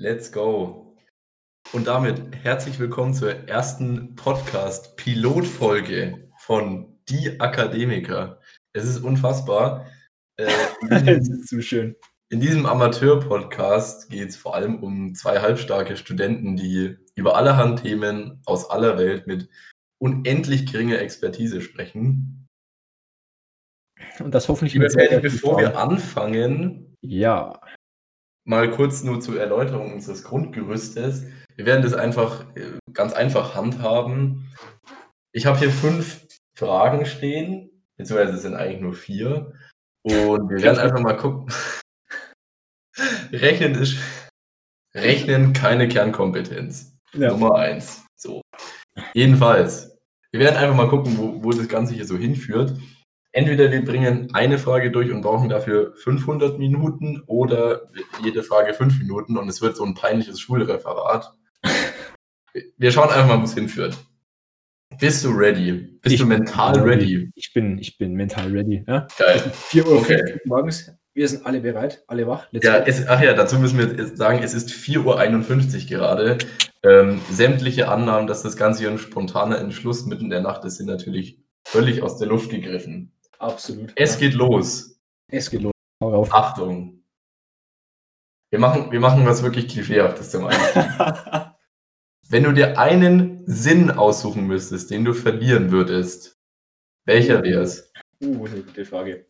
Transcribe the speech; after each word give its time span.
Let's 0.00 0.30
go. 0.30 0.94
Und 1.72 1.88
damit 1.88 2.22
herzlich 2.44 2.78
willkommen 2.78 3.14
zur 3.14 3.48
ersten 3.48 4.14
Podcast-Pilotfolge 4.14 6.30
von 6.36 7.00
Die 7.08 7.40
Akademiker. 7.40 8.40
Es 8.72 8.84
ist 8.84 8.98
unfassbar. 8.98 9.90
Äh, 10.36 10.52
das 10.88 11.28
ist 11.28 11.48
zu 11.48 11.60
schön. 11.62 11.96
In 12.30 12.38
diesem 12.38 12.64
Amateur-Podcast 12.64 14.08
geht 14.08 14.28
es 14.28 14.36
vor 14.36 14.54
allem 14.54 14.84
um 14.84 15.16
zwei 15.16 15.40
halbstarke 15.40 15.96
Studenten, 15.96 16.54
die 16.54 16.96
über 17.16 17.34
allerhand 17.34 17.82
Themen 17.82 18.40
aus 18.46 18.70
aller 18.70 18.98
Welt 18.98 19.26
mit 19.26 19.48
unendlich 20.00 20.70
geringer 20.70 21.00
Expertise 21.00 21.60
sprechen. 21.60 22.46
Und 24.20 24.32
das 24.32 24.48
hoffentlich 24.48 24.74
Lieber 24.74 24.90
Teddy, 24.90 25.18
bevor 25.18 25.58
wir 25.58 25.76
anfangen, 25.76 26.94
ja. 27.00 27.60
Mal 28.48 28.70
kurz 28.70 29.04
nur 29.04 29.20
zur 29.20 29.38
Erläuterung 29.38 29.92
unseres 29.92 30.24
Grundgerüstes. 30.24 31.24
Wir 31.54 31.66
werden 31.66 31.82
das 31.82 31.92
einfach 31.92 32.46
äh, 32.56 32.78
ganz 32.92 33.12
einfach 33.12 33.54
handhaben. 33.54 34.50
Ich 35.32 35.44
habe 35.46 35.58
hier 35.58 35.70
fünf 35.70 36.26
Fragen 36.56 37.04
stehen, 37.04 37.70
beziehungsweise 37.96 38.32
es 38.36 38.42
sind 38.42 38.54
eigentlich 38.54 38.80
nur 38.80 38.94
vier. 38.94 39.52
Und 40.02 40.48
wir 40.48 40.62
werden 40.62 40.78
einfach 40.78 41.00
mal 41.00 41.16
gucken. 41.16 41.52
Rechnen 43.32 43.74
ist 43.74 43.98
Rechnen 44.94 45.52
keine 45.52 45.86
Kernkompetenz. 45.86 46.96
Ja. 47.12 47.28
Nummer 47.28 47.54
eins. 47.56 48.06
So. 48.16 48.40
Jedenfalls, 49.12 49.94
wir 50.32 50.40
werden 50.40 50.56
einfach 50.56 50.74
mal 50.74 50.88
gucken, 50.88 51.18
wo, 51.18 51.44
wo 51.44 51.50
das 51.50 51.68
Ganze 51.68 51.94
hier 51.94 52.06
so 52.06 52.16
hinführt. 52.16 52.72
Entweder 53.32 53.70
wir 53.70 53.84
bringen 53.84 54.30
eine 54.32 54.58
Frage 54.58 54.90
durch 54.90 55.12
und 55.12 55.20
brauchen 55.20 55.48
dafür 55.48 55.92
500 55.96 56.58
Minuten 56.58 57.22
oder 57.26 57.82
jede 58.24 58.42
Frage 58.42 58.72
fünf 58.74 58.98
Minuten 58.98 59.36
und 59.36 59.48
es 59.48 59.60
wird 59.60 59.76
so 59.76 59.84
ein 59.84 59.94
peinliches 59.94 60.40
Schulreferat. 60.40 61.32
Wir 62.78 62.90
schauen 62.90 63.10
einfach 63.10 63.28
mal, 63.28 63.40
wo 63.40 63.44
es 63.44 63.54
hinführt. 63.54 63.96
Bist 64.98 65.24
du 65.24 65.30
ready? 65.30 65.72
Bist 66.02 66.14
Ich 66.14 66.20
du 66.20 66.26
bin 66.28 66.38
mental 66.38 66.80
ready? 66.80 67.30
Ich 67.34 67.52
bin, 67.52 67.78
ich 67.78 67.98
bin 67.98 68.14
mental 68.14 68.50
ready. 68.50 68.82
Ja? 68.88 69.06
Geil. 69.18 69.38
4 69.52 69.86
Uhr 69.86 69.98
Okay. 69.98 70.40
morgens. 70.44 70.90
Wir 71.14 71.28
sind 71.28 71.44
alle 71.44 71.60
bereit, 71.60 72.02
alle 72.06 72.26
wach. 72.26 72.46
Let's 72.52 72.64
Ja, 72.64 72.78
es, 72.78 73.06
ach 73.06 73.20
ja, 73.20 73.34
dazu 73.34 73.58
müssen 73.58 73.78
wir 73.78 73.86
jetzt 73.88 74.16
sagen, 74.16 74.40
es 74.42 74.54
ist 74.54 74.70
4.51 74.70 75.82
Uhr 75.82 75.98
gerade. 75.98 76.38
Ähm, 76.84 77.20
sämtliche 77.30 77.88
Annahmen, 77.88 78.26
dass 78.28 78.42
das 78.42 78.56
Ganze 78.56 78.80
hier 78.80 78.90
ein 78.90 78.98
spontaner 78.98 79.58
Entschluss 79.58 80.06
mitten 80.06 80.24
in 80.24 80.30
der 80.30 80.40
Nacht 80.42 80.64
ist, 80.64 80.76
sind 80.76 80.86
natürlich 80.86 81.40
völlig 81.64 82.02
aus 82.02 82.18
der 82.18 82.28
Luft 82.28 82.50
gegriffen. 82.50 83.12
Absolut. 83.38 83.92
Es 83.96 84.18
geht 84.18 84.34
los. 84.34 85.00
es 85.30 85.50
geht 85.50 85.62
los. 85.62 85.72
Achtung. 86.30 87.04
Wir 88.50 88.58
machen, 88.58 88.90
wir 88.90 89.00
machen 89.00 89.26
was 89.26 89.42
wirklich 89.42 89.68
Klischeehaftes 89.68 90.30
zum 90.30 90.46
Einstieg. 90.46 90.84
Wenn 92.30 92.44
du 92.44 92.52
dir 92.52 92.78
einen 92.78 93.42
Sinn 93.46 93.90
aussuchen 93.90 94.46
müsstest, 94.46 94.90
den 94.90 95.04
du 95.04 95.14
verlieren 95.14 95.70
würdest, 95.70 96.38
welcher 97.06 97.42
wäre 97.42 97.62
es? 97.62 97.90
Uh, 98.22 98.46
eine 98.46 98.62
gute 98.62 98.84
Frage. 98.84 99.26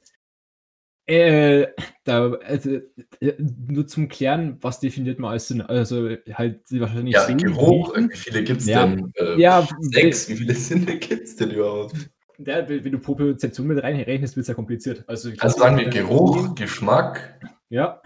Äh, 1.07 1.69
da, 2.05 2.33
also, 2.33 2.81
äh, 3.21 3.33
nur 3.39 3.87
zum 3.87 4.09
Klären, 4.09 4.59
was 4.61 4.81
definiert 4.81 5.19
man 5.19 5.33
als 5.33 5.49
Sinn? 5.49 5.63
Also 5.63 6.11
halt 6.33 6.61
wahrscheinlich 6.71 7.15
Ja, 7.15 7.25
sehen, 7.25 7.39
Geruch, 7.39 7.97
wie 7.97 8.17
viele 8.17 8.45
gibt 8.45 8.61
es 8.61 8.67
Ja. 8.67 8.85
denn? 8.87 9.13
Äh, 9.15 9.41
Ja, 9.41 9.67
Sechs, 9.81 10.29
wie 10.29 10.37
viele 10.37 10.55
Sinne 10.55 10.99
gibt 10.99 11.25
es 11.25 11.37
denn 11.37 11.53
überhaupt? 11.53 12.11
Ja, 12.39 12.69
wenn 12.69 12.93
du 12.93 12.99
Propriozeption 13.01 13.67
mit 13.67 13.83
reinrechnest, 13.83 14.37
wird 14.37 14.43
es 14.43 14.49
ja 14.49 14.55
kompliziert. 14.55 14.99
Also, 15.09 15.31
Also 15.31 15.39
glaub, 15.39 15.53
sagen 15.53 15.77
wir 15.79 15.87
äh, 15.89 15.91
Geruch, 15.91 16.55
Geschmack, 16.55 17.41
Ja, 17.69 18.01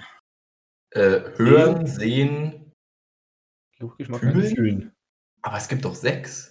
äh, 0.91 1.21
Hören, 1.37 1.87
Sehen, 1.87 2.73
Geruch, 3.79 3.97
Geschmack, 3.99 4.21
Fühlen? 4.21 4.55
Fühlen. 4.57 4.93
aber 5.43 5.57
es 5.59 5.69
gibt 5.69 5.85
doch 5.85 5.95
sechs. 5.95 6.49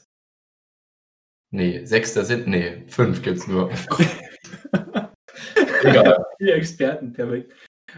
Nee, 1.53 1.83
sechs, 1.86 2.14
da 2.14 2.23
sind, 2.23 2.47
nee, 2.47 2.86
fünf 2.87 3.21
gibt's 3.23 3.47
nur. 3.47 3.71
Egal. 5.83 6.23
Die 6.39 6.52
Experten, 6.52 7.11
perfekt. 7.14 7.52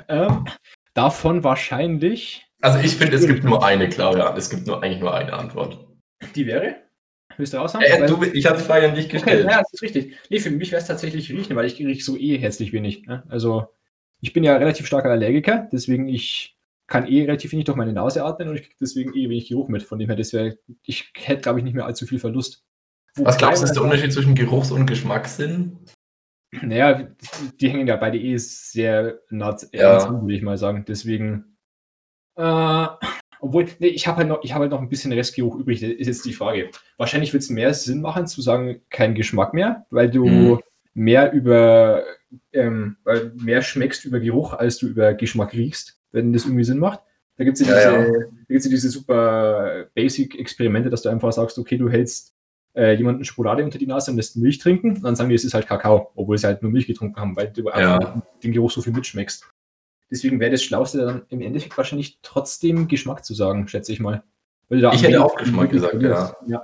Ähm, 0.08 0.46
davon 0.94 1.44
wahrscheinlich, 1.44 2.46
Also 2.62 2.80
ich 2.80 2.96
finde, 2.96 3.18
es 3.18 3.28
gibt 3.28 3.44
nur 3.44 3.64
eine 3.66 3.90
klare 3.90 4.22
Antwort. 4.24 4.38
Es 4.38 4.50
gibt 4.50 4.66
nur 4.66 4.82
eigentlich 4.82 5.02
nur 5.02 5.14
eine 5.14 5.34
Antwort. 5.34 5.86
die 6.36 6.48
wäre? 6.48 6.83
Willst 7.38 7.54
du 7.54 7.58
raushauen? 7.58 7.84
Äh, 7.84 8.06
du, 8.08 8.24
ich 8.24 8.46
habe 8.46 8.58
die 8.58 8.64
Frage 8.64 8.90
an 8.90 8.96
dich 8.96 9.06
okay, 9.06 9.14
gestellt. 9.14 9.46
ja, 9.50 9.60
das 9.60 9.74
ist 9.74 9.82
richtig. 9.82 10.18
Nee, 10.30 10.40
für 10.40 10.52
mich 10.52 10.72
wäre 10.72 10.82
es 10.82 10.88
tatsächlich 10.88 11.30
riechen, 11.32 11.56
weil 11.56 11.66
ich 11.66 11.80
rieche 11.80 12.04
so 12.04 12.18
eh 12.18 12.38
herzlich 12.38 12.74
wenig. 12.74 13.06
Ne? 13.06 13.24
Also, 13.30 13.68
ich 14.22 14.34
bin 14.34 14.44
ja 14.44 14.56
relativ 14.56 14.88
starker 14.88 15.10
Allergiker, 15.10 15.68
deswegen 15.72 16.08
ich 16.08 16.58
kann 16.88 17.08
eh 17.08 17.22
relativ 17.24 17.52
wenig 17.52 17.66
durch 17.66 17.78
meine 17.78 17.94
Nase 17.94 18.24
atmen 18.24 18.50
und 18.50 18.56
ich 18.56 18.64
kriege 18.64 18.76
deswegen 18.80 19.14
eh 19.16 19.30
wenig 19.30 19.50
Geruch 19.50 19.68
mit. 19.70 19.84
Von 19.84 20.00
dem 20.00 20.10
her, 20.10 20.16
das 20.16 20.34
wäre, 20.34 20.58
ich 20.84 21.12
hätte, 21.16 21.42
glaube 21.42 21.60
ich, 21.60 21.66
nicht 21.66 21.74
mehr 21.74 21.86
allzu 21.86 22.06
viel 22.06 22.20
Verlust. 22.20 22.64
Was 23.16 23.38
glaubst 23.38 23.62
du, 23.62 23.66
ist 23.66 23.74
der 23.74 23.84
Wobei 23.84 23.92
Unterschied 23.92 24.14
zwischen 24.14 24.36
Geruchs- 24.36 24.72
und 24.72 24.86
Geschmackssinn? 24.86 25.78
Naja, 26.62 27.08
die, 27.60 27.70
hängen 27.70 27.88
ja 27.88 27.96
beide 27.96 28.20
eh 28.20 28.38
sehr 28.38 29.20
nah 29.30 29.58
Ja. 29.72 30.00
zusammen, 30.00 30.22
würde 30.22 30.36
ich 30.36 30.42
mal 30.42 30.58
sagen. 30.58 30.86
Deswegen. 30.88 31.58
Äh, 32.36 32.88
obwohl, 33.44 33.66
nee, 33.80 33.88
ich 33.88 34.08
habe 34.08 34.18
halt, 34.18 34.28
noch- 34.30 34.44
ich 34.44 34.54
hab 34.54 34.62
halt 34.62 34.72
noch 34.72 34.82
ein 34.82 34.90
bisschen 34.90 35.12
Restgeruch 35.14 35.56
übrig. 35.58 35.82
Das 35.82 35.90
ist 35.92 36.08
jetzt 36.08 36.26
die 36.26 36.34
Frage. 36.34 36.70
Wahrscheinlich 36.98 37.34
wird 37.34 37.44
es 37.44 37.50
mehr 37.50 37.74
Sinn 37.74 38.02
machen, 38.02 38.26
zu 38.28 38.42
sagen, 38.42 38.82
kein 38.90 39.14
Geschmack 39.16 39.54
mehr, 39.54 39.86
weil 39.90 40.10
du 40.10 40.26
Mhm. 40.26 40.60
mehr 40.94 41.32
über 41.34 42.04
ähm, 42.52 42.98
weil 43.04 43.32
mehr 43.36 43.62
schmeckst 43.62 44.06
über 44.06 44.20
Geruch, 44.20 44.54
als 44.54 44.78
du 44.80 44.88
über 44.88 45.14
Geschmack 45.14 45.54
riechst, 45.54 46.00
wenn 46.12 46.34
das 46.34 46.46
irgendwie 46.46 46.64
Sinn 46.64 46.80
macht. 46.80 47.02
Da 47.38 47.44
gibt 47.44 47.60
es 47.60 47.68
ja, 47.68 47.74
Ja, 47.80 48.06
diese, 48.06 48.20
ja 48.48 48.70
diese 48.72 48.90
super 48.90 49.86
Basic-Experimente, 49.94 50.90
dass 50.90 51.02
du 51.04 51.10
einfach 51.10 51.32
sagst, 51.32 51.58
okay, 51.60 51.78
du 51.78 51.90
hältst 51.90 52.34
äh, 52.76 52.94
jemanden 52.96 53.24
Schokolade 53.24 53.64
unter 53.64 53.78
die 53.78 53.86
Nase 53.86 54.10
und 54.10 54.18
lässt 54.18 54.36
Milch 54.38 54.58
trinken, 54.58 55.00
dann 55.04 55.16
sagen 55.16 55.30
die, 55.30 55.36
es 55.36 55.44
ist 55.44 55.54
halt 55.54 55.68
Kakao, 55.68 56.10
obwohl 56.16 56.38
sie 56.40 56.48
halt 56.48 56.64
nur 56.64 56.72
Milch 56.72 56.88
getrunken 56.88 57.20
haben, 57.20 57.36
weil 57.36 57.50
du 57.52 57.66
Ja. 57.66 57.98
einfach 57.98 58.22
den 58.44 58.52
Geruch 58.52 58.72
so 58.72 58.82
viel 58.82 58.94
mitschmeckst. 58.94 59.48
Deswegen 60.14 60.40
wäre 60.40 60.52
das 60.52 60.62
Schlauste 60.62 61.00
dann 61.00 61.24
im 61.30 61.42
Endeffekt 61.42 61.76
wahrscheinlich 61.76 62.20
trotzdem 62.22 62.88
Geschmack 62.88 63.26
zu 63.26 63.34
sagen, 63.34 63.68
schätze 63.68 63.92
ich 63.92 64.00
mal. 64.00 64.22
Ich 64.70 65.02
hätte 65.02 65.26
auch 65.26 65.36
Geschmack 65.36 65.72
gesagt, 65.72 65.94
verlierst. 65.94 66.36
ja. 66.48 66.62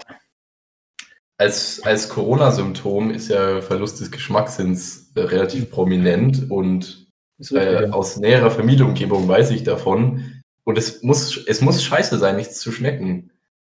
Als, 1.36 1.82
als 1.84 2.10
Corona-Symptom 2.10 3.10
ist 3.10 3.30
ja 3.30 3.60
Verlust 3.62 4.02
des 4.02 4.12
Geschmackssinns 4.12 5.12
äh, 5.16 5.22
relativ 5.22 5.72
prominent 5.72 6.52
und 6.52 7.08
richtig, 7.40 7.58
äh, 7.58 7.86
ja. 7.86 7.90
aus 7.90 8.18
näherer 8.18 8.52
Familienumgebung 8.52 9.28
weiß 9.28 9.50
ich 9.50 9.64
davon. 9.64 10.44
Und 10.64 10.78
es 10.78 11.02
muss, 11.02 11.44
es 11.48 11.62
muss 11.62 11.84
scheiße 11.84 12.20
sein, 12.20 12.36
nichts 12.36 12.60
zu 12.60 12.72
schmecken. 12.72 13.32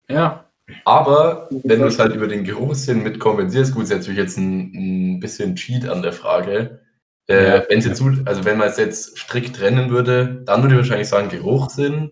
ja. 0.10 0.44
Aber 0.86 1.48
wenn 1.64 1.80
du 1.80 1.88
es 1.88 1.98
halt 1.98 2.14
über 2.14 2.28
den 2.28 2.44
Geruchssinn 2.44 3.02
mit 3.02 3.20
kompensierst, 3.20 3.74
gut, 3.74 3.84
ist 3.84 3.92
natürlich 3.92 4.18
jetzt 4.18 4.38
ein, 4.38 5.16
ein 5.16 5.20
bisschen 5.22 5.56
Cheat 5.56 5.88
an 5.88 6.02
der 6.02 6.12
Frage. 6.12 6.82
Äh, 7.30 7.44
Ja. 7.58 7.66
wenn 7.70 7.82
jetzt, 7.82 8.02
also 8.26 8.46
wenn 8.46 8.58
man 8.58 8.70
es 8.70 8.78
jetzt 8.78 9.18
strikt 9.18 9.56
trennen 9.58 9.90
würde, 9.90 10.44
dann 10.46 10.62
würde 10.62 10.76
ich 10.76 10.80
wahrscheinlich 10.80 11.10
sagen 11.10 11.30
Geruchssinn, 11.30 12.12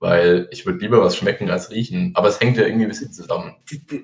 weil 0.00 0.48
ich 0.52 0.64
würde 0.66 0.78
lieber 0.78 1.00
was 1.00 1.16
schmecken 1.16 1.50
als 1.50 1.70
riechen. 1.70 2.12
Aber 2.14 2.28
es 2.28 2.38
hängt 2.40 2.56
ja 2.56 2.64
irgendwie 2.64 2.84
ein 2.84 2.88
bisschen 2.90 3.12
zusammen. 3.12 3.56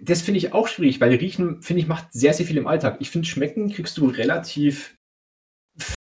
Das 0.02 0.22
finde 0.22 0.38
ich 0.38 0.52
auch 0.52 0.66
schwierig, 0.66 1.00
weil 1.00 1.14
Riechen, 1.14 1.62
finde 1.62 1.82
ich, 1.82 1.88
macht 1.88 2.12
sehr, 2.12 2.32
sehr 2.34 2.46
viel 2.46 2.56
im 2.56 2.66
Alltag. 2.66 2.96
Ich 3.00 3.10
finde, 3.10 3.28
Schmecken 3.28 3.70
kriegst 3.70 3.96
du 3.98 4.06
relativ 4.06 4.96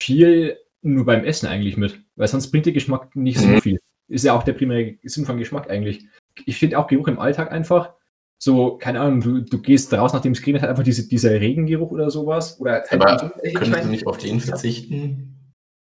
viel 0.03 0.59
nur 0.83 1.07
beim 1.07 1.25
Essen 1.25 1.47
eigentlich 1.47 1.77
mit, 1.77 2.01
weil 2.17 2.29
sonst 2.29 2.51
bringt 2.51 2.67
der 2.67 2.73
Geschmack 2.75 3.17
nicht 3.17 3.39
so 3.39 3.49
Mhm. 3.49 3.61
viel. 3.61 3.79
Ist 4.09 4.25
ja 4.25 4.35
auch 4.35 4.43
der 4.43 4.53
primäre 4.53 4.99
Sinn 5.05 5.25
von 5.25 5.39
Geschmack 5.39 5.71
eigentlich. 5.71 6.05
Ich 6.45 6.59
finde 6.59 6.79
auch 6.79 6.87
Geruch 6.87 7.09
im 7.09 7.19
Alltag 7.19 7.51
einfach 7.53 7.95
so, 8.39 8.77
keine 8.77 9.01
Ahnung, 9.01 9.21
du, 9.21 9.41
du 9.41 9.63
gehst 9.63 9.93
raus, 9.95 10.13
nachdem 10.13 10.33
es 10.33 10.41
geregnet 10.41 10.63
hat, 10.63 10.71
einfach 10.71 10.83
diese, 10.83 11.09
dieser 11.09 11.31
Regengeruch 11.41 11.91
oder 11.91 12.11
sowas. 12.11 12.61
Oder 12.61 12.85
halt 12.89 12.93
Aber 13.01 13.19
so- 13.19 13.31
ich, 13.43 13.55
Könntest 13.55 13.73
mein, 13.73 13.85
du 13.85 13.91
nicht 13.91 14.07
auf 14.07 14.19
den 14.19 14.41
verzichten? 14.41 15.53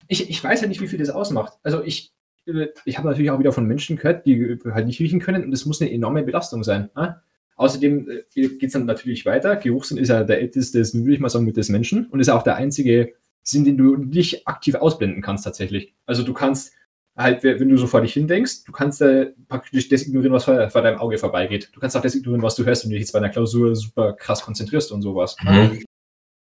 ich, 0.09 0.29
ich 0.29 0.43
weiß 0.45 0.61
ja 0.61 0.67
nicht, 0.69 0.81
wie 0.83 0.89
viel 0.89 0.99
das 0.99 1.11
ausmacht. 1.11 1.55
Also 1.63 1.83
ich, 1.83 2.13
äh, 2.47 2.67
ich 2.85 2.99
habe 2.99 3.09
natürlich 3.09 3.31
auch 3.31 3.39
wieder 3.39 3.53
von 3.53 3.67
Menschen 3.67 3.97
gehört, 3.97 4.27
die 4.27 4.59
halt 4.71 4.87
nicht 4.87 5.01
riechen 5.01 5.21
können 5.21 5.45
und 5.45 5.51
das 5.51 5.65
muss 5.65 5.81
eine 5.81 5.91
enorme 5.93 6.23
Belastung 6.23 6.63
sein. 6.65 6.91
Ne? 6.95 7.21
Außerdem 7.57 8.09
geht 8.35 8.63
es 8.63 8.73
dann 8.73 8.85
natürlich 8.85 9.25
weiter. 9.25 9.57
Geruchssinn 9.57 9.97
ist 9.97 10.09
ja 10.09 10.25
der 10.25 10.41
älteste, 10.41 10.81
würde 10.93 11.15
ich 11.15 11.21
mal 11.21 11.29
sagen, 11.31 11.45
mit 11.45 11.57
des 11.57 11.69
Menschen 11.69 12.07
und 12.07 12.21
ist 12.21 12.29
auch 12.29 12.43
der 12.43 12.57
einzige 12.57 13.15
Sinn, 13.43 13.65
den 13.65 13.79
du 13.79 13.97
nicht 13.97 14.47
aktiv 14.49 14.75
ausblenden 14.75 15.23
kannst 15.23 15.45
tatsächlich. 15.45 15.95
Also 16.05 16.23
du 16.25 16.35
kannst 16.35 16.73
halt, 17.17 17.45
wenn 17.45 17.69
du 17.69 17.77
so 17.77 17.87
vor 17.87 18.01
dich 18.01 18.13
hindenkst, 18.13 18.65
du 18.65 18.73
kannst 18.73 19.01
äh, 19.01 19.33
praktisch 19.49 19.89
das 19.89 20.03
ignorieren, 20.07 20.33
was 20.33 20.45
vor, 20.45 20.69
vor 20.71 20.83
deinem 20.83 20.99
Auge 20.99 21.19
vorbeigeht. 21.19 21.71
Du 21.73 21.81
kannst 21.81 21.97
auch 21.97 22.03
das 22.03 22.15
ignorieren, 22.15 22.43
was 22.43 22.57
du 22.57 22.65
hörst, 22.65 22.85
wenn 22.85 22.91
du 22.91 22.95
dich 22.95 23.03
jetzt 23.03 23.13
bei 23.13 23.19
einer 23.19 23.29
Klausur 23.29 23.75
super 23.77 24.15
krass 24.15 24.43
konzentrierst 24.43 24.91
und 24.93 25.03
sowas. 25.03 25.37
Mhm. 25.43 25.85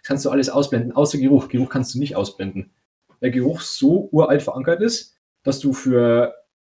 kannst 0.03 0.25
du 0.25 0.29
alles 0.29 0.49
ausblenden, 0.49 0.93
außer 0.93 1.17
Geruch. 1.17 1.49
Geruch 1.49 1.69
kannst 1.69 1.93
du 1.93 1.99
nicht 1.99 2.15
ausblenden. 2.15 2.71
Weil 3.19 3.31
Geruch 3.31 3.61
so 3.61 4.09
uralt 4.11 4.41
verankert 4.41 4.81
ist, 4.81 5.15
dass 5.43 5.59
du 5.59 5.73
für, 5.73 6.33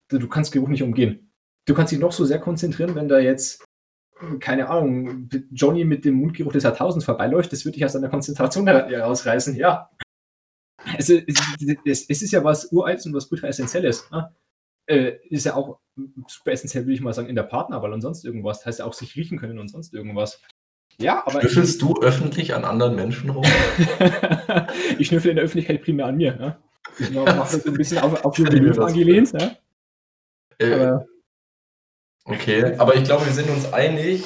du 0.09 0.29
kannst 0.29 0.53
Geruch 0.53 0.69
nicht 0.69 0.83
umgehen. 0.83 1.33
Du 1.67 1.75
kannst 1.75 1.93
dich 1.93 2.01
noch 2.01 2.13
so 2.13 2.25
sehr 2.25 2.41
konzentrieren, 2.41 2.95
wenn 2.95 3.09
da 3.09 3.19
jetzt, 3.19 3.65
keine 4.41 4.69
Ahnung, 4.69 5.29
Johnny 5.53 5.85
mit 5.85 6.05
dem 6.05 6.15
Mundgeruch 6.15 6.53
des 6.53 6.65
Jahrtausends 6.65 7.05
vorbeiläuft, 7.05 7.53
das 7.53 7.65
würde 7.65 7.77
dich 7.77 7.85
aus 7.85 7.93
deiner 7.93 8.09
Konzentration 8.09 8.67
herausreißen, 8.67 9.55
ja. 9.57 9.91
Es, 10.99 11.09
ist- 11.09 11.25
es, 11.85 12.09
es 12.09 12.23
ist 12.23 12.33
ja 12.33 12.43
was 12.45 12.73
Uraltes 12.73 13.07
und 13.07 13.15
was 13.15 13.27
ultra 13.27 13.49
Essentielles. 13.49 14.11
Ne? 14.11 14.35
äh, 14.91 15.19
ist 15.29 15.47
ja 15.47 15.55
auch 15.55 15.79
super 16.27 16.53
essentiell, 16.53 16.85
würde 16.85 16.95
ich 16.95 17.01
mal 17.01 17.13
sagen, 17.13 17.29
in 17.29 17.37
der 17.37 17.45
Partnerwahl 17.45 17.93
und 17.93 18.01
sonst 18.01 18.25
irgendwas. 18.25 18.59
Das 18.59 18.67
heißt 18.67 18.79
ja 18.81 18.85
auch 18.85 18.93
sich 18.93 19.15
riechen 19.15 19.39
können 19.39 19.59
und 19.59 19.69
sonst 19.69 19.95
irgendwas. 19.95 20.41
Ja, 20.99 21.25
aber. 21.27 21.41
Schnüffelst 21.41 21.81
du 21.81 21.95
öffentlich 22.03 22.55
an 22.55 22.65
anderen 22.65 22.97
Menschen 22.97 23.31
rum? 23.31 23.45
ich 24.99 25.07
schnüffel 25.07 25.31
in 25.31 25.37
der 25.37 25.45
Öffentlichkeit 25.45 25.83
primär 25.83 26.07
an 26.07 26.17
mir. 26.17 26.37
Ja? 26.39 26.59
Ich 26.99 27.11
mache 27.13 27.25
das 27.27 27.53
so 27.53 27.71
ein 27.71 27.77
bisschen 27.77 27.99
auf, 27.99 28.25
auf 28.25 28.35
den 28.35 28.79
angelehnt. 28.81 29.33
Ja? 29.33 29.57
Äh, 30.59 30.75
aber, 30.75 31.07
okay, 32.25 32.75
aber 32.77 32.97
ich 32.97 33.05
glaube, 33.05 33.25
wir 33.27 33.33
sind 33.33 33.49
uns 33.49 33.73
einig. 33.73 34.25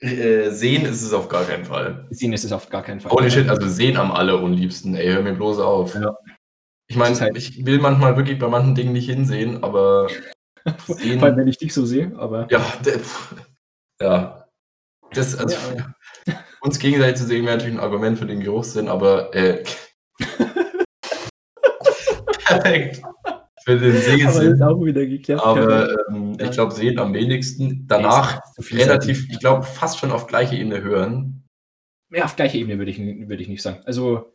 Äh, 0.00 0.50
sehen 0.50 0.86
ist 0.86 1.02
es 1.02 1.12
auf 1.12 1.28
gar 1.28 1.44
keinen 1.44 1.66
Fall. 1.66 2.06
Sehen 2.10 2.32
ist 2.32 2.44
es 2.44 2.52
auf 2.52 2.70
gar 2.70 2.82
keinen 2.82 3.00
Fall. 3.00 3.12
Holy 3.12 3.30
shit, 3.30 3.48
also 3.48 3.68
sehen 3.68 3.98
am 3.98 4.10
allerunliebsten. 4.10 4.94
Ey, 4.94 5.12
hör 5.12 5.22
mir 5.22 5.34
bloß 5.34 5.58
auf. 5.58 5.94
Ja. 5.94 6.16
Ich 6.88 6.96
meine, 6.96 7.18
halt 7.20 7.36
ich 7.36 7.64
will 7.66 7.78
manchmal 7.78 8.16
wirklich 8.16 8.38
bei 8.38 8.48
manchen 8.48 8.74
Dingen 8.74 8.94
nicht 8.94 9.10
hinsehen, 9.10 9.62
aber. 9.62 10.08
Vor 10.78 10.98
allem, 10.98 11.36
wenn 11.36 11.48
ich 11.48 11.58
dich 11.58 11.74
so 11.74 11.84
sehe, 11.84 12.12
aber. 12.16 12.48
Ja, 12.50 12.64
ja. 14.00 14.46
Das, 15.12 15.36
also, 15.36 15.56
ja, 15.76 15.94
ja. 16.26 16.44
uns 16.62 16.78
gegenseitig 16.78 17.16
zu 17.16 17.26
sehen 17.26 17.44
wäre 17.44 17.56
natürlich 17.56 17.76
ein 17.76 17.82
Argument 17.82 18.18
für 18.18 18.26
den 18.26 18.40
Geruchssinn, 18.40 18.88
aber. 18.88 19.34
Äh, 19.34 19.62
perfekt. 22.46 23.02
Für 23.64 23.78
den 23.78 23.92
Sehsinn. 23.92 24.62
Aber, 24.62 24.92
geklappt, 24.92 25.44
aber 25.44 26.08
ähm, 26.08 26.36
ich 26.40 26.50
glaube, 26.50 26.72
sehen 26.72 26.98
am 26.98 27.12
wenigsten. 27.12 27.86
Danach 27.86 28.40
so 28.56 28.76
relativ, 28.76 29.28
ich 29.30 29.38
glaube, 29.38 29.64
fast 29.64 29.98
schon 29.98 30.12
auf 30.12 30.26
gleicher 30.26 30.54
Ebene 30.54 30.82
hören. 30.82 31.44
Ja, 32.10 32.24
auf 32.24 32.36
gleicher 32.36 32.56
Ebene 32.56 32.78
würde 32.78 32.90
ich, 32.90 32.98
würd 32.98 33.40
ich 33.40 33.48
nicht 33.48 33.62
sagen. 33.62 33.80
Also, 33.84 34.32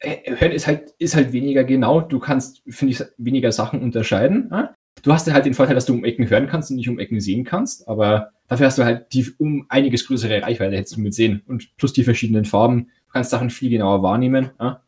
äh, 0.00 0.36
hören 0.36 0.52
ist 0.52 0.66
halt, 0.66 0.94
ist 0.98 1.14
halt 1.14 1.32
weniger 1.32 1.64
genau. 1.64 2.00
Du 2.00 2.18
kannst, 2.18 2.62
finde 2.68 2.92
ich, 2.92 3.02
weniger 3.18 3.52
Sachen 3.52 3.80
unterscheiden. 3.82 4.48
Ja? 4.50 4.74
Du 5.02 5.12
hast 5.12 5.30
halt 5.30 5.44
den 5.44 5.54
Vorteil, 5.54 5.74
dass 5.74 5.86
du 5.86 5.94
um 5.94 6.04
Ecken 6.04 6.28
hören 6.28 6.48
kannst 6.48 6.70
und 6.70 6.76
nicht 6.76 6.88
um 6.88 6.98
Ecken 6.98 7.20
sehen 7.20 7.44
kannst, 7.44 7.86
aber 7.88 8.30
dafür 8.48 8.66
hast 8.66 8.78
du 8.78 8.84
halt 8.84 9.12
die 9.12 9.30
um 9.38 9.66
einiges 9.68 10.06
größere 10.06 10.42
Reichweite 10.42 10.76
hättest 10.76 10.96
du 10.96 11.00
mit 11.00 11.14
sehen 11.14 11.42
und 11.46 11.76
plus 11.76 11.92
die 11.92 12.04
verschiedenen 12.04 12.44
Farben. 12.44 12.90
Du 13.06 13.12
kannst 13.12 13.30
Sachen 13.30 13.50
viel 13.50 13.70
genauer 13.70 14.02
wahrnehmen. 14.02 14.50
Ja? 14.58 14.82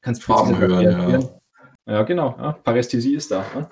Kannst 0.00 0.22
Farben 0.22 0.58
hören, 0.58 1.10
ja. 1.10 1.40
Ja, 1.86 2.02
genau. 2.02 2.36
Ja, 2.38 2.52
Parästhesie 2.52 3.14
ist 3.14 3.30
da. 3.30 3.44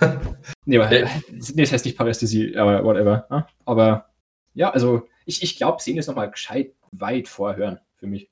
Ja? 0.00 0.20
nee, 0.64 0.78
aber, 0.78 0.88
nee, 0.88 1.62
das 1.62 1.72
heißt 1.72 1.84
nicht 1.84 1.98
Parästhesie, 1.98 2.56
aber 2.56 2.82
whatever. 2.82 3.26
Ja? 3.30 3.46
Aber 3.66 4.08
ja, 4.54 4.70
also 4.70 5.06
ich, 5.26 5.42
ich 5.42 5.56
glaube, 5.56 5.82
sehen 5.82 5.98
ist 5.98 6.06
nochmal 6.06 6.30
gescheit 6.30 6.74
weit 6.92 7.28
vorhören 7.28 7.80
für 7.96 8.06
mich. 8.06 8.30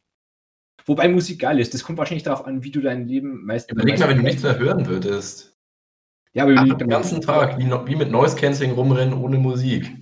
Wobei 0.86 1.08
Musik 1.08 1.40
geil 1.40 1.60
ist. 1.60 1.74
Das 1.74 1.84
kommt 1.84 1.98
wahrscheinlich 1.98 2.24
darauf 2.24 2.46
an, 2.46 2.64
wie 2.64 2.70
du 2.70 2.80
dein 2.80 3.06
Leben 3.06 3.44
meist. 3.44 3.70
Überleg 3.70 3.98
mal, 3.98 4.08
wenn 4.08 4.16
du 4.16 4.22
nichts 4.22 4.42
mehr 4.42 4.58
hören 4.58 4.86
würdest. 4.86 5.56
Ja, 6.32 6.44
aber 6.44 6.54
Ach, 6.56 6.76
den 6.76 6.88
ganzen 6.88 7.20
Tag, 7.20 7.58
wie, 7.58 7.66
wie 7.66 7.96
mit 7.96 8.10
Noise 8.10 8.36
Cancelling 8.36 8.72
rumrennen 8.72 9.14
ohne 9.14 9.38
Musik. 9.38 9.94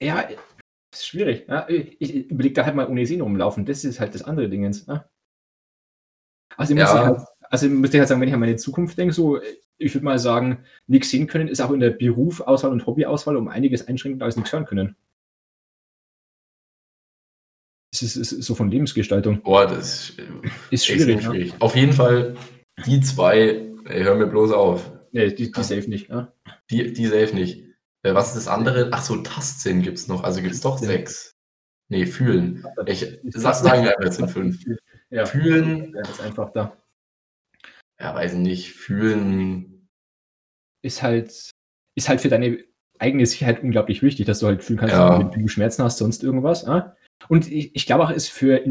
Ja, 0.00 0.28
ist 0.92 1.06
schwierig. 1.06 1.46
Ja? 1.48 1.66
Ich 1.68 2.30
überlege 2.30 2.54
da 2.54 2.66
halt 2.66 2.76
mal 2.76 2.88
ohne 2.88 3.06
Sehen 3.06 3.22
rumlaufen. 3.22 3.64
Das 3.64 3.84
ist 3.84 3.98
halt 3.98 4.14
das 4.14 4.22
andere 4.22 4.48
Dingens. 4.48 4.86
Ja? 4.86 5.08
Also, 6.56 6.74
ja. 6.74 7.06
halt, 7.06 7.20
also 7.50 7.68
müsste 7.68 7.96
ich 7.96 8.00
halt 8.00 8.08
sagen, 8.08 8.20
wenn 8.20 8.28
ich 8.28 8.34
an 8.34 8.40
meine 8.40 8.56
Zukunft 8.56 8.96
denke, 8.96 9.12
so, 9.12 9.40
ich 9.76 9.94
würde 9.94 10.04
mal 10.04 10.18
sagen, 10.18 10.64
nichts 10.86 11.10
sehen 11.10 11.26
können 11.26 11.48
ist 11.48 11.60
auch 11.60 11.72
in 11.72 11.80
der 11.80 11.90
Berufauswahl 11.90 12.70
und 12.70 12.86
Hobbyauswahl 12.86 13.36
um 13.36 13.48
einiges 13.48 13.86
einschränkender 13.86 14.24
als 14.24 14.36
nichts 14.36 14.52
hören 14.52 14.66
können. 14.66 14.96
Das 17.92 18.02
ist, 18.02 18.16
ist 18.16 18.42
so 18.44 18.54
von 18.54 18.70
Lebensgestaltung. 18.70 19.42
Boah, 19.42 19.66
das 19.66 20.14
ist 20.70 20.86
schwierig. 20.86 21.24
schwierig. 21.24 21.54
Auf 21.58 21.74
jeden 21.74 21.92
Fall 21.92 22.36
die 22.86 23.00
zwei, 23.00 23.66
ey, 23.84 24.02
hör 24.04 24.14
mir 24.14 24.28
bloß 24.28 24.52
auf. 24.52 24.92
Nee, 25.10 25.32
die, 25.32 25.50
die 25.50 25.62
safe 25.62 25.90
nicht. 25.90 26.08
Ja? 26.08 26.32
Die, 26.70 26.92
die 26.92 27.06
safe 27.06 27.34
nicht. 27.34 27.64
Äh, 28.02 28.14
was 28.14 28.28
ist 28.28 28.36
das 28.36 28.48
andere? 28.48 28.90
Ach 28.92 29.02
so, 29.02 29.16
Tastsinn 29.16 29.82
gibt 29.82 29.98
es 29.98 30.06
noch. 30.06 30.22
Also 30.22 30.40
gibt 30.40 30.54
es 30.54 30.60
doch 30.60 30.78
sechs. 30.78 31.36
Nee, 31.88 32.06
fühlen. 32.06 32.64
Ich 32.86 33.04
sag, 33.30 33.56
sagen 33.56 33.90
wir 33.98 34.12
sind 34.12 34.30
fünf. 34.30 34.64
Ja. 35.10 35.26
Fühlen. 35.26 35.92
Ja, 35.92 36.02
ist 36.02 36.20
einfach 36.20 36.52
da. 36.52 36.76
Ja, 38.00 38.14
weiß 38.14 38.34
nicht. 38.34 38.72
Fühlen. 38.72 39.88
Ist 40.82 41.02
halt, 41.02 41.50
ist 41.94 42.08
halt 42.08 42.20
für 42.20 42.28
deine 42.28 42.64
eigene 42.98 43.26
Sicherheit 43.26 43.62
unglaublich 43.62 44.02
wichtig, 44.02 44.26
dass 44.26 44.40
du 44.40 44.46
halt 44.46 44.64
fühlen 44.64 44.78
kannst, 44.78 44.94
ja. 44.94 45.18
wenn 45.18 45.42
du 45.42 45.48
Schmerzen 45.48 45.82
hast, 45.82 45.98
sonst 45.98 46.22
irgendwas. 46.22 46.62
Ja? 46.62 46.96
Und 47.28 47.50
ich, 47.50 47.74
ich 47.74 47.86
glaube 47.86 48.04
auch, 48.04 48.10
ist 48.10 48.28
für, 48.28 48.62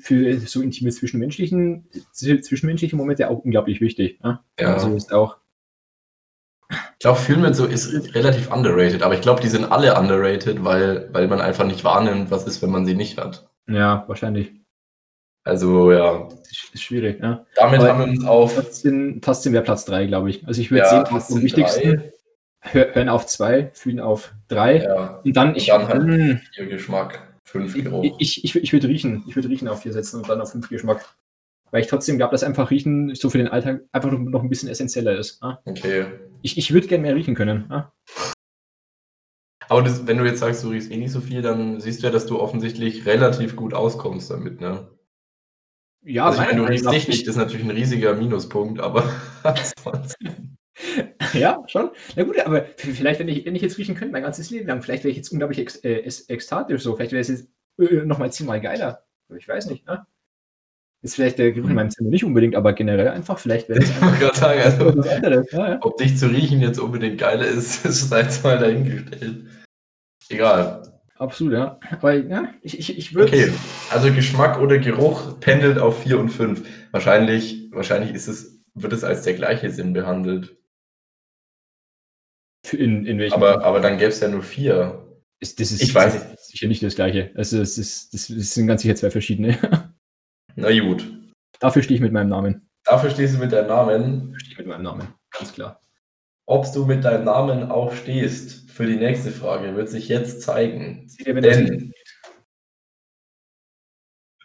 für 0.00 0.38
so 0.40 0.62
intime 0.62 0.90
zwischenmenschlichen, 0.90 1.88
zwischenmenschliche 2.12 2.96
Momente 2.96 3.28
auch 3.28 3.38
unglaublich 3.38 3.80
wichtig. 3.80 4.18
Ja. 4.22 4.44
ja. 4.58 4.74
Also 4.74 4.94
ist 4.94 5.12
auch. 5.12 5.38
Ich 6.70 7.00
glaube, 7.00 7.18
Fühlen 7.18 7.42
wird 7.42 7.54
so 7.54 7.66
ist 7.66 8.14
relativ 8.14 8.50
underrated, 8.50 9.02
aber 9.02 9.14
ich 9.14 9.20
glaube, 9.20 9.42
die 9.42 9.48
sind 9.48 9.70
alle 9.70 9.98
underrated, 9.98 10.64
weil, 10.64 11.10
weil 11.12 11.28
man 11.28 11.42
einfach 11.42 11.66
nicht 11.66 11.84
wahrnimmt, 11.84 12.30
was 12.30 12.46
ist, 12.46 12.62
wenn 12.62 12.70
man 12.70 12.86
sie 12.86 12.94
nicht 12.94 13.18
hat. 13.18 13.50
Ja, 13.66 14.04
wahrscheinlich. 14.06 14.61
Also, 15.44 15.92
ja. 15.92 16.28
Ist 16.72 16.82
schwierig, 16.82 17.20
ja. 17.20 17.44
Damit 17.56 17.80
aber 17.80 17.88
haben 17.88 17.98
wir 18.00 18.06
uns 18.08 18.24
auf. 18.24 18.54
Tastsinn 18.54 19.52
wäre 19.52 19.64
Platz 19.64 19.84
3, 19.86 20.06
glaube 20.06 20.30
ich. 20.30 20.46
Also, 20.46 20.60
ich 20.60 20.70
würde 20.70 20.84
ja, 20.84 21.04
sehen, 21.04 21.04
was 21.10 21.32
am 21.32 21.42
wichtigsten. 21.42 22.04
Hören 22.60 23.08
auf 23.08 23.26
2, 23.26 23.70
fühlen 23.72 23.98
auf 23.98 24.32
3. 24.48 24.82
Ja. 24.82 25.20
Und 25.24 25.36
dann, 25.36 25.56
ich. 25.56 25.72
Und 25.72 25.80
dann 25.80 25.88
halt 25.88 26.02
hm. 26.02 26.40
ihr 26.56 26.66
Geschmack. 26.66 27.26
Fünf 27.44 27.74
Geruch. 27.74 28.16
Ich, 28.18 28.44
ich, 28.44 28.56
ich 28.56 28.72
würde 28.72 28.88
riechen. 28.88 29.24
Ich 29.26 29.36
würde 29.36 29.48
riechen 29.48 29.68
auf 29.68 29.82
vier 29.82 29.92
setzen 29.92 30.18
und 30.18 30.28
dann 30.28 30.40
auf 30.40 30.52
fünf 30.52 30.68
Geschmack. 30.68 31.04
Weil 31.70 31.82
ich 31.82 31.86
trotzdem 31.86 32.16
glaube, 32.16 32.32
dass 32.32 32.44
einfach 32.44 32.70
Riechen 32.70 33.14
so 33.14 33.30
für 33.30 33.38
den 33.38 33.48
Alltag 33.48 33.82
einfach 33.92 34.10
noch 34.12 34.42
ein 34.42 34.48
bisschen 34.48 34.68
essentieller 34.68 35.18
ist. 35.18 35.42
Ah? 35.42 35.58
Okay. 35.64 36.06
Ich, 36.42 36.56
ich 36.56 36.72
würde 36.72 36.86
gerne 36.86 37.02
mehr 37.02 37.16
riechen 37.16 37.34
können. 37.34 37.70
Ah? 37.70 37.92
Aber 39.68 39.82
das, 39.82 40.06
wenn 40.06 40.18
du 40.18 40.24
jetzt 40.24 40.40
sagst, 40.40 40.64
du 40.64 40.68
riechst 40.68 40.90
eh 40.90 40.96
nicht 40.96 41.12
so 41.12 41.20
viel, 41.20 41.42
dann 41.42 41.80
siehst 41.80 42.02
du 42.02 42.06
ja, 42.06 42.12
dass 42.12 42.26
du 42.26 42.38
offensichtlich 42.38 43.06
relativ 43.06 43.56
gut 43.56 43.74
auskommst 43.74 44.30
damit, 44.30 44.60
ne? 44.60 44.88
Ja, 46.04 46.26
also 46.26 46.42
ich 46.42 46.48
meine, 46.48 46.60
du 46.60 46.68
riechst 46.68 46.86
nicht, 46.86 47.08
nicht, 47.08 47.26
das 47.26 47.36
ist 47.36 47.40
natürlich 47.40 47.64
ein 47.64 47.70
riesiger 47.70 48.14
Minuspunkt, 48.14 48.80
aber 48.80 49.04
ansonsten. 49.42 50.56
ja, 51.32 51.62
schon. 51.66 51.90
Na 52.16 52.24
gut, 52.24 52.38
aber 52.40 52.64
vielleicht, 52.76 53.20
wenn 53.20 53.28
ich, 53.28 53.44
wenn 53.44 53.54
ich 53.54 53.62
jetzt 53.62 53.78
riechen 53.78 53.94
könnte, 53.94 54.12
mein 54.12 54.22
ganzes 54.22 54.50
Leben 54.50 54.66
lang, 54.66 54.82
vielleicht 54.82 55.04
wäre 55.04 55.10
ich 55.10 55.16
jetzt 55.16 55.30
unglaublich 55.30 55.58
ex, 55.58 55.76
äh, 55.76 56.02
ekstatisch 56.28 56.82
so. 56.82 56.96
Vielleicht 56.96 57.12
wäre 57.12 57.20
es 57.20 57.28
jetzt 57.28 57.48
äh, 57.78 58.04
nochmal 58.04 58.32
zehnmal 58.32 58.60
geiler. 58.60 59.04
Ich 59.36 59.48
weiß 59.48 59.66
nicht, 59.66 59.86
ne? 59.86 60.06
Ist 61.02 61.16
vielleicht 61.16 61.38
der 61.38 61.50
Geruch 61.50 61.68
in 61.68 61.74
meinem 61.74 61.90
Zimmer 61.90 62.10
nicht 62.10 62.24
unbedingt, 62.24 62.54
aber 62.54 62.74
generell 62.74 63.08
einfach, 63.08 63.38
vielleicht 63.38 63.68
wäre 63.68 63.80
es 63.80 63.90
einfach 64.02 64.34
sagen, 64.34 64.60
also, 64.60 64.96
was 64.96 65.08
anderes. 65.08 65.50
Ja, 65.50 65.70
ja. 65.70 65.78
Ob 65.82 65.96
dich 65.96 66.16
zu 66.16 66.28
riechen 66.28 66.60
jetzt 66.60 66.78
unbedingt 66.78 67.18
geiler 67.18 67.46
ist, 67.46 67.84
ist 67.84 68.12
jetzt 68.12 68.44
mal 68.44 68.58
dahingestellt. 68.58 69.46
Egal. 70.28 70.81
Absolut, 71.22 71.52
ja. 71.52 71.78
Aber 71.92 72.14
ja, 72.14 72.52
ich, 72.62 72.80
ich, 72.80 72.98
ich 72.98 73.14
würde. 73.14 73.28
Okay, 73.28 73.52
also 73.90 74.12
Geschmack 74.12 74.58
oder 74.58 74.78
Geruch 74.78 75.38
pendelt 75.38 75.78
auf 75.78 76.02
4 76.02 76.18
und 76.18 76.30
5. 76.30 76.90
Wahrscheinlich, 76.90 77.68
wahrscheinlich 77.70 78.12
ist 78.12 78.26
es, 78.26 78.60
wird 78.74 78.92
es 78.92 79.04
als 79.04 79.22
der 79.22 79.34
gleiche 79.34 79.70
Sinn 79.70 79.92
behandelt. 79.92 80.56
In, 82.72 83.06
in 83.06 83.20
welchem 83.20 83.34
aber, 83.34 83.64
aber 83.64 83.78
dann 83.78 83.98
gäbe 83.98 84.08
es 84.08 84.18
ja 84.18 84.26
nur 84.26 84.42
vier. 84.42 85.06
Ist, 85.38 85.60
das 85.60 85.70
ist 85.70 85.82
ich 85.82 85.94
weiß 85.94 86.14
nicht. 86.14 86.40
sicher 86.40 86.66
nicht 86.66 86.82
das 86.82 86.96
gleiche. 86.96 87.30
Also 87.36 87.60
es 87.60 87.78
ist, 87.78 88.12
das, 88.12 88.26
das 88.26 88.54
sind 88.54 88.66
ganz 88.66 88.82
sicher 88.82 88.96
zwei 88.96 89.10
verschiedene. 89.10 89.58
Na 90.56 90.76
gut. 90.80 91.08
Dafür 91.60 91.84
stehe 91.84 91.96
ich 91.96 92.02
mit 92.02 92.12
meinem 92.12 92.30
Namen. 92.30 92.68
Dafür 92.84 93.10
stehst 93.10 93.36
du 93.36 93.38
mit 93.38 93.52
deinem 93.52 93.68
Namen? 93.68 94.20
Dafür 94.32 94.40
stehe 94.40 94.52
ich 94.52 94.58
mit 94.58 94.66
meinem 94.66 94.82
Namen, 94.82 95.06
ganz 95.30 95.52
klar. 95.52 95.80
Ob 96.46 96.72
du 96.72 96.84
mit 96.84 97.04
deinem 97.04 97.24
Namen 97.24 97.70
auch 97.70 97.92
stehst 97.92 98.61
für 98.72 98.86
die 98.86 98.96
nächste 98.96 99.30
Frage, 99.30 99.76
wird 99.76 99.88
sich 99.88 100.08
jetzt 100.08 100.42
zeigen. 100.42 101.08
Denn 101.24 101.92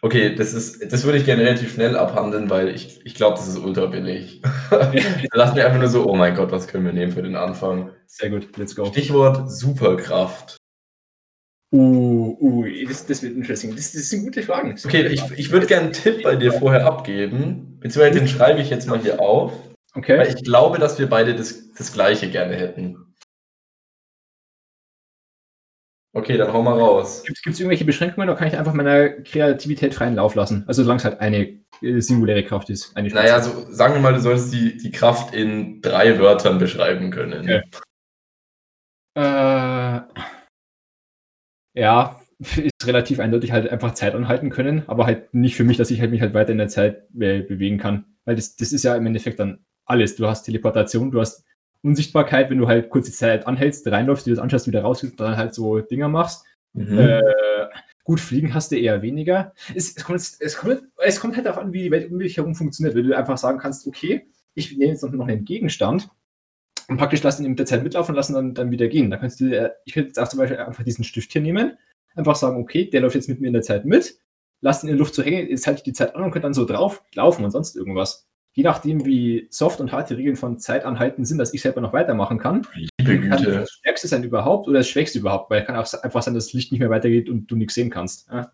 Okay, 0.00 0.34
das 0.36 0.54
ist, 0.54 0.92
das 0.92 1.04
würde 1.04 1.18
ich 1.18 1.24
gerne 1.24 1.42
relativ 1.42 1.74
schnell 1.74 1.96
abhandeln, 1.96 2.48
weil 2.48 2.68
ich, 2.68 3.04
ich 3.04 3.16
glaube, 3.16 3.36
das 3.36 3.48
ist 3.48 3.58
ultra 3.58 3.86
billig. 3.86 4.40
Lass 5.32 5.54
mir 5.54 5.66
einfach 5.66 5.80
nur 5.80 5.88
so, 5.88 6.06
oh 6.08 6.14
mein 6.14 6.36
Gott, 6.36 6.52
was 6.52 6.68
können 6.68 6.84
wir 6.84 6.92
nehmen 6.92 7.10
für 7.10 7.22
den 7.22 7.34
Anfang? 7.34 7.90
Sehr 8.06 8.30
gut, 8.30 8.56
let's 8.56 8.76
go. 8.76 8.84
Stichwort 8.86 9.50
Superkraft. 9.50 10.56
Uh, 11.74 12.36
uh, 12.40 12.66
das, 12.86 13.06
das 13.06 13.22
wird 13.24 13.34
interesting. 13.34 13.74
Das, 13.74 13.92
das 13.92 14.08
sind 14.08 14.22
gute 14.22 14.42
Fragen. 14.42 14.76
Sind 14.76 14.88
okay, 14.88 15.08
ich, 15.08 15.22
ich 15.36 15.50
würde 15.50 15.66
gerne 15.66 15.86
einen 15.86 15.92
Tipp 15.92 16.22
bei 16.22 16.36
dir 16.36 16.52
vorher 16.52 16.86
abgeben, 16.86 17.78
beziehungsweise 17.80 18.20
den 18.20 18.28
schreibe 18.28 18.60
ich 18.60 18.70
jetzt 18.70 18.88
mal 18.88 19.00
hier 19.00 19.20
auf. 19.20 19.52
Okay. 19.94 20.16
Weil 20.16 20.28
ich 20.28 20.44
glaube, 20.44 20.78
dass 20.78 20.98
wir 21.00 21.08
beide 21.08 21.34
das, 21.34 21.72
das 21.72 21.92
Gleiche 21.92 22.30
gerne 22.30 22.54
hätten. 22.54 23.07
Okay, 26.14 26.36
dann 26.38 26.52
hau 26.52 26.62
mal 26.62 26.78
raus. 26.78 27.22
Gibt 27.24 27.46
es 27.46 27.60
irgendwelche 27.60 27.84
Beschränkungen 27.84 28.28
oder 28.28 28.38
kann 28.38 28.48
ich 28.48 28.56
einfach 28.56 28.72
meiner 28.72 29.10
Kreativität 29.10 29.94
freien 29.94 30.14
Lauf 30.14 30.34
lassen? 30.34 30.64
Also 30.66 30.82
solange 30.82 30.98
es 30.98 31.04
halt 31.04 31.20
eine 31.20 31.60
äh, 31.82 32.00
singuläre 32.00 32.42
Kraft 32.44 32.70
ist. 32.70 32.96
Eine 32.96 33.08
naja, 33.08 33.40
so, 33.40 33.66
sagen 33.70 33.94
wir 33.94 34.00
mal, 34.00 34.14
du 34.14 34.20
sollst 34.20 34.52
die, 34.52 34.78
die 34.78 34.90
Kraft 34.90 35.34
in 35.34 35.82
drei 35.82 36.18
Wörtern 36.18 36.58
beschreiben 36.58 37.10
können. 37.10 37.42
Okay. 37.42 37.62
Äh, 39.14 40.00
ja, 41.74 42.20
ist 42.38 42.86
relativ 42.86 43.20
eindeutig 43.20 43.52
halt 43.52 43.68
einfach 43.68 43.92
Zeit 43.92 44.14
anhalten 44.14 44.50
können, 44.50 44.84
aber 44.86 45.06
halt 45.06 45.34
nicht 45.34 45.56
für 45.56 45.64
mich, 45.64 45.76
dass 45.76 45.90
ich 45.90 46.00
halt 46.00 46.10
mich 46.10 46.20
halt 46.20 46.34
weiter 46.34 46.52
in 46.52 46.58
der 46.58 46.68
Zeit 46.68 47.08
äh, 47.18 47.42
bewegen 47.42 47.78
kann. 47.78 48.06
Weil 48.24 48.36
das, 48.36 48.56
das 48.56 48.72
ist 48.72 48.84
ja 48.84 48.96
im 48.96 49.06
Endeffekt 49.06 49.40
dann 49.40 49.64
alles. 49.84 50.16
Du 50.16 50.26
hast 50.26 50.44
Teleportation, 50.44 51.10
du 51.10 51.20
hast 51.20 51.44
Unsichtbarkeit, 51.82 52.50
wenn 52.50 52.58
du 52.58 52.66
halt 52.66 52.90
kurze 52.90 53.12
Zeit 53.12 53.46
anhältst, 53.46 53.86
reinläufst, 53.86 54.26
dir 54.26 54.30
das 54.30 54.38
anschaust, 54.38 54.66
wieder 54.66 54.82
raus 54.82 55.02
und 55.02 55.18
dann 55.20 55.36
halt 55.36 55.54
so 55.54 55.80
Dinger 55.80 56.08
machst. 56.08 56.44
Mhm. 56.72 56.98
Äh, 56.98 57.22
gut, 58.04 58.20
fliegen 58.20 58.54
hast 58.54 58.72
du 58.72 58.76
eher 58.76 59.02
weniger. 59.02 59.52
Es, 59.74 59.96
es, 59.96 60.04
kommt, 60.04 60.20
es, 60.20 60.56
kommt, 60.56 60.82
es 60.98 61.20
kommt 61.20 61.36
halt 61.36 61.46
darauf 61.46 61.60
an, 61.60 61.72
wie 61.72 61.84
die 61.84 61.90
Welt 61.90 62.10
um 62.10 62.18
dich 62.18 62.36
herum 62.36 62.54
funktioniert. 62.54 62.96
Wenn 62.96 63.06
du 63.06 63.16
einfach 63.16 63.38
sagen 63.38 63.58
kannst, 63.58 63.86
okay, 63.86 64.26
ich 64.54 64.76
nehme 64.76 64.92
jetzt 64.92 65.02
noch 65.02 65.26
einen 65.26 65.44
Gegenstand 65.44 66.08
und 66.88 66.96
praktisch 66.96 67.22
lassen 67.22 67.44
ihn 67.44 67.50
mit 67.50 67.58
der 67.58 67.66
Zeit 67.66 67.82
mitlaufen 67.82 68.12
und 68.12 68.16
lassen 68.16 68.34
dann, 68.34 68.54
dann 68.54 68.70
wieder 68.70 68.88
gehen. 68.88 69.10
Da 69.10 69.18
kannst 69.18 69.40
du, 69.40 69.72
ich 69.84 69.92
könnte 69.92 70.08
jetzt 70.08 70.18
auch 70.18 70.28
zum 70.28 70.38
Beispiel 70.38 70.58
einfach 70.58 70.84
diesen 70.84 71.04
Stift 71.04 71.32
hier 71.32 71.42
nehmen, 71.42 71.76
einfach 72.14 72.34
sagen, 72.34 72.60
okay, 72.60 72.88
der 72.90 73.02
läuft 73.02 73.14
jetzt 73.14 73.28
mit 73.28 73.40
mir 73.40 73.48
in 73.48 73.52
der 73.52 73.62
Zeit 73.62 73.84
mit, 73.84 74.18
lass 74.60 74.82
ihn 74.82 74.88
in 74.88 74.94
der 74.94 74.98
Luft 74.98 75.14
so 75.14 75.22
hängen, 75.22 75.48
jetzt 75.48 75.66
halte 75.66 75.78
ich 75.78 75.84
die 75.84 75.92
Zeit 75.92 76.16
an 76.16 76.24
und 76.24 76.30
könnte 76.30 76.46
dann 76.46 76.54
so 76.54 76.64
drauf 76.64 77.04
laufen 77.14 77.44
und 77.44 77.50
sonst 77.50 77.76
irgendwas. 77.76 78.28
Je 78.58 78.64
nachdem, 78.64 79.06
wie 79.06 79.46
soft 79.52 79.80
und 79.80 79.92
hart 79.92 80.10
die 80.10 80.14
Regeln 80.14 80.34
von 80.34 80.58
Zeitanhalten 80.58 81.24
sind, 81.24 81.38
dass 81.38 81.54
ich 81.54 81.62
selber 81.62 81.80
noch 81.80 81.92
weitermachen 81.92 82.40
kann, 82.40 82.66
Liebe 82.74 83.20
kann 83.28 83.38
Güte. 83.38 83.52
das 83.60 83.70
Stärkste 83.70 84.08
sein 84.08 84.24
überhaupt 84.24 84.66
oder 84.66 84.78
das 84.78 84.88
Schwächste 84.88 85.20
überhaupt, 85.20 85.48
weil 85.48 85.62
kann 85.64 85.76
auch 85.76 85.86
einfach 86.02 86.22
sein, 86.24 86.34
dass 86.34 86.46
das 86.46 86.52
Licht 86.54 86.72
nicht 86.72 86.80
mehr 86.80 86.90
weitergeht 86.90 87.28
und 87.30 87.46
du 87.46 87.54
nichts 87.54 87.74
sehen 87.74 87.88
kannst. 87.88 88.26
Ja? 88.28 88.50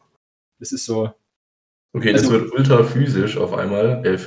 Das 0.59 0.73
ist 0.73 0.85
so, 0.85 1.11
Okay, 1.95 2.13
das 2.13 2.25
Also- 2.25 2.33
wird 2.33 2.53
ultra 2.53 2.85
physisch 2.85 3.39
auf 3.39 3.55
einmal. 3.55 4.05
Äh, 4.05 4.19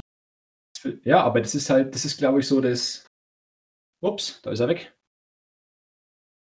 ja, 1.03 1.21
aber 1.23 1.41
das 1.41 1.53
ist 1.53 1.69
halt, 1.69 1.93
das 1.93 2.05
ist 2.05 2.17
glaube 2.17 2.39
ich 2.39 2.47
so 2.47 2.59
das. 2.59 3.05
Ups, 4.01 4.41
da 4.41 4.49
ist 4.49 4.61
er 4.61 4.69
weg. 4.69 4.95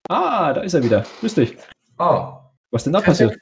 Ah, 0.09 0.53
da 0.53 0.61
ist 0.63 0.75
er 0.75 0.85
wieder. 0.85 1.05
Grüß 1.19 1.35
dich. 1.35 1.57
Ah, 1.97 2.53
Was 2.71 2.85
denn 2.85 2.93
da 2.93 3.01
passiert? 3.01 3.37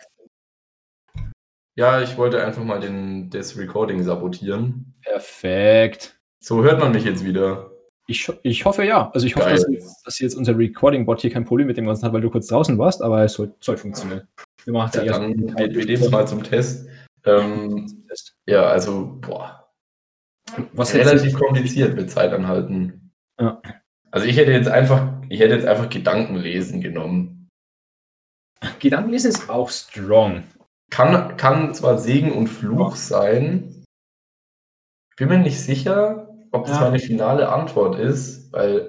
Ja, 1.77 2.01
ich 2.03 2.17
wollte 2.17 2.45
einfach 2.45 2.65
mal 2.65 2.81
den, 2.81 3.31
das 3.31 3.57
Recording 3.57 4.03
sabotieren. 4.03 4.95
Perfekt. 5.03 6.19
So 6.43 6.63
hört 6.63 6.81
man 6.81 6.93
mich 6.93 7.05
jetzt 7.05 7.25
wieder. 7.25 7.71
Ich, 8.09 8.31
ich 8.43 8.65
hoffe 8.65 8.85
ja. 8.85 9.11
Also 9.13 9.27
ich 9.27 9.35
hoffe, 9.37 9.51
dass, 9.51 9.67
jetzt- 9.69 10.07
dass 10.07 10.19
jetzt 10.21 10.35
unser 10.37 10.57
Recording-Bot 10.57 11.21
hier 11.21 11.31
kein 11.33 11.45
Problem 11.45 11.67
mit 11.67 11.77
dem 11.77 11.87
Ganzen 11.87 12.05
hat, 12.05 12.13
weil 12.13 12.21
du 12.21 12.31
kurz 12.31 12.47
draußen 12.47 12.79
warst, 12.79 13.03
aber 13.03 13.25
es 13.25 13.33
soll, 13.35 13.53
soll 13.61 13.77
funktionieren. 13.77 14.29
Wir 14.65 14.73
machen 14.73 14.93
Ja, 14.95 15.03
ja, 15.05 15.13
dann 15.19 15.37
wir 15.39 15.57
wir 15.75 15.85
nehmen 15.87 16.03
es 16.03 16.11
mal 16.11 16.27
zum 16.27 16.43
Test. 16.43 16.89
Ähm, 17.25 18.05
Test. 18.09 18.37
ja, 18.47 18.65
also, 18.67 19.19
boah, 19.21 19.69
Was 20.73 20.95
relativ 20.95 21.35
kompliziert 21.35 21.97
mit 21.97 22.09
Zeitanhalten. 22.11 23.13
Ja. 23.41 23.61
Also 24.13 24.27
ich 24.27 24.37
hätte 24.37 24.53
jetzt 24.53 24.69
einfach, 24.69 25.21
ich 25.29 25.41
hätte 25.41 25.55
jetzt 25.55 25.67
einfach 25.67 25.91
Gedankenlesen 25.91 26.81
genommen. 26.81 27.49
Gedankenlesen 28.79 29.31
ist 29.31 29.51
auch 29.51 29.69
strong. 29.69 30.45
Kann, 30.91 31.37
kann 31.37 31.75
zwar 31.75 31.99
Segen 31.99 32.33
und 32.33 32.47
Fluch 32.49 32.97
sein. 32.97 33.85
Bin 35.17 35.29
mir 35.29 35.39
nicht 35.39 35.61
sicher, 35.61 36.29
ob 36.53 36.67
das 36.67 36.77
Ja. 36.79 36.83
meine 36.85 36.99
finale 36.99 37.49
Antwort 37.49 37.99
ist, 37.99 38.53
weil 38.53 38.89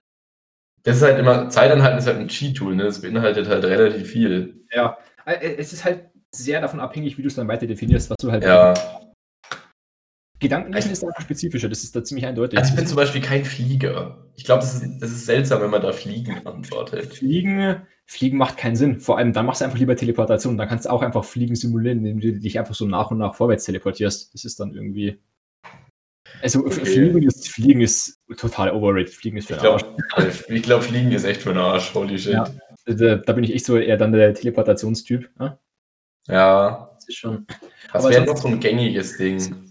das 0.83 0.97
ist 0.97 1.03
halt 1.03 1.19
immer, 1.19 1.49
Zeitanhalten 1.49 1.99
ist 1.99 2.07
halt 2.07 2.17
ein 2.17 2.27
Cheat-Tool, 2.27 2.75
ne? 2.75 2.83
Das 2.83 3.01
beinhaltet 3.01 3.47
halt 3.47 3.63
relativ 3.65 4.07
viel. 4.09 4.65
Ja. 4.71 4.97
Äh, 5.25 5.55
Es 5.57 5.73
ist 5.73 5.83
halt 5.83 6.09
sehr 6.31 6.61
davon 6.61 6.79
abhängig, 6.79 7.17
wie 7.17 7.21
du 7.23 7.27
es 7.27 7.35
dann 7.35 7.47
weiter 7.47 7.65
definierst, 7.67 8.09
was 8.09 8.17
du 8.21 8.31
halt. 8.31 8.43
Ja. 8.43 8.73
Gedankenlesen 10.39 10.91
ist 10.91 11.03
einfach 11.03 11.21
spezifischer, 11.21 11.67
das 11.69 11.83
ist 11.83 11.95
da 11.95 12.03
ziemlich 12.03 12.25
eindeutig. 12.25 12.59
Also 12.59 12.69
ich 12.71 12.75
bin 12.75 12.85
zum 12.85 12.95
Beispiel 12.95 13.21
kein 13.21 13.43
Flieger. 13.43 14.25
Ich 14.35 14.43
glaube, 14.43 14.61
das 14.61 14.75
ist, 14.75 14.85
das 15.01 15.09
ist 15.11 15.25
seltsam, 15.25 15.61
wenn 15.61 15.71
man 15.71 15.81
da 15.81 15.91
Fliegen 15.91 16.45
antwortet. 16.45 17.11
Fliegen, 17.13 17.81
Fliegen 18.05 18.37
macht 18.37 18.57
keinen 18.57 18.75
Sinn. 18.75 18.99
Vor 18.99 19.17
allem, 19.17 19.33
dann 19.33 19.47
machst 19.47 19.61
du 19.61 19.65
einfach 19.65 19.79
lieber 19.79 19.95
Teleportation. 19.95 20.55
Dann 20.57 20.67
kannst 20.67 20.85
du 20.85 20.89
auch 20.91 21.01
einfach 21.01 21.25
Fliegen 21.25 21.55
simulieren, 21.55 22.05
indem 22.05 22.19
du 22.19 22.39
dich 22.39 22.59
einfach 22.59 22.75
so 22.75 22.85
nach 22.85 23.09
und 23.09 23.17
nach 23.17 23.33
vorwärts 23.33 23.65
teleportierst. 23.65 24.33
Das 24.33 24.45
ist 24.45 24.59
dann 24.59 24.73
irgendwie. 24.73 25.19
Also 26.43 26.59
Okay. 26.59 26.85
Fliegen, 26.85 27.23
ist, 27.23 27.49
Fliegen 27.49 27.81
ist 27.81 28.19
total 28.37 28.71
overrated. 28.71 29.13
Fliegen 29.13 29.37
ist 29.37 29.47
für 29.47 29.55
Ich 29.55 29.61
Arsch. 29.61 29.81
glaube, 30.15 30.31
ich 30.49 30.61
glaub, 30.63 30.83
Fliegen 30.83 31.11
ist 31.13 31.23
echt 31.23 31.41
für 31.41 31.49
den 31.49 31.57
Arsch. 31.57 31.93
Holy 31.95 32.19
shit. 32.19 32.33
Ja. 32.33 32.47
Da, 32.85 33.15
da 33.15 33.33
bin 33.33 33.43
ich 33.43 33.53
echt 33.55 33.65
so 33.65 33.77
eher 33.77 33.97
dann 33.97 34.11
der 34.11 34.33
Teleportationstyp. 34.35 35.29
Ja? 35.39 35.59
Ja. 36.27 36.91
Das 36.95 37.07
ist 37.07 37.17
schon. 37.17 37.47
Was 37.91 38.07
wäre 38.07 38.25
noch 38.25 38.37
so 38.37 38.49
ein 38.49 38.59
gängiges 38.59 39.17
Ding? 39.17 39.66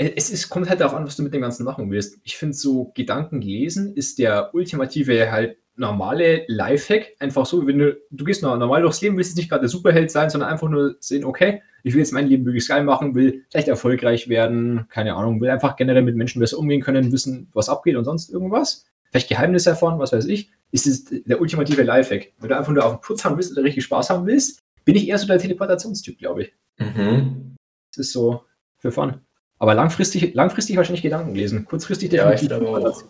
Ja. 0.00 0.08
Es 0.16 0.30
ist, 0.30 0.48
kommt 0.48 0.68
halt 0.68 0.80
darauf 0.80 0.94
an, 0.94 1.04
was 1.04 1.16
du 1.16 1.22
mit 1.22 1.34
dem 1.34 1.42
Ganzen 1.42 1.64
machen 1.64 1.90
willst. 1.90 2.18
Ich 2.24 2.36
finde, 2.36 2.56
so 2.56 2.90
Gedanken 2.94 3.42
lesen 3.42 3.94
ist 3.94 4.18
der 4.18 4.54
ultimative 4.54 5.30
halt 5.30 5.58
normale 5.76 6.44
Lifehack. 6.46 7.16
Einfach 7.18 7.44
so, 7.46 7.66
wenn 7.66 7.78
du, 7.78 7.98
du 8.10 8.24
gehst 8.24 8.42
normal 8.42 8.82
durchs 8.82 9.00
Leben, 9.00 9.16
willst 9.16 9.30
jetzt 9.30 9.36
nicht 9.36 9.50
gerade 9.50 9.62
der 9.62 9.68
Superheld 9.68 10.10
sein, 10.10 10.30
sondern 10.30 10.50
einfach 10.50 10.68
nur 10.68 10.96
sehen, 11.00 11.24
okay, 11.24 11.62
ich 11.82 11.94
will 11.94 12.00
jetzt 12.00 12.12
mein 12.12 12.28
Leben 12.28 12.44
möglichst 12.44 12.68
geil 12.68 12.84
machen, 12.84 13.14
will 13.14 13.44
vielleicht 13.50 13.68
erfolgreich 13.68 14.28
werden, 14.28 14.86
keine 14.88 15.14
Ahnung, 15.14 15.40
will 15.40 15.50
einfach 15.50 15.76
generell 15.76 16.02
mit 16.02 16.16
Menschen 16.16 16.40
besser 16.40 16.58
umgehen 16.58 16.82
können, 16.82 17.12
wissen, 17.12 17.48
was 17.52 17.68
abgeht 17.68 17.96
und 17.96 18.04
sonst 18.04 18.30
irgendwas. 18.30 18.86
Vielleicht 19.10 19.28
Geheimnisse 19.28 19.70
erfahren, 19.70 19.98
was 19.98 20.12
weiß 20.12 20.26
ich. 20.26 20.50
Ist 20.70 20.86
es 20.86 21.04
der 21.04 21.40
ultimative 21.40 21.82
Lifehack. 21.82 22.32
Wenn 22.38 22.48
du 22.48 22.56
einfach 22.56 22.72
nur 22.72 22.84
auf 22.84 22.92
den 22.92 23.00
Putz 23.00 23.24
haben 23.24 23.36
willst 23.36 23.52
oder 23.52 23.64
richtig 23.64 23.84
Spaß 23.84 24.10
haben 24.10 24.26
willst, 24.26 24.60
bin 24.84 24.94
ich 24.94 25.08
eher 25.08 25.18
so 25.18 25.26
der 25.26 25.38
Teleportationstyp, 25.38 26.18
glaube 26.18 26.42
ich. 26.42 26.52
Mhm. 26.78 27.56
Das 27.90 28.06
ist 28.06 28.12
so 28.12 28.44
für 28.78 28.92
Fun. 28.92 29.20
Aber 29.60 29.74
langfristig, 29.74 30.34
langfristig 30.34 30.76
wahrscheinlich 30.76 31.02
Gedanken 31.02 31.34
lesen. 31.34 31.66
Kurzfristig 31.66 32.10
Ja, 32.12 32.32
ich 32.32 32.40
definitiv 32.40 32.66
auch. 32.66 33.02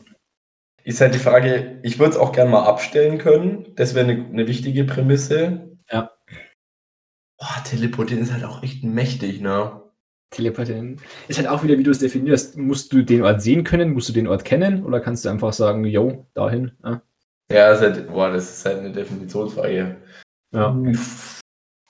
Ist 0.83 1.01
halt 1.01 1.15
die 1.15 1.19
Frage, 1.19 1.79
ich 1.83 1.99
würde 1.99 2.13
es 2.13 2.19
auch 2.19 2.33
gerne 2.33 2.51
mal 2.51 2.65
abstellen 2.65 3.19
können. 3.19 3.73
Das 3.77 3.95
wäre 3.95 4.11
eine, 4.11 4.25
eine 4.27 4.47
wichtige 4.49 4.85
Prämisse. 4.85 5.77
Ja. 5.91 6.11
Boah, 7.39 7.65
teleportieren 7.65 8.23
ist 8.23 8.33
halt 8.33 8.45
auch 8.45 8.63
echt 8.63 8.83
mächtig, 8.83 9.41
ne? 9.41 9.81
Teleportieren. 10.31 11.01
Ist 11.29 11.39
halt 11.39 11.49
auch 11.49 11.63
wieder, 11.63 11.79
wie 11.79 11.83
du 11.85 11.91
es 11.91 11.99
definierst. 12.01 12.57
Musst 12.57 12.93
du 12.93 13.03
den 13.03 13.23
Ort 13.23 13.43
sehen 13.43 13.63
können? 13.63 13.93
Musst 13.93 14.09
du 14.09 14.13
den 14.13 14.27
Ort 14.27 14.45
kennen? 14.45 14.85
Oder 14.85 15.01
kannst 15.01 15.25
du 15.25 15.29
einfach 15.29 15.53
sagen, 15.53 15.85
yo, 15.85 16.27
dahin? 16.35 16.73
Ja. 16.83 17.03
Ja, 17.53 17.73
ist 17.73 17.81
halt, 17.81 18.09
boah, 18.09 18.31
das 18.31 18.59
ist 18.59 18.65
halt 18.65 18.79
eine 18.79 18.93
Definitionsfrage. 18.93 19.97
ja. 20.53 20.83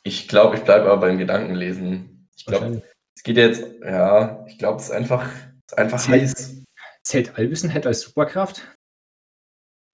Ich 0.03 0.29
glaube, 0.29 0.57
ich 0.57 0.63
bleibe 0.63 0.91
aber 0.91 1.01
beim 1.01 1.19
Gedankenlesen. 1.19 2.29
Ich 2.37 2.47
glaube. 2.47 2.83
Es 3.21 3.25
geht 3.25 3.37
jetzt, 3.37 3.63
ja, 3.85 4.47
ich 4.49 4.57
glaube, 4.57 4.79
es 4.79 4.85
ist 4.85 4.93
einfach, 4.93 5.27
es 5.27 5.73
ist 5.73 5.79
einfach 5.79 5.99
Zählt- 5.99 6.23
heiß. 6.23 6.63
Zählt 7.03 7.37
Allwissenheit 7.37 7.87
als 7.87 8.01
Superkraft? 8.01 8.67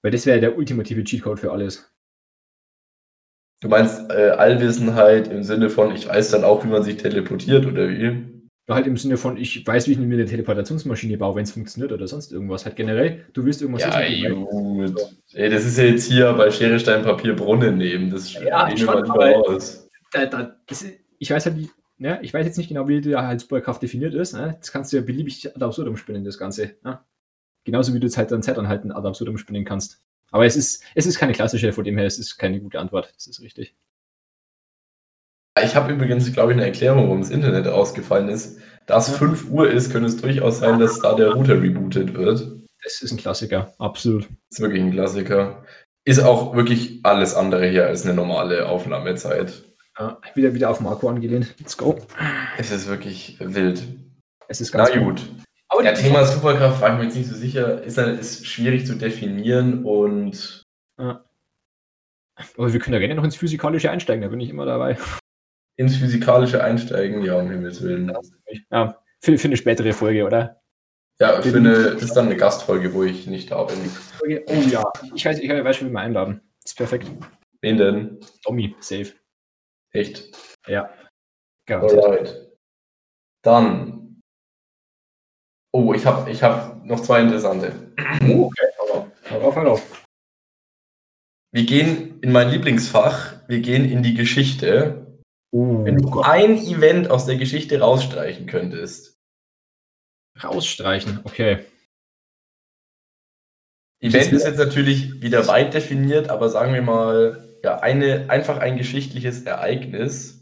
Weil 0.04 0.12
das 0.12 0.26
wäre 0.26 0.38
der 0.38 0.56
ultimative 0.56 1.02
Cheatcode 1.02 1.40
für 1.40 1.50
alles. 1.50 1.90
Du 3.60 3.68
meinst 3.68 4.08
äh, 4.12 4.30
Allwissenheit 4.30 5.26
im 5.26 5.42
Sinne 5.42 5.70
von, 5.70 5.92
ich 5.92 6.06
weiß 6.06 6.30
dann 6.30 6.44
auch, 6.44 6.62
wie 6.62 6.68
man 6.68 6.84
sich 6.84 6.98
teleportiert 6.98 7.66
oder 7.66 7.88
wie? 7.88 8.04
Ja, 8.68 8.74
halt 8.76 8.86
im 8.86 8.96
Sinne 8.96 9.16
von, 9.16 9.36
ich 9.38 9.66
weiß, 9.66 9.88
wie 9.88 9.92
ich 9.92 9.98
mir 9.98 10.04
eine 10.14 10.26
Teleportationsmaschine 10.26 11.18
baue, 11.18 11.34
wenn 11.34 11.42
es 11.44 11.50
funktioniert 11.52 11.90
oder 11.90 12.06
sonst 12.06 12.30
irgendwas. 12.30 12.64
Halt 12.64 12.76
generell, 12.76 13.26
du 13.32 13.44
willst 13.44 13.60
irgendwas 13.60 13.82
Ja, 13.82 14.00
wissen, 14.00 14.44
gut. 14.44 15.16
Ey, 15.32 15.50
das 15.50 15.64
ist 15.64 15.78
ja 15.78 15.84
jetzt 15.84 16.04
hier 16.04 16.32
bei 16.34 16.48
Schere, 16.52 16.78
Stein, 16.78 17.02
Papier, 17.02 17.34
Brunnen 17.34 17.76
nehmen. 17.76 18.08
Das 18.10 18.32
Ja, 18.34 18.68
nehmen 18.68 18.86
wir 18.86 19.04
mal 19.04 19.34
aus. 19.34 19.88
da, 20.12 20.26
da, 20.26 20.56
das 20.68 20.82
ist, 20.82 21.00
ich 21.18 21.28
weiß 21.28 21.46
halt, 21.46 21.56
wie, 21.56 21.68
ne, 21.98 22.18
ich 22.22 22.32
weiß 22.32 22.46
jetzt 22.46 22.58
nicht 22.58 22.68
genau, 22.68 22.88
wie 22.88 23.00
die 23.00 23.16
Superkraft 23.38 23.82
definiert 23.82 24.14
ist. 24.14 24.32
Ne? 24.32 24.56
Das 24.58 24.72
kannst 24.72 24.92
du 24.92 24.96
ja 24.96 25.02
beliebig 25.02 25.54
ad 25.54 25.64
absurdum 25.64 25.96
spinnen, 25.96 26.24
das 26.24 26.38
Ganze. 26.38 26.76
Ne? 26.82 27.00
Genauso 27.64 27.94
wie 27.94 28.00
du 28.00 28.06
jetzt 28.06 28.16
halt 28.16 28.30
dann 28.30 28.42
Zeitanhalten 28.42 28.92
ad 28.92 29.06
absurdum 29.06 29.38
spinnen 29.38 29.64
kannst. 29.64 30.02
Aber 30.30 30.44
es 30.44 30.56
ist, 30.56 30.82
es 30.94 31.06
ist 31.06 31.18
keine 31.18 31.32
klassische, 31.32 31.72
von 31.72 31.84
dem 31.84 31.96
her, 31.96 32.06
es 32.06 32.18
ist 32.18 32.36
keine 32.36 32.60
gute 32.60 32.78
Antwort. 32.80 33.12
Das 33.14 33.26
ist 33.26 33.40
richtig. 33.40 33.74
Ich 35.62 35.74
habe 35.74 35.92
übrigens, 35.92 36.30
glaube 36.32 36.52
ich, 36.52 36.58
eine 36.58 36.66
Erklärung, 36.66 37.04
warum 37.04 37.20
das 37.20 37.30
Internet 37.30 37.66
ausgefallen 37.66 38.28
ist. 38.28 38.58
Da 38.86 38.98
es 38.98 39.08
Ja. 39.08 39.14
5 39.14 39.50
Uhr 39.50 39.70
ist, 39.70 39.90
könnte 39.90 40.08
es 40.08 40.20
durchaus 40.20 40.58
sein, 40.58 40.78
dass 40.78 41.00
da 41.00 41.14
der 41.14 41.30
Router 41.32 41.60
rebootet 41.60 42.14
wird. 42.14 42.60
Das 42.84 43.00
ist 43.02 43.10
ein 43.10 43.16
Klassiker, 43.16 43.72
absolut. 43.78 44.28
Ist 44.50 44.60
wirklich 44.60 44.82
ein 44.82 44.92
Klassiker. 44.92 45.64
Ist 46.04 46.20
auch 46.20 46.54
wirklich 46.54 47.00
alles 47.02 47.34
andere 47.34 47.66
hier 47.66 47.86
als 47.86 48.04
eine 48.04 48.14
normale 48.14 48.68
Aufnahmezeit. 48.68 49.64
Ja, 49.98 50.20
wieder, 50.34 50.52
wieder 50.54 50.70
auf 50.70 50.80
Marco 50.80 51.08
angelehnt. 51.08 51.54
Let's 51.58 51.76
go. 51.76 51.98
Es 52.58 52.70
ist 52.70 52.86
wirklich 52.86 53.38
wild. 53.40 53.82
Es 54.48 54.60
ist 54.60 54.74
Na 54.74 54.84
ganz 54.84 54.96
gut. 55.02 55.22
Aber 55.68 55.82
Ja, 55.84 55.92
Thema 55.92 56.24
Superkraft 56.24 56.80
war 56.80 56.92
ich 56.92 56.98
mir 56.98 57.04
jetzt 57.04 57.16
nicht 57.16 57.28
so 57.28 57.34
sicher. 57.34 57.82
Ist, 57.82 57.98
halt- 57.98 58.20
ist 58.20 58.46
schwierig 58.46 58.86
zu 58.86 58.94
definieren 58.96 59.84
und 59.84 60.62
Aber 60.98 62.72
wir 62.72 62.78
können 62.80 62.94
ja 62.94 63.00
gerne 63.00 63.14
noch 63.14 63.24
ins 63.24 63.36
Physikalische 63.36 63.90
einsteigen, 63.90 64.22
da 64.22 64.28
bin 64.28 64.40
ich 64.40 64.50
immer 64.50 64.66
dabei. 64.66 64.98
ins 65.76 65.96
Physikalische 65.96 66.62
einsteigen, 66.62 67.22
ja, 67.22 67.34
um 67.38 67.50
Himmels 67.50 67.82
Willen. 67.82 68.12
Ja, 68.70 68.98
für, 69.20 69.38
für 69.38 69.48
eine 69.48 69.56
spätere 69.56 69.92
Folge, 69.94 70.24
oder? 70.24 70.60
Ja, 71.18 71.40
für 71.40 71.56
eine, 71.56 71.92
das 71.94 72.02
ist 72.02 72.12
dann 72.14 72.26
eine 72.26 72.36
Gastfolge, 72.36 72.92
wo 72.92 73.02
ich 73.02 73.26
nicht 73.26 73.50
da 73.50 73.64
bin. 73.64 73.78
Oh 74.46 74.52
ja, 74.68 74.84
ich 75.14 75.24
weiß, 75.24 75.38
ich 75.38 75.48
weiß 75.48 75.76
schon, 75.76 75.88
wie 75.88 75.92
wir 75.92 76.00
einladen. 76.00 76.42
Das 76.62 76.72
ist 76.72 76.76
perfekt. 76.76 77.10
Wen 77.62 77.78
denn? 77.78 78.18
Tommy, 78.44 78.74
safe. 78.80 79.14
Echt? 79.96 80.30
Ja. 80.66 80.92
Garantiert. 81.66 82.04
Alright. 82.04 82.52
Dann. 83.42 84.20
Oh, 85.72 85.92
ich 85.94 86.06
habe 86.06 86.30
ich 86.30 86.42
hab 86.42 86.84
noch 86.84 87.00
zwei 87.00 87.22
interessante. 87.22 87.92
Oh, 88.28 88.46
okay. 88.46 88.66
Hau 88.78 89.40
auf, 89.40 89.56
hau 89.56 89.66
auf. 89.72 90.06
Wir 91.52 91.64
gehen 91.64 92.20
in 92.20 92.32
mein 92.32 92.50
Lieblingsfach, 92.50 93.48
wir 93.48 93.60
gehen 93.60 93.84
in 93.84 94.02
die 94.02 94.14
Geschichte. 94.14 95.20
Oh, 95.52 95.84
Wenn 95.84 95.96
du 95.96 96.20
ein 96.20 96.58
Event 96.58 97.10
aus 97.10 97.26
der 97.26 97.36
Geschichte 97.36 97.80
rausstreichen 97.80 98.46
könntest, 98.46 99.16
Rausstreichen, 100.42 101.20
okay. 101.24 101.64
Event 104.00 104.32
ist 104.32 104.44
jetzt 104.44 104.58
natürlich 104.58 105.22
wieder 105.22 105.46
weit 105.46 105.72
definiert, 105.72 106.28
aber 106.28 106.50
sagen 106.50 106.74
wir 106.74 106.82
mal, 106.82 107.45
ja, 107.66 107.80
eine, 107.80 108.30
einfach 108.30 108.58
ein 108.58 108.76
geschichtliches 108.76 109.42
Ereignis. 109.42 110.40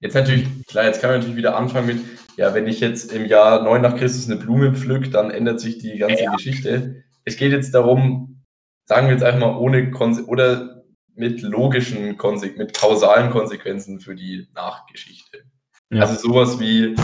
Jetzt 0.00 0.14
natürlich, 0.14 0.46
klar, 0.66 0.86
jetzt 0.86 1.02
kann 1.02 1.10
man 1.10 1.18
natürlich 1.18 1.36
wieder 1.36 1.56
anfangen 1.56 1.86
mit, 1.86 2.00
ja, 2.38 2.54
wenn 2.54 2.66
ich 2.66 2.80
jetzt 2.80 3.12
im 3.12 3.26
Jahr 3.26 3.62
9 3.62 3.82
nach 3.82 3.96
Christus 3.96 4.30
eine 4.30 4.40
Blume 4.40 4.74
pflück, 4.74 5.10
dann 5.10 5.30
ändert 5.30 5.60
sich 5.60 5.76
die 5.76 5.98
ganze 5.98 6.24
ja. 6.24 6.32
Geschichte. 6.32 7.04
Es 7.26 7.36
geht 7.36 7.52
jetzt 7.52 7.74
darum, 7.74 8.42
sagen 8.86 9.08
wir 9.08 9.12
jetzt 9.12 9.22
einfach 9.22 9.40
mal 9.40 9.58
ohne 9.58 9.90
Konse 9.90 10.24
oder 10.24 10.84
mit 11.14 11.42
logischen, 11.42 12.16
Konse 12.16 12.50
mit 12.56 12.74
kausalen 12.74 13.30
Konsequenzen 13.30 14.00
für 14.00 14.14
die 14.14 14.48
Nachgeschichte. 14.54 15.44
Ja. 15.90 16.00
Also 16.00 16.14
sowas 16.14 16.58
wie, 16.60 16.96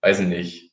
weiß 0.00 0.20
ich 0.20 0.26
nicht, 0.26 0.72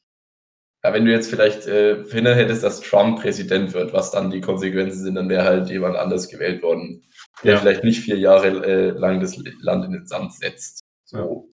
ja, 0.81 0.93
wenn 0.93 1.03
du 1.03 1.11
jetzt 1.11 1.29
vielleicht 1.29 1.67
äh, 1.67 2.05
verhindert 2.05 2.37
hättest, 2.37 2.63
dass 2.63 2.79
Trump 2.79 3.19
Präsident 3.19 3.73
wird, 3.73 3.91
was 3.91 4.11
dann 4.11 4.31
die 4.31 4.39
Konsequenzen 4.39 5.03
sind, 5.03 5.15
dann 5.15 5.27
wäre 5.27 5.43
halt 5.43 5.69
jemand 5.69 5.97
anders 5.97 6.29
gewählt 6.29 6.63
worden, 6.63 7.03
der 7.43 7.53
ja. 7.53 7.59
vielleicht 7.59 7.83
nicht 7.83 8.01
vier 8.01 8.17
Jahre 8.17 8.47
äh, 8.65 8.89
lang 8.91 9.19
das 9.19 9.37
Land 9.61 9.85
in 9.85 9.91
den 9.91 10.05
Sand 10.05 10.33
setzt. 10.33 10.81
So. 11.05 11.51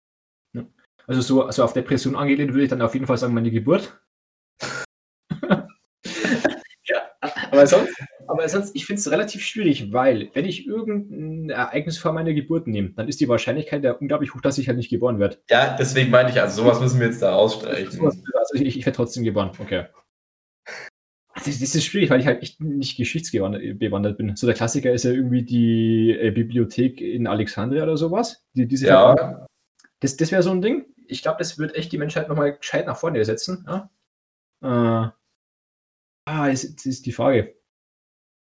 Ja. 0.52 0.64
Also 1.06 1.20
so 1.20 1.42
also 1.42 1.64
auf 1.64 1.72
Depression 1.72 2.16
angelehnt 2.16 2.52
würde 2.52 2.64
ich 2.64 2.70
dann 2.70 2.82
auf 2.82 2.94
jeden 2.94 3.06
Fall 3.06 3.18
sagen, 3.18 3.34
meine 3.34 3.50
Geburt. 3.50 4.00
ja, 5.40 7.02
aber 7.50 7.66
sonst, 7.66 7.94
aber 8.26 8.48
sonst, 8.48 8.74
ich 8.74 8.86
finde 8.86 9.00
es 9.00 9.10
relativ 9.10 9.42
schwierig, 9.42 9.92
weil 9.92 10.30
wenn 10.34 10.44
ich 10.44 10.66
irgendein 10.66 11.50
Ereignis 11.50 11.98
vor 11.98 12.12
meiner 12.12 12.34
Geburt 12.34 12.66
nehme, 12.66 12.90
dann 12.90 13.08
ist 13.08 13.20
die 13.20 13.28
Wahrscheinlichkeit 13.28 13.84
ja 13.84 13.92
unglaublich 13.92 14.34
hoch, 14.34 14.40
dass 14.40 14.58
ich 14.58 14.68
halt 14.68 14.76
nicht 14.76 14.90
geboren 14.90 15.18
werde. 15.18 15.38
Ja, 15.48 15.76
deswegen 15.78 16.10
meine 16.10 16.30
ich, 16.30 16.40
also 16.40 16.62
sowas 16.62 16.80
müssen 16.80 17.00
wir 17.00 17.06
jetzt 17.06 17.22
da 17.22 17.34
ausstreichen. 17.34 18.04
Also 18.04 18.54
ich, 18.54 18.76
ich 18.76 18.86
werde 18.86 18.96
trotzdem 18.96 19.24
geboren, 19.24 19.52
okay. 19.58 19.86
Das, 21.44 21.60
das, 21.60 21.74
ist 21.74 21.84
schwierig, 21.84 22.10
weil 22.10 22.20
ich 22.20 22.26
halt 22.26 22.42
echt 22.42 22.60
nicht 22.60 22.96
geschichtsbewandert 22.96 24.18
bin. 24.18 24.36
So 24.36 24.46
der 24.46 24.56
Klassiker 24.56 24.92
ist 24.92 25.04
ja 25.04 25.10
irgendwie 25.10 25.42
die 25.42 26.16
äh, 26.18 26.30
Bibliothek 26.30 27.00
in 27.00 27.26
Alexandria 27.26 27.82
oder 27.82 27.96
sowas. 27.96 28.44
Die, 28.54 28.66
diese 28.66 28.86
ja. 28.86 29.46
Das, 30.00 30.16
das 30.16 30.32
wäre 30.32 30.42
so 30.42 30.50
ein 30.50 30.62
Ding. 30.62 30.86
Ich 31.06 31.22
glaube, 31.22 31.38
das 31.38 31.58
wird 31.58 31.74
echt 31.74 31.92
die 31.92 31.98
Menschheit 31.98 32.28
nochmal 32.28 32.56
gescheit 32.56 32.86
nach 32.86 32.96
vorne 32.96 33.24
setzen. 33.24 33.66
Ja? 33.68 33.90
Äh, 34.62 35.10
ah, 36.26 36.48
das, 36.48 36.74
das 36.74 36.86
ist 36.86 37.06
die 37.06 37.12
Frage. 37.12 37.54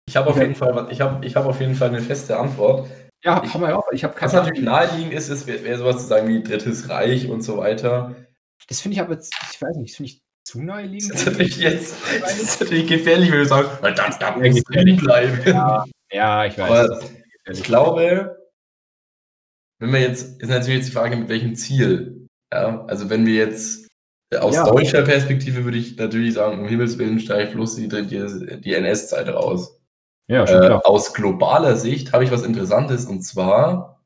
Ich 0.08 0.16
habe 0.16 0.30
auf, 0.30 0.38
jeden 0.38 0.56
Fall, 0.56 0.88
ich 0.90 1.02
hab, 1.02 1.24
ich 1.24 1.36
hab 1.36 1.46
auf 1.46 1.60
jeden 1.60 1.76
Fall 1.76 1.90
eine 1.90 2.02
feste 2.02 2.38
Antwort. 2.38 2.90
Ja, 3.24 3.44
ich, 3.44 3.54
haben 3.54 3.62
wir 3.62 3.78
auch. 3.78 3.92
Ich 3.92 4.04
hab 4.04 4.22
was 4.22 4.32
natürlich 4.32 4.62
naheliegend 4.62 5.14
ist, 5.14 5.28
ist 5.28 5.48
wäre 5.48 5.64
wär 5.64 5.78
sowas 5.78 6.02
zu 6.02 6.08
sagen 6.08 6.28
wie 6.28 6.42
Drittes 6.42 6.88
Reich 6.88 7.30
und 7.30 7.42
so 7.42 7.58
weiter. 7.58 8.16
Das 8.70 8.80
finde 8.80 8.96
ich 8.96 9.02
aber, 9.02 9.18
ich 9.18 9.62
weiß 9.62 9.76
nicht, 9.76 9.92
das 9.92 9.98
finde 9.98 10.12
ich 10.12 10.27
zu 10.48 10.62
naheliegend. 10.62 11.14
Das 11.14 11.20
ist 11.22 11.26
natürlich 11.26 11.58
jetzt 11.58 11.96
das 12.22 12.40
ist 12.40 12.62
natürlich 12.62 12.88
gefährlich, 12.88 13.32
wenn 13.32 13.40
du 13.40 13.46
sagst, 13.46 13.82
weil 13.82 13.94
das 13.94 14.18
darf 14.18 14.38
nicht 14.38 14.66
bleiben. 14.66 15.42
Ja, 15.46 15.84
ja, 16.10 16.46
ich 16.46 16.58
weiß. 16.58 16.90
Aber 16.90 17.02
ich 17.52 17.64
glaube, 17.64 18.38
wenn 19.80 19.92
wir 19.92 20.00
jetzt, 20.00 20.42
ist 20.42 20.50
natürlich 20.50 20.80
jetzt 20.80 20.88
die 20.88 20.94
Frage, 20.94 21.18
mit 21.18 21.28
welchem 21.28 21.56
Ziel. 21.56 22.28
Ja, 22.52 22.86
also 22.86 23.10
wenn 23.10 23.26
wir 23.26 23.34
jetzt 23.36 23.90
aus 24.38 24.56
ja, 24.56 24.66
deutscher 24.66 25.04
Perspektive 25.04 25.66
würde 25.66 25.78
ich 25.78 25.98
natürlich 25.98 26.34
sagen, 26.34 26.60
um 26.60 26.68
Himmels 26.68 26.98
Willen 26.98 27.20
steigt 27.20 27.54
bloß 27.54 27.76
die, 27.76 27.90
die, 27.90 28.62
die 28.62 28.74
NS-Zeit 28.74 29.28
raus. 29.28 29.82
Ja, 30.30 30.48
schon 30.48 30.62
klar. 30.62 30.82
Äh, 30.82 30.88
aus 30.88 31.14
globaler 31.14 31.76
Sicht 31.76 32.14
habe 32.14 32.24
ich 32.24 32.32
was 32.32 32.44
Interessantes 32.44 33.06
und 33.06 33.22
zwar, 33.22 34.02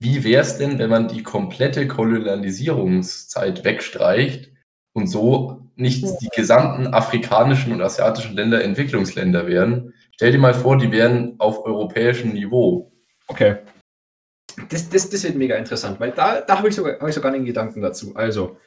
wie 0.00 0.24
wäre 0.24 0.42
es 0.42 0.58
denn, 0.58 0.80
wenn 0.80 0.90
man 0.90 1.06
die 1.06 1.22
komplette 1.22 1.86
Kolonialisierungszeit 1.86 3.64
wegstreicht 3.64 4.52
und 4.92 5.06
so 5.06 5.60
nicht 5.76 6.04
die 6.04 6.28
gesamten 6.34 6.88
afrikanischen 6.88 7.72
und 7.72 7.80
asiatischen 7.80 8.36
Länder 8.36 8.62
Entwicklungsländer 8.62 9.46
wären? 9.46 9.94
Stell 10.12 10.32
dir 10.32 10.38
mal 10.38 10.54
vor, 10.54 10.76
die 10.78 10.92
wären 10.92 11.34
auf 11.38 11.64
europäischem 11.64 12.32
Niveau. 12.32 12.92
Okay. 13.26 13.56
Das, 14.68 14.88
das, 14.88 15.08
das 15.08 15.24
wird 15.24 15.36
mega 15.36 15.56
interessant, 15.56 15.98
weil 15.98 16.12
da, 16.12 16.42
da 16.42 16.58
habe 16.58 16.68
ich, 16.68 16.74
sogar, 16.74 17.00
hab 17.00 17.08
ich 17.08 17.14
sogar 17.14 17.32
einen 17.32 17.46
Gedanken 17.46 17.80
dazu. 17.80 18.14
Also, 18.14 18.58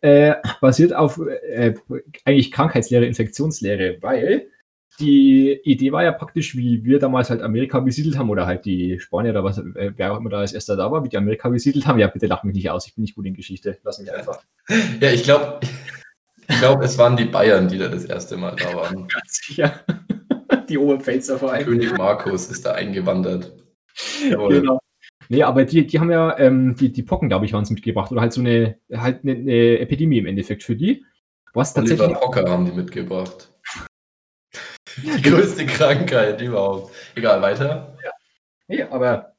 äh, 0.00 0.34
basiert 0.60 0.92
auf 0.92 1.18
äh, 1.18 1.74
eigentlich 2.24 2.52
Krankheitslehre, 2.52 3.06
Infektionslehre, 3.06 3.98
weil 4.00 4.48
die 5.00 5.60
Idee 5.64 5.92
war 5.92 6.02
ja 6.02 6.12
praktisch, 6.12 6.56
wie 6.56 6.84
wir 6.84 6.98
damals 6.98 7.30
halt 7.30 7.42
Amerika 7.42 7.80
besiedelt 7.80 8.18
haben 8.18 8.30
oder 8.30 8.46
halt 8.46 8.64
die 8.64 8.98
Spanier 8.98 9.30
oder 9.30 9.44
was, 9.44 9.58
äh, 9.58 9.92
wer 9.96 10.12
auch 10.12 10.18
immer 10.18 10.30
da 10.30 10.38
als 10.38 10.52
erster 10.52 10.76
da 10.76 10.90
war, 10.90 11.04
wie 11.04 11.08
die 11.08 11.16
Amerika 11.16 11.48
besiedelt 11.48 11.86
haben. 11.86 11.98
Ja, 11.98 12.08
bitte 12.08 12.26
lach 12.26 12.42
mich 12.42 12.54
nicht 12.54 12.70
aus, 12.70 12.86
ich 12.86 12.94
bin 12.94 13.02
nicht 13.02 13.14
gut 13.14 13.26
in 13.26 13.34
Geschichte, 13.34 13.78
lass 13.84 13.98
mich 13.98 14.12
einfach. 14.12 14.40
Ja, 15.00 15.10
ich 15.10 15.22
glaube, 15.22 15.60
ich 16.46 16.58
glaube, 16.58 16.84
es 16.84 16.98
waren 16.98 17.16
die 17.16 17.24
Bayern, 17.24 17.68
die 17.68 17.78
da 17.78 17.88
das 17.88 18.04
erste 18.04 18.36
Mal 18.36 18.56
da 18.56 18.74
waren. 18.74 19.08
Ganz 19.08 19.40
sicher. 19.46 19.80
Die 20.68 20.76
Oberpfälzer 20.76 21.38
vor 21.38 21.52
allem. 21.52 21.64
König 21.64 21.96
Markus 21.96 22.50
ist 22.50 22.66
da 22.66 22.72
eingewandert. 22.72 23.52
Jawohl. 24.30 24.60
Genau. 24.60 24.78
Nee, 25.30 25.42
aber 25.42 25.64
die, 25.64 25.86
die 25.86 25.98
haben 25.98 26.10
ja, 26.10 26.38
ähm, 26.38 26.74
die, 26.74 26.92
die 26.92 27.02
Pocken, 27.02 27.28
glaube 27.28 27.46
ich, 27.46 27.52
waren 27.54 27.64
es 27.64 27.70
mitgebracht. 27.70 28.12
Oder 28.12 28.20
halt 28.20 28.32
so 28.32 28.40
eine, 28.40 28.76
halt 28.92 29.24
eine, 29.24 29.32
eine, 29.32 29.78
Epidemie 29.78 30.18
im 30.18 30.26
Endeffekt 30.26 30.62
für 30.62 30.76
die. 30.76 31.04
Was 31.54 31.74
tatsächlich. 31.74 32.06
Oliver 32.06 32.20
Pocker 32.20 32.50
haben 32.50 32.66
die 32.66 32.72
mitgebracht. 32.72 33.50
Die 35.16 35.22
größte 35.22 35.66
Krankheit 35.66 36.40
überhaupt. 36.40 36.92
Egal, 37.14 37.42
weiter. 37.42 37.96
Ja. 38.02 38.10
Nee, 38.68 38.82
aber 38.82 39.34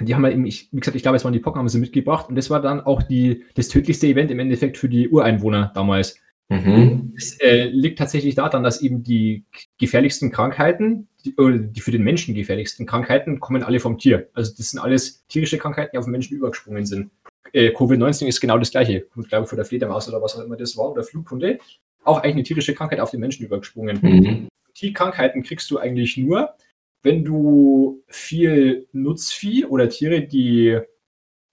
die 0.00 0.14
haben 0.14 0.24
ja 0.24 0.30
eben, 0.30 0.46
ich, 0.46 0.68
wie 0.72 0.80
gesagt, 0.80 0.96
ich 0.96 1.02
glaube, 1.02 1.16
es 1.16 1.24
waren 1.24 1.32
die 1.32 1.38
Pocken, 1.38 1.58
haben 1.58 1.68
sie 1.68 1.78
mitgebracht. 1.78 2.28
Und 2.28 2.36
das 2.36 2.50
war 2.50 2.60
dann 2.60 2.80
auch 2.80 3.02
die, 3.02 3.44
das 3.54 3.68
tödlichste 3.68 4.06
Event 4.06 4.30
im 4.30 4.38
Endeffekt 4.38 4.76
für 4.76 4.88
die 4.88 5.08
Ureinwohner 5.08 5.72
damals. 5.74 6.18
Mhm. 6.48 7.14
Es 7.16 7.40
äh, 7.40 7.64
liegt 7.64 7.98
tatsächlich 7.98 8.34
daran, 8.34 8.62
dass 8.62 8.80
eben 8.80 9.02
die 9.02 9.44
gefährlichsten 9.78 10.30
Krankheiten, 10.30 11.08
die, 11.24 11.34
oder 11.36 11.58
die 11.58 11.80
für 11.80 11.90
den 11.90 12.02
Menschen 12.02 12.34
gefährlichsten 12.34 12.86
Krankheiten, 12.86 13.40
kommen 13.40 13.62
alle 13.62 13.80
vom 13.80 13.98
Tier. 13.98 14.28
Also 14.34 14.52
das 14.56 14.70
sind 14.70 14.80
alles 14.80 15.26
tierische 15.28 15.58
Krankheiten, 15.58 15.90
die 15.94 15.98
auf 15.98 16.04
den 16.04 16.12
Menschen 16.12 16.36
übergesprungen 16.36 16.84
sind. 16.84 17.10
Äh, 17.52 17.70
Covid-19 17.70 18.26
ist 18.26 18.40
genau 18.40 18.58
das 18.58 18.70
gleiche. 18.70 19.06
Ich 19.16 19.28
glaube, 19.28 19.46
von 19.46 19.56
der 19.56 19.64
Fledermaus 19.64 20.08
oder 20.08 20.22
was 20.22 20.36
auch 20.36 20.44
immer 20.44 20.56
das 20.56 20.76
war, 20.76 20.92
oder 20.92 21.02
Flughunde, 21.02 21.58
auch 22.04 22.18
eigentlich 22.18 22.34
eine 22.34 22.42
tierische 22.44 22.74
Krankheit 22.74 23.00
auf 23.00 23.10
den 23.10 23.20
Menschen 23.20 23.44
übergesprungen. 23.46 23.98
Mhm 24.02 24.48
die 24.80 24.92
Krankheiten 24.92 25.42
kriegst 25.42 25.70
du 25.70 25.78
eigentlich 25.78 26.16
nur, 26.16 26.54
wenn 27.02 27.24
du 27.24 28.02
viel 28.08 28.88
Nutzvieh 28.92 29.64
oder 29.64 29.88
Tiere, 29.88 30.22
die 30.22 30.78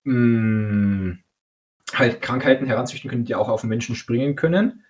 mh, 0.04 0.14
hm, 0.14 1.20
halt 1.94 2.22
Krankheiten 2.22 2.66
heranzüchten 2.66 3.10
können, 3.10 3.26
die 3.26 3.36
auch 3.36 3.50
auf 3.50 3.64
Menschen 3.64 3.96
springen 3.96 4.36
können, 4.36 4.84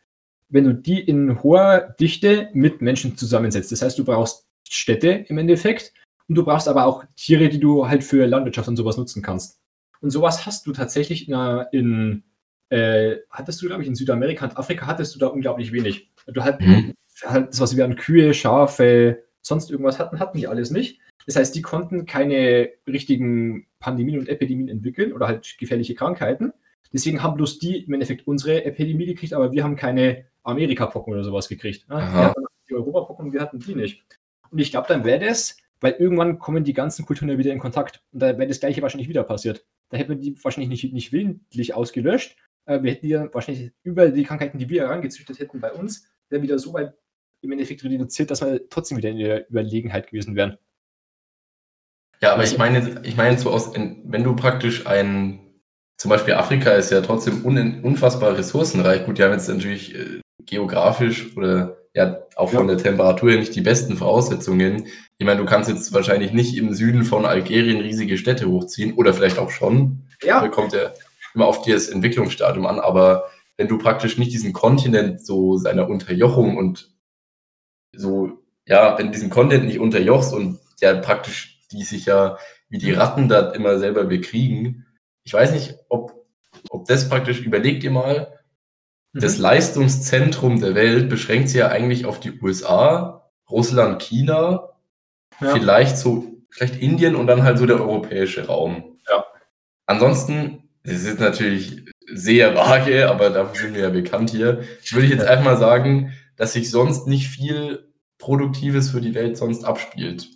wenn 0.50 0.63
du 0.63 0.74
die 0.74 1.02
in 1.02 1.43
hoher 1.43 1.96
Dichte 2.00 2.50
mit 2.54 2.82
Menschen 2.82 3.17
zusammensetzt. 3.17 3.72
Das 3.72 3.82
heißt, 3.82 4.00
du 4.00 4.06
brauchst 4.06 4.48
Städte 4.69 5.26
im 5.28 5.38
Endeffekt 5.38 5.93
und 6.28 6.36
du 6.36 6.46
brauchst 6.46 6.67
aber 6.67 6.86
auch 6.86 7.04
Tiere, 7.15 7.50
die 7.50 7.60
du 7.60 7.88
halt 7.88 8.04
für 8.04 8.26
Landwirtschaft 8.26 8.69
und 8.69 8.78
sowas 8.78 8.98
nutzen 8.98 9.22
kannst. 9.22 9.60
Und 10.00 10.12
sowas 10.12 10.46
hast 10.46 10.65
du 10.65 10.72
tatsächlich 10.72 11.28
in, 11.28 11.63
in 11.72 12.24
äh, 12.69 13.17
hattest 13.30 13.62
du, 13.62 13.67
glaube 13.67 13.84
ich, 13.84 13.88
in 13.88 13.96
Südamerika 13.96 14.46
und 14.46 14.58
Afrika 14.58 14.88
hattest 14.88 15.13
du 15.15 15.19
da 15.19 15.28
unglaublich 15.28 15.72
wenig. 15.72 16.10
Du 16.28 16.43
halt, 16.43 16.62
mhm 16.62 16.93
halt 17.23 17.60
was 17.60 17.76
wie 17.76 17.84
an 17.84 17.95
Kühe, 17.95 18.34
Schafe, 18.34 19.23
sonst 19.41 19.69
irgendwas 19.71 19.99
hatten, 19.99 20.19
hatten 20.19 20.38
die 20.38 20.47
alles 20.47 20.71
nicht. 20.71 20.99
Das 21.26 21.36
heißt, 21.36 21.56
die 21.56 21.62
konnten 21.62 22.06
keine 22.06 22.71
richtigen 22.88 23.67
Pandemien 23.80 24.19
und 24.19 24.30
Epidemien 24.30 24.67
entwickeln 24.67 25.13
oder 25.13 25.28
halt 25.28 25.56
gefährliche 25.58 25.95
Krankheiten. 25.95 26.54
Deswegen 26.91 27.23
haben 27.23 27.36
bloß 27.36 27.60
die 27.60 27.84
im 27.84 27.93
Endeffekt 27.93 28.28
unsere 28.28 28.65
Epidemie 28.65 29.06
gekriegt, 29.06 29.34
aber 29.34 29.52
wir 29.52 29.63
haben 29.63 29.76
keine 29.76 30.26
Amerika-Pocken 30.43 31.13
oder 31.13 31.23
sowas 31.23 31.47
gekriegt. 31.47 31.89
Ne? 31.89 31.95
Wir 31.95 32.26
hatten 32.26 32.43
die 32.69 32.76
Europa-Pocken 32.76 33.28
und 33.28 33.34
wir 33.34 33.41
hatten 33.41 33.60
die 33.60 33.76
nicht. 33.76 34.04
Und 34.52 34.60
ich 34.60 34.71
glaube, 34.71 34.88
dann 34.88 35.04
wäre 35.04 35.26
das, 35.26 35.58
weil 35.80 35.93
irgendwann 35.93 36.39
kommen 36.39 36.63
die 36.63 36.73
ganzen 36.73 37.06
Kulturen 37.06 37.30
ja 37.30 37.38
wieder 37.38 37.52
in 37.52 37.60
Kontakt. 37.60 38.04
Und 38.12 38.21
da 38.21 38.38
wäre 38.38 38.47
das 38.47 38.60
Gleiche 38.60 38.82
wahrscheinlich 38.82 39.10
wieder 39.10 39.23
passiert. 39.23 39.65
Da 39.89 39.97
hätten 39.97 40.10
wir 40.10 40.17
die 40.17 40.36
wahrscheinlich 40.43 40.69
nicht, 40.69 40.93
nicht 40.93 41.12
willentlich 41.12 41.73
ausgelöscht. 41.73 42.38
Wir 42.65 42.91
hätten 42.91 43.06
die 43.06 43.13
dann 43.13 43.34
wahrscheinlich 43.34 43.71
über 43.84 44.10
die 44.10 44.23
Krankheiten, 44.23 44.58
die 44.58 44.69
wir 44.69 44.84
herangezüchtet 44.84 45.39
hätten 45.39 45.60
bei 45.60 45.71
uns, 45.71 46.08
dann 46.30 46.41
wieder 46.41 46.60
so 46.60 46.73
weit 46.73 46.93
im 47.43 47.51
Endeffekt 47.51 47.84
reduziert, 47.84 48.32
dass 48.32 48.41
wir 48.41 48.69
trotzdem 48.69 48.97
wieder 48.97 49.10
in 49.10 49.17
der 49.17 49.49
Überlegenheit 49.49 50.08
gewesen 50.08 50.36
wären. 50.36 50.58
Ja, 52.21 52.34
aber 52.34 52.43
ich 52.43 52.58
meine, 52.58 53.01
ich 53.03 53.17
meine 53.17 53.38
so 53.38 53.51
aus, 53.51 53.73
wenn 53.75 54.23
du 54.23 54.36
praktisch 54.36 54.88
ein, 54.88 55.39
zum 55.97 56.10
Beispiel 56.10 56.36
Afrika 56.36 56.71
ist 56.71 56.89
ja 56.89 57.01
trotzdem 57.01 57.45
un, 57.45 57.84
unfassbar 57.84 58.38
ressourcenreich. 58.38 59.06
Gut, 59.06 59.17
die 59.17 59.23
haben 59.23 59.34
jetzt 59.34 59.49
natürlich 59.49 59.93
äh, 59.93 60.21
geografisch 60.45 61.36
oder 61.36 61.77
ja 61.93 62.19
auch 62.36 62.51
von 62.51 62.67
der 62.67 62.77
Temperatur 62.77 63.32
her 63.32 63.39
nicht 63.39 63.56
die 63.56 63.62
besten 63.62 63.97
Voraussetzungen. 63.97 64.88
Ich 65.17 65.25
meine, 65.25 65.39
du 65.39 65.45
kannst 65.45 65.69
jetzt 65.69 65.93
wahrscheinlich 65.93 66.32
nicht 66.32 66.58
im 66.58 66.73
Süden 66.73 67.03
von 67.03 67.25
Algerien 67.25 67.82
riesige 67.82 68.17
Städte 68.17 68.49
hochziehen 68.49 68.93
oder 68.93 69.13
vielleicht 69.13 69.38
auch 69.38 69.51
schon. 69.51 70.08
Ja. 70.23 70.41
Da 70.41 70.47
kommt 70.47 70.73
ja 70.73 70.93
immer 71.36 71.45
auf 71.45 71.62
das 71.63 71.89
Entwicklungsstadium 71.89 72.65
an, 72.65 72.79
aber 72.79 73.25
wenn 73.58 73.67
du 73.67 73.77
praktisch 73.77 74.17
nicht 74.17 74.34
diesen 74.34 74.53
Kontinent 74.53 75.25
so 75.25 75.58
seiner 75.58 75.89
Unterjochung 75.89 76.58
und 76.58 76.91
so, 77.95 78.43
ja, 78.65 78.97
wenn 78.97 79.08
du 79.08 79.12
diesen 79.13 79.29
Content 79.29 79.65
nicht 79.65 79.79
unterjochst 79.79 80.34
und 80.34 80.60
der 80.82 80.95
praktisch, 80.95 81.60
die 81.71 81.84
sich 81.84 82.06
ja 82.06 82.38
wie 82.69 82.77
die 82.79 82.91
Ratten 82.91 83.29
da 83.29 83.51
immer 83.51 83.77
selber 83.77 84.06
bekriegen, 84.06 84.86
ich 85.23 85.34
weiß 85.34 85.51
nicht, 85.51 85.75
ob, 85.89 86.25
ob 86.69 86.86
das 86.88 87.08
praktisch, 87.08 87.41
überleg 87.41 87.79
dir 87.82 87.91
mal, 87.91 88.39
mhm. 89.13 89.19
das 89.19 89.38
Leistungszentrum 89.38 90.60
der 90.60 90.75
Welt 90.75 91.10
beschränkt 91.10 91.49
sich 91.49 91.60
ja 91.60 91.69
eigentlich 91.69 92.06
auf 92.06 92.19
die 92.19 92.39
USA 92.41 93.29
Russland, 93.49 94.01
China, 94.01 94.69
Ja. 95.39 95.53
vielleicht 95.53 95.97
so, 95.97 96.25
vielleicht 96.49 96.75
Indien 96.75 97.15
und 97.15 97.27
dann 97.27 97.43
halt 97.43 97.58
so 97.58 97.65
der 97.65 97.79
europäische 97.79 98.47
Raum. 98.47 98.99
Ja. 99.10 99.25
Ansonsten, 99.86 100.69
das 100.84 101.03
ist 101.03 101.19
natürlich 101.19 101.86
sehr 102.08 102.56
vage, 102.56 103.10
aber 103.10 103.29
dafür 103.29 103.62
sind 103.62 103.75
wir 103.75 103.84
ja 103.84 103.89
bekannt 103.89 104.29
hier, 104.29 104.63
würde 104.91 105.06
ich 105.06 105.12
jetzt 105.12 105.25
einfach 105.25 105.45
mal 105.45 105.58
sagen, 105.58 106.13
dass 106.36 106.54
sich 106.54 106.69
sonst 106.69 107.08
nicht 107.08 107.28
viel 107.28 107.91
Produktives 108.17 108.89
für 108.89 109.02
die 109.02 109.15
Welt 109.15 109.38
sonst 109.38 109.63
abspielt. 109.63 110.30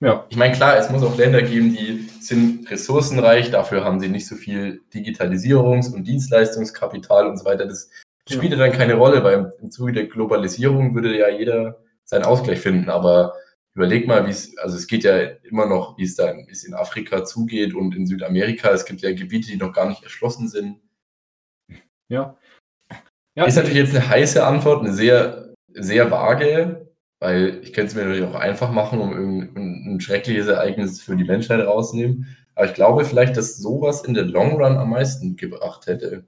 Ja. 0.00 0.26
Ich 0.30 0.36
meine, 0.36 0.54
klar, 0.54 0.78
es 0.78 0.88
muss 0.88 1.02
auch 1.02 1.16
Länder 1.18 1.42
geben, 1.42 1.74
die 1.74 2.08
sind 2.20 2.70
ressourcenreich, 2.70 3.50
dafür 3.50 3.84
haben 3.84 4.00
sie 4.00 4.08
nicht 4.08 4.26
so 4.26 4.34
viel 4.34 4.82
Digitalisierungs- 4.92 5.92
und 5.92 6.04
Dienstleistungskapital 6.04 7.26
und 7.26 7.36
so 7.36 7.44
weiter. 7.44 7.66
Das 7.66 7.90
spielt 8.26 8.52
ja 8.52 8.58
dann 8.58 8.72
keine 8.72 8.94
Rolle, 8.94 9.22
weil 9.22 9.52
im 9.60 9.70
Zuge 9.70 9.92
der 9.92 10.06
Globalisierung 10.06 10.94
würde 10.94 11.18
ja 11.18 11.28
jeder 11.28 11.82
seinen 12.04 12.24
Ausgleich 12.24 12.60
finden. 12.60 12.88
Aber 12.88 13.34
überleg 13.74 14.06
mal, 14.06 14.26
wie 14.26 14.30
es, 14.30 14.56
also 14.56 14.76
es 14.76 14.86
geht 14.86 15.04
ja 15.04 15.18
immer 15.18 15.66
noch, 15.66 15.98
wie 15.98 16.04
es 16.04 16.16
da 16.16 16.34
wie 16.34 16.50
es 16.50 16.64
in 16.64 16.74
Afrika 16.74 17.24
zugeht 17.24 17.74
und 17.74 17.94
in 17.94 18.06
Südamerika. 18.06 18.70
Es 18.70 18.86
gibt 18.86 19.02
ja 19.02 19.12
Gebiete, 19.12 19.48
die 19.50 19.58
noch 19.58 19.74
gar 19.74 19.86
nicht 19.86 20.02
erschlossen 20.02 20.48
sind. 20.48 20.80
Ja. 22.08 22.38
Ja 23.34 23.44
Ist 23.44 23.56
natürlich 23.56 23.78
jetzt 23.78 23.94
eine 23.94 24.08
heiße 24.08 24.44
Antwort, 24.44 24.80
eine 24.80 24.92
sehr, 24.92 25.54
sehr 25.72 26.10
vage, 26.10 26.88
weil 27.20 27.60
ich 27.62 27.72
könnte 27.72 27.90
es 27.90 27.94
mir 27.94 28.04
natürlich 28.04 28.24
auch 28.24 28.34
einfach 28.34 28.70
machen, 28.70 29.00
um 29.00 29.12
irgendein 29.12 29.94
ein 29.94 30.00
schreckliches 30.00 30.46
Ereignis 30.46 31.00
für 31.00 31.16
die 31.16 31.24
Menschheit 31.24 31.64
rauszunehmen. 31.64 32.36
Aber 32.54 32.66
ich 32.66 32.74
glaube 32.74 33.04
vielleicht, 33.04 33.36
dass 33.36 33.56
sowas 33.56 34.04
in 34.04 34.14
der 34.14 34.24
Long 34.24 34.52
Run 34.52 34.76
am 34.76 34.90
meisten 34.90 35.36
gebracht 35.36 35.86
hätte. 35.86 36.24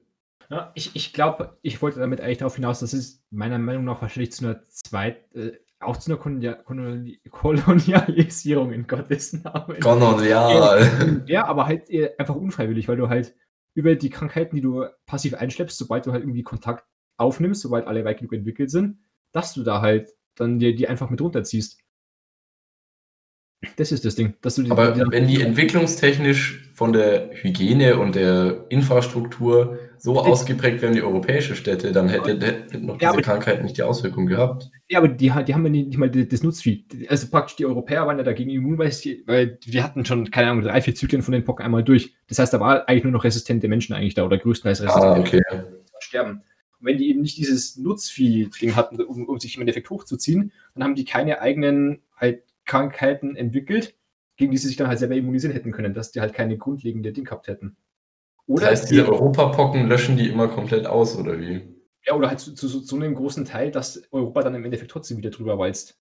Ja, 0.50 0.70
ich 0.74 0.94
ich 0.94 1.12
glaube, 1.12 1.56
ich 1.62 1.80
wollte 1.80 2.00
damit 2.00 2.20
eigentlich 2.20 2.38
darauf 2.38 2.56
hinaus, 2.56 2.80
dass 2.80 2.92
es 2.92 3.22
meiner 3.30 3.58
Meinung 3.58 3.84
nach 3.84 4.02
wahrscheinlich 4.02 4.32
zu 4.32 4.44
einer 4.44 4.62
zweit, 4.64 5.34
äh, 5.34 5.52
auch 5.80 5.96
zu 5.96 6.10
einer 6.10 6.20
Kolonia 6.20 6.54
Koloni 6.54 7.20
Kolonialisierung 7.30 8.72
in 8.72 8.86
Gottes 8.86 9.32
Namen. 9.32 9.80
Kolonial. 9.80 11.22
Ja, 11.26 11.46
aber 11.46 11.66
halt 11.66 11.88
eher 11.88 12.12
einfach 12.18 12.34
unfreiwillig, 12.34 12.86
weil 12.86 12.96
du 12.98 13.08
halt 13.08 13.34
über 13.74 13.94
die 13.94 14.10
Krankheiten, 14.10 14.54
die 14.54 14.62
du 14.62 14.84
passiv 15.06 15.34
einschleppst, 15.34 15.78
sobald 15.78 16.06
du 16.06 16.12
halt 16.12 16.22
irgendwie 16.22 16.42
Kontakt 16.42 16.84
aufnimmst, 17.16 17.62
sobald 17.62 17.86
alle 17.86 18.04
weit 18.04 18.18
genug 18.18 18.32
entwickelt 18.32 18.70
sind, 18.70 18.98
dass 19.32 19.54
du 19.54 19.62
da 19.62 19.80
halt 19.80 20.10
dann 20.34 20.58
dir 20.58 20.74
die 20.74 20.88
einfach 20.88 21.10
mit 21.10 21.20
runterziehst. 21.20 21.78
Das 23.76 23.92
ist 23.92 24.04
das 24.04 24.16
Ding. 24.16 24.34
Dass 24.42 24.56
du 24.56 24.64
die, 24.64 24.70
Aber 24.72 24.90
die- 24.90 25.04
wenn 25.10 25.28
die 25.28 25.40
entwicklungstechnisch 25.40 26.72
von 26.74 26.92
der 26.92 27.30
Hygiene 27.32 27.96
und 27.96 28.16
der 28.16 28.64
Infrastruktur 28.70 29.78
so 29.98 30.18
ausgeprägt 30.18 30.82
wären 30.82 30.96
wie 30.96 31.02
europäische 31.02 31.54
Städte, 31.54 31.92
dann 31.92 32.08
hätte, 32.08 32.30
hätten 32.44 32.86
noch 32.86 32.94
Ja, 32.94 32.98
diese 32.98 33.08
aber- 33.10 33.22
Krankheit 33.22 33.62
nicht 33.62 33.76
die 33.76 33.84
Auswirkung 33.84 34.26
gehabt. 34.26 34.68
Ja, 34.88 34.98
aber 34.98 35.06
die, 35.06 35.16
die 35.46 35.54
haben 35.54 35.64
ja 35.64 35.70
nicht 35.70 35.96
mal 35.96 36.10
die- 36.10 36.26
das 36.26 36.42
Nutzvieh. 36.42 36.84
Also 37.08 37.28
praktisch 37.28 37.54
die 37.54 37.64
Europäer 37.66 38.04
waren 38.04 38.18
ja 38.18 38.24
dagegen 38.24 38.50
immun, 38.50 38.78
weil, 38.78 38.90
sie, 38.90 39.22
weil 39.26 39.58
die 39.64 39.80
hatten 39.80 40.04
schon, 40.04 40.28
keine 40.32 40.50
Ahnung, 40.50 40.64
drei, 40.64 40.80
vier 40.82 40.96
Zyklen 40.96 41.22
von 41.22 41.30
den 41.30 41.44
Pocken 41.44 41.64
einmal 41.64 41.84
durch. 41.84 42.16
Das 42.26 42.40
heißt, 42.40 42.52
da 42.52 42.58
war 42.58 42.88
eigentlich 42.88 43.04
nur 43.04 43.12
noch 43.12 43.22
resistente 43.22 43.68
Menschen 43.68 43.94
eigentlich 43.94 44.14
da 44.14 44.24
oder 44.24 44.38
größtenteils 44.38 44.80
resistente 44.82 45.06
Ah, 45.06 45.20
okay. 45.20 45.40
Menschen 45.52 45.76
sterben. 46.00 46.42
Und 46.82 46.88
wenn 46.88 46.98
die 46.98 47.08
eben 47.08 47.20
nicht 47.22 47.38
dieses 47.38 47.76
Nutzvieh-Ding 47.76 48.74
hatten, 48.74 49.00
um, 49.00 49.28
um 49.28 49.38
sich 49.38 49.54
im 49.54 49.62
Endeffekt 49.62 49.88
hochzuziehen, 49.88 50.52
dann 50.74 50.82
haben 50.82 50.96
die 50.96 51.04
keine 51.04 51.40
eigenen 51.40 52.02
halt 52.16 52.42
Krankheiten 52.64 53.36
entwickelt, 53.36 53.94
gegen 54.36 54.50
die 54.50 54.58
sie 54.58 54.66
sich 54.66 54.76
dann 54.76 54.88
halt 54.88 54.98
selber 54.98 55.14
immunisieren 55.14 55.54
hätten 55.54 55.70
können, 55.70 55.94
dass 55.94 56.10
die 56.10 56.20
halt 56.20 56.34
keine 56.34 56.58
grundlegende 56.58 57.12
Ding 57.12 57.24
gehabt 57.24 57.46
hätten. 57.46 57.76
Das 58.48 58.56
Oder, 58.56 58.66
heißt, 58.66 58.90
diese 58.90 59.08
Europapocken 59.08 59.86
löschen 59.86 60.16
die 60.16 60.28
immer 60.28 60.48
komplett 60.48 60.86
aus, 60.86 61.16
oder 61.16 61.38
wie? 61.40 61.62
ja, 62.04 62.14
oder 62.14 62.28
halt 62.28 62.40
zu, 62.40 62.52
zu, 62.52 62.66
so 62.66 62.96
einem 62.96 63.14
großen 63.14 63.44
Teil, 63.44 63.70
dass 63.70 64.02
Europa 64.10 64.42
dann 64.42 64.56
im 64.56 64.64
Endeffekt 64.64 64.90
trotzdem 64.90 65.18
wieder 65.18 65.30
drüber 65.30 65.56
walzt. 65.58 66.00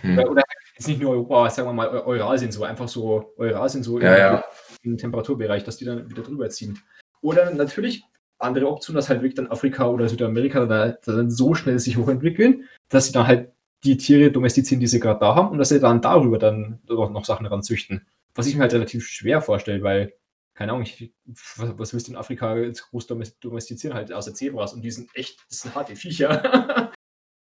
Hm. 0.00 0.18
Oder, 0.18 0.30
oder 0.30 0.42
jetzt 0.74 0.88
nicht 0.88 1.00
nur 1.00 1.10
Europa, 1.10 1.50
sagen 1.50 1.68
wir 1.68 1.72
mal 1.74 1.88
Eu- 1.88 2.06
Eurasien, 2.06 2.50
so 2.50 2.64
einfach 2.64 2.88
so 2.88 3.34
Eurasien 3.36 3.82
so 3.82 4.00
Ja, 4.00 4.14
im, 4.14 4.18
ja. 4.18 4.44
im 4.82 4.96
Temperaturbereich, 4.96 5.64
dass 5.64 5.76
die 5.76 5.84
dann 5.84 6.08
wieder 6.10 6.22
drüber 6.22 6.48
ziehen. 6.48 6.78
Oder 7.20 7.50
natürlich 7.52 8.04
andere 8.38 8.68
Option, 8.68 8.94
dass 8.94 9.08
halt 9.08 9.20
wirklich 9.20 9.34
dann 9.34 9.48
Afrika 9.48 9.86
oder 9.88 10.08
Südamerika 10.08 10.66
da, 10.66 10.90
dann 11.04 11.30
so 11.30 11.54
schnell 11.54 11.78
sich 11.78 11.96
hochentwickeln, 11.96 12.64
dass 12.88 13.06
sie 13.06 13.12
dann 13.12 13.26
halt 13.26 13.52
die 13.84 13.96
Tiere 13.96 14.30
domestizieren, 14.30 14.80
die 14.80 14.86
sie 14.86 15.00
gerade 15.00 15.20
da 15.20 15.34
haben 15.34 15.50
und 15.50 15.58
dass 15.58 15.68
sie 15.68 15.80
dann 15.80 16.00
darüber 16.00 16.38
dann 16.38 16.80
noch, 16.88 17.10
noch 17.10 17.24
Sachen 17.24 17.46
ranzüchten. 17.46 18.06
Was 18.34 18.46
ich 18.46 18.54
mir 18.54 18.62
halt 18.62 18.74
relativ 18.74 19.06
schwer 19.06 19.40
vorstelle, 19.40 19.82
weil, 19.82 20.14
keine 20.54 20.72
Ahnung, 20.72 20.82
ich, 20.82 21.12
was, 21.56 21.78
was 21.78 21.92
willst 21.92 22.08
du 22.08 22.12
in 22.12 22.18
Afrika 22.18 22.56
jetzt 22.56 22.90
groß 22.90 23.08
domes- 23.08 23.38
domestizieren, 23.40 23.94
halt 23.94 24.12
außer 24.12 24.34
Zebras 24.34 24.72
und 24.72 24.82
die 24.82 24.90
sind 24.90 25.10
echt, 25.14 25.44
das 25.48 25.60
sind 25.60 25.74
harte 25.74 25.96
Viecher. 25.96 26.92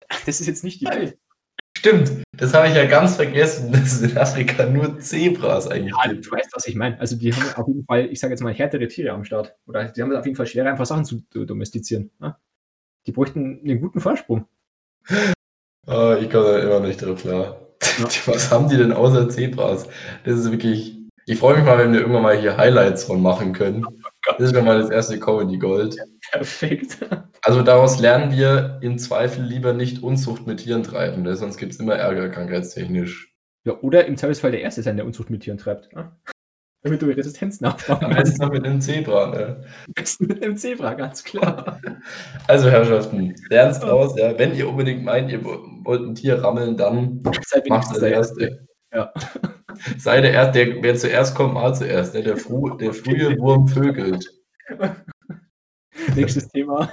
das 0.25 0.39
ist 0.41 0.47
jetzt 0.47 0.63
nicht 0.63 0.81
die 0.81 0.85
Welt. 0.85 1.17
Stimmt, 1.85 2.23
das 2.37 2.53
habe 2.53 2.69
ich 2.69 2.75
ja 2.75 2.85
ganz 2.85 3.17
vergessen, 3.17 3.71
dass 3.73 3.93
es 3.93 4.01
in 4.03 4.17
Afrika 4.17 4.65
nur 4.65 4.99
Zebras 4.99 5.67
eigentlich 5.67 5.93
Ja, 6.01 6.09
gibt. 6.11 6.25
du 6.25 6.31
weißt, 6.31 6.49
was 6.53 6.65
ich 6.65 6.75
meine. 6.75 6.97
Also 6.99 7.17
die 7.17 7.33
haben 7.33 7.43
auf 7.61 7.67
jeden 7.67 7.83
Fall, 7.83 8.05
ich 8.05 8.19
sage 8.21 8.31
jetzt 8.33 8.41
mal, 8.41 8.53
härtere 8.53 8.87
Tiere 8.87 9.11
am 9.13 9.25
Start. 9.25 9.53
Oder 9.67 9.85
die 9.89 10.01
haben 10.01 10.11
es 10.11 10.17
auf 10.17 10.25
jeden 10.25 10.37
Fall 10.37 10.47
schwerer, 10.47 10.69
einfach 10.69 10.85
Sachen 10.85 11.03
zu 11.03 11.21
do- 11.33 11.43
domestizieren. 11.43 12.09
Ne? 12.19 12.37
Die 13.05 13.11
bräuchten 13.11 13.59
einen 13.65 13.81
guten 13.81 13.99
Vorsprung. 13.99 14.45
Oh, 15.87 16.15
ich 16.19 16.29
komme 16.29 16.45
da 16.45 16.59
immer 16.59 16.79
nicht 16.79 17.01
drauf 17.01 17.21
klar. 17.21 17.57
Ja. 17.99 18.05
Was 18.27 18.49
haben 18.49 18.69
die 18.69 18.77
denn 18.77 18.93
außer 18.93 19.27
Zebras? 19.29 19.87
Das 20.23 20.39
ist 20.39 20.51
wirklich. 20.51 20.97
Ich 21.25 21.39
freue 21.39 21.55
mich 21.57 21.65
mal, 21.65 21.77
wenn 21.77 21.91
wir 21.93 21.99
irgendwann 22.01 22.23
mal 22.23 22.37
hier 22.37 22.55
Highlights 22.57 23.03
von 23.05 23.21
machen 23.21 23.51
können. 23.53 23.85
Das 24.25 24.39
ist 24.39 24.55
schon 24.55 24.65
mal 24.65 24.79
das 24.79 24.89
erste 24.89 25.19
Comedy 25.19 25.57
Gold. 25.57 25.97
Perfekt. 26.33 26.97
Also 27.43 27.61
daraus 27.61 27.99
lernen 27.99 28.31
wir 28.35 28.79
im 28.81 28.97
Zweifel 28.97 29.43
lieber 29.43 29.73
nicht 29.73 30.01
Unzucht 30.01 30.47
mit 30.47 30.61
Tieren 30.61 30.81
treiben, 30.81 31.21
ne? 31.21 31.35
sonst 31.35 31.57
gibt 31.57 31.73
es 31.73 31.79
immer 31.79 31.93
Ärger 31.95 32.29
krankheitstechnisch. 32.29 33.35
Ja, 33.65 33.79
oder 33.81 34.05
im 34.07 34.17
Zweifelsfall 34.17 34.51
der 34.51 34.61
Erste 34.61 34.81
sein, 34.81 34.97
der 34.97 35.05
Unzucht 35.05 35.29
mit 35.29 35.43
Tieren 35.43 35.59
treibt. 35.59 35.93
Ne? 35.93 36.11
Damit 36.83 37.01
du 37.01 37.05
Resistenzen 37.05 37.67
aufbauen 37.67 38.03
Am 38.03 38.11
kannst. 38.11 38.31
besten 38.31 38.43
noch 38.43 38.51
mit 38.51 38.65
einem 38.65 38.81
Zebra. 38.81 39.27
Ne? 39.29 39.63
Am 39.87 39.93
besten 39.93 40.25
mit 40.25 40.43
einem 40.43 40.57
Zebra, 40.57 40.95
ganz 40.95 41.23
klar. 41.23 41.79
Also 42.47 42.69
Herrschaften, 42.69 43.35
lern's 43.49 43.79
draus. 43.79 44.17
Ja? 44.17 44.37
Wenn 44.37 44.55
ihr 44.55 44.67
unbedingt 44.67 45.03
meint, 45.03 45.31
ihr 45.31 45.45
wo- 45.45 45.59
wollt 45.85 46.01
ein 46.01 46.15
Tier 46.15 46.43
rammeln, 46.43 46.75
dann 46.75 47.21
Seid 47.45 47.69
macht 47.69 47.93
der 47.93 47.99
der 48.01 48.11
Erste. 48.11 48.43
Erste. 48.43 48.67
Ja. 48.93 49.13
Sei 49.97 50.19
der 50.21 50.33
Erste, 50.33 50.65
der, 50.65 50.83
wer 50.83 50.95
zuerst 50.95 51.35
kommt, 51.35 51.53
mal 51.53 51.73
zuerst. 51.73 52.15
Ne? 52.15 52.23
Der, 52.23 52.37
Fru, 52.37 52.71
der 52.71 52.91
frühe 52.93 53.37
Wurm 53.37 53.67
vögelt. 53.67 54.27
Nächstes 56.15 56.49
Thema. 56.49 56.89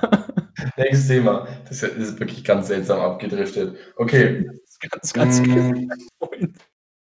Nächstes 0.77 1.09
Thema. 1.09 1.49
Das 1.69 1.83
ist, 1.83 2.19
wirklich 2.21 2.45
ganz 2.45 2.69
seltsam 2.69 3.01
abgedriftet. 3.01 3.77
Okay. 3.97 4.45
Das 4.45 4.71
ist 4.71 5.13
ganz, 5.13 5.13
ganz 5.13 5.41
Mm, 5.41 5.45
übel. 5.45 6.53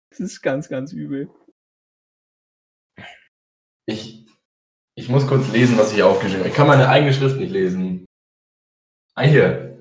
Das 0.10 0.19
ist 0.19 0.41
ganz, 0.41 0.69
ganz 0.69 0.93
übel. 0.93 1.30
Ich, 3.86 4.26
ich 4.95 5.10
muss 5.10 5.28
kurz 5.28 5.52
lesen, 5.52 5.78
was 5.78 5.89
ich 5.89 5.95
hier 5.95 6.08
aufgeschrieben 6.08 6.39
habe. 6.39 6.50
Ich 6.50 6.56
kann 6.56 6.67
meine 6.67 6.89
eigene 6.89 7.13
Schrift 7.13 7.38
nicht 7.38 7.52
lesen. 7.52 8.06
Ah, 9.15 9.23
hier. 9.23 9.80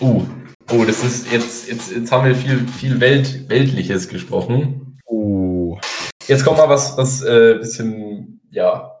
Uh. 0.00 0.26
Oh, 0.72 0.84
das 0.84 1.04
ist 1.04 1.30
jetzt, 1.30 1.68
jetzt, 1.68 1.92
jetzt 1.92 2.10
haben 2.10 2.26
wir 2.26 2.34
viel, 2.34 2.66
viel 2.66 2.98
Welt, 3.00 3.48
Weltliches 3.48 4.08
gesprochen. 4.08 4.98
Oh. 5.04 5.78
Jetzt 6.26 6.44
kommt 6.44 6.56
mal 6.56 6.68
was, 6.68 6.96
was 6.96 7.22
äh, 7.22 7.58
bisschen, 7.58 8.40
ja, 8.50 8.93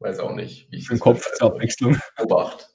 weiß 0.00 0.20
auch 0.20 0.34
nicht, 0.34 0.70
wie 0.70 0.78
ich 0.78 0.88
den 0.88 0.98
Kopf 0.98 1.30
zur 1.34 1.48
Abwechslung. 1.54 1.96
beobachte. 2.16 2.66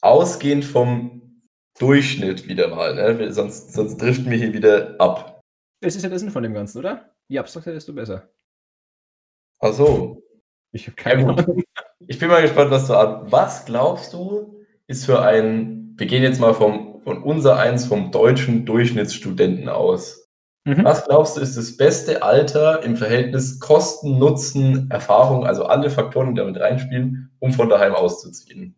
Ausgehend 0.00 0.64
vom 0.64 1.42
Durchschnitt 1.78 2.46
wieder 2.46 2.68
mal, 2.68 2.94
ne? 2.94 3.32
sonst, 3.32 3.72
sonst 3.72 3.96
driften 3.96 4.30
wir 4.30 4.38
hier 4.38 4.52
wieder 4.52 5.00
ab. 5.00 5.40
Das 5.80 5.96
ist 5.96 6.02
ja 6.02 6.08
der 6.08 6.18
Sinn 6.18 6.30
von 6.30 6.42
dem 6.42 6.54
Ganzen, 6.54 6.78
oder? 6.78 7.14
Je 7.28 7.38
abstrakter, 7.38 7.72
desto 7.72 7.92
besser. 7.92 8.30
Ach 9.60 9.72
so. 9.72 10.22
Ich 10.72 10.86
habe 10.86 10.96
keine 10.96 11.22
Ja. 11.22 11.28
Ahnung. 11.28 11.62
Ich 12.06 12.18
bin 12.18 12.28
mal 12.28 12.42
gespannt, 12.42 12.70
was 12.70 12.86
du 12.86 12.94
an. 12.94 13.30
Was 13.32 13.64
glaubst 13.64 14.12
du, 14.12 14.62
ist 14.86 15.06
für 15.06 15.22
ein, 15.22 15.94
wir 15.96 16.06
gehen 16.06 16.22
jetzt 16.22 16.40
mal 16.40 16.54
vom, 16.54 17.00
von 17.02 17.22
unser 17.22 17.58
eins 17.58 17.86
vom 17.86 18.10
deutschen 18.12 18.66
Durchschnittsstudenten 18.66 19.68
aus. 19.68 20.23
Mhm. 20.64 20.84
Was 20.84 21.04
glaubst 21.04 21.36
du, 21.36 21.40
ist 21.42 21.56
das 21.56 21.76
beste 21.76 22.22
Alter 22.22 22.82
im 22.82 22.96
Verhältnis 22.96 23.60
Kosten, 23.60 24.18
Nutzen, 24.18 24.90
Erfahrung, 24.90 25.46
also 25.46 25.66
alle 25.66 25.90
Faktoren, 25.90 26.34
die 26.34 26.40
damit 26.40 26.58
reinspielen, 26.58 27.30
um 27.38 27.52
von 27.52 27.68
daheim 27.68 27.94
auszuziehen? 27.94 28.74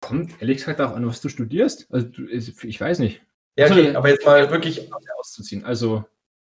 Kommt 0.00 0.40
ehrlich 0.40 0.58
gesagt 0.58 0.80
darauf 0.80 0.94
an, 0.94 1.06
was 1.06 1.22
du 1.22 1.30
studierst. 1.30 1.86
Also 1.90 2.06
du, 2.06 2.26
ich 2.26 2.80
weiß 2.80 2.98
nicht. 2.98 3.22
Ja, 3.56 3.66
Also, 3.66 3.80
okay, 3.80 3.96
aber 3.96 4.08
jetzt 4.08 4.26
mal 4.26 4.50
wirklich, 4.50 4.90
Auszuziehen. 5.18 5.64
Also, 5.64 6.04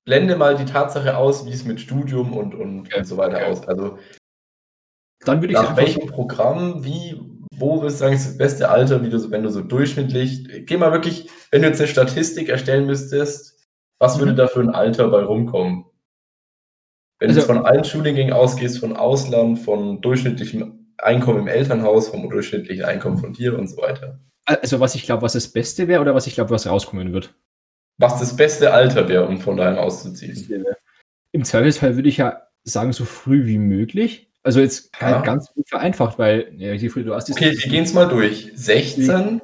blende 0.04 0.36
mal 0.36 0.56
die 0.58 0.66
Tatsache 0.66 1.16
aus, 1.16 1.46
wie 1.46 1.52
es 1.52 1.64
mit 1.64 1.80
Studium 1.80 2.34
und, 2.34 2.54
und, 2.54 2.88
Okay, 2.88 3.00
und 3.00 3.06
so 3.06 3.16
weiter 3.16 3.38
okay. 3.38 3.46
aus. 3.46 3.68
Also 3.68 3.98
dann 5.22 5.42
würde 5.42 5.54
ich 5.54 5.60
nach 5.60 5.76
welchem 5.78 6.08
Programm, 6.08 6.84
wie, 6.84 7.20
wo 7.60 7.82
würdest 7.82 8.00
du 8.00 8.06
sagen, 8.06 8.16
ist 8.16 8.28
das 8.28 8.38
beste 8.38 8.70
Alter, 8.70 9.04
wie 9.04 9.10
du, 9.10 9.20
so- 9.20 9.32
wenn 9.32 9.44
du 9.44 9.50
so 9.50 9.62
durchschnittlich, 9.62 10.66
geh 10.66 10.78
mal 10.78 10.92
wirklich, 10.92 11.30
wenn 11.52 11.62
du 11.62 11.68
jetzt 11.68 11.80
eine 11.80 11.88
Statistik 11.88 12.50
erstellen 12.50 12.86
müsstest, 12.86 13.68
was 14.00 14.20
würde 14.20 14.34
Mhm. 14.34 14.38
da 14.38 14.48
für 14.48 14.60
ein 14.62 14.70
Alter 14.70 15.10
bei 15.10 15.24
rumkommen? 15.24 15.86
Wenn 17.20 17.30
du 17.30 17.36
Also- 17.36 17.40
jetzt 17.40 17.48
von 17.48 17.66
allen 17.66 17.84
Studiengängen 17.84 18.34
ausgehst, 18.34 18.80
von 18.80 18.96
Ausland, 18.96 19.60
von 19.60 20.02
durchschnittlichem 20.02 20.94
Einkommen 20.98 21.40
im 21.40 21.48
Elternhaus, 21.48 22.10
vom 22.10 22.30
durchschnittlichen 22.30 22.86
Einkommen 22.86 23.18
von 23.18 23.34
dir 23.34 23.58
und 23.58 23.68
so 23.68 23.78
weiter. 23.78 24.20
Also, 24.46 24.80
was 24.80 24.96
ich 24.96 25.04
glaube, 25.04 25.24
was 25.24 25.34
das 25.34 25.48
Beste 25.52 25.88
wäre 25.88 26.02
oder 26.02 26.16
was 26.16 26.26
ich 26.28 26.36
glaube, 26.36 26.52
was 26.52 26.68
rauskommen 26.68 27.12
wird? 27.14 27.34
Was 28.00 28.20
das 28.20 28.36
beste 28.36 28.72
Alter 28.74 29.10
wäre, 29.10 29.28
um 29.28 29.40
von 29.40 29.58
daheim 29.58 29.78
auszuziehen. 29.78 30.66
Im 31.32 31.44
Zweifelsfall 31.44 31.96
würde 31.96 32.10
ich 32.10 32.18
ja 32.18 32.44
sagen, 32.64 32.94
so 32.94 33.04
früh 33.06 33.46
wie 33.46 33.58
möglich. 33.58 34.27
Also 34.48 34.62
jetzt 34.62 34.90
Ja. 35.02 35.08
halt 35.08 35.26
ganz 35.26 35.54
gut 35.54 35.68
vereinfacht, 35.68 36.18
weil 36.18 36.54
ja, 36.56 36.78
früher 36.90 37.04
du 37.04 37.14
hast, 37.14 37.30
Okay, 37.30 37.52
wir 37.52 37.70
gehen 37.70 37.84
es 37.84 37.94
mal 37.94 38.08
durch. 38.08 38.50
16? 38.56 39.42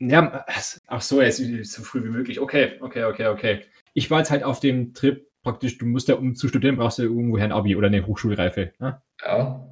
Ja, 0.00 0.44
ach 0.88 1.00
so, 1.00 1.22
jetzt 1.22 1.38
so 1.38 1.82
früh 1.82 2.02
wie 2.02 2.08
möglich. 2.08 2.40
Okay, 2.40 2.72
okay, 2.80 3.04
okay, 3.04 3.28
okay. 3.28 3.60
Ich 3.94 4.10
war 4.10 4.18
jetzt 4.18 4.32
halt 4.32 4.42
auf 4.42 4.58
dem 4.58 4.94
Trip 4.94 5.30
praktisch, 5.44 5.78
du 5.78 5.86
musst 5.86 6.08
ja, 6.08 6.16
um 6.16 6.34
zu 6.34 6.48
studieren, 6.48 6.74
brauchst 6.74 6.98
du 6.98 7.04
irgendwoher 7.04 7.44
ein 7.44 7.52
Abi 7.52 7.76
oder 7.76 7.86
eine 7.86 8.04
Hochschulreife. 8.04 8.72
Ne? 8.80 9.00
Ja. 9.24 9.64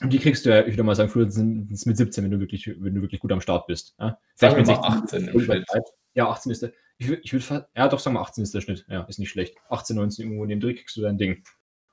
Und 0.00 0.12
die 0.12 0.20
kriegst 0.20 0.46
du 0.46 0.50
ja, 0.50 0.60
ich 0.60 0.74
würde 0.74 0.84
mal 0.84 0.94
sagen, 0.94 1.10
frühestens 1.10 1.86
mit 1.86 1.96
17, 1.96 2.22
wenn 2.22 2.30
du 2.30 2.38
wirklich, 2.38 2.68
wenn 2.78 2.94
du 2.94 3.02
wirklich 3.02 3.20
gut 3.20 3.32
am 3.32 3.40
Start 3.40 3.66
bist. 3.66 3.98
Ne? 3.98 4.16
Sagen 4.36 4.54
wir 4.54 4.58
mit 4.58 4.68
mal 4.68 5.02
18 5.02 5.26
im 5.26 5.40
Schnitt. 5.40 5.66
Ja, 6.14 6.28
18 6.28 6.52
ist 6.52 6.62
der. 6.62 6.72
Ich 6.98 7.08
würde, 7.08 7.22
ich 7.24 7.32
würd, 7.32 7.66
ja, 7.74 7.88
doch, 7.88 7.98
sagen 7.98 8.14
wir 8.14 8.20
18 8.20 8.44
ist 8.44 8.54
der 8.54 8.60
Schnitt. 8.60 8.86
Ja, 8.88 9.02
ist 9.02 9.18
nicht 9.18 9.30
schlecht. 9.30 9.56
18, 9.68 9.96
19 9.96 10.26
irgendwo 10.26 10.44
in 10.44 10.50
dem 10.50 10.60
Dreh 10.60 10.74
kriegst 10.74 10.96
du 10.96 11.02
dein 11.02 11.18
Ding. 11.18 11.42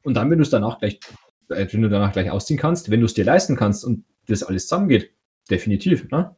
Und 0.03 0.13
dann, 0.13 0.29
wenn 0.29 0.37
du 0.37 0.43
es 0.43 0.49
danach 0.49 0.79
gleich, 0.79 0.99
äh, 1.49 1.67
wenn 1.71 1.81
du 1.81 1.89
danach 1.89 2.11
gleich 2.13 2.29
ausziehen 2.31 2.59
kannst, 2.59 2.89
wenn 2.91 2.99
du 2.99 3.05
es 3.05 3.13
dir 3.13 3.25
leisten 3.25 3.55
kannst 3.55 3.83
und 3.85 4.05
das 4.27 4.43
alles 4.43 4.67
zusammengeht, 4.67 5.11
definitiv. 5.49 6.09
Ne? 6.11 6.35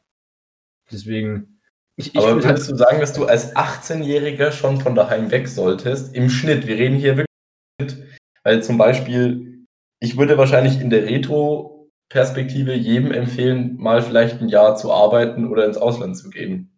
Deswegen. 0.91 1.59
Ich, 1.95 2.15
ich 2.15 2.17
Aber 2.17 2.33
halt- 2.35 2.43
würdest 2.45 2.71
du 2.71 2.75
sagen, 2.75 2.99
dass 2.99 3.13
du 3.13 3.25
als 3.25 3.55
18-Jähriger 3.55 4.51
schon 4.51 4.79
von 4.79 4.95
daheim 4.95 5.31
weg 5.31 5.47
solltest? 5.47 6.15
Im 6.15 6.29
Schnitt. 6.29 6.65
Wir 6.65 6.77
reden 6.77 6.95
hier 6.97 7.17
wirklich. 7.17 8.05
Weil 8.43 8.63
zum 8.63 8.77
Beispiel, 8.77 9.65
ich 9.99 10.17
würde 10.17 10.37
wahrscheinlich 10.37 10.79
in 10.79 10.89
der 10.89 11.03
Retro-Perspektive 11.05 12.73
jedem 12.73 13.11
empfehlen, 13.11 13.75
mal 13.77 14.01
vielleicht 14.01 14.41
ein 14.41 14.47
Jahr 14.47 14.77
zu 14.77 14.93
arbeiten 14.93 15.45
oder 15.47 15.65
ins 15.65 15.77
Ausland 15.77 16.15
zu 16.17 16.29
gehen. 16.29 16.71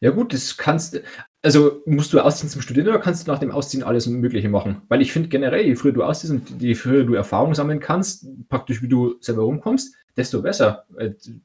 Ja 0.00 0.10
gut, 0.10 0.32
das 0.32 0.56
kannst 0.56 0.94
du, 0.94 1.02
also 1.42 1.82
musst 1.86 2.12
du 2.12 2.20
ausziehen 2.20 2.48
zum 2.50 2.62
Studieren 2.62 2.88
oder 2.88 2.98
kannst 2.98 3.26
du 3.26 3.30
nach 3.30 3.38
dem 3.38 3.50
Ausziehen 3.50 3.82
alles 3.82 4.06
Mögliche 4.06 4.48
machen? 4.48 4.82
Weil 4.88 5.00
ich 5.02 5.12
finde 5.12 5.28
generell, 5.28 5.64
je 5.64 5.76
früher 5.76 5.92
du 5.92 6.02
ausziehst 6.02 6.32
und 6.32 6.60
je 6.60 6.74
früher 6.74 7.04
du 7.04 7.14
Erfahrung 7.14 7.54
sammeln 7.54 7.80
kannst, 7.80 8.26
praktisch 8.48 8.82
wie 8.82 8.88
du 8.88 9.16
selber 9.20 9.42
rumkommst, 9.42 9.94
desto 10.16 10.42
besser. 10.42 10.84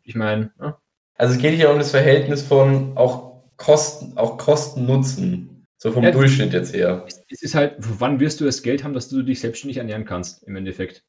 Ich 0.04 0.16
meine, 0.16 0.52
ja, 0.60 0.80
Also 1.16 1.36
es 1.36 1.42
geht 1.42 1.54
hier 1.54 1.70
um 1.70 1.78
das 1.78 1.92
Verhältnis 1.92 2.42
von 2.42 2.98
auch 2.98 3.44
Kosten, 3.58 4.18
auch 4.18 4.38
Kosten-Nutzen. 4.38 5.50
So 5.78 5.92
vom 5.92 6.04
Ja, 6.04 6.12
Durchschnitt 6.12 6.54
jetzt 6.54 6.74
her. 6.74 7.06
es 7.30 7.42
ist 7.42 7.56
halt, 7.56 7.76
wann 7.78 8.20
wirst 8.20 8.40
du 8.42 8.46
das 8.46 8.64
Geld 8.64 8.84
haben, 8.84 8.94
dass 8.94 9.10
du 9.10 9.22
dich 9.22 9.42
selbstständig 9.42 9.78
ernähren 9.78 10.06
kannst, 10.06 10.44
im 10.44 10.56
Endeffekt. 10.56 11.04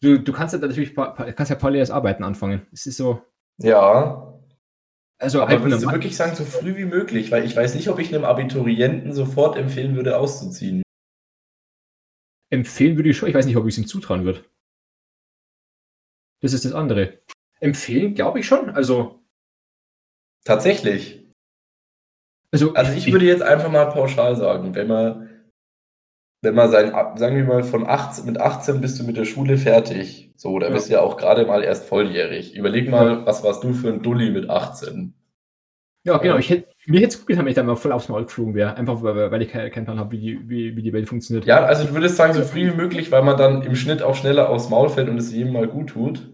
Du, 0.00 0.18
du 0.18 0.32
kannst 0.32 0.54
ja 0.54 0.60
natürlich 0.60 0.94
kannst 0.94 1.50
ja 1.50 1.56
parallel 1.56 1.80
das 1.80 1.90
Arbeiten 1.90 2.22
anfangen. 2.22 2.66
Es 2.72 2.86
ist 2.86 2.98
so, 2.98 3.20
Ja. 3.58 4.33
Also 5.18 5.40
Aber 5.40 5.50
halt 5.50 5.62
würdest 5.62 5.84
du 5.84 5.90
wirklich 5.90 6.16
sagen, 6.16 6.34
so 6.36 6.44
früh 6.44 6.76
wie 6.76 6.84
möglich? 6.84 7.30
Weil 7.30 7.44
ich 7.44 7.56
weiß 7.56 7.74
nicht, 7.74 7.88
ob 7.88 7.98
ich 7.98 8.14
einem 8.14 8.24
Abiturienten 8.24 9.12
sofort 9.12 9.56
empfehlen 9.56 9.96
würde, 9.96 10.18
auszuziehen. 10.18 10.82
empfehlen 12.50 12.96
würde 12.96 13.10
ich 13.10 13.16
schon, 13.16 13.28
ich 13.28 13.34
weiß 13.34 13.46
nicht, 13.46 13.56
ob 13.56 13.66
ich 13.66 13.74
es 13.74 13.78
ihm 13.78 13.86
zutrauen 13.86 14.24
würde. 14.24 14.44
Das 16.40 16.52
ist 16.52 16.64
das 16.64 16.72
andere. 16.72 17.18
Empfehlen 17.60 18.14
glaube 18.14 18.40
ich 18.40 18.46
schon, 18.46 18.70
also 18.70 19.24
Tatsächlich. 20.44 21.24
Also, 22.52 22.74
Also 22.74 22.92
ich 22.92 23.10
würde 23.10 23.26
jetzt 23.26 23.42
einfach 23.42 23.70
mal 23.70 23.86
pauschal 23.86 24.36
sagen, 24.36 24.74
wenn 24.74 24.86
man, 24.86 25.33
wenn 26.44 26.54
man 26.54 26.70
sein, 26.70 26.92
sagen 27.16 27.36
wir 27.36 27.44
mal, 27.44 27.64
von 27.64 27.86
18, 27.86 28.24
mit 28.26 28.40
18 28.40 28.80
bist 28.80 28.98
du 29.00 29.04
mit 29.04 29.16
der 29.16 29.24
Schule 29.24 29.56
fertig. 29.58 30.32
So, 30.36 30.58
da 30.58 30.68
Ja. 30.68 30.72
bist 30.72 30.88
du 30.88 30.92
ja 30.94 31.00
auch 31.00 31.16
gerade 31.16 31.46
mal 31.46 31.62
erst 31.64 31.86
volljährig. 31.86 32.54
Überleg 32.54 32.88
mal, 32.90 33.24
was 33.26 33.42
warst 33.42 33.64
du 33.64 33.72
für 33.72 33.88
ein 33.88 34.02
Dulli 34.02 34.30
mit 34.30 34.48
18? 34.50 35.14
ja, 36.06 36.18
genau. 36.18 36.36
Ich 36.36 36.50
hätte, 36.50 36.68
mir 36.86 37.00
hätte 37.00 37.08
es 37.14 37.18
gut 37.18 37.28
getan, 37.28 37.44
wenn 37.46 37.50
ich 37.50 37.56
da 37.56 37.62
mal 37.62 37.76
voll 37.76 37.92
aufs 37.92 38.08
Maul 38.10 38.24
geflogen 38.24 38.54
wäre. 38.54 38.76
Einfach 38.76 39.02
weil, 39.02 39.30
weil 39.30 39.40
ich 39.42 39.50
keinen 39.50 39.84
Plan 39.86 39.98
habe, 39.98 40.12
wie 40.12 40.20
die, 40.20 40.48
wie, 40.50 40.76
wie 40.76 40.82
die 40.82 40.92
Welt 40.92 41.08
funktioniert. 41.08 41.46
Ja, 41.46 41.64
also 41.64 41.84
du 41.86 41.94
würdest 41.94 42.16
sagen, 42.16 42.34
so 42.34 42.42
früh 42.42 42.70
wie 42.70 42.76
möglich, 42.76 43.10
weil 43.10 43.22
man 43.22 43.38
dann 43.38 43.62
im 43.62 43.74
Schnitt 43.74 44.02
auch 44.02 44.14
schneller 44.14 44.50
aufs 44.50 44.68
Maul 44.68 44.90
fällt 44.90 45.08
und 45.08 45.16
es 45.16 45.32
jedem 45.32 45.54
mal 45.54 45.66
gut 45.66 45.88
tut. 45.90 46.28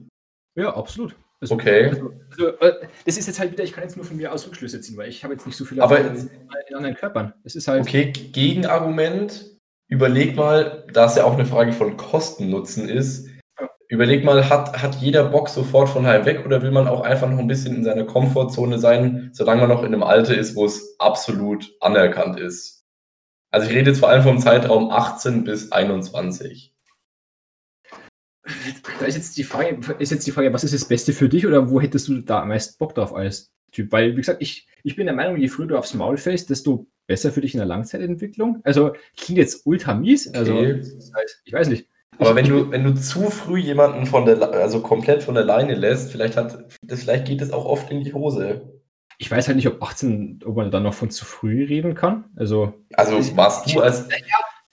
Ja, 0.57 0.75
absolut. 0.75 1.15
Also, 1.41 1.55
Okay. 1.55 1.87
Also, 1.87 2.11
also, 2.31 2.47
äh, 2.59 2.87
das 3.07 3.17
ist 3.17 3.29
jetzt 3.29 3.39
halt 3.41 3.53
wieder, 3.53 3.63
ich 3.65 3.73
kann 3.73 3.85
jetzt 3.85 3.97
nur 3.97 4.05
von 4.05 4.17
mir 4.17 4.33
aus 4.33 4.47
Rückschlüsse 4.47 4.81
ziehen, 4.81 4.97
weil 4.99 5.09
ich 5.09 5.23
habe 5.25 5.35
jetzt 5.35 5.47
nicht 5.47 5.57
so 5.57 5.65
viel 5.65 5.81
Aber 5.81 5.99
Erfahrung 5.99 6.19
in, 6.19 6.31
in 6.69 6.75
anderen 6.77 6.97
Körpern. 6.97 7.33
Es 7.45 7.55
ist 7.55 7.69
halt. 7.69 7.81
Okay, 7.83 8.13
Gegenargument. 8.13 9.57
Überleg 9.91 10.37
mal, 10.37 10.87
da 10.93 11.07
es 11.07 11.17
ja 11.17 11.25
auch 11.25 11.35
eine 11.35 11.45
Frage 11.45 11.73
von 11.73 11.97
Kosten-Nutzen 11.97 12.89
ist, 12.89 13.29
überleg 13.89 14.25
mal, 14.25 14.49
hat, 14.49 14.81
hat 14.81 14.95
jeder 14.95 15.25
Bock 15.25 15.49
sofort 15.49 15.89
von 15.89 16.07
heim 16.07 16.25
weg 16.25 16.47
oder 16.47 16.63
will 16.63 16.71
man 16.71 16.87
auch 16.87 17.01
einfach 17.01 17.29
noch 17.29 17.41
ein 17.41 17.49
bisschen 17.49 17.75
in 17.75 17.83
seiner 17.83 18.05
Komfortzone 18.05 18.79
sein, 18.79 19.31
solange 19.33 19.63
man 19.63 19.69
noch 19.69 19.81
in 19.81 19.93
einem 19.93 20.05
Alter 20.05 20.39
ist, 20.39 20.55
wo 20.55 20.65
es 20.65 20.95
absolut 21.01 21.75
anerkannt 21.81 22.39
ist? 22.39 22.85
Also 23.51 23.69
ich 23.69 23.75
rede 23.75 23.91
jetzt 23.91 23.99
vor 23.99 24.09
allem 24.09 24.23
vom 24.23 24.39
Zeitraum 24.39 24.93
18 24.93 25.43
bis 25.43 25.73
21. 25.73 26.73
Da 29.01 29.07
ist 29.07 29.17
jetzt 29.17 29.37
die 29.37 29.45
Frage, 29.45 29.81
ist 29.99 30.13
jetzt 30.13 30.27
die 30.27 30.31
Frage, 30.31 30.53
was 30.53 30.63
ist 30.63 30.73
das 30.75 30.85
Beste 30.85 31.13
für 31.13 31.29
dich 31.29 31.49
oder 31.49 31.69
wo 31.69 31.81
hättest 31.81 32.07
du 32.07 32.21
da 32.21 32.43
am 32.43 32.49
meisten 32.49 32.79
Bock 32.79 32.95
drauf 32.95 33.13
als 33.13 33.51
Typ? 33.73 33.91
Weil, 33.91 34.13
wie 34.13 34.21
gesagt, 34.21 34.41
ich, 34.41 34.69
ich 34.85 34.95
bin 34.95 35.07
der 35.07 35.17
Meinung, 35.17 35.37
je 35.37 35.49
früher 35.49 35.67
du 35.67 35.77
aufs 35.77 35.95
Maul 35.95 36.17
fällst, 36.17 36.49
desto 36.49 36.87
besser 37.07 37.33
für 37.33 37.41
dich 37.41 37.55
in 37.55 37.59
der 37.59 37.67
Langzeitentwicklung. 37.67 38.61
Also 38.65 38.93
klingt 39.17 39.39
jetzt 39.39 39.63
ultra 39.67 39.95
mies. 39.95 40.33
Also, 40.35 40.55
Okay. 40.55 40.83
ich 41.45 41.53
weiß 41.53 41.69
nicht. 41.69 41.89
Aber 42.19 42.35
wenn 42.35 42.47
du, 42.47 42.71
wenn 42.71 42.85
du 42.85 42.95
zu 42.95 43.31
früh 43.31 43.59
jemanden 43.59 44.05
von 44.07 44.27
der, 44.27 44.43
also 44.53 44.81
komplett 44.81 45.23
von 45.23 45.35
der 45.35 45.45
Leine 45.45 45.75
lässt, 45.75 46.13
vielleicht 46.13 46.37
hat, 46.37 46.65
das, 46.83 47.01
vielleicht 47.03 47.27
geht 47.27 47.41
es 47.41 47.51
auch 47.51 47.65
oft 47.65 47.91
in 47.91 48.05
die 48.05 48.13
Hose. 48.13 48.75
Ich 49.19 49.31
weiß 49.31 49.47
halt 49.49 49.57
nicht, 49.57 49.69
ob 49.69 49.83
18, 49.83 50.41
ob 50.45 50.57
man 50.57 50.71
dann 50.71 50.83
noch 50.83 50.95
von 50.95 51.11
zu 51.11 51.25
früh 51.25 51.65
reden 51.65 51.95
kann. 51.95 52.25
Also, 52.37 52.75
Also 52.95 53.19
Ich- 53.19 53.37
warst 53.37 53.75
du 53.75 53.81
als, 53.81 54.07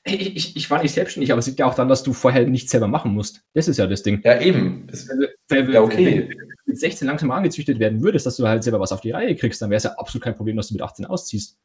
ich, 0.06 0.36
ich, 0.38 0.56
ich 0.58 0.70
war 0.70 0.82
nicht 0.82 0.94
selbstständig, 0.94 1.32
aber 1.32 1.40
es 1.40 1.48
liegt 1.48 1.60
ja 1.60 1.66
auch 1.66 1.74
daran, 1.74 1.90
dass 1.90 2.04
du 2.04 2.14
vorher 2.14 2.46
nichts 2.48 2.72
selber 2.72 2.88
machen 2.88 3.14
musst. 3.14 3.42
Das 3.54 3.68
ist 3.68 3.78
ja 3.78 3.88
das 3.88 4.04
Ding. 4.04 4.22
ja 4.24 4.40
eben, 4.42 4.88
das, 4.90 5.08
weil- 5.50 5.74
Ja, 5.74 5.82
okay. 5.82 6.28
Wenn 6.30 6.38
du 6.38 6.46
mit 6.66 6.80
16 6.80 7.08
langsam 7.08 7.32
angezüchtet 7.32 7.80
werden 7.80 8.02
würdest, 8.02 8.26
dass 8.26 8.36
du 8.38 8.48
halt 8.48 8.64
selber 8.64 8.80
was 8.82 8.92
auf 8.92 9.02
die 9.02 9.12
Reihe 9.12 9.36
kriegst, 9.36 9.62
dann 9.62 9.70
wäre 9.70 9.78
es 9.78 9.84
ja 9.84 9.92
absolut 9.98 10.24
kein 10.24 10.36
Problem, 10.36 10.58
dass 10.58 10.68
du 10.68 10.74
mit 10.74 10.82
18 10.82 11.06
ausziehst. 11.06 11.58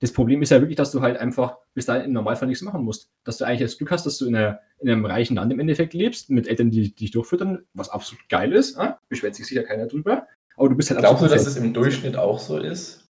Das 0.00 0.12
Problem 0.12 0.42
ist 0.42 0.50
ja 0.50 0.60
wirklich, 0.60 0.76
dass 0.76 0.92
du 0.92 1.02
halt 1.02 1.18
einfach 1.18 1.58
bis 1.74 1.86
dahin 1.86 2.06
im 2.06 2.12
Normalfall 2.12 2.48
nichts 2.48 2.62
machen 2.62 2.82
musst. 2.82 3.10
Dass 3.24 3.38
du 3.38 3.44
eigentlich 3.44 3.60
das 3.60 3.78
Glück 3.78 3.90
hast, 3.90 4.06
dass 4.06 4.18
du 4.18 4.26
in, 4.26 4.34
einer, 4.34 4.60
in 4.78 4.88
einem 4.88 5.04
reichen 5.04 5.36
Land 5.36 5.52
im 5.52 5.60
Endeffekt 5.60 5.94
lebst, 5.94 6.30
mit 6.30 6.48
Eltern, 6.48 6.70
die, 6.70 6.82
die 6.82 6.94
dich 6.94 7.10
durchfüttern, 7.10 7.66
was 7.74 7.90
absolut 7.90 8.28
geil 8.28 8.52
ist. 8.52 8.78
Ah? 8.78 8.98
Beschwert 9.08 9.34
sich 9.34 9.46
sicher 9.46 9.62
keiner 9.62 9.86
drüber. 9.86 10.26
Aber 10.56 10.68
du 10.68 10.74
bist 10.74 10.90
halt 10.90 11.00
glaubst 11.00 11.22
du, 11.22 11.28
dass 11.28 11.46
es 11.46 11.56
im 11.56 11.72
Durchschnitt 11.72 12.16
auch 12.16 12.38
so 12.38 12.58
ist? 12.58 13.10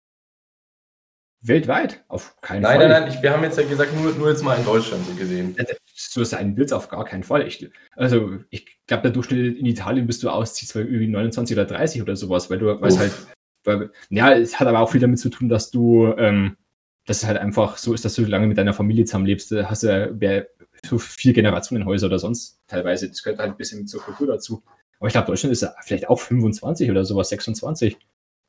weltweit. 1.42 2.04
Auf 2.08 2.36
keinen 2.42 2.62
Nein, 2.62 2.80
Fall. 2.80 2.90
nein, 2.90 3.02
nein, 3.04 3.14
ich, 3.14 3.22
wir 3.22 3.32
haben 3.32 3.44
jetzt 3.44 3.58
ja 3.58 3.66
gesagt, 3.66 3.96
nur, 3.96 4.14
nur 4.14 4.30
jetzt 4.30 4.44
mal 4.44 4.58
in 4.58 4.66
Deutschland 4.66 5.06
so 5.06 5.14
gesehen. 5.14 5.56
So 5.94 6.24
sein 6.24 6.58
wird 6.58 6.68
es 6.68 6.74
auf 6.74 6.90
gar 6.90 7.06
keinen 7.06 7.24
Fall. 7.24 7.48
Ich, 7.48 7.70
also, 7.96 8.40
ich 8.50 8.80
glaube, 8.88 9.04
der 9.04 9.12
Durchschnitt 9.12 9.58
in 9.58 9.66
Italien 9.66 10.08
bist 10.08 10.24
du 10.24 10.30
ausziehst, 10.30 10.76
weil 10.76 10.86
irgendwie 10.86 11.08
29 11.08 11.56
oder 11.56 11.66
30 11.66 12.02
oder 12.02 12.16
sowas, 12.16 12.50
weil 12.50 12.60
du, 12.60 12.72
Uff. 12.72 13.00
halt, 13.00 13.14
weil, 13.64 13.92
ja, 14.10 14.34
es 14.34 14.60
hat 14.60 14.68
aber 14.68 14.80
auch 14.80 14.92
viel 14.92 15.02
damit 15.02 15.20
zu 15.20 15.30
tun, 15.30 15.50
dass 15.50 15.72
du, 15.72 16.14
ähm, 16.18 16.58
dass 17.10 17.24
es 17.24 17.28
halt 17.28 17.38
einfach 17.40 17.78
so 17.78 17.94
ist, 17.96 18.06
dass 18.06 18.14
du 18.14 18.24
lange 18.24 18.46
mit 18.46 18.58
deiner 18.60 18.74
Familie 18.74 19.04
zusammenlebst. 19.06 19.52
Da 19.52 19.68
hast 19.68 19.82
du 19.82 19.88
ja 20.22 20.42
so 20.86 21.00
vier 21.00 21.34
Generationenhäuser 21.34 22.06
oder 22.06 22.20
sonst 22.20 22.62
teilweise. 22.68 23.10
Das 23.10 23.24
gehört 23.24 23.40
halt 23.40 23.50
ein 23.52 23.58
bisschen 23.58 23.88
zur 23.88 24.02
Kultur 24.02 24.28
dazu. 24.28 24.62
Aber 25.00 25.08
ich 25.08 25.14
glaube, 25.14 25.26
Deutschland 25.26 25.52
ist 25.52 25.62
ja 25.64 25.74
vielleicht 25.82 26.08
auch 26.08 26.20
25 26.20 26.92
oder 26.92 27.04
sowas, 27.06 27.30
26. 27.30 27.98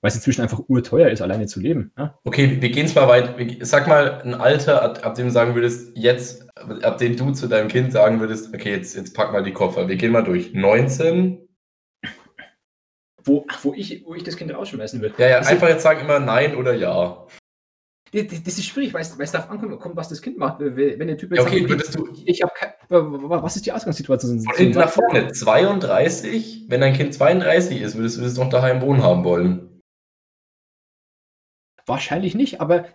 Weil 0.03 0.09
es 0.09 0.15
inzwischen 0.15 0.43
einfach 0.43 0.61
urteuer 0.69 1.09
ist, 1.09 1.23
alleine 1.23 1.47
zu 1.47 1.59
leben. 1.61 1.93
Ja? 1.97 2.19
Okay, 2.25 2.59
wir 2.61 2.71
gehen 2.71 2.85
es 2.87 2.95
mal 2.95 3.09
weit. 3.09 3.35
Sag 3.67 3.87
mal 3.89 4.21
ein 4.23 4.35
Alter, 4.35 4.83
ab, 4.83 5.07
ab 5.07 5.15
dem 5.15 5.27
du 5.27 5.33
sagen 5.33 5.55
würdest, 5.55 5.97
jetzt, 5.97 6.47
ab 6.57 6.99
dem 6.99 7.17
du 7.17 7.33
zu 7.33 7.49
deinem 7.49 7.69
Kind 7.69 7.93
sagen 7.93 8.21
würdest, 8.21 8.55
okay, 8.55 8.73
jetzt, 8.73 8.95
jetzt 8.95 9.15
pack 9.15 9.33
mal 9.33 9.43
die 9.43 9.53
Koffer. 9.53 9.89
Wir 9.89 9.97
gehen 9.97 10.13
mal 10.13 10.23
durch. 10.23 10.53
19? 10.53 11.47
Wo, 13.25 13.47
wo, 13.63 13.75
ich, 13.75 14.03
wo 14.07 14.15
ich 14.15 14.23
das 14.23 14.37
Kind 14.37 14.53
rausschmeißen 14.55 15.01
würde. 15.01 15.15
Ja, 15.19 15.29
ja, 15.29 15.39
Das- 15.39 15.49
einfach 15.49 15.69
jetzt 15.69 15.83
sagen 15.83 16.01
immer 16.01 16.19
nein 16.21 16.57
oder 16.57 16.75
ja. 16.75 17.27
Das, 18.13 18.43
das 18.43 18.59
ist 18.59 18.65
schwierig, 18.67 18.93
weil 18.93 19.03
es, 19.03 19.17
weil 19.17 19.25
es 19.25 19.31
darauf 19.33 19.51
ankommt, 19.51 19.79
kommt, 19.79 19.97
was 19.97 20.09
das 20.09 20.21
Kind 20.21 20.37
macht. 20.37 20.59
Wenn 20.59 21.07
der 21.07 21.17
Typ 21.17 21.33
Ja, 21.33 21.43
okay, 21.43 21.61
sagt, 21.61 21.71
würdest 21.71 21.95
du 21.95 22.09
ich 22.25 22.43
habe 22.43 22.53
kein, 22.57 22.73
was 22.89 23.57
ist 23.57 23.67
die 23.67 23.73
Ausgangssituation? 23.73 24.41
von 24.41 24.55
hinten 24.57 24.79
nach 24.79 24.91
vorne 24.91 25.31
32? 25.33 26.65
Wenn 26.69 26.81
dein 26.81 26.95
Kind 26.95 27.15
32 27.15 27.81
ist, 27.81 27.97
würdest 27.97 28.19
du 28.19 28.23
das 28.23 28.37
noch 28.37 28.49
daheim 28.49 28.81
wohnen 28.83 29.03
haben 29.03 29.23
wollen? 29.23 29.81
Wahrscheinlich 31.87 32.35
nicht, 32.35 32.61
aber 32.61 32.87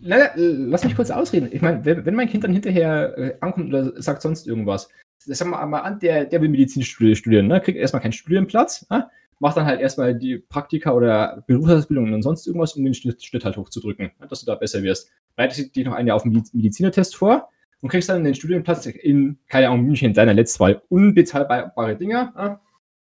na, 0.00 0.30
lass 0.34 0.84
mich 0.84 0.96
kurz 0.96 1.10
ausreden. 1.10 1.48
Ich 1.52 1.62
meine, 1.62 1.84
wenn, 1.84 2.14
mein 2.14 2.28
Kind 2.28 2.44
dann 2.44 2.52
hinterher 2.52 3.16
äh, 3.16 3.36
ankommt 3.40 3.68
oder 3.68 4.00
sagt 4.02 4.22
sonst 4.22 4.46
irgendwas, 4.46 4.88
sagen 5.18 5.50
wir 5.50 5.66
mal 5.66 5.80
an, 5.80 5.98
der, 6.00 6.24
der 6.24 6.40
will 6.42 6.48
Medizin 6.48 6.82
studi- 6.82 7.16
studieren, 7.16 7.46
ne? 7.46 7.60
kriegt 7.60 7.78
erstmal 7.78 8.02
keinen 8.02 8.12
Studienplatz, 8.12 8.88
ne? 8.90 9.10
Macht 9.42 9.56
dann 9.56 9.66
halt 9.66 9.80
erstmal 9.80 10.14
die 10.14 10.38
Praktika 10.38 10.92
oder 10.92 11.42
Berufsausbildung 11.48 12.12
und 12.12 12.22
sonst 12.22 12.46
irgendwas, 12.46 12.74
um 12.74 12.84
den 12.84 12.94
Schnitt, 12.94 13.24
Schnitt 13.24 13.44
halt 13.44 13.56
hochzudrücken, 13.56 14.12
ne? 14.20 14.26
dass 14.28 14.38
du 14.38 14.46
da 14.46 14.54
besser 14.54 14.84
wirst. 14.84 15.10
Bereitest 15.34 15.74
dich 15.74 15.84
noch 15.84 15.94
ein 15.94 16.06
Jahr 16.06 16.14
auf 16.14 16.22
den 16.22 16.32
Mediz- 16.32 16.54
Medizinertest 16.54 17.16
vor 17.16 17.48
und 17.80 17.88
kriegst 17.88 18.08
dann 18.08 18.22
den 18.22 18.36
Studienplatz 18.36 18.86
in, 18.86 19.38
keine 19.48 19.68
Ahnung, 19.68 19.84
München, 19.84 20.14
deiner 20.14 20.32
Letztwahl. 20.32 20.80
Unbezahlbare 20.88 21.96
Dinger. 21.96 22.32
Ne? 22.36 22.60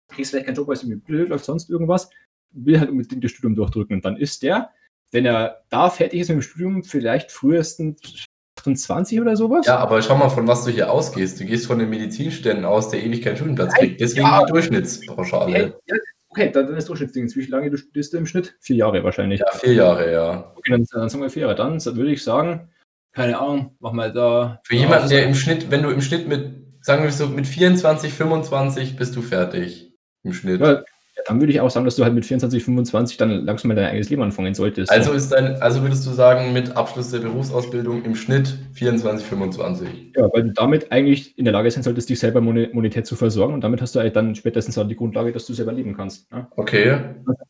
kriegst 0.07 0.31
vielleicht 0.31 0.47
keinen 0.47 0.55
Job, 0.55 0.67
weil 0.67 0.75
es 0.75 0.83
irgendwie 0.83 0.99
blöd 0.99 1.29
läuft, 1.29 1.45
sonst 1.45 1.69
irgendwas, 1.69 2.09
will 2.51 2.79
halt 2.79 2.89
unbedingt 2.89 3.23
das 3.23 3.31
Studium 3.31 3.55
durchdrücken. 3.55 3.97
Und 3.97 4.05
dann 4.05 4.17
ist 4.17 4.41
der, 4.41 4.71
wenn 5.11 5.25
er 5.27 5.63
da 5.69 5.91
fertig 5.91 6.21
ist 6.21 6.29
mit 6.29 6.37
dem 6.37 6.41
Studium, 6.41 6.83
vielleicht 6.83 7.31
frühestens 7.31 8.25
28 8.59 9.21
oder 9.21 9.35
sowas. 9.35 9.67
Ja, 9.67 9.77
aber 9.77 10.01
schau 10.01 10.17
mal, 10.17 10.29
von 10.29 10.47
was 10.47 10.63
du 10.63 10.71
hier 10.71 10.91
ausgehst. 10.91 11.39
Du 11.39 11.45
gehst 11.45 11.67
von 11.67 11.77
den 11.77 11.89
Medizinständen 11.89 12.65
aus, 12.65 12.89
der 12.89 13.03
ewig 13.03 13.21
keinen 13.21 13.35
Studienplatz 13.35 13.73
kriegt. 13.73 14.01
Deswegen 14.01 14.25
ja, 14.25 14.43
die 14.43 14.51
Durchschnittspauschale. 14.51 15.79
Ja, 15.85 15.95
okay, 16.35 16.51
dann 16.51 16.75
ist 16.75 16.89
Durchschnittsding. 16.89 17.33
Wie 17.33 17.45
lange 17.45 17.69
du 17.69 17.77
studierst 17.77 18.13
du 18.13 18.17
im 18.17 18.25
Schnitt? 18.25 18.55
Vier 18.59 18.75
Jahre 18.75 19.03
wahrscheinlich. 19.03 19.39
Ja, 19.39 19.47
vier 19.57 19.73
Jahre, 19.73 20.11
ja. 20.11 20.51
Okay, 20.55 20.71
dann, 20.71 20.85
dann 20.91 21.09
sagen 21.09 21.23
wir 21.23 21.29
vier 21.29 21.43
Jahre. 21.43 21.55
Dann 21.55 21.83
würde 21.83 22.11
ich 22.11 22.23
sagen, 22.23 22.69
keine 23.13 23.39
Ahnung, 23.39 23.75
mach 23.79 23.93
mal 23.93 24.11
da. 24.11 24.59
Für 24.63 24.75
jemanden, 24.75 25.09
der 25.09 25.25
im 25.25 25.35
Schnitt, 25.35 25.71
wenn 25.71 25.83
du 25.83 25.89
im 25.89 26.01
Schnitt 26.01 26.27
mit, 26.27 26.51
sagen 26.81 27.03
wir 27.03 27.11
so, 27.11 27.27
mit 27.27 27.47
24, 27.47 28.13
25 28.13 28.97
bist 28.97 29.15
du 29.15 29.21
fertig. 29.21 29.93
Im 30.23 30.33
Schnitt. 30.33 30.59
Ja, 30.59 30.83
dann 31.25 31.41
würde 31.41 31.51
ich 31.51 31.59
auch 31.59 31.71
sagen, 31.71 31.85
dass 31.85 31.95
du 31.95 32.03
halt 32.03 32.13
mit 32.13 32.23
24, 32.23 32.63
25 32.63 33.17
dann 33.17 33.45
langsam 33.45 33.69
mal 33.69 33.75
dein 33.75 33.87
eigenes 33.87 34.09
Leben 34.09 34.21
anfangen 34.21 34.53
solltest. 34.53 34.91
Also 34.91 35.11
ist 35.11 35.31
dein, 35.31 35.59
also 35.59 35.81
würdest 35.81 36.05
du 36.05 36.11
sagen, 36.11 36.53
mit 36.53 36.77
Abschluss 36.77 37.09
der 37.09 37.17
Berufsausbildung 37.19 38.03
im 38.03 38.15
Schnitt 38.15 38.59
24, 38.73 39.25
25? 39.25 39.87
Ja, 40.15 40.29
weil 40.31 40.43
du 40.43 40.53
damit 40.53 40.91
eigentlich 40.91 41.35
in 41.37 41.45
der 41.45 41.53
Lage 41.53 41.71
sein 41.71 41.81
solltest, 41.81 42.09
dich 42.09 42.19
selber 42.19 42.41
monetär 42.41 43.03
zu 43.03 43.15
versorgen 43.15 43.55
und 43.55 43.63
damit 43.63 43.81
hast 43.81 43.95
du 43.95 43.99
halt 43.99 44.15
dann 44.15 44.35
spätestens 44.35 44.77
auch 44.77 44.87
die 44.87 44.95
Grundlage, 44.95 45.31
dass 45.31 45.47
du 45.47 45.53
selber 45.53 45.73
leben 45.73 45.97
kannst. 45.97 46.31
Ja? 46.31 46.47
Okay. 46.55 46.99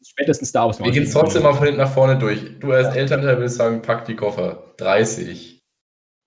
Spätestens 0.07 0.53
da 0.53 0.63
aus. 0.63 0.81
Wir 0.81 0.91
gehen 0.91 1.09
trotzdem 1.11 1.43
mal 1.43 1.53
von 1.53 1.65
hinten 1.65 1.81
nach 1.81 1.91
vorne 1.91 2.17
durch. 2.17 2.59
Du 2.59 2.71
als. 2.71 2.95
Elternteil 2.95 3.37
würdest 3.37 3.57
sagen, 3.57 3.81
pack 3.81 4.05
die 4.05 4.15
Koffer. 4.15 4.73
30. 4.77 5.61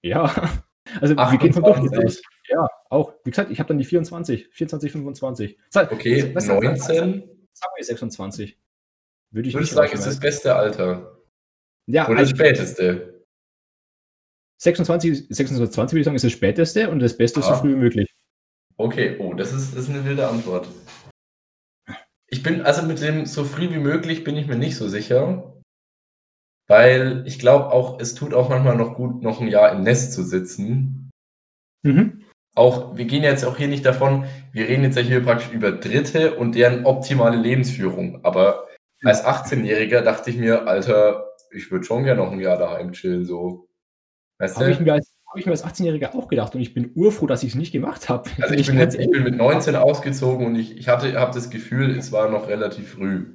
Ja, 0.02 0.24
also 1.00 1.16
28. 1.16 1.64
wir 1.64 1.88
gehen. 1.88 2.12
Ja, 2.50 2.68
auch. 2.90 3.14
Wie 3.24 3.30
gesagt, 3.30 3.50
ich 3.50 3.58
habe 3.58 3.68
dann 3.68 3.78
die 3.78 3.84
24, 3.84 4.48
24, 4.52 4.92
25. 4.92 5.58
Okay, 5.74 6.30
was, 6.34 6.46
19. 6.46 7.37
Sagen 7.58 7.72
wir 7.76 7.84
26. 7.84 8.56
Würde 9.30 9.48
ich 9.48 9.54
Würdest 9.54 9.72
sagen, 9.72 9.92
ist 9.92 10.06
das 10.06 10.20
beste 10.20 10.54
Alter. 10.54 11.18
Ja, 11.86 12.08
Oder 12.08 12.20
das 12.20 12.30
späteste. 12.30 13.24
26, 14.60 15.26
26 15.28 15.92
würde 15.92 16.00
ich 16.00 16.04
sagen, 16.04 16.16
ist 16.16 16.24
das 16.24 16.32
späteste 16.32 16.90
und 16.90 17.00
das 17.00 17.16
Beste 17.16 17.40
ah. 17.40 17.42
so 17.42 17.54
früh 17.54 17.72
wie 17.72 17.78
möglich. 17.78 18.14
Okay, 18.76 19.16
oh, 19.18 19.34
das 19.34 19.52
ist, 19.52 19.74
das 19.74 19.84
ist 19.84 19.90
eine 19.90 20.04
wilde 20.04 20.28
Antwort. 20.28 20.68
Ich 22.28 22.42
bin, 22.42 22.62
also 22.62 22.86
mit 22.86 23.00
dem 23.00 23.26
so 23.26 23.44
früh 23.44 23.70
wie 23.70 23.78
möglich 23.78 24.22
bin 24.22 24.36
ich 24.36 24.46
mir 24.46 24.56
nicht 24.56 24.76
so 24.76 24.88
sicher. 24.88 25.60
Weil 26.68 27.26
ich 27.26 27.38
glaube 27.38 27.72
auch, 27.72 27.98
es 27.98 28.14
tut 28.14 28.34
auch 28.34 28.50
manchmal 28.50 28.76
noch 28.76 28.94
gut, 28.94 29.22
noch 29.22 29.40
ein 29.40 29.48
Jahr 29.48 29.72
im 29.72 29.82
Nest 29.82 30.12
zu 30.12 30.22
sitzen. 30.22 31.10
Mhm 31.82 32.17
auch, 32.58 32.96
wir 32.96 33.04
gehen 33.04 33.22
jetzt 33.22 33.44
auch 33.44 33.56
hier 33.56 33.68
nicht 33.68 33.86
davon, 33.86 34.24
wir 34.52 34.68
reden 34.68 34.82
jetzt 34.82 34.96
ja 34.96 35.02
hier 35.02 35.22
praktisch 35.22 35.50
über 35.50 35.72
Dritte 35.72 36.34
und 36.34 36.54
deren 36.54 36.84
optimale 36.84 37.36
Lebensführung. 37.36 38.24
Aber 38.24 38.66
als 39.04 39.24
18-Jähriger 39.24 40.02
dachte 40.02 40.30
ich 40.30 40.36
mir, 40.36 40.66
Alter, 40.66 41.28
ich 41.52 41.70
würde 41.70 41.84
schon 41.84 42.04
gerne 42.04 42.22
noch 42.22 42.32
ein 42.32 42.40
Jahr 42.40 42.58
daheim 42.58 42.92
chillen, 42.92 43.24
so. 43.24 43.68
Weißt 44.38 44.56
habe 44.56 44.70
ich 44.70 44.80
mir 44.80 44.92
als, 44.92 45.14
hab 45.26 45.36
ich 45.36 45.46
mir 45.46 45.52
als 45.52 45.64
18-Jähriger 45.64 46.14
auch 46.14 46.28
gedacht 46.28 46.54
und 46.54 46.60
ich 46.60 46.74
bin 46.74 46.92
urfroh, 46.94 47.26
dass 47.26 47.42
ich 47.42 47.50
es 47.50 47.54
nicht 47.54 47.72
gemacht 47.72 48.08
habe. 48.08 48.30
Also 48.40 48.54
ich, 48.54 48.66
bin, 48.66 48.78
jetzt, 48.78 48.98
ich 48.98 49.10
bin 49.10 49.24
mit 49.24 49.36
19 49.36 49.76
ausgezogen 49.76 50.46
und 50.46 50.56
ich, 50.56 50.76
ich 50.76 50.88
hatte, 50.88 51.18
habe 51.18 51.32
das 51.32 51.50
Gefühl, 51.50 51.96
es 51.96 52.12
war 52.12 52.28
noch 52.30 52.48
relativ 52.48 52.92
früh. 52.92 53.26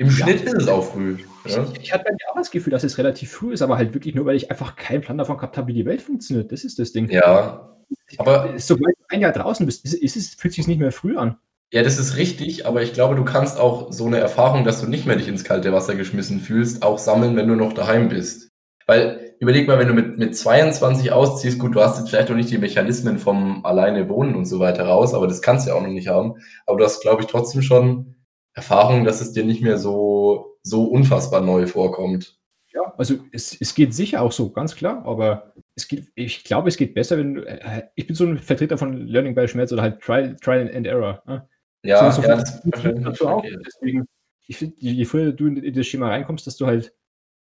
Im 0.00 0.06
ja. 0.06 0.12
Schnitt 0.12 0.40
ist 0.40 0.54
es 0.54 0.66
auch 0.66 0.82
früh. 0.82 1.18
Ja? 1.44 1.66
Ich, 1.74 1.82
ich, 1.82 1.92
hatte 1.92 2.04
bei 2.04 2.12
mir 2.12 2.30
auch 2.30 2.36
das 2.36 2.50
Gefühl, 2.50 2.70
dass 2.70 2.84
es 2.84 2.96
relativ 2.96 3.32
früh 3.32 3.52
ist, 3.52 3.60
aber 3.60 3.76
halt 3.76 3.92
wirklich 3.92 4.14
nur, 4.14 4.24
weil 4.24 4.34
ich 4.34 4.50
einfach 4.50 4.74
keinen 4.74 5.02
Plan 5.02 5.18
davon 5.18 5.36
gehabt 5.36 5.58
habe, 5.58 5.68
wie 5.68 5.74
die 5.74 5.84
Welt 5.84 6.00
funktioniert. 6.00 6.50
Das 6.52 6.64
ist 6.64 6.78
das 6.78 6.92
Ding. 6.92 7.10
Ja. 7.10 7.76
Aber 8.16 8.54
sobald 8.56 8.96
du 8.96 9.04
ein 9.08 9.20
Jahr 9.20 9.32
draußen 9.32 9.66
bist, 9.66 9.84
ist, 9.84 9.92
ist 9.92 10.16
es, 10.16 10.34
fühlt 10.36 10.54
sich 10.54 10.66
nicht 10.66 10.80
mehr 10.80 10.90
früh 10.90 11.18
an. 11.18 11.36
Ja, 11.70 11.82
das 11.82 11.98
ist 11.98 12.16
richtig, 12.16 12.64
aber 12.64 12.82
ich 12.82 12.94
glaube, 12.94 13.14
du 13.14 13.26
kannst 13.26 13.58
auch 13.58 13.92
so 13.92 14.06
eine 14.06 14.16
Erfahrung, 14.16 14.64
dass 14.64 14.80
du 14.80 14.86
nicht 14.88 15.04
mehr 15.04 15.16
dich 15.16 15.28
ins 15.28 15.44
kalte 15.44 15.70
Wasser 15.70 15.94
geschmissen 15.94 16.40
fühlst, 16.40 16.82
auch 16.82 16.96
sammeln, 16.96 17.36
wenn 17.36 17.48
du 17.48 17.54
noch 17.54 17.74
daheim 17.74 18.08
bist. 18.08 18.48
Weil, 18.86 19.34
überleg 19.38 19.68
mal, 19.68 19.78
wenn 19.78 19.88
du 19.88 19.94
mit, 19.94 20.16
mit 20.16 20.34
22 20.34 21.12
ausziehst, 21.12 21.58
gut, 21.58 21.74
du 21.74 21.80
hast 21.82 21.98
jetzt 21.98 22.08
vielleicht 22.08 22.30
noch 22.30 22.36
nicht 22.36 22.50
die 22.50 22.56
Mechanismen 22.56 23.18
vom 23.18 23.66
alleine 23.66 24.08
wohnen 24.08 24.34
und 24.34 24.46
so 24.46 24.60
weiter 24.60 24.86
raus, 24.86 25.12
aber 25.12 25.26
das 25.26 25.42
kannst 25.42 25.66
du 25.66 25.70
ja 25.72 25.76
auch 25.76 25.82
noch 25.82 25.88
nicht 25.88 26.08
haben. 26.08 26.36
Aber 26.64 26.78
du 26.78 26.84
hast, 26.84 27.02
glaube 27.02 27.20
ich, 27.20 27.28
trotzdem 27.28 27.60
schon 27.60 28.16
Erfahrung, 28.54 29.04
dass 29.04 29.20
es 29.20 29.32
dir 29.32 29.44
nicht 29.44 29.62
mehr 29.62 29.78
so, 29.78 30.58
so 30.62 30.84
unfassbar 30.84 31.40
neu 31.40 31.66
vorkommt. 31.66 32.38
Ja, 32.72 32.94
also 32.96 33.16
es, 33.32 33.60
es 33.60 33.74
geht 33.74 33.94
sicher 33.94 34.22
auch 34.22 34.32
so, 34.32 34.50
ganz 34.50 34.76
klar, 34.76 35.04
aber 35.04 35.54
es 35.74 35.88
geht, 35.88 36.06
ich 36.14 36.44
glaube, 36.44 36.68
es 36.68 36.76
geht 36.76 36.94
besser, 36.94 37.18
wenn 37.18 37.34
du, 37.34 37.42
äh, 37.42 37.82
ich 37.96 38.06
bin 38.06 38.14
so 38.14 38.24
ein 38.24 38.38
Vertreter 38.38 38.78
von 38.78 39.06
Learning 39.06 39.34
by 39.34 39.48
Schmerz 39.48 39.72
oder 39.72 39.82
halt 39.82 40.00
Trial, 40.00 40.36
Trial 40.36 40.70
and 40.74 40.86
Error. 40.86 41.22
Ne? 41.26 41.48
Ja, 41.82 42.10
so, 42.10 42.22
so 42.22 42.28
ja 42.28 42.36
das 42.36 42.62
dazu 42.62 43.28
auch. 43.28 43.42
Deswegen, 43.42 44.06
ich 44.46 44.56
finde, 44.56 44.76
je 44.78 45.04
früher 45.04 45.32
du 45.32 45.46
in 45.46 45.74
das 45.74 45.86
Schema 45.86 46.08
reinkommst, 46.08 46.46
dass 46.46 46.56
du 46.56 46.66
halt, 46.66 46.92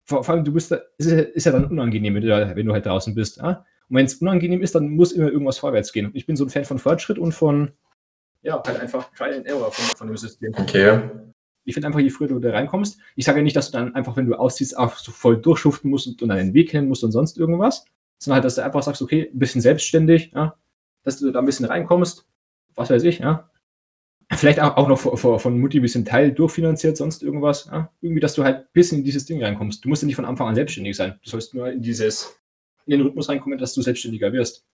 vor, 0.05 0.23
vor 0.23 0.35
allem 0.35 0.45
du 0.45 0.53
bist 0.53 0.71
da, 0.71 0.81
ist, 0.99 1.11
ist 1.11 1.47
ja 1.47 1.53
dann 1.53 1.67
unangenehm, 1.67 2.15
wenn 2.15 2.23
du, 2.23 2.57
wenn 2.57 2.67
du 2.67 2.73
halt 2.73 2.87
draußen 2.87 3.15
bist. 3.15 3.43
Ne? 3.43 3.65
Und 3.89 3.97
wenn 3.97 4.07
es 4.07 4.15
unangenehm 4.17 4.63
ist, 4.63 4.75
dann 4.75 4.91
muss 4.91 5.13
immer 5.13 5.31
irgendwas 5.31 5.59
vorwärts 5.59 5.93
gehen. 5.93 6.11
Ich 6.15 6.27
bin 6.27 6.37
so 6.37 6.45
ein 6.45 6.51
Fan 6.51 6.65
von 6.65 6.79
Fortschritt 6.79 7.19
und 7.19 7.33
von, 7.33 7.73
ja, 8.47 8.63
halt 8.65 8.81
einfach 8.81 9.13
Trial 9.13 9.35
and 9.35 9.47
Error 9.47 9.71
von, 9.73 9.85
von 9.97 10.07
dem 10.07 10.17
System. 10.17 10.55
Okay. 10.57 11.11
Ich 11.65 11.75
finde 11.75 11.89
einfach, 11.89 11.99
je 11.99 12.11
früher 12.11 12.29
du 12.29 12.39
da 12.39 12.53
reinkommst, 12.53 13.01
ich 13.17 13.25
sage 13.25 13.39
ja 13.39 13.43
nicht, 13.43 13.57
dass 13.57 13.73
du 13.73 13.79
dann 13.79 13.95
einfach, 13.97 14.17
wenn 14.17 14.27
du 14.27 14.37
ausziehst, 14.37 14.79
auch 14.79 14.95
so 14.95 15.11
voll 15.11 15.37
durchschuften 15.37 15.91
musst 15.91 16.07
und, 16.07 16.23
und 16.23 16.31
einen 16.31 16.55
Weg 16.55 16.71
kennen 16.71 16.87
musst 16.87 17.03
und 17.03 17.11
sonst 17.11 17.39
irgendwas, 17.39 17.85
sondern 18.19 18.37
halt, 18.37 18.45
dass 18.45 18.55
du 18.55 18.65
einfach 18.65 18.85
sagst, 18.85 19.03
okay, 19.03 19.31
ein 19.33 19.39
bisschen 19.39 19.61
selbstständig, 19.61 20.31
ja, 20.33 20.57
dass 21.03 21.19
du 21.19 21.31
da 21.33 21.41
ein 21.41 21.45
bisschen 21.45 21.67
reinkommst, 21.67 22.25
was 22.77 22.89
weiß 22.89 23.03
ich, 23.03 23.19
ja. 23.19 23.51
Vielleicht 24.33 24.61
auch, 24.61 24.77
auch 24.77 24.89
noch 24.89 24.99
von, 24.99 25.39
von 25.39 25.61
Mutti 25.61 25.79
ein 25.79 25.83
bisschen 25.83 26.05
Teil 26.05 26.33
durchfinanziert, 26.33 26.97
sonst 26.97 27.25
irgendwas, 27.25 27.67
ja. 27.67 27.91
Irgendwie, 28.01 28.21
dass 28.21 28.35
du 28.35 28.45
halt 28.45 28.59
ein 28.59 28.69
bisschen 28.73 28.99
in 28.99 29.05
dieses 29.05 29.27
Ding 29.27 29.43
reinkommst. 29.43 29.85
Du 29.85 29.89
musst 29.89 30.03
ja 30.03 30.07
nicht 30.07 30.17
von 30.17 30.25
Anfang 30.25 30.47
an 30.47 30.55
selbstständig 30.55 30.97
sein. 30.97 31.19
Du 31.25 31.31
sollst 31.31 31.53
nur 31.53 31.69
in 31.69 31.83
dieses, 31.83 32.39
in 32.87 32.93
den 32.93 33.01
Rhythmus 33.01 33.29
reinkommen, 33.29 33.59
dass 33.59 33.75
du 33.75 33.83
selbstständiger 33.83 34.33
wirst. 34.33 34.65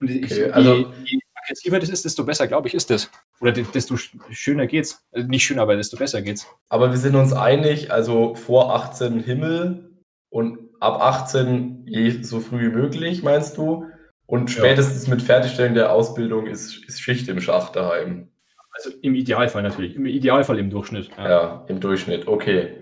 Und 0.00 0.10
ich, 0.10 0.24
okay, 0.24 0.50
also, 0.50 0.92
je, 1.04 1.20
aggressiver 1.44 1.78
das 1.78 1.90
ist, 1.90 2.04
desto 2.04 2.24
besser, 2.24 2.46
glaube 2.46 2.68
ich, 2.68 2.74
ist 2.74 2.90
das. 2.90 3.10
Oder 3.40 3.52
desto 3.52 3.96
schöner 4.30 4.66
geht's. 4.66 5.04
Also 5.12 5.28
nicht 5.28 5.44
schöner, 5.44 5.62
aber 5.62 5.76
desto 5.76 5.96
besser 5.96 6.22
geht's. 6.22 6.46
Aber 6.68 6.90
wir 6.90 6.98
sind 6.98 7.14
uns 7.14 7.32
einig, 7.32 7.90
also 7.92 8.34
vor 8.34 8.74
18 8.74 9.20
Himmel 9.20 9.90
und 10.30 10.58
ab 10.80 11.00
18 11.00 11.86
je 11.86 12.22
so 12.22 12.40
früh 12.40 12.70
wie 12.70 12.74
möglich, 12.74 13.22
meinst 13.22 13.56
du? 13.56 13.86
Und 14.26 14.50
spätestens 14.50 15.06
ja. 15.06 15.14
mit 15.14 15.22
Fertigstellung 15.22 15.74
der 15.74 15.92
Ausbildung 15.92 16.46
ist, 16.46 16.84
ist, 16.86 17.00
Schicht 17.00 17.28
im 17.28 17.40
Schacht 17.40 17.76
daheim. 17.76 18.28
Also 18.72 18.90
im 19.02 19.14
Idealfall 19.14 19.62
natürlich. 19.62 19.94
Im 19.94 20.06
Idealfall 20.06 20.58
im 20.58 20.70
Durchschnitt. 20.70 21.10
Ja, 21.16 21.28
ja 21.28 21.64
im 21.68 21.80
Durchschnitt, 21.80 22.26
okay. 22.26 22.80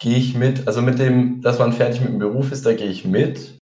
Gehe 0.00 0.16
ich 0.16 0.34
mit, 0.34 0.66
also 0.66 0.82
mit 0.82 0.98
dem, 0.98 1.40
dass 1.40 1.58
man 1.58 1.72
fertig 1.72 2.00
mit 2.00 2.10
dem 2.10 2.18
Beruf 2.18 2.52
ist, 2.52 2.66
da 2.66 2.74
gehe 2.74 2.88
ich 2.88 3.04
mit. 3.04 3.58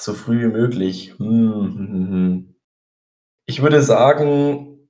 So 0.00 0.12
früh 0.12 0.42
wie 0.42 0.52
möglich. 0.52 1.14
Hm, 1.18 1.52
hm, 1.52 1.76
hm, 1.76 2.08
hm. 2.10 2.53
Ich 3.46 3.62
würde 3.62 3.82
sagen, 3.82 4.88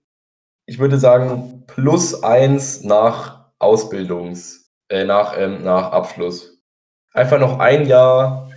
ich 0.66 0.78
würde 0.78 0.98
sagen, 0.98 1.64
plus 1.66 2.22
eins 2.22 2.84
nach 2.84 3.50
Ausbildungs, 3.58 4.72
äh, 4.88 5.04
nach, 5.04 5.38
ähm, 5.38 5.62
nach 5.64 5.92
Abschluss. 5.92 6.62
Einfach 7.12 7.38
noch 7.38 7.58
ein 7.58 7.86
Jahr. 7.86 8.50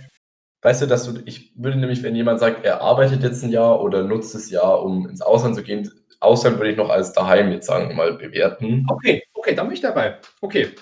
Weißt 0.62 0.82
du, 0.82 0.86
dass 0.86 1.04
du, 1.04 1.20
ich 1.24 1.52
würde 1.56 1.78
nämlich, 1.78 2.02
wenn 2.02 2.16
jemand 2.16 2.40
sagt, 2.40 2.64
er 2.64 2.80
arbeitet 2.80 3.22
jetzt 3.22 3.44
ein 3.44 3.50
Jahr 3.50 3.80
oder 3.80 4.02
nutzt 4.02 4.34
das 4.34 4.50
Jahr, 4.50 4.82
um 4.82 5.08
ins 5.08 5.22
Ausland 5.22 5.54
zu 5.54 5.62
gehen, 5.62 5.90
Ausland 6.20 6.58
würde 6.58 6.72
ich 6.72 6.76
noch 6.76 6.90
als 6.90 7.12
daheim 7.12 7.52
jetzt 7.52 7.66
sagen 7.66 7.94
mal 7.94 8.14
bewerten. 8.14 8.84
Okay, 8.88 9.22
okay, 9.34 9.54
dann 9.54 9.68
bin 9.68 9.74
ich 9.74 9.80
dabei. 9.80 10.18
Okay, 10.40 10.74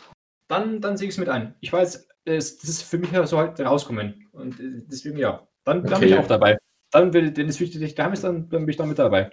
dann, 0.49 0.81
dann 0.81 0.97
sehe 0.97 1.09
ich 1.09 1.15
es 1.15 1.19
mit 1.19 1.29
ein. 1.29 1.55
Ich 1.61 1.73
weiß, 1.73 2.09
das 2.25 2.53
ist 2.53 2.83
für 2.83 2.99
mich 2.99 3.11
so 3.25 3.39
halt 3.39 3.61
rauskommen. 3.61 4.29
Und 4.33 4.59
äh, 4.59 4.83
deswegen 4.87 5.19
ja, 5.19 5.47
dann, 5.65 5.83
dann 5.83 5.95
okay. 5.95 6.01
bin 6.01 6.09
ich 6.09 6.19
auch 6.19 6.27
dabei. 6.27 6.59
Dann, 6.91 7.13
wenn 7.13 7.49
es 7.49 7.61
wichtig 7.61 7.95
daheim 7.95 8.13
ist, 8.13 8.25
dann, 8.25 8.49
dann 8.49 8.61
bin 8.61 8.69
ich 8.71 8.77
da 8.77 8.87
mit 8.87 8.99
dabei. 8.99 9.31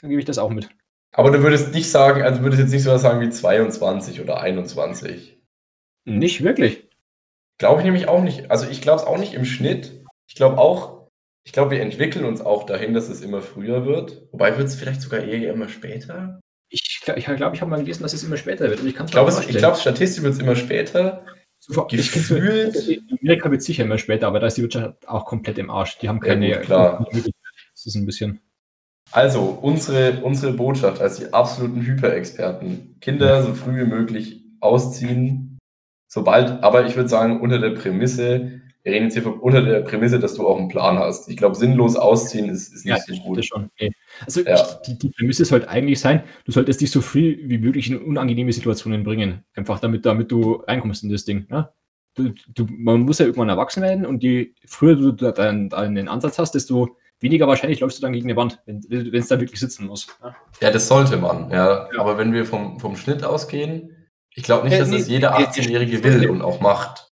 Dann 0.00 0.10
gebe 0.10 0.20
ich 0.20 0.26
das 0.26 0.38
auch 0.38 0.50
mit. 0.50 0.68
Aber 1.12 1.30
du 1.30 1.42
würdest 1.42 1.72
nicht 1.72 1.90
sagen, 1.90 2.22
also 2.22 2.42
würdest 2.42 2.62
jetzt 2.62 2.72
nicht 2.72 2.82
so 2.82 2.90
was 2.90 3.02
sagen 3.02 3.20
wie 3.20 3.30
22 3.30 4.20
oder 4.20 4.40
21. 4.40 5.38
Nicht 6.04 6.42
wirklich. 6.42 6.88
Glaube 7.58 7.80
ich 7.80 7.84
nämlich 7.84 8.08
auch 8.08 8.22
nicht. 8.22 8.50
Also 8.50 8.68
ich 8.68 8.82
glaube 8.82 9.00
es 9.00 9.06
auch 9.06 9.18
nicht 9.18 9.34
im 9.34 9.44
Schnitt. 9.44 10.04
Ich 10.28 10.34
glaube 10.34 10.58
auch, 10.58 11.08
ich 11.44 11.52
glaube, 11.52 11.70
wir 11.70 11.80
entwickeln 11.80 12.24
uns 12.24 12.40
auch 12.40 12.64
dahin, 12.64 12.92
dass 12.92 13.08
es 13.08 13.22
immer 13.22 13.40
früher 13.40 13.86
wird. 13.86 14.28
Wobei 14.32 14.56
wird 14.58 14.68
es 14.68 14.74
vielleicht 14.74 15.00
sogar 15.00 15.20
eher 15.20 15.52
immer 15.52 15.68
später. 15.68 16.40
Ich 16.68 17.00
glaube, 17.02 17.18
ich, 17.18 17.24
glaub, 17.24 17.54
ich 17.54 17.60
habe 17.62 17.70
mal 17.70 17.80
gelesen, 17.80 18.02
dass 18.02 18.12
es 18.12 18.22
immer 18.22 18.36
später 18.36 18.68
wird. 18.68 18.80
Und 18.80 18.88
ich 18.88 18.94
glaube, 18.94 19.32
glaub, 19.32 19.76
statistisch 19.76 20.22
wird 20.22 20.34
es 20.34 20.40
immer 20.40 20.56
später. 20.56 21.24
Gefühlt. 21.68 22.76
In 22.88 23.18
Amerika 23.20 23.50
wird 23.50 23.60
es 23.60 23.66
sicher 23.66 23.84
immer 23.84 23.98
später, 23.98 24.26
aber 24.26 24.40
da 24.40 24.46
ist 24.46 24.56
die 24.56 24.62
Wirtschaft 24.62 25.06
auch 25.06 25.26
komplett 25.26 25.58
im 25.58 25.70
Arsch. 25.70 25.98
Die 25.98 26.08
haben 26.08 26.20
keine. 26.20 26.48
Ja, 26.48 26.56
gut, 26.56 26.66
klar. 26.66 27.06
Das 27.12 27.86
ist 27.86 27.94
ein 27.94 28.06
bisschen. 28.06 28.40
Also, 29.12 29.40
unsere, 29.40 30.22
unsere 30.22 30.52
Botschaft 30.52 31.00
als 31.00 31.18
die 31.18 31.32
absoluten 31.32 31.82
Hyperexperten: 31.82 32.96
Kinder 33.00 33.42
so 33.42 33.54
früh 33.54 33.76
wie 33.76 33.88
möglich 33.88 34.44
ausziehen. 34.60 35.58
Sobald, 36.10 36.62
aber 36.62 36.86
ich 36.86 36.96
würde 36.96 37.08
sagen, 37.08 37.40
unter 37.40 37.58
der 37.58 37.70
Prämisse, 37.70 38.62
wir 38.88 38.94
reden 38.94 39.04
jetzt 39.04 39.14
hier 39.14 39.22
von, 39.22 39.38
unter 39.38 39.60
der 39.62 39.80
Prämisse, 39.82 40.18
dass 40.18 40.34
du 40.34 40.46
auch 40.46 40.58
einen 40.58 40.68
Plan 40.68 40.98
hast. 40.98 41.28
Ich 41.28 41.36
glaube, 41.36 41.54
sinnlos 41.54 41.94
ausziehen 41.96 42.48
ist, 42.48 42.72
ist 42.74 42.86
nicht 42.86 42.96
Ja, 43.08 43.14
so 43.14 43.22
gut. 43.22 43.46
Okay. 43.52 43.92
Also 44.24 44.40
Ja. 44.40 44.54
ich, 44.54 44.86
die, 44.86 44.98
die 44.98 45.10
Prämisse 45.10 45.44
sollte 45.44 45.68
eigentlich 45.68 46.00
sein, 46.00 46.22
du 46.44 46.52
solltest 46.52 46.80
dich 46.80 46.90
so 46.90 47.00
früh 47.00 47.38
wie 47.42 47.58
möglich 47.58 47.90
in 47.90 47.98
unangenehme 47.98 48.52
Situationen 48.52 49.04
bringen. 49.04 49.44
Einfach 49.54 49.78
damit, 49.78 50.06
damit 50.06 50.32
du 50.32 50.62
reinkommst 50.66 51.04
in 51.04 51.10
das 51.10 51.24
Ding. 51.26 51.46
Ne? 51.50 51.68
Du, 52.14 52.32
du, 52.54 52.66
man 52.70 53.00
muss 53.02 53.18
ja 53.18 53.26
irgendwann 53.26 53.50
erwachsen 53.50 53.82
werden 53.82 54.06
und 54.06 54.22
je 54.22 54.54
früher 54.66 54.96
du 54.96 55.12
da 55.12 55.32
deinen, 55.32 55.68
deinen 55.68 56.08
Ansatz 56.08 56.38
hast, 56.38 56.54
desto 56.54 56.96
weniger 57.20 57.46
wahrscheinlich 57.46 57.80
läufst 57.80 57.98
du 57.98 58.02
dann 58.02 58.12
gegen 58.12 58.26
eine 58.28 58.36
Wand, 58.36 58.60
wenn 58.64 58.80
es 59.12 59.28
da 59.28 59.38
wirklich 59.38 59.60
sitzen 59.60 59.86
muss. 59.86 60.06
Ne? 60.22 60.34
Ja, 60.62 60.70
das 60.70 60.88
sollte 60.88 61.16
man, 61.18 61.50
ja. 61.50 61.88
Ja. 61.92 62.00
Aber 62.00 62.16
wenn 62.16 62.32
wir 62.32 62.46
vom, 62.46 62.80
vom 62.80 62.96
Schnitt 62.96 63.22
ausgehen, 63.22 63.94
ich 64.34 64.44
glaube 64.44 64.64
nicht, 64.64 64.74
Äh, 64.74 64.78
dass 64.78 64.88
nee, 64.88 64.98
das 64.98 65.08
jeder 65.08 65.36
nee, 65.38 65.44
18-Jährige 65.44 65.98
nee. 65.98 66.04
will 66.04 66.30
und 66.30 66.42
auch 66.42 66.60
macht. 66.60 67.07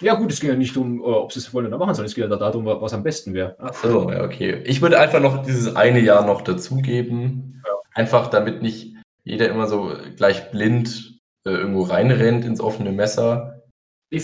Ja 0.00 0.14
gut, 0.14 0.32
es 0.32 0.40
geht 0.40 0.50
ja 0.50 0.56
nicht 0.56 0.76
um, 0.76 1.00
äh, 1.00 1.04
ob 1.04 1.32
sie 1.32 1.40
es 1.40 1.52
wollen 1.52 1.66
oder 1.66 1.78
machen, 1.78 1.94
sondern 1.94 2.06
es 2.06 2.14
geht 2.14 2.28
ja 2.28 2.36
darum, 2.36 2.64
was 2.64 2.94
am 2.94 3.02
besten 3.02 3.34
wäre. 3.34 3.56
Ach 3.58 3.74
so, 3.74 4.10
ja, 4.10 4.24
okay. 4.24 4.62
Ich 4.64 4.80
würde 4.80 4.98
einfach 4.98 5.20
noch 5.20 5.42
dieses 5.42 5.76
eine 5.76 6.00
Jahr 6.00 6.24
noch 6.24 6.42
dazugeben. 6.42 7.62
Ja. 7.66 7.72
Einfach 7.94 8.28
damit 8.28 8.62
nicht 8.62 8.94
jeder 9.24 9.48
immer 9.48 9.66
so 9.66 9.92
gleich 10.16 10.50
blind 10.50 11.20
äh, 11.44 11.50
irgendwo 11.50 11.82
reinrennt 11.82 12.44
ins 12.44 12.60
offene 12.60 12.92
Messer. 12.92 13.62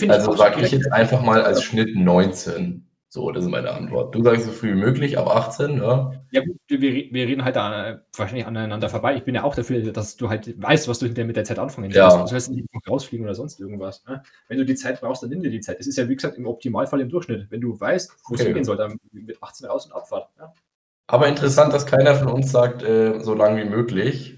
Also 0.09 0.35
sage 0.35 0.61
ich 0.61 0.71
jetzt 0.71 0.91
einfach 0.91 1.21
mal 1.21 1.41
als 1.43 1.63
Schnitt 1.63 1.95
19. 1.95 2.85
So, 3.17 3.31
das 3.31 3.45
ist 3.45 3.49
meine 3.49 3.71
Antwort. 3.71 4.13
Du 4.13 4.21
sagst 4.23 4.45
so 4.45 4.51
früh 4.51 4.69
wie 4.73 4.79
möglich, 4.79 5.17
ab 5.17 5.25
18, 5.27 5.77
ja? 5.77 6.11
Ja 6.29 6.41
gut, 6.45 6.55
wir, 6.67 6.79
wir 6.79 7.27
reden 7.27 7.43
halt 7.43 7.55
da 7.55 8.01
wahrscheinlich 8.15 8.45
aneinander 8.45 8.89
vorbei. 8.89 9.15
Ich 9.15 9.23
bin 9.23 9.33
ja 9.33 9.41
auch 9.43 9.55
dafür, 9.55 9.91
dass 9.91 10.17
du 10.17 10.29
halt 10.29 10.61
weißt, 10.61 10.87
was 10.87 10.99
du 10.99 11.07
hinterher 11.07 11.25
mit 11.25 11.35
der 11.35 11.43
Zeit 11.43 11.57
anfangen 11.57 11.89
Ja. 11.89 12.11
sollst. 12.11 12.25
Du 12.25 12.29
sollst 12.29 12.51
nicht 12.51 12.67
rausfliegen 12.87 13.25
oder 13.25 13.33
sonst 13.33 13.59
irgendwas. 13.59 14.05
Ne? 14.05 14.21
Wenn 14.49 14.59
du 14.59 14.65
die 14.65 14.75
Zeit 14.75 15.01
brauchst, 15.01 15.23
dann 15.23 15.31
nimm 15.31 15.41
dir 15.41 15.49
die 15.49 15.61
Zeit. 15.61 15.79
Das 15.79 15.87
ist 15.87 15.97
ja, 15.97 16.07
wie 16.07 16.15
gesagt, 16.15 16.37
im 16.37 16.45
Optimalfall 16.45 17.01
im 17.01 17.09
Durchschnitt. 17.09 17.47
Wenn 17.49 17.61
du 17.61 17.79
weißt, 17.79 18.11
wo 18.29 18.35
es 18.35 18.41
Okay. 18.41 18.49
hingehen 18.49 18.65
soll, 18.65 18.77
dann 18.77 18.99
mit 19.11 19.41
18 19.41 19.67
raus 19.67 19.87
und 19.87 19.93
Abfahrt. 19.93 20.29
Ja? 20.37 20.53
Aber 21.07 21.27
interessant, 21.27 21.73
dass 21.73 21.87
keiner 21.87 22.13
von 22.13 22.27
uns 22.27 22.51
sagt, 22.51 22.83
äh, 22.83 23.19
so 23.21 23.33
lang 23.33 23.57
wie 23.57 23.65
möglich. 23.65 24.36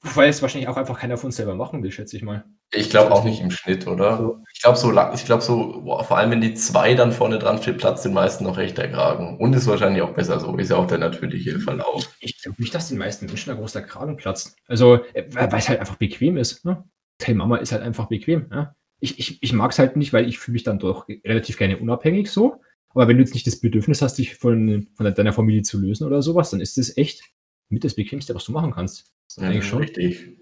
Weil 0.00 0.28
es 0.28 0.42
wahrscheinlich 0.42 0.68
auch 0.68 0.76
einfach 0.76 1.00
keiner 1.00 1.16
von 1.16 1.28
uns 1.28 1.36
selber 1.36 1.56
machen 1.56 1.82
will, 1.82 1.90
schätze 1.90 2.16
ich 2.16 2.22
mal. 2.22 2.44
Ich 2.72 2.88
glaube 2.88 3.10
auch 3.10 3.24
nicht 3.24 3.40
im 3.40 3.50
Schnitt, 3.50 3.86
oder? 3.88 4.40
Ich 4.54 4.62
glaube 4.62 4.78
so 4.78 4.92
lang, 4.92 5.12
ich 5.14 5.24
glaube 5.24 5.42
so, 5.42 5.80
boah, 5.82 6.04
vor 6.04 6.18
allem 6.18 6.30
wenn 6.30 6.40
die 6.40 6.54
zwei 6.54 6.94
dann 6.94 7.10
vorne 7.10 7.38
dran 7.40 7.60
steht, 7.60 7.78
platzt 7.78 8.04
den 8.04 8.12
meisten 8.12 8.44
noch 8.44 8.58
recht 8.58 8.78
der 8.78 8.92
Kragen. 8.92 9.38
Und 9.38 9.54
ist 9.54 9.66
wahrscheinlich 9.66 10.02
auch 10.02 10.12
besser 10.12 10.38
so, 10.38 10.56
ist 10.56 10.70
ja 10.70 10.76
auch 10.76 10.86
der 10.86 10.98
natürliche 10.98 11.58
Verlauf. 11.58 12.14
Ich 12.20 12.40
glaube 12.40 12.62
nicht, 12.62 12.72
dass 12.74 12.88
den 12.88 12.98
meisten 12.98 13.26
Menschen 13.26 13.50
ein 13.50 13.58
großer 13.58 13.82
Kragen 13.82 14.16
platzt. 14.16 14.56
Also, 14.68 15.04
äh, 15.14 15.24
weil 15.30 15.58
es 15.58 15.68
halt 15.68 15.80
einfach 15.80 15.96
bequem 15.96 16.36
ist. 16.36 16.64
Ne? 16.64 16.84
Tell 17.18 17.34
Mama 17.34 17.56
ist 17.56 17.72
halt 17.72 17.82
einfach 17.82 18.06
bequem. 18.06 18.46
Ne? 18.50 18.74
Ich, 19.00 19.18
ich, 19.18 19.42
ich 19.42 19.52
mag 19.52 19.72
es 19.72 19.80
halt 19.80 19.96
nicht, 19.96 20.12
weil 20.12 20.28
ich 20.28 20.38
fühle 20.38 20.54
mich 20.54 20.62
dann 20.62 20.78
doch 20.78 21.08
relativ 21.08 21.58
gerne 21.58 21.76
unabhängig 21.76 22.30
so. 22.30 22.60
Aber 22.90 23.08
wenn 23.08 23.16
du 23.16 23.22
jetzt 23.22 23.34
nicht 23.34 23.46
das 23.46 23.60
Bedürfnis 23.60 24.00
hast, 24.00 24.14
dich 24.18 24.36
von, 24.36 24.88
von 24.94 25.14
deiner 25.14 25.32
Familie 25.32 25.62
zu 25.62 25.78
lösen 25.78 26.06
oder 26.06 26.22
sowas, 26.22 26.50
dann 26.50 26.60
ist 26.60 26.78
das 26.78 26.96
echt 26.96 27.22
mit 27.68 27.84
das 27.84 27.94
Bequemste, 27.94 28.34
was 28.34 28.44
du 28.44 28.52
machen 28.52 28.72
kannst. 28.72 29.12
Ja, 29.36 29.48
Eigentlich 29.48 29.66
schon. 29.66 29.80
Richtig. 29.80 30.38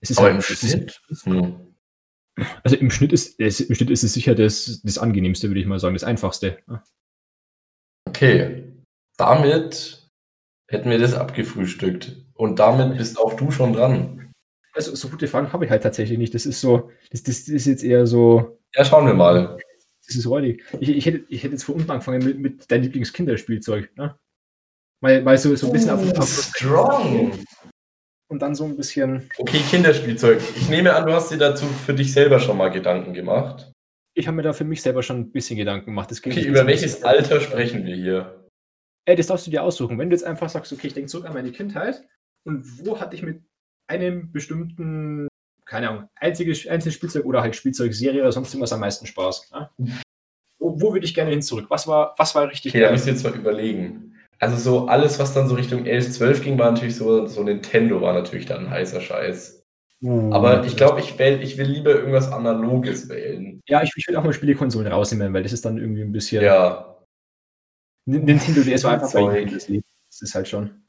Es 0.00 0.10
ist 0.10 0.18
Aber 0.18 0.32
halt, 0.32 0.34
im 0.36 0.40
es 0.40 0.62
ist, 0.62 0.70
Schnitt? 0.70 1.02
Hm. 1.24 1.74
also 2.62 2.76
im 2.76 2.90
Schnitt 2.90 3.12
ist 3.12 3.40
es, 3.40 3.60
im 3.60 3.74
Schnitt 3.74 3.90
ist 3.90 4.04
es 4.04 4.12
sicher 4.12 4.34
das, 4.34 4.80
das 4.82 4.98
angenehmste, 4.98 5.48
würde 5.48 5.60
ich 5.60 5.66
mal 5.66 5.78
sagen, 5.78 5.94
das 5.94 6.04
einfachste. 6.04 6.62
Okay. 8.08 8.72
Damit 9.16 10.08
hätten 10.68 10.90
wir 10.90 10.98
das 10.98 11.14
abgefrühstückt. 11.14 12.16
Und 12.34 12.58
damit 12.58 12.96
bist 12.96 13.18
auch 13.18 13.34
du 13.34 13.50
schon 13.50 13.72
dran. 13.72 14.32
Also 14.72 14.94
so 14.94 15.08
gute 15.08 15.26
Fragen 15.26 15.52
habe 15.52 15.64
ich 15.64 15.70
halt 15.70 15.82
tatsächlich 15.82 16.18
nicht. 16.18 16.34
Das 16.34 16.46
ist 16.46 16.60
so, 16.60 16.90
das, 17.10 17.24
das, 17.24 17.46
das 17.46 17.48
ist 17.48 17.66
jetzt 17.66 17.82
eher 17.82 18.06
so, 18.06 18.60
Ja, 18.74 18.84
schauen 18.84 19.06
wir 19.06 19.14
mal. 19.14 19.58
Das 20.06 20.14
ist 20.14 20.26
räudig. 20.26 20.64
Ich, 20.80 20.88
ich, 20.88 21.06
hätte, 21.06 21.24
ich 21.28 21.42
hätte 21.42 21.54
jetzt 21.54 21.64
von 21.64 21.74
unten 21.74 21.90
angefangen 21.90 22.24
mit, 22.24 22.38
mit 22.38 22.70
deinem 22.70 22.84
Lieblingskinderspielzeug. 22.84 23.96
Ne? 23.96 24.16
Mal, 25.00 25.22
mal 25.22 25.38
so, 25.38 25.54
so 25.54 25.66
ein 25.68 25.72
bisschen 25.72 25.90
auf, 25.90 26.00
Oh, 26.04 26.18
auf 26.18 26.28
strong. 26.28 27.32
und 28.30 28.42
dann 28.42 28.54
so 28.54 28.64
ein 28.64 28.76
bisschen. 28.76 29.30
Okay, 29.38 29.60
Kinderspielzeug. 29.70 30.40
Ich 30.56 30.68
nehme 30.68 30.94
an, 30.94 31.06
du 31.06 31.12
hast 31.12 31.30
dir 31.30 31.38
dazu 31.38 31.66
für 31.66 31.94
dich 31.94 32.12
selber 32.12 32.40
schon 32.40 32.56
mal 32.56 32.68
Gedanken 32.70 33.12
gemacht. 33.14 33.70
Ich 34.14 34.26
habe 34.26 34.36
mir 34.36 34.42
da 34.42 34.52
für 34.52 34.64
mich 34.64 34.82
selber 34.82 35.02
schon 35.04 35.18
ein 35.20 35.30
bisschen 35.32 35.56
Gedanken 35.56 35.86
gemacht. 35.86 36.10
Okay, 36.10 36.42
über 36.42 36.66
welches 36.66 37.04
Alter 37.04 37.40
sprechen 37.40 37.86
wir 37.86 37.94
hier? 37.94 38.44
Ey, 39.06 39.14
das 39.14 39.28
darfst 39.28 39.46
du 39.46 39.50
dir 39.52 39.62
aussuchen. 39.62 39.98
Wenn 39.98 40.10
du 40.10 40.16
jetzt 40.16 40.24
einfach 40.24 40.48
sagst, 40.48 40.72
okay, 40.72 40.88
ich 40.88 40.94
denke 40.94 41.08
zurück 41.08 41.26
an 41.26 41.34
meine 41.34 41.52
Kindheit 41.52 42.04
und 42.44 42.84
wo 42.84 42.98
hatte 43.00 43.14
ich 43.14 43.22
mit 43.22 43.42
einem 43.86 44.32
bestimmten, 44.32 45.28
keine 45.64 45.88
Ahnung, 45.88 46.08
einziges, 46.16 46.66
einzelnes 46.66 46.94
Spielzeug 46.96 47.24
oder 47.24 47.40
halt 47.40 47.54
Spielzeugserie 47.54 48.20
oder 48.20 48.32
sonst 48.32 48.52
irgendwas 48.52 48.72
am 48.72 48.80
meisten 48.80 49.06
Spaß. 49.06 49.50
Ne? 49.52 49.70
Wo, 50.60 50.80
wo 50.80 50.92
würde 50.92 51.06
ich 51.06 51.14
gerne 51.14 51.30
hin 51.30 51.40
zurück? 51.40 51.66
Was 51.68 51.86
war, 51.86 52.16
was 52.18 52.34
war 52.34 52.48
richtig 52.50 52.72
Okay, 52.72 52.80
da 52.82 52.90
müsst 52.90 53.06
ihr 53.06 53.12
jetzt 53.12 53.22
mal 53.22 53.32
überlegen. 53.32 54.07
Also 54.40 54.56
so 54.56 54.86
alles, 54.86 55.18
was 55.18 55.34
dann 55.34 55.48
so 55.48 55.56
Richtung 55.56 55.84
11, 55.84 56.12
12 56.12 56.42
ging, 56.44 56.58
war 56.58 56.70
natürlich 56.70 56.96
so, 56.96 57.26
so 57.26 57.42
Nintendo 57.42 58.00
war 58.00 58.12
natürlich 58.12 58.46
dann 58.46 58.66
ein 58.66 58.70
heißer 58.70 59.00
Scheiß. 59.00 59.58
Uh, 60.00 60.32
Aber 60.32 60.64
ich 60.64 60.76
glaube, 60.76 61.00
ich, 61.00 61.18
wähl, 61.18 61.42
ich 61.42 61.58
will 61.58 61.66
lieber 61.66 61.90
irgendwas 61.90 62.30
Analoges 62.30 63.08
wählen. 63.08 63.60
Ja, 63.66 63.82
ich, 63.82 63.90
ich 63.96 64.06
würde 64.06 64.20
auch 64.20 64.24
mal 64.24 64.32
Spielekonsolen 64.32 64.92
rausnehmen, 64.92 65.34
weil 65.34 65.42
das 65.42 65.52
ist 65.52 65.64
dann 65.64 65.76
irgendwie 65.76 66.02
ein 66.02 66.12
bisschen. 66.12 66.44
Ja. 66.44 66.96
Nintendo 68.06 68.62
DS 68.62 68.84
war 68.84 68.92
einfach 68.92 69.12
bei. 69.12 69.44
Das 69.44 70.22
ist 70.22 70.34
halt 70.34 70.46
schon. 70.46 70.82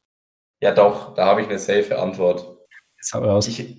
Ja, 0.61 0.73
doch, 0.73 1.15
da 1.15 1.25
habe 1.25 1.41
ich 1.41 1.47
eine 1.47 1.57
safe 1.57 1.97
Antwort. 1.97 2.59
Jetzt 2.97 3.13
hau 3.13 3.23
raus. 3.23 3.47
Ich, 3.47 3.77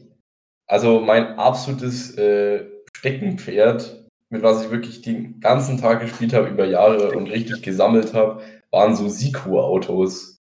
also 0.67 1.01
mein 1.01 1.39
absolutes 1.39 2.17
äh, 2.19 2.67
Steckenpferd, 2.93 4.09
mit 4.31 4.43
was 4.43 4.65
ich 4.65 4.71
wirklich 4.71 5.03
den 5.03 5.41
ganzen 5.41 5.79
Tag 5.79 6.01
gespielt 6.01 6.33
habe 6.33 6.49
über 6.49 6.65
Jahre 6.65 7.13
und 7.13 7.29
richtig 7.29 7.63
gesammelt 7.63 8.15
habe, 8.15 8.43
waren 8.71 8.95
so 8.97 9.09
Siku-Autos. 9.09 10.41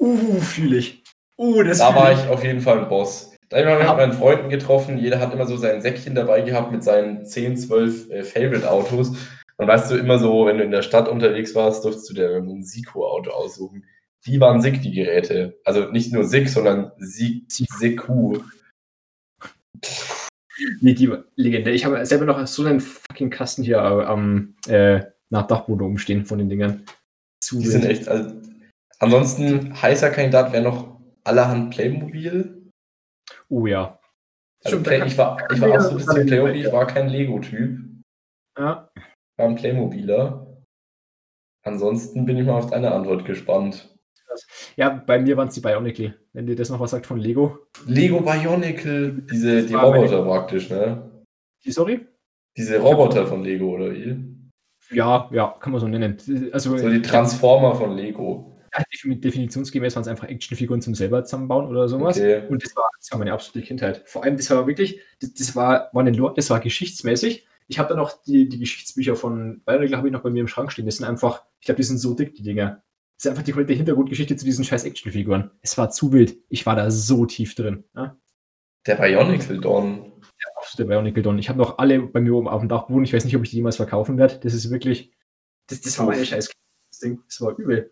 Uh, 0.00 0.40
fühle 0.40 0.76
ich. 0.76 1.02
Uh, 1.36 1.62
das 1.62 1.78
Da 1.78 1.94
war 1.94 2.12
ich 2.12 2.28
auf 2.28 2.44
jeden 2.44 2.60
Fall 2.60 2.78
ein 2.78 2.88
Boss. 2.88 3.34
Da 3.48 3.58
habe 3.58 3.70
ich 3.70 3.78
mich 3.78 3.88
mit 3.88 3.96
meinen 3.96 4.12
Freunden 4.12 4.48
getroffen. 4.50 4.98
Jeder 4.98 5.20
hat 5.20 5.32
immer 5.32 5.46
so 5.46 5.56
sein 5.56 5.80
Säckchen 5.80 6.14
dabei 6.14 6.42
gehabt 6.42 6.70
mit 6.70 6.84
seinen 6.84 7.24
10, 7.24 7.56
12 7.56 8.10
äh, 8.10 8.22
Favorite-Autos. 8.22 9.12
Und 9.56 9.66
weißt 9.66 9.90
du, 9.90 9.96
immer 9.96 10.18
so, 10.18 10.46
wenn 10.46 10.58
du 10.58 10.64
in 10.64 10.70
der 10.70 10.82
Stadt 10.82 11.08
unterwegs 11.08 11.54
warst, 11.54 11.84
durftest 11.84 12.10
du 12.10 12.14
dir 12.14 12.36
ein 12.36 12.62
Siku-Auto 12.62 13.30
aussuchen. 13.30 13.84
Die 14.26 14.40
waren 14.40 14.60
sick, 14.60 14.82
die 14.82 14.92
Geräte. 14.92 15.58
Also 15.64 15.90
nicht 15.90 16.12
nur 16.12 16.24
sick, 16.24 16.48
sondern 16.48 16.92
Siku. 16.98 18.38
Nee, 20.80 20.94
die 20.94 21.12
Legende. 21.36 21.70
Ich 21.70 21.84
habe 21.84 22.04
selber 22.04 22.24
noch 22.24 22.46
so 22.46 22.64
einen 22.64 22.80
fucking 22.80 23.30
Kasten 23.30 23.62
hier 23.62 23.76
äh, 23.76 24.04
am 24.04 24.54
äh, 24.66 25.00
nach 25.30 25.46
Dachboden 25.46 25.86
umstehen 25.86 26.24
von 26.24 26.38
den 26.38 26.48
Dingern. 26.48 26.84
Zu 27.48 27.60
Die 27.60 27.66
sind 27.66 27.86
echt. 27.86 28.06
Also, 28.08 28.34
ansonsten 28.98 29.80
heißer 29.80 30.10
Kandidat 30.10 30.52
wäre 30.52 30.62
noch 30.62 31.00
allerhand 31.24 31.70
Playmobil. 31.70 32.70
Oh 33.48 33.66
ja. 33.66 33.98
Also 34.62 34.76
Stimmt, 34.76 34.86
Play, 34.86 35.06
ich 35.06 35.16
war, 35.16 35.38
ich 35.50 35.58
war 35.58 35.70
auch 35.70 35.80
so 35.80 35.90
ein 35.90 35.96
bisschen 35.96 36.26
Playmobil, 36.26 36.66
ich 36.66 36.72
war 36.72 36.86
kein 36.86 37.08
Lego-Typ. 37.08 37.80
Ja. 38.58 38.90
war 39.38 39.46
ein 39.46 39.54
Playmobiler. 39.54 40.62
Ansonsten 41.62 42.26
bin 42.26 42.36
ich 42.36 42.44
mal 42.44 42.58
auf 42.58 42.68
deine 42.68 42.92
Antwort 42.92 43.24
gespannt. 43.24 43.96
ja, 44.76 44.90
bei 44.90 45.18
mir 45.18 45.38
waren 45.38 45.48
es 45.48 45.54
die 45.54 45.60
Bionicle. 45.60 46.18
Wenn 46.34 46.46
dir 46.46 46.56
das 46.56 46.68
noch 46.68 46.80
was 46.80 46.90
sagt 46.90 47.06
von 47.06 47.18
Lego. 47.18 47.60
Lego 47.86 48.20
Bionicle, 48.20 49.22
diese 49.30 49.64
die 49.64 49.74
Roboter 49.74 50.22
praktisch, 50.22 50.68
ne? 50.68 51.24
Die, 51.64 51.72
sorry? 51.72 52.06
Diese 52.58 52.78
Roboter 52.78 53.26
von 53.26 53.42
Lego 53.42 53.74
oder 53.74 53.94
wie? 53.94 54.37
Ja, 54.90 55.28
ja, 55.32 55.54
kann 55.60 55.72
man 55.72 55.80
so 55.80 55.88
nennen. 55.88 56.16
Also, 56.52 56.76
So 56.78 56.88
die 56.88 57.02
Transformer 57.02 57.74
von 57.74 57.96
Lego. 57.96 58.58
ja, 58.76 58.82
defin- 58.92 59.20
definitionsgemäß 59.20 59.94
waren 59.96 60.02
es 60.02 60.08
einfach 60.08 60.28
Actionfiguren 60.28 60.80
zum 60.80 60.94
selber 60.94 61.24
zusammenbauen 61.24 61.66
oder 61.66 61.88
sowas. 61.88 62.16
Okay. 62.16 62.42
Und 62.48 62.64
das 62.64 62.74
war, 62.76 62.88
das 62.98 63.10
war 63.10 63.18
meine 63.18 63.32
absolute 63.32 63.66
Kindheit. 63.66 64.02
Vor 64.06 64.24
allem, 64.24 64.36
das 64.36 64.48
war 64.50 64.66
wirklich, 64.66 65.00
das, 65.20 65.34
das 65.34 65.54
war, 65.56 65.90
war 65.92 66.00
eine, 66.00 66.12
Lore- 66.12 66.34
das 66.34 66.50
war 66.50 66.60
geschichtsmäßig. 66.60 67.46
Ich 67.70 67.78
habe 67.78 67.90
da 67.90 67.96
noch 67.96 68.22
die, 68.22 68.48
die 68.48 68.58
Geschichtsbücher 68.58 69.14
von 69.14 69.60
Bionicle 69.66 69.96
habe 69.98 70.08
ich 70.08 70.12
noch 70.12 70.22
bei 70.22 70.30
mir 70.30 70.40
im 70.40 70.48
Schrank 70.48 70.72
stehen. 70.72 70.86
Das 70.86 70.96
sind 70.96 71.06
einfach, 71.06 71.44
ich 71.60 71.66
glaube, 71.66 71.76
die 71.76 71.82
sind 71.82 71.98
so 71.98 72.14
dick, 72.14 72.34
die 72.34 72.42
Dinger. 72.42 72.82
Das 73.16 73.24
ist 73.26 73.30
einfach 73.30 73.42
die 73.42 73.52
komplette 73.52 73.74
Hintergrundgeschichte 73.76 74.36
zu 74.36 74.44
diesen 74.46 74.64
scheiß 74.64 74.84
Actionfiguren. 74.84 75.50
Es 75.60 75.76
war 75.76 75.90
zu 75.90 76.12
wild. 76.12 76.38
Ich 76.48 76.64
war 76.64 76.76
da 76.76 76.90
so 76.90 77.26
tief 77.26 77.54
drin. 77.54 77.84
Ja? 77.94 78.16
Der 78.86 78.94
Bionicle 78.94 79.58
Don. 79.60 80.12
Absolute 80.68 80.88
Bionicle 80.88 81.22
Don. 81.22 81.38
Ich 81.38 81.48
habe 81.48 81.58
noch 81.58 81.78
alle 81.78 81.98
bei 82.00 82.20
mir 82.20 82.34
oben 82.34 82.46
auf 82.46 82.60
dem 82.60 82.68
Dachboden. 82.68 83.04
Ich 83.04 83.14
weiß 83.14 83.24
nicht, 83.24 83.36
ob 83.36 83.42
ich 83.42 83.50
die 83.50 83.56
jemals 83.56 83.76
verkaufen 83.76 84.18
werde. 84.18 84.38
Das 84.42 84.52
ist 84.52 84.70
wirklich, 84.70 85.12
das, 85.66 85.80
das 85.80 85.98
war 85.98 86.06
meine 86.06 86.24
scheiß 86.24 86.50
das 86.90 86.98
Ding. 86.98 87.20
Das 87.26 87.40
war 87.40 87.56
übel. 87.58 87.90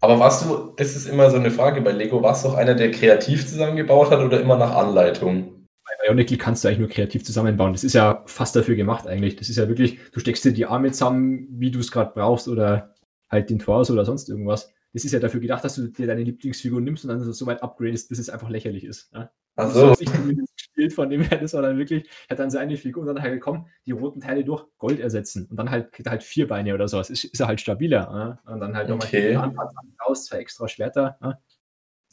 Aber 0.00 0.18
warst 0.18 0.44
du, 0.44 0.74
das 0.76 0.96
ist 0.96 1.06
immer 1.06 1.30
so 1.30 1.36
eine 1.36 1.50
Frage 1.50 1.80
bei 1.80 1.92
Lego, 1.92 2.22
warst 2.22 2.44
du 2.44 2.50
auch 2.50 2.54
einer, 2.54 2.74
der 2.74 2.90
kreativ 2.90 3.46
zusammengebaut 3.46 4.10
hat 4.10 4.20
oder 4.20 4.38
immer 4.38 4.58
nach 4.58 4.76
Anleitung? 4.76 5.66
Bei 5.86 6.06
Bionicle 6.06 6.36
kannst 6.36 6.62
du 6.62 6.68
eigentlich 6.68 6.80
nur 6.80 6.88
kreativ 6.88 7.24
zusammenbauen. 7.24 7.72
Das 7.72 7.84
ist 7.84 7.94
ja 7.94 8.22
fast 8.26 8.54
dafür 8.54 8.76
gemacht 8.76 9.06
eigentlich. 9.06 9.36
Das 9.36 9.48
ist 9.48 9.56
ja 9.56 9.66
wirklich, 9.68 9.98
du 10.12 10.20
steckst 10.20 10.44
dir 10.44 10.52
die 10.52 10.66
Arme 10.66 10.92
zusammen, 10.92 11.48
wie 11.52 11.70
du 11.70 11.78
es 11.78 11.90
gerade 11.90 12.12
brauchst 12.14 12.48
oder 12.48 12.94
halt 13.30 13.48
den 13.48 13.60
Torso 13.60 13.94
oder 13.94 14.04
sonst 14.04 14.28
irgendwas. 14.28 14.70
Das 14.92 15.06
ist 15.06 15.12
ja 15.12 15.20
dafür 15.20 15.40
gedacht, 15.40 15.64
dass 15.64 15.76
du 15.76 15.88
dir 15.88 16.06
deine 16.06 16.22
Lieblingsfigur 16.22 16.82
nimmst 16.82 17.04
und 17.04 17.08
dann 17.08 17.32
so 17.32 17.46
weit 17.46 17.62
upgradest, 17.62 18.10
bis 18.10 18.18
es 18.18 18.28
einfach 18.28 18.50
lächerlich 18.50 18.84
ist. 18.84 19.10
Ja? 19.14 19.30
Ach 19.56 19.70
so. 19.70 19.80
Das 19.80 19.90
hat 19.90 19.98
sich 19.98 20.12
zumindest 20.12 20.56
gespielt, 20.56 20.92
von 20.94 21.10
dem 21.10 21.22
her, 21.22 21.38
das 21.38 21.54
war 21.54 21.62
dann 21.62 21.78
wirklich, 21.78 22.08
hat 22.28 22.38
dann 22.38 22.50
seine 22.50 22.76
Figur 22.76 23.02
und 23.02 23.08
dann 23.08 23.22
halt 23.22 23.34
gekommen, 23.34 23.66
die 23.86 23.92
roten 23.92 24.20
Teile 24.20 24.44
durch 24.44 24.64
Gold 24.78 25.00
ersetzen 25.00 25.46
und 25.50 25.56
dann 25.56 25.70
halt, 25.70 25.90
halt 26.06 26.22
vier 26.22 26.48
Beine 26.48 26.74
oder 26.74 26.88
sowas. 26.88 27.10
Ist, 27.10 27.24
ist 27.24 27.40
er 27.40 27.46
halt 27.46 27.60
stabiler. 27.60 28.10
Ne? 28.12 28.52
Und 28.52 28.60
dann 28.60 28.76
halt 28.76 28.88
nochmal 28.88 29.06
Okay. 29.06 29.36
Anpassung 29.36 29.94
raus, 30.06 30.26
zwei 30.26 30.38
extra 30.38 30.68
Schwerter. 30.68 31.16
Ne? 31.20 31.38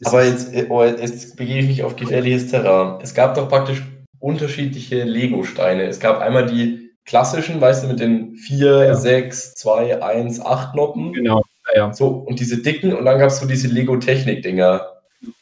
Aber 0.04 0.26
jetzt, 0.26 0.54
äh, 0.54 0.66
oh, 0.70 0.84
jetzt 0.84 1.36
begebe 1.36 1.60
ich 1.60 1.68
mich 1.68 1.84
auf 1.84 1.96
gefährliches 1.96 2.50
Terrain. 2.50 3.00
Es 3.02 3.14
gab 3.14 3.36
doch 3.36 3.48
praktisch 3.48 3.84
unterschiedliche 4.20 5.04
Lego-Steine. 5.04 5.84
Es 5.84 6.00
gab 6.00 6.20
einmal 6.20 6.46
die 6.46 6.92
klassischen, 7.06 7.60
weißt 7.62 7.84
du, 7.84 7.88
mit 7.88 8.00
den 8.00 8.36
4, 8.36 8.86
Ja. 8.86 8.96
6, 8.96 9.56
2, 9.56 10.02
1, 10.04 10.40
8 10.42 10.76
Noppen. 10.76 11.14
Genau, 11.14 11.44
ja, 11.74 11.88
ja. 11.88 11.94
So, 11.94 12.08
und 12.08 12.40
diese 12.40 12.62
dicken, 12.62 12.94
und 12.94 13.06
dann 13.06 13.20
gab 13.20 13.30
es 13.30 13.40
so 13.40 13.48
diese 13.48 13.68
Lego-Technik-Dinger. 13.68 14.88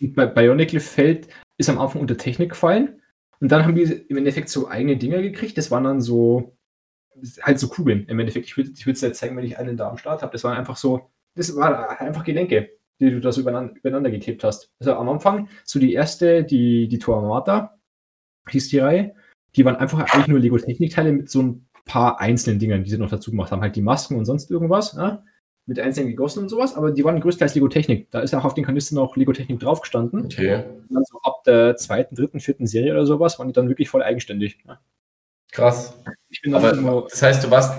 Bei 0.02 0.26
Bionicle 0.26 0.80
Feld 0.80 1.28
ist 1.60 1.70
am 1.70 1.78
Anfang 1.78 2.02
unter 2.02 2.18
Technik 2.18 2.50
gefallen 2.50 3.02
und 3.40 3.52
dann 3.52 3.64
haben 3.64 3.76
die 3.76 3.84
im 3.84 4.18
Endeffekt 4.18 4.50
so 4.50 4.68
eigene 4.68 4.98
Dinger 4.98 5.22
gekriegt. 5.22 5.58
Das 5.58 5.70
waren 5.70 5.84
dann 5.84 6.02
so 6.02 6.58
halt 7.42 7.60
so 7.60 7.68
Kugeln 7.68 8.06
im 8.08 8.20
Endeffekt. 8.20 8.46
Ich 8.48 8.58
würde 8.58 8.72
es 8.72 9.02
jetzt 9.02 9.20
zeigen, 9.20 9.36
wenn 9.38 9.44
ich 9.44 9.58
einen 9.58 9.78
da 9.78 9.90
am 9.90 9.98
Start 9.98 10.22
habe. 10.22 10.32
Das 10.32 10.44
waren 10.44 10.58
einfach 10.58 10.78
so, 10.78 11.10
das 11.36 11.56
waren 11.56 11.76
einfach 11.98 12.24
Gelenke, 12.24 12.72
die 13.00 13.12
du 13.12 13.20
da 13.20 13.32
so 13.32 13.42
übereinander, 13.42 13.76
übereinander 13.76 14.10
geklebt 14.10 14.44
hast. 14.44 14.72
Also 14.80 14.94
am 14.94 15.10
Anfang 15.10 15.50
so 15.66 15.80
die 15.80 15.94
erste, 15.94 16.44
die, 16.44 16.88
die 16.88 17.00
Tormata, 17.00 17.78
hieß 18.50 18.70
die 18.70 18.80
Reihe, 18.80 19.16
die 19.56 19.66
waren 19.66 19.76
einfach 19.76 20.00
eigentlich 20.00 20.28
nur 20.28 20.40
Lego-Technik-Teile 20.40 21.12
mit 21.12 21.30
so 21.30 21.42
ein 21.42 21.68
paar 21.86 22.20
einzelnen 22.22 22.60
Dingern, 22.60 22.84
die 22.84 22.90
sie 22.90 22.98
noch 22.98 23.10
dazu 23.10 23.32
gemacht 23.32 23.52
haben. 23.52 23.62
Halt 23.62 23.76
die 23.76 23.82
Masken 23.82 24.16
und 24.16 24.26
sonst 24.26 24.50
irgendwas, 24.50 24.94
ja? 24.94 25.24
Mit 25.70 25.80
einzelnen 25.80 26.10
gegossen 26.10 26.40
und 26.40 26.50
sowas, 26.50 26.76
aber 26.76 26.92
die 26.92 27.04
waren 27.04 27.22
größtenteils 27.22 27.54
Lego-Technik. 27.54 28.10
Da 28.10 28.22
ist 28.22 28.34
auch 28.34 28.44
auf 28.44 28.56
den 28.56 28.66
Kanistern 28.66 28.96
noch 28.96 29.16
Lego-Technik 29.16 29.60
drauf 29.60 29.82
gestanden. 29.82 30.26
Okay, 30.26 30.56
Und 30.56 30.96
dann 30.96 31.04
so 31.06 31.20
ab 31.22 31.44
der 31.46 31.78
zweiten, 31.78 32.16
dritten, 32.16 32.40
vierten 32.40 32.66
Serie 32.66 32.92
oder 32.92 33.06
sowas 33.06 33.38
waren 33.38 33.48
die 33.48 33.54
dann 33.54 33.70
wirklich 33.70 33.88
voll 33.88 34.02
eigenständig. 34.02 34.58
Ja. 34.68 34.80
krass. 35.52 35.94
Ich 36.30 36.42
Aber 36.54 36.72
irgendwo, 36.72 37.02
das 37.02 37.22
heißt, 37.22 37.44
du 37.44 37.52
warst 37.52 37.74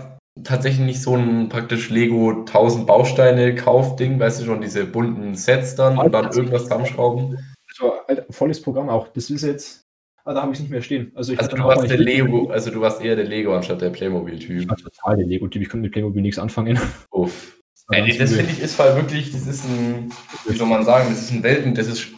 tatsächlich 0.44 0.86
nicht 0.86 1.02
so 1.02 1.16
ein 1.16 1.48
praktisch 1.48 1.90
Lego 1.90 2.30
1000 2.30 2.86
Bausteine 2.86 3.56
Kaufding, 3.56 4.20
weißt 4.20 4.40
du 4.40 4.44
schon, 4.44 4.60
diese 4.60 4.84
bunten 4.86 5.34
Sets 5.34 5.74
dann 5.74 5.98
und 5.98 6.12
dann 6.12 6.30
irgendwas 6.32 6.62
zusammenschrauben. 6.62 7.38
so 7.74 7.92
halt, 8.06 8.24
volles 8.30 8.62
Programm 8.62 8.88
auch. 8.88 9.08
Das 9.08 9.30
ist 9.30 9.42
jetzt, 9.42 9.82
ah, 10.24 10.32
da 10.32 10.42
habe 10.42 10.52
ich 10.52 10.58
es 10.58 10.62
nicht 10.62 10.70
mehr 10.70 10.82
stehen. 10.82 11.10
Also, 11.16 11.32
ich 11.32 11.40
Also 11.40 11.56
du 11.56 11.64
warst 11.64 11.90
der 11.90 11.98
Lego, 11.98 12.50
also 12.50 12.70
du 12.70 12.80
warst 12.80 13.02
eher 13.02 13.16
der 13.16 13.26
Lego 13.26 13.52
anstatt 13.52 13.80
der 13.80 13.88
Ich 13.88 13.94
Playmobil-Typ. 13.94 14.68
war 14.68 14.76
total 14.76 15.16
der 15.16 15.26
Lego-Typ. 15.26 15.60
Ich 15.60 15.68
konnte 15.68 15.82
mit 15.82 15.92
Playmobil 15.92 16.22
nichts 16.22 16.38
anfangen. 16.38 16.78
Uff. 17.10 17.59
Ey, 17.90 18.06
ganz 18.06 18.18
das 18.18 18.32
finde 18.34 18.52
ich 18.52 18.60
ist 18.60 18.74
voll 18.76 18.94
wirklich, 18.96 19.32
das 19.32 19.46
ist 19.46 19.64
ein, 19.64 20.12
wie 20.46 20.56
soll 20.56 20.68
man 20.68 20.84
sagen, 20.84 21.08
das 21.10 21.22
ist 21.22 21.32
ein 21.32 21.42
Welten, 21.42 21.74
das 21.74 21.88
ist 21.88 22.08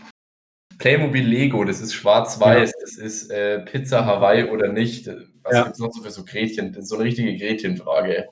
Playmobil 0.78 1.24
Lego, 1.26 1.64
das 1.64 1.80
ist 1.80 1.94
schwarz-weiß, 1.94 2.72
das 2.80 2.96
ist 2.96 3.30
äh, 3.30 3.60
Pizza 3.60 4.04
Hawaii 4.04 4.44
oder 4.50 4.68
nicht. 4.72 5.08
Was 5.42 5.54
Ja. 5.54 5.62
gibt's 5.64 5.78
noch 5.78 5.92
so 5.92 6.02
für 6.02 6.10
so 6.10 6.24
Gretchen? 6.24 6.72
Das 6.72 6.84
ist 6.84 6.88
so 6.90 6.96
eine 6.96 7.04
richtige 7.04 7.36
Gretchenfrage. 7.36 8.26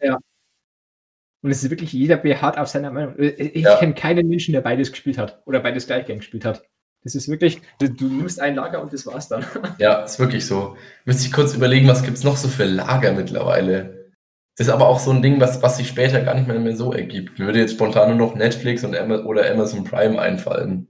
Und 1.42 1.50
es 1.50 1.62
ist 1.62 1.70
wirklich 1.70 1.92
jeder 1.92 2.18
beharrt 2.18 2.58
auf 2.58 2.68
seiner 2.68 2.90
Meinung. 2.90 3.16
Äh, 3.18 3.28
Ich 3.30 3.62
Ja. 3.64 3.76
kenne 3.76 3.94
keinen 3.94 4.28
Menschen, 4.28 4.52
der 4.52 4.60
beides 4.60 4.90
gespielt 4.90 5.16
hat 5.16 5.40
oder 5.46 5.60
beides 5.60 5.86
gleich 5.86 6.06
gern 6.06 6.18
gespielt 6.18 6.44
hat. 6.44 6.62
Das 7.02 7.14
ist 7.14 7.28
wirklich, 7.28 7.62
du, 7.78 7.88
du 7.88 8.08
nimmst 8.08 8.40
ein 8.40 8.56
Lager 8.56 8.82
und 8.82 8.92
das 8.92 9.06
war's 9.06 9.28
dann. 9.28 9.44
Ja, 9.78 10.02
ist 10.04 10.18
wirklich 10.18 10.44
so. 10.44 10.76
Müsste 11.06 11.26
ich 11.26 11.32
kurz 11.32 11.54
überlegen, 11.54 11.88
was 11.88 12.02
gibt's 12.02 12.24
noch 12.24 12.36
so 12.36 12.48
für 12.48 12.64
Lager 12.64 13.12
mittlerweile? 13.12 13.99
Ist 14.60 14.68
aber 14.68 14.86
auch 14.88 14.98
so 14.98 15.10
ein 15.10 15.22
Ding, 15.22 15.40
was, 15.40 15.62
was 15.62 15.78
sich 15.78 15.88
später 15.88 16.20
gar 16.20 16.34
nicht 16.34 16.46
mehr, 16.46 16.58
mehr 16.58 16.76
so 16.76 16.92
ergibt. 16.92 17.38
Mir 17.38 17.46
würde 17.46 17.60
jetzt 17.60 17.72
spontan 17.72 18.14
nur 18.14 18.28
noch 18.28 18.34
Netflix 18.34 18.84
und 18.84 18.94
Ama 18.94 19.20
oder 19.24 19.50
Amazon 19.50 19.84
Prime 19.84 20.20
einfallen. 20.20 20.86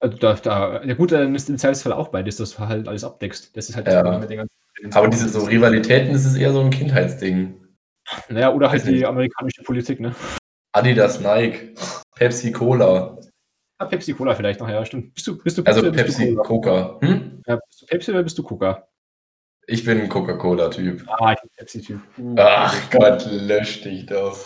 Also 0.00 0.18
da, 0.18 0.34
da, 0.34 0.82
ja 0.82 0.94
gut, 0.94 1.12
dann 1.12 1.32
ist 1.32 1.48
im 1.48 1.56
Zweifelsfall 1.56 1.92
auch 1.92 2.08
beides, 2.08 2.38
dass 2.38 2.56
du 2.56 2.58
halt 2.58 2.88
alles 2.88 3.04
abdeckst. 3.04 3.56
Das 3.56 3.68
ist 3.68 3.76
halt 3.76 3.86
Ja. 3.86 4.02
Problem 4.02 4.18
mit 4.20 4.30
den 4.30 4.38
ganzen- 4.38 4.96
Aber 4.96 5.06
diese 5.06 5.28
so 5.28 5.44
Rivalitäten, 5.44 6.12
das 6.12 6.24
ist 6.24 6.34
eher 6.34 6.52
so 6.52 6.60
ein 6.60 6.70
Kindheitsding. 6.70 7.54
Naja, 8.30 8.52
oder 8.52 8.68
halt 8.70 8.84
die 8.84 9.06
amerikanische 9.06 9.62
Politik, 9.62 10.00
ne? 10.00 10.12
Adidas, 10.72 11.20
Nike, 11.20 11.72
Pepsi, 12.16 12.50
Cola. 12.50 13.16
Ah, 13.78 13.84
Pepsi 13.86 14.12
Cola 14.12 14.34
vielleicht 14.34 14.58
noch, 14.58 14.68
ja, 14.68 14.84
stimmt. 14.84 15.14
Bist 15.14 15.26
du, 15.28 15.38
bist 15.40 15.56
du 15.56 15.62
Also 15.62 15.92
Pepsi, 15.92 16.34
du 16.34 16.42
Cola? 16.42 16.98
Coca. 16.98 17.00
Hm? 17.00 17.42
Ja, 17.46 17.60
bist 17.68 17.80
du 17.82 17.86
Pepsi 17.86 18.10
oder 18.10 18.24
bist 18.24 18.36
du 18.36 18.42
Coca? 18.42 18.88
Ich 19.66 19.84
bin 19.84 20.00
ein 20.00 20.08
Coca-Cola-Typ. 20.08 21.04
Ah, 21.08 21.32
ich 21.32 21.40
bin 21.40 21.50
Pepsi-Typ. 21.56 22.00
Uh, 22.18 22.34
Ach 22.38 22.90
Gott, 22.90 23.26
lösch 23.30 23.82
dich 23.82 24.06
doch. 24.06 24.38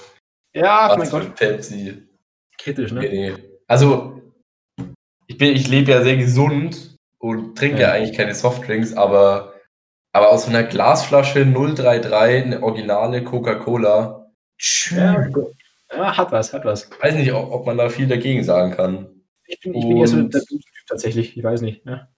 Ja, 0.54 0.90
Was 0.90 0.98
mein 0.98 1.10
Gott, 1.10 1.22
ein 1.24 1.34
Pepsi. 1.34 2.02
kritisch, 2.58 2.92
Nee, 2.92 3.00
ne? 3.00 3.08
nee. 3.08 3.34
Also, 3.66 4.22
ich, 5.26 5.36
bin, 5.38 5.54
ich 5.54 5.68
lebe 5.68 5.90
ja 5.90 6.02
sehr 6.02 6.16
gesund 6.16 6.96
und 7.18 7.56
trinke 7.58 7.80
ja 7.80 7.88
Ja. 7.88 7.94
eigentlich 7.94 8.16
keine 8.16 8.34
Softdrinks, 8.34 8.94
aber, 8.94 9.54
aber 10.12 10.30
aus 10.30 10.44
so 10.44 10.50
einer 10.50 10.62
Glasflasche 10.62 11.44
033 11.46 12.12
eine 12.44 12.62
originale 12.62 13.22
Coca-Cola. 13.24 14.30
Ja, 14.90 15.28
ja, 15.92 16.16
hat 16.16 16.32
was, 16.32 16.52
hat 16.52 16.64
was. 16.64 16.90
Weiß 17.00 17.14
nicht, 17.14 17.32
ob, 17.32 17.50
ob 17.52 17.66
man 17.66 17.76
da 17.78 17.88
viel 17.88 18.06
dagegen 18.06 18.42
sagen 18.44 18.72
kann. 18.72 19.22
Ich 19.46 19.60
bin, 19.60 19.74
ich 19.74 19.86
bin 19.86 19.96
eher 19.96 20.06
so 20.06 20.20
der 20.22 20.42
Typ 20.42 20.60
tatsächlich, 20.86 21.36
ich 21.36 21.42
weiß 21.42 21.60
nicht. 21.62 21.84
Ne? 21.86 22.08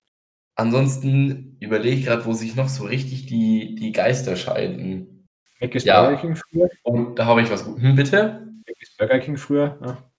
Ansonsten 0.61 1.57
überlege 1.59 1.97
ich 1.97 2.05
gerade, 2.05 2.27
wo 2.27 2.35
sich 2.35 2.55
noch 2.55 2.69
so 2.69 2.85
richtig 2.85 3.25
die, 3.25 3.75
die 3.77 3.93
Geister 3.93 4.37
scheiden. 4.37 5.27
Mac 5.59 5.75
ist 5.75 5.87
Ja. 5.87 6.03
Burger 6.03 6.21
King 6.21 6.37
früher. 6.37 6.69
Und 6.83 7.19
da 7.19 7.25
habe 7.25 7.41
ich 7.41 7.51
was. 7.51 7.65
Hm, 7.65 7.97
bitte? 7.97 8.47
Mac 8.67 8.77
ist 8.79 8.99
Burger 8.99 9.19
King 9.21 9.39
früher. 9.39 9.79
Ja. 9.83 10.11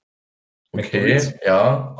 Okay, 0.71 0.99
McDonald's. 0.99 1.35
ja. 1.45 1.95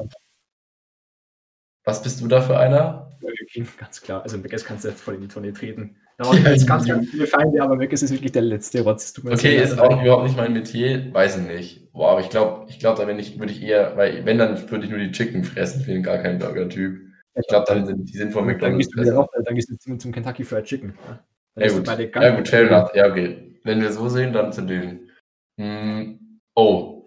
Was 1.84 2.02
bist 2.02 2.20
du 2.20 2.28
da 2.28 2.42
für 2.42 2.58
einer? 2.58 3.12
Burger 3.20 3.46
King, 3.52 3.68
ganz 3.78 4.02
klar. 4.02 4.24
Also 4.24 4.40
Mac 4.40 4.50
kannst 4.66 4.86
du 4.86 4.90
jetzt 4.90 5.02
voll 5.02 5.14
in 5.16 5.22
die 5.22 5.28
Tonne 5.28 5.54
treten. 5.54 5.98
Da 6.18 6.26
waren 6.26 6.44
jetzt 6.44 6.66
ganz, 6.66 6.88
ganz 6.88 7.12
viele 7.12 7.28
Feinde, 7.28 7.62
aber 7.62 7.76
Mac 7.76 7.94
ist 7.94 8.10
wirklich 8.10 8.32
der 8.32 8.42
letzte 8.42 8.82
Rotz. 8.82 9.14
Okay, 9.24 9.62
ist 9.62 9.78
auch 9.78 10.02
überhaupt 10.02 10.24
nicht 10.24 10.38
mein 10.38 10.54
Metier, 10.54 11.14
weiß 11.14 11.38
ich 11.38 11.44
nicht. 11.44 11.92
Boah, 11.94 12.14
aber 12.14 12.22
ich 12.22 12.30
glaube, 12.30 12.66
ich 12.72 12.80
glaube, 12.80 13.06
da 13.06 13.12
ich, 13.12 13.38
würde 13.38 13.54
ich 13.54 13.62
eher, 13.62 13.96
weil 13.98 14.26
wenn, 14.26 14.40
dann 14.40 14.72
würde 14.72 14.86
ich 14.86 14.90
nur 14.90 15.00
die 15.00 15.12
Chicken 15.12 15.44
fressen, 15.44 15.82
ich 15.82 15.86
bin 15.86 16.02
gar 16.02 16.18
kein 16.18 16.40
Burger-Typ. 16.40 17.11
Ich 17.36 17.48
glaube, 17.48 17.66
dann 17.68 17.86
sind 17.86 18.06
die 18.06 18.18
sind 18.18 18.34
von 18.34 18.46
dann 18.46 18.54
McDonalds 18.56 18.90
gehst 18.94 19.10
du 19.10 19.16
raus, 19.16 19.30
dann 19.44 19.56
gehst 19.56 19.70
du 19.70 19.78
zum, 19.78 20.00
zum 20.00 20.12
Kentucky 20.12 20.44
Fried 20.44 20.66
Chicken. 20.66 20.94
Ja, 21.08 21.24
Dann 21.56 21.70
Ja 21.70 21.74
gut, 21.74 21.86
beide 21.86 22.12
ja 22.14 22.36
gut, 22.36 22.48
fair 22.48 22.70
enough. 22.70 22.96
Ja, 22.96 23.08
okay. 23.08 23.60
Wenn 23.64 23.82
wir 23.82 23.92
so 23.92 24.10
sehen, 24.10 24.34
dann 24.34 24.52
zu 24.52 24.64
denen. 24.64 25.12
Hm, 25.60 26.40
oh, 26.56 27.06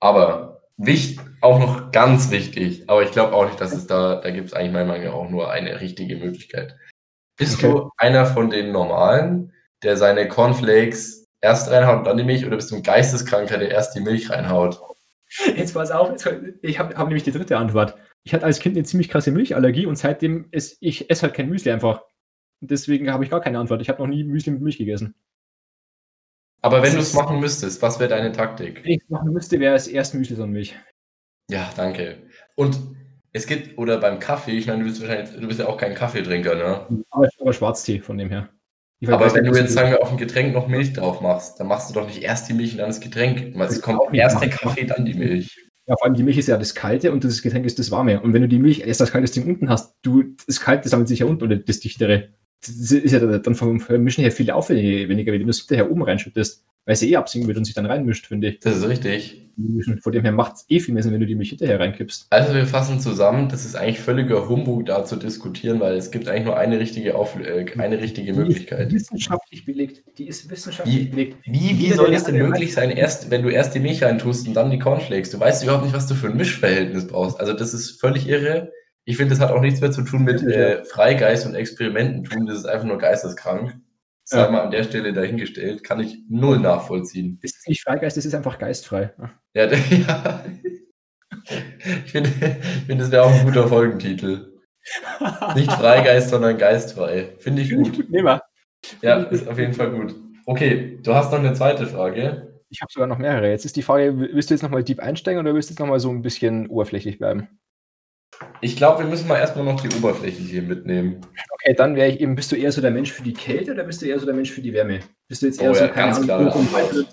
aber 0.00 0.62
wichtig, 0.76 1.20
auch 1.40 1.58
noch 1.58 1.92
ganz 1.92 2.30
wichtig, 2.30 2.88
aber 2.88 3.02
ich 3.02 3.12
glaube 3.12 3.34
auch 3.34 3.44
nicht, 3.46 3.60
dass 3.60 3.72
es 3.72 3.86
da, 3.86 4.16
da 4.16 4.30
gibt 4.30 4.48
es 4.48 4.54
eigentlich 4.54 4.72
meiner 4.72 4.86
Meinung 4.86 5.06
nach 5.06 5.12
auch 5.12 5.28
nur 5.28 5.50
eine 5.50 5.80
richtige 5.80 6.16
Möglichkeit. 6.16 6.76
Bist 7.36 7.56
Okay. 7.62 7.72
du 7.72 7.90
einer 7.98 8.26
von 8.26 8.50
den 8.50 8.72
Normalen, 8.72 9.52
der 9.82 9.96
seine 9.96 10.26
Cornflakes 10.28 11.26
erst 11.40 11.70
reinhaut 11.70 11.98
und 11.98 12.04
dann 12.04 12.16
die 12.16 12.24
Milch, 12.24 12.46
oder 12.46 12.56
bist 12.56 12.70
du 12.70 12.76
ein 12.76 12.82
Geisteskranker, 12.82 13.58
der 13.58 13.70
erst 13.70 13.94
die 13.94 14.00
Milch 14.00 14.30
reinhaut? 14.30 14.80
Jetzt 15.56 15.74
pass 15.74 15.90
auf, 15.90 16.10
jetzt, 16.10 16.28
ich 16.62 16.78
habe 16.78 16.96
hab 16.96 17.08
nämlich 17.08 17.24
die 17.24 17.32
dritte 17.32 17.58
Antwort. 17.58 17.96
Ich 18.24 18.32
hatte 18.32 18.46
als 18.46 18.58
Kind 18.58 18.76
eine 18.76 18.84
ziemlich 18.84 19.08
krasse 19.08 19.30
Milchallergie 19.30 19.86
und 19.86 19.96
seitdem 19.96 20.48
ist 20.50 20.78
ich 20.80 21.10
esse 21.10 21.22
halt 21.22 21.34
kein 21.34 21.48
Müsli 21.48 21.70
einfach. 21.70 22.02
Und 22.60 22.70
deswegen 22.70 23.12
habe 23.12 23.24
ich 23.24 23.30
gar 23.30 23.40
keine 23.40 23.58
Antwort. 23.58 23.82
Ich 23.82 23.88
habe 23.88 24.00
noch 24.00 24.08
nie 24.08 24.24
Müsli 24.24 24.52
mit 24.52 24.62
Milch 24.62 24.78
gegessen. 24.78 25.14
Aber 26.62 26.82
wenn 26.82 26.94
du 26.94 27.00
es 27.00 27.12
machen 27.12 27.40
müsstest, 27.40 27.82
was 27.82 28.00
wäre 28.00 28.08
deine 28.08 28.32
Taktik? 28.32 28.82
Wenn 28.82 28.92
ich 28.92 29.02
es 29.02 29.10
machen 29.10 29.32
müsste, 29.32 29.60
wäre 29.60 29.74
es 29.74 29.86
erst 29.86 30.14
Müsli, 30.14 30.34
sondern 30.36 30.54
Milch. 30.54 30.74
Ja, 31.50 31.70
danke. 31.76 32.22
Und 32.54 32.80
es 33.32 33.46
gibt, 33.46 33.76
oder 33.76 33.98
beim 33.98 34.18
Kaffee, 34.18 34.52
ich 34.52 34.66
meine, 34.66 34.78
du 34.78 34.88
bist 34.88 35.02
wahrscheinlich, 35.02 35.38
du 35.38 35.46
bist 35.46 35.60
ja 35.60 35.66
auch 35.66 35.76
kein 35.76 35.94
Kaffeetrinker, 35.94 36.54
ne? 36.54 37.04
Aber, 37.10 37.28
aber 37.38 37.52
Schwarztee 37.52 38.00
von 38.00 38.16
dem 38.16 38.30
her. 38.30 38.48
Ich 39.00 39.10
Aber 39.10 39.26
weiß 39.26 39.34
wenn 39.34 39.44
du 39.44 39.52
jetzt, 39.52 39.74
sagen 39.74 39.90
wir, 39.90 40.00
auf 40.00 40.10
ein 40.10 40.16
Getränk 40.16 40.54
noch 40.54 40.68
Milch 40.68 40.94
drauf 40.94 41.20
machst, 41.20 41.60
dann 41.60 41.66
machst 41.66 41.90
du 41.90 41.94
doch 41.94 42.06
nicht 42.06 42.22
erst 42.22 42.48
die 42.48 42.54
Milch 42.54 42.72
und 42.72 42.78
dann 42.78 42.88
das 42.88 43.00
Getränk. 43.00 43.52
Weil 43.58 43.68
es 43.68 43.82
kommt 43.82 44.00
erst 44.14 44.40
der. 44.40 44.48
Kaffee, 44.48 44.84
dann 44.84 45.04
die 45.04 45.14
Milch. 45.14 45.70
Ja, 45.86 45.96
vor 45.98 46.06
allem 46.06 46.14
die 46.14 46.22
Milch 46.22 46.38
ist 46.38 46.48
ja 46.48 46.56
das 46.56 46.74
Kalte 46.74 47.12
und 47.12 47.24
das 47.24 47.42
Getränk 47.42 47.66
ist 47.66 47.78
das 47.78 47.90
Warme. 47.90 48.20
Und 48.22 48.32
wenn 48.32 48.40
du 48.42 48.48
die 48.48 48.58
Milch 48.58 48.80
erst 48.80 49.00
das 49.02 49.12
kalte 49.12 49.30
Ding 49.30 49.46
unten 49.46 49.68
hast, 49.68 49.94
du, 50.02 50.34
das 50.46 50.60
Kalte 50.60 50.88
sammelt 50.88 51.08
sich 51.08 51.18
ja 51.18 51.26
unten 51.26 51.44
oder 51.44 51.56
das 51.56 51.80
Dichtere. 51.80 52.30
Ist 52.68 53.12
ja 53.12 53.20
dann 53.20 53.54
vom 53.54 53.80
Mischen 53.98 54.22
her 54.22 54.32
viel 54.32 54.50
aufwendiger, 54.50 55.32
wenn 55.32 55.40
du 55.40 55.46
das 55.46 55.58
hinterher 55.60 55.90
oben 55.90 56.02
reinschüttest. 56.02 56.62
Weil 56.86 56.92
es 56.92 57.00
ja 57.00 57.08
eh 57.08 57.16
absinken 57.16 57.48
wird 57.48 57.56
und 57.56 57.64
sich 57.64 57.74
dann 57.74 57.86
reinmischt, 57.86 58.26
finde 58.26 58.48
ich. 58.48 58.60
Das 58.60 58.76
ist 58.76 58.86
richtig. 58.86 59.40
Von 60.02 60.12
dem 60.12 60.22
her 60.22 60.32
macht 60.32 60.56
es 60.56 60.66
eh 60.68 60.80
viel 60.80 60.92
mehr 60.92 61.02
Sinn, 61.02 61.12
wenn 61.14 61.20
du 61.20 61.26
die 61.26 61.34
Milch 61.34 61.48
hinterher 61.50 61.80
reinkippst. 61.80 62.26
Also 62.28 62.52
wir 62.54 62.66
fassen 62.66 63.00
zusammen, 63.00 63.48
das 63.48 63.64
ist 63.64 63.74
eigentlich 63.74 64.00
völliger 64.00 64.50
Humbug 64.50 64.84
da 64.84 65.02
zu 65.04 65.16
diskutieren, 65.16 65.80
weil 65.80 65.94
es 65.96 66.10
gibt 66.10 66.28
eigentlich 66.28 66.44
nur 66.44 66.58
eine 66.58 66.78
richtige, 66.78 67.14
Auf 67.14 67.38
äh, 67.40 67.64
eine 67.78 68.00
richtige 68.00 68.32
Die 68.32 68.38
Möglichkeit. 68.38 68.92
ist 68.92 69.10
wissenschaftlich 69.12 69.64
belegt. 69.64 70.02
Die 70.18 70.26
ist 70.28 70.50
wissenschaftlich 70.50 70.94
Wie- 70.98 71.04
belegt. 71.08 71.36
Wie, 71.46 71.78
wie 71.78 71.92
soll 71.92 72.12
es 72.12 72.24
denn 72.24 72.36
möglich 72.36 72.74
sein, 72.74 72.90
erst, 72.90 73.30
wenn 73.30 73.42
du 73.42 73.48
erst 73.48 73.74
die 73.74 73.80
Milch 73.80 74.02
reintust 74.02 74.46
und 74.46 74.52
dann 74.52 74.70
die 74.70 74.78
Cornflakes? 74.78 75.30
Du 75.30 75.40
weißt 75.40 75.62
überhaupt 75.62 75.84
nicht, 75.84 75.94
was 75.94 76.06
du 76.06 76.14
für 76.14 76.28
ein 76.28 76.36
Mischverhältnis 76.36 77.06
brauchst. 77.06 77.40
Also 77.40 77.54
das 77.54 77.72
ist 77.72 77.98
völlig 77.98 78.28
irre. 78.28 78.72
Ich 79.06 79.16
finde, 79.18 79.34
das 79.34 79.40
hat 79.40 79.50
auch 79.50 79.60
nichts 79.60 79.80
mehr 79.80 79.90
zu 79.92 80.02
tun 80.02 80.24
mit 80.24 80.42
äh, 80.42 80.84
Freigeist 80.84 81.46
und 81.46 81.54
Experimenten 81.54 82.24
tun. 82.24 82.46
Das 82.46 82.58
ist 82.58 82.64
einfach 82.66 82.86
nur 82.86 82.98
geisteskrank. 82.98 83.74
Das 84.28 84.38
Ja. 84.40 84.50
mal 84.50 84.62
an 84.62 84.70
der 84.70 84.84
Stelle 84.84 85.12
dahingestellt. 85.12 85.84
Kann 85.84 86.00
ich 86.00 86.18
null 86.30 86.58
nachvollziehen. 86.58 87.38
Das 87.42 87.50
ist 87.52 87.68
nicht 87.68 87.82
Freigeist, 87.82 88.16
das 88.16 88.24
ist 88.24 88.34
einfach 88.34 88.58
geistfrei. 88.58 89.12
Ja, 89.54 89.66
ja. 89.70 90.44
Ich 92.06 92.12
finde, 92.12 92.30
ich 92.30 92.86
finde, 92.86 93.02
das 93.04 93.10
wäre 93.10 93.24
auch 93.24 93.30
ein 93.32 93.44
guter 93.44 93.68
Folgentitel. 93.68 94.54
Nicht 95.54 95.70
Freigeist, 95.72 96.30
sondern 96.30 96.56
geistfrei. 96.56 97.34
Finde 97.38 97.60
ich 97.62 97.68
Finde 97.68 97.82
ich 97.90 97.96
gut. 97.96 97.96
gut, 97.96 98.10
nehmen 98.10 98.26
wir. 98.26 98.42
Ja, 99.02 99.22
ist 99.24 99.46
auf 99.48 99.58
jeden 99.58 99.74
Fall 99.74 99.90
gut. 99.90 100.14
Okay, 100.46 100.98
du 101.02 101.14
hast 101.14 101.32
noch 101.32 101.38
eine 101.40 101.52
zweite 101.52 101.86
Frage. 101.86 102.60
Ich 102.70 102.80
habe 102.80 102.90
sogar 102.92 103.06
noch 103.08 103.18
mehrere. 103.18 103.50
Jetzt 103.50 103.64
ist 103.66 103.76
die 103.76 103.82
Frage, 103.82 104.16
willst 104.18 104.48
du 104.50 104.54
jetzt 104.54 104.62
nochmal 104.62 104.84
deep 104.84 105.00
einsteigen 105.00 105.40
oder 105.40 105.54
willst 105.54 105.68
du 105.68 105.72
jetzt 105.72 105.80
nochmal 105.80 106.00
so 106.00 106.10
ein 106.10 106.22
bisschen 106.22 106.66
oberflächlich 106.68 107.18
bleiben? 107.18 107.48
Ich 108.60 108.76
glaube, 108.76 109.02
wir 109.02 109.10
müssen 109.10 109.28
mal 109.28 109.38
erstmal 109.38 109.64
noch 109.64 109.80
die 109.80 109.94
oberflächliche 109.94 110.62
mitnehmen. 110.62 111.20
Okay, 111.50 111.74
dann 111.74 111.96
wäre 111.96 112.08
ich 112.08 112.20
eben, 112.20 112.34
bist 112.34 112.50
du 112.50 112.56
eher 112.56 112.72
so 112.72 112.80
der 112.80 112.90
Mensch 112.90 113.12
für 113.12 113.22
die 113.22 113.32
Kälte 113.32 113.72
oder 113.72 113.84
bist 113.84 114.00
du 114.02 114.06
eher 114.06 114.18
so 114.18 114.26
der 114.26 114.34
Mensch 114.34 114.50
für 114.50 114.62
die 114.62 114.72
Wärme? 114.72 115.00
Bist 115.28 115.42
du 115.42 115.46
jetzt 115.46 115.60
eher 115.60 115.70
Oh 115.70 115.74
so, 115.74 115.84
ja, 115.84 115.88
ganz 115.88 116.18
Antwort. 116.18 117.06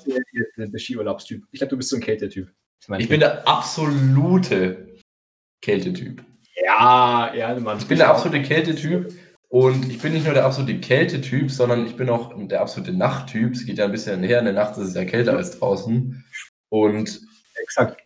der, 0.58 0.80
Skiurlaubstyp? 0.80 1.44
Ich 1.52 1.60
glaube, 1.60 1.72
du 1.72 1.78
bist 1.78 1.90
so 1.90 1.98
ein 1.98 2.02
Kältetyp. 2.02 2.52
Ich 2.98 3.10
bin 3.10 3.20
der 3.20 3.48
absolute 3.48 4.98
Kältetyp. 5.62 6.24
Ja, 6.64 7.34
ja, 7.36 7.60
Mann. 7.60 7.78
Ich 7.78 7.88
bin 7.88 7.98
der 7.98 8.10
absolute 8.10 8.42
Kältetyp 8.42 9.14
und 9.50 9.90
ich 9.90 10.00
bin 10.00 10.14
nicht 10.14 10.26
nur 10.26 10.34
der 10.34 10.46
absolute 10.46 10.80
Kältetyp, 10.80 11.52
sondern 11.52 11.86
ich 11.86 11.96
bin 11.96 12.10
auch 12.10 12.34
der 12.48 12.62
absolute 12.62 12.94
Nachttyp. 12.94 13.54
Es 13.54 13.66
geht 13.66 13.78
ja 13.78 13.86
ein 13.86 13.92
bisschen 13.92 14.24
her, 14.24 14.40
in 14.40 14.46
der 14.46 14.54
Nacht 14.54 14.78
ist 14.78 14.90
es 14.90 14.96
ja 14.96 15.06
kälter 15.06 15.38
als 15.38 15.60
draußen. 15.60 16.24
Und 16.70 17.22
Exakt. 17.62 18.02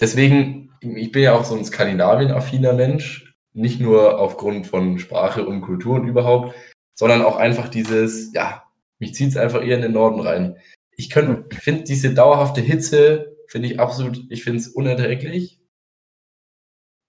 deswegen, 0.00 0.67
ich 0.80 1.12
bin 1.12 1.22
ja 1.22 1.34
auch 1.34 1.44
so 1.44 1.56
ein 1.56 1.64
Skandinavien-affiner 1.64 2.72
Mensch, 2.72 3.34
nicht 3.52 3.80
nur 3.80 4.18
aufgrund 4.18 4.66
von 4.66 4.98
Sprache 4.98 5.46
und 5.46 5.62
Kultur 5.62 5.96
und 5.96 6.06
überhaupt, 6.06 6.54
sondern 6.94 7.22
auch 7.22 7.36
einfach 7.36 7.68
dieses, 7.68 8.32
ja, 8.32 8.64
mich 8.98 9.14
zieht 9.14 9.30
es 9.30 9.36
einfach 9.36 9.62
eher 9.62 9.76
in 9.76 9.82
den 9.82 9.92
Norden 9.92 10.20
rein. 10.20 10.56
Ich 10.96 11.10
könnte, 11.10 11.44
ich 11.50 11.58
finde 11.60 11.84
diese 11.84 12.14
dauerhafte 12.14 12.60
Hitze, 12.60 13.36
finde 13.46 13.68
ich 13.68 13.80
absolut, 13.80 14.20
ich 14.30 14.42
finde 14.42 14.58
es 14.58 14.68
unerträglich. 14.68 15.60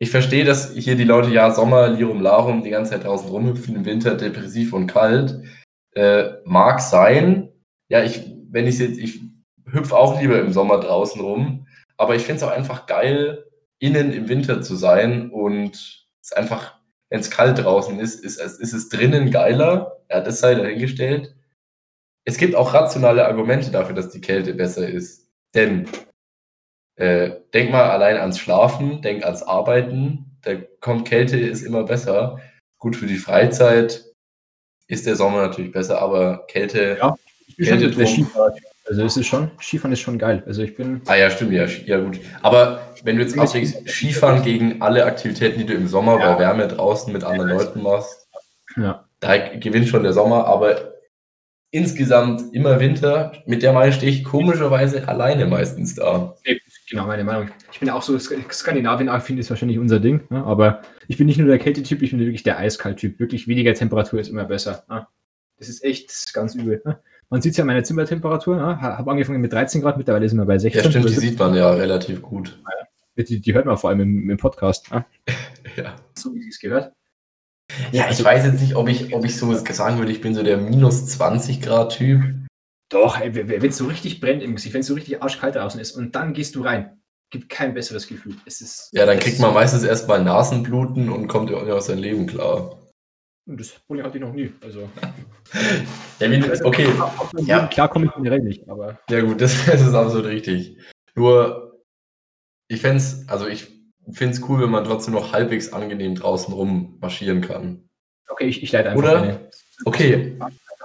Ich 0.01 0.11
verstehe, 0.11 0.45
dass 0.45 0.73
hier 0.73 0.95
die 0.95 1.03
Leute 1.03 1.29
ja 1.29 1.51
Sommer, 1.51 1.89
Lirum 1.89 2.21
Larum 2.21 2.63
die 2.63 2.69
ganze 2.69 2.91
Zeit 2.91 3.03
draußen 3.03 3.29
rumhüpfen, 3.29 3.75
im 3.75 3.85
Winter 3.85 4.15
depressiv 4.15 4.73
und 4.73 4.87
kalt. 4.87 5.41
Äh, 5.93 6.35
mag 6.45 6.79
sein. 6.79 7.49
Ja, 7.89 8.03
ich, 8.03 8.31
wenn 8.49 8.67
ich 8.67 8.79
jetzt, 8.79 8.97
ich 8.97 9.19
hüpfe 9.65 9.97
auch 9.97 10.21
lieber 10.21 10.39
im 10.39 10.53
Sommer 10.53 10.79
draußen 10.79 11.19
rum, 11.19 11.67
aber 11.97 12.15
ich 12.15 12.23
finde 12.23 12.37
es 12.37 12.43
auch 12.43 12.51
einfach 12.51 12.85
geil, 12.85 13.48
innen 13.79 14.11
im 14.13 14.27
Winter 14.29 14.61
zu 14.61 14.75
sein 14.75 15.29
und 15.31 16.05
es 16.21 16.31
einfach, 16.33 16.77
wenn 17.09 17.19
es 17.21 17.31
kalt 17.31 17.57
draußen 17.59 17.99
ist, 17.99 18.23
ist, 18.23 18.37
es- 18.39 18.59
ist 18.59 18.73
es 18.73 18.89
drinnen 18.89 19.31
geiler. 19.31 19.97
Ja, 20.09 20.21
das 20.21 20.39
sei 20.39 20.55
dahingestellt. 20.55 21.35
Es 22.25 22.37
gibt 22.37 22.55
auch 22.55 22.73
rationale 22.73 23.25
Argumente 23.25 23.71
dafür, 23.71 23.95
dass 23.95 24.09
die 24.09 24.21
Kälte 24.21 24.53
besser 24.53 24.87
ist. 24.87 25.29
Denn 25.55 25.87
äh, 26.95 27.31
denk 27.53 27.71
mal 27.71 27.89
allein 27.89 28.17
ans 28.17 28.37
Schlafen, 28.39 29.01
denk 29.01 29.23
ans 29.23 29.41
Arbeiten. 29.43 30.37
Da 30.41 30.55
kommt 30.81 31.07
Kälte, 31.07 31.37
ist 31.39 31.63
immer 31.63 31.83
besser. 31.83 32.39
Gut 32.77 32.95
für 32.95 33.07
die 33.07 33.17
Freizeit 33.17 34.05
ist 34.87 35.05
der 35.05 35.15
Sommer 35.15 35.41
natürlich 35.47 35.71
besser, 35.71 36.01
aber 36.01 36.45
Kälte. 36.47 36.97
Ja. 36.99 37.15
Ich 37.47 37.55
bin 37.57 37.65
schon 37.65 37.79
der. 37.79 38.07
Skifahrer. 38.07 38.55
Also 38.89 39.03
es 39.05 39.15
ist 39.17 39.27
schon, 39.27 39.51
Skifahren 39.61 39.93
ist 39.93 39.99
schon 39.99 40.17
geil. 40.17 40.41
Also 40.47 40.63
ich 40.63 40.75
bin, 40.75 41.01
Ah 41.05 41.15
ja, 41.15 41.29
stimmt, 41.29 41.51
ja, 41.53 41.65
ja 41.65 41.99
gut. 41.99 42.19
Aber 42.41 42.81
wenn 43.03 43.17
du 43.17 43.21
jetzt 43.21 43.37
abwägst, 43.37 43.87
Skifahren 43.87 44.41
gegen 44.41 44.81
alle 44.81 45.05
Aktivitäten, 45.05 45.59
die 45.59 45.65
du 45.67 45.73
im 45.75 45.87
Sommer 45.87 46.19
Ja. 46.19 46.33
bei 46.33 46.39
Wärme 46.39 46.67
draußen 46.67 47.13
mit 47.13 47.23
anderen 47.23 47.51
Ja, 47.51 47.55
Leuten 47.57 47.83
machst, 47.83 48.27
ja. 48.75 49.05
da 49.19 49.37
gewinnt 49.59 49.87
schon 49.87 50.01
der 50.03 50.13
Sommer, 50.13 50.45
aber 50.45 50.93
insgesamt 51.71 52.53
immer 52.53 52.79
Winter. 52.79 53.31
Mit 53.45 53.61
der 53.61 53.73
Meinung 53.73 53.93
stehe 53.93 54.11
ich 54.11 54.23
komischerweise 54.23 55.07
alleine 55.07 55.45
meistens 55.45 55.93
da. 55.95 56.35
Genau, 56.89 57.05
meine 57.05 57.23
Meinung. 57.23 57.49
Ich 57.71 57.79
bin 57.79 57.89
auch 57.91 58.01
so, 58.01 58.15
Sk- 58.15 58.51
Skandinavien 58.51 59.09
finde 59.21 59.41
ist 59.41 59.51
wahrscheinlich 59.51 59.77
unser 59.77 59.99
Ding, 59.99 60.21
ne? 60.31 60.43
aber 60.43 60.81
ich 61.07 61.17
bin 61.17 61.27
nicht 61.27 61.37
nur 61.37 61.47
der 61.47 61.59
Kältetyp, 61.59 62.01
ich 62.01 62.09
bin 62.09 62.19
wirklich 62.19 62.41
der 62.41 62.57
Eiskalttyp. 62.57 63.19
Wirklich 63.19 63.47
weniger 63.47 63.75
Temperatur 63.75 64.19
ist 64.19 64.29
immer 64.29 64.45
besser. 64.45 64.83
Ne? 64.89 65.05
Das 65.59 65.69
ist 65.69 65.83
echt 65.83 66.33
ganz 66.33 66.55
übel. 66.55 66.81
Ne? 66.85 66.97
Man 67.31 67.41
sieht 67.41 67.51
es 67.51 67.57
ja 67.57 67.63
an 67.63 67.67
meiner 67.67 67.83
Zimmertemperatur. 67.83 68.55
Ne? 68.55 68.81
Habe 68.81 69.11
angefangen 69.11 69.39
mit 69.41 69.53
13 69.53 69.81
Grad, 69.81 69.97
mittlerweile 69.97 70.27
sind 70.27 70.39
wir 70.39 70.45
bei 70.45 70.57
16. 70.57 70.83
Ja, 70.83 70.89
stimmt, 70.89 71.09
die 71.09 71.13
sieht 71.13 71.37
man 71.37 71.53
ja 71.53 71.69
relativ 71.71 72.21
gut. 72.21 72.59
17. 73.15 73.25
die, 73.35 73.41
die 73.41 73.53
hört 73.53 73.65
man 73.65 73.77
vor 73.77 73.91
allem 73.91 73.99
im, 74.01 74.29
im 74.29 74.37
Podcast. 74.37 74.91
Ne? 74.91 75.05
Ja. 75.75 75.95
So 76.17 76.33
wie 76.33 76.41
sie 76.41 76.49
es 76.49 76.59
gehört. 76.59 76.91
Ja, 77.91 78.03
ich 78.03 78.07
also- 78.07 78.25
weiß 78.25 78.43
jetzt 78.45 78.61
nicht, 78.61 78.75
ob 78.75 78.89
ich, 78.89 79.13
ob 79.13 79.23
ich 79.23 79.37
so 79.37 79.53
sagen 79.53 79.99
würde, 79.99 80.11
ich 80.11 80.21
bin 80.21 80.33
so 80.33 80.41
der 80.41 80.57
minus 80.57 81.05
20 81.05 81.61
Grad 81.61 81.95
Typ. 81.95 82.21
Doch, 82.89 83.19
wenn 83.21 83.63
es 83.63 83.77
so 83.77 83.85
richtig 83.85 84.19
brennt 84.19 84.41
im 84.41 84.55
Gesicht, 84.55 84.73
wenn 84.73 84.81
es 84.81 84.87
so 84.87 84.95
richtig 84.95 85.21
arschkalt 85.21 85.55
draußen 85.55 85.79
ist 85.79 85.91
und 85.91 86.15
dann 86.15 86.33
gehst 86.33 86.55
du 86.55 86.63
rein, 86.63 86.99
gibt 87.29 87.49
kein 87.49 87.75
besseres 87.75 88.07
Gefühl. 88.07 88.35
Es 88.47 88.61
ist, 88.61 88.89
Ja, 88.93 89.05
dann 89.05 89.19
kriegt 89.19 89.39
man 89.39 89.53
meistens 89.53 89.83
erstmal 89.83 90.23
Nasenbluten 90.23 91.09
und 91.09 91.27
kommt 91.27 91.51
ja 91.51 91.57
auch 91.57 91.63
nicht 91.63 91.71
aus 91.71 91.85
seinem 91.85 91.99
Leben 91.99 92.25
klar. 92.25 92.78
Und 93.49 93.59
Das 93.59 93.71
Problem 93.71 94.05
hatte 94.05 94.19
ich 94.19 94.23
noch 94.23 94.31
nie. 94.31 94.53
Also, 94.63 94.87
Ja, 96.19 96.29
wie, 96.29 96.63
okay, 96.63 96.87
Ja. 97.45 97.65
Klar 97.65 97.89
komme 97.89 98.05
ich 98.05 98.13
generell 98.13 98.41
nicht, 98.41 98.69
aber 98.69 98.99
ja 99.09 99.21
gut, 99.21 99.41
das, 99.41 99.53
das 99.65 99.81
ist 99.81 99.95
absolut 99.95 100.27
richtig. 100.27 100.77
Nur, 101.15 101.83
ich 102.67 102.79
fände 102.81 102.97
es, 102.97 103.27
also 103.27 103.47
ich 103.47 103.67
finde 104.11 104.35
es 104.35 104.47
cool, 104.47 104.61
wenn 104.61 104.69
man 104.69 104.83
trotzdem 104.83 105.15
noch 105.15 105.33
halbwegs 105.33 105.73
angenehm 105.73 106.13
draußen 106.13 106.53
rum 106.53 106.99
marschieren 107.01 107.41
kann. 107.41 107.89
okay, 108.29 108.45
ich, 108.45 108.61
ich 108.61 108.71
leite 108.71 108.91
einfach 108.91 109.03
Oder? 109.03 109.21
eine. 109.23 109.49
Okay, 109.85 110.37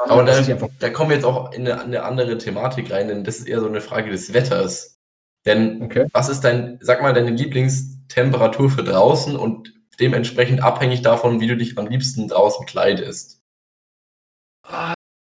aber 0.07 0.25
das 0.25 0.47
da, 0.47 0.57
da 0.79 0.91
kommen 0.91 1.11
wir 1.11 1.17
jetzt 1.17 1.27
auch 1.27 1.53
in 1.53 1.69
eine, 1.69 1.83
eine 1.83 2.03
andere 2.05 2.39
Thematik 2.39 2.91
rein, 2.91 3.09
denn 3.09 3.25
das 3.25 3.41
ist 3.41 3.49
eher 3.49 3.61
so 3.61 3.69
eine 3.69 3.83
Frage 3.83 4.11
des 4.11 4.33
Wetters. 4.33 4.99
Denn 5.45 5.83
okay. 5.83 6.07
was 6.13 6.31
ist 6.31 6.41
dein, 6.41 6.79
sag 6.81 7.03
mal, 7.03 7.13
deine 7.13 7.31
Lieblingstemperatur 7.31 8.71
für 8.71 8.85
draußen 8.85 9.37
und 9.37 9.75
dementsprechend 10.01 10.63
abhängig 10.63 11.03
davon, 11.03 11.41
wie 11.41 11.47
du 11.47 11.57
dich 11.57 11.77
am 11.79 11.87
liebsten 11.87 12.29
draußen 12.29 12.67
kleidest? 12.67 13.43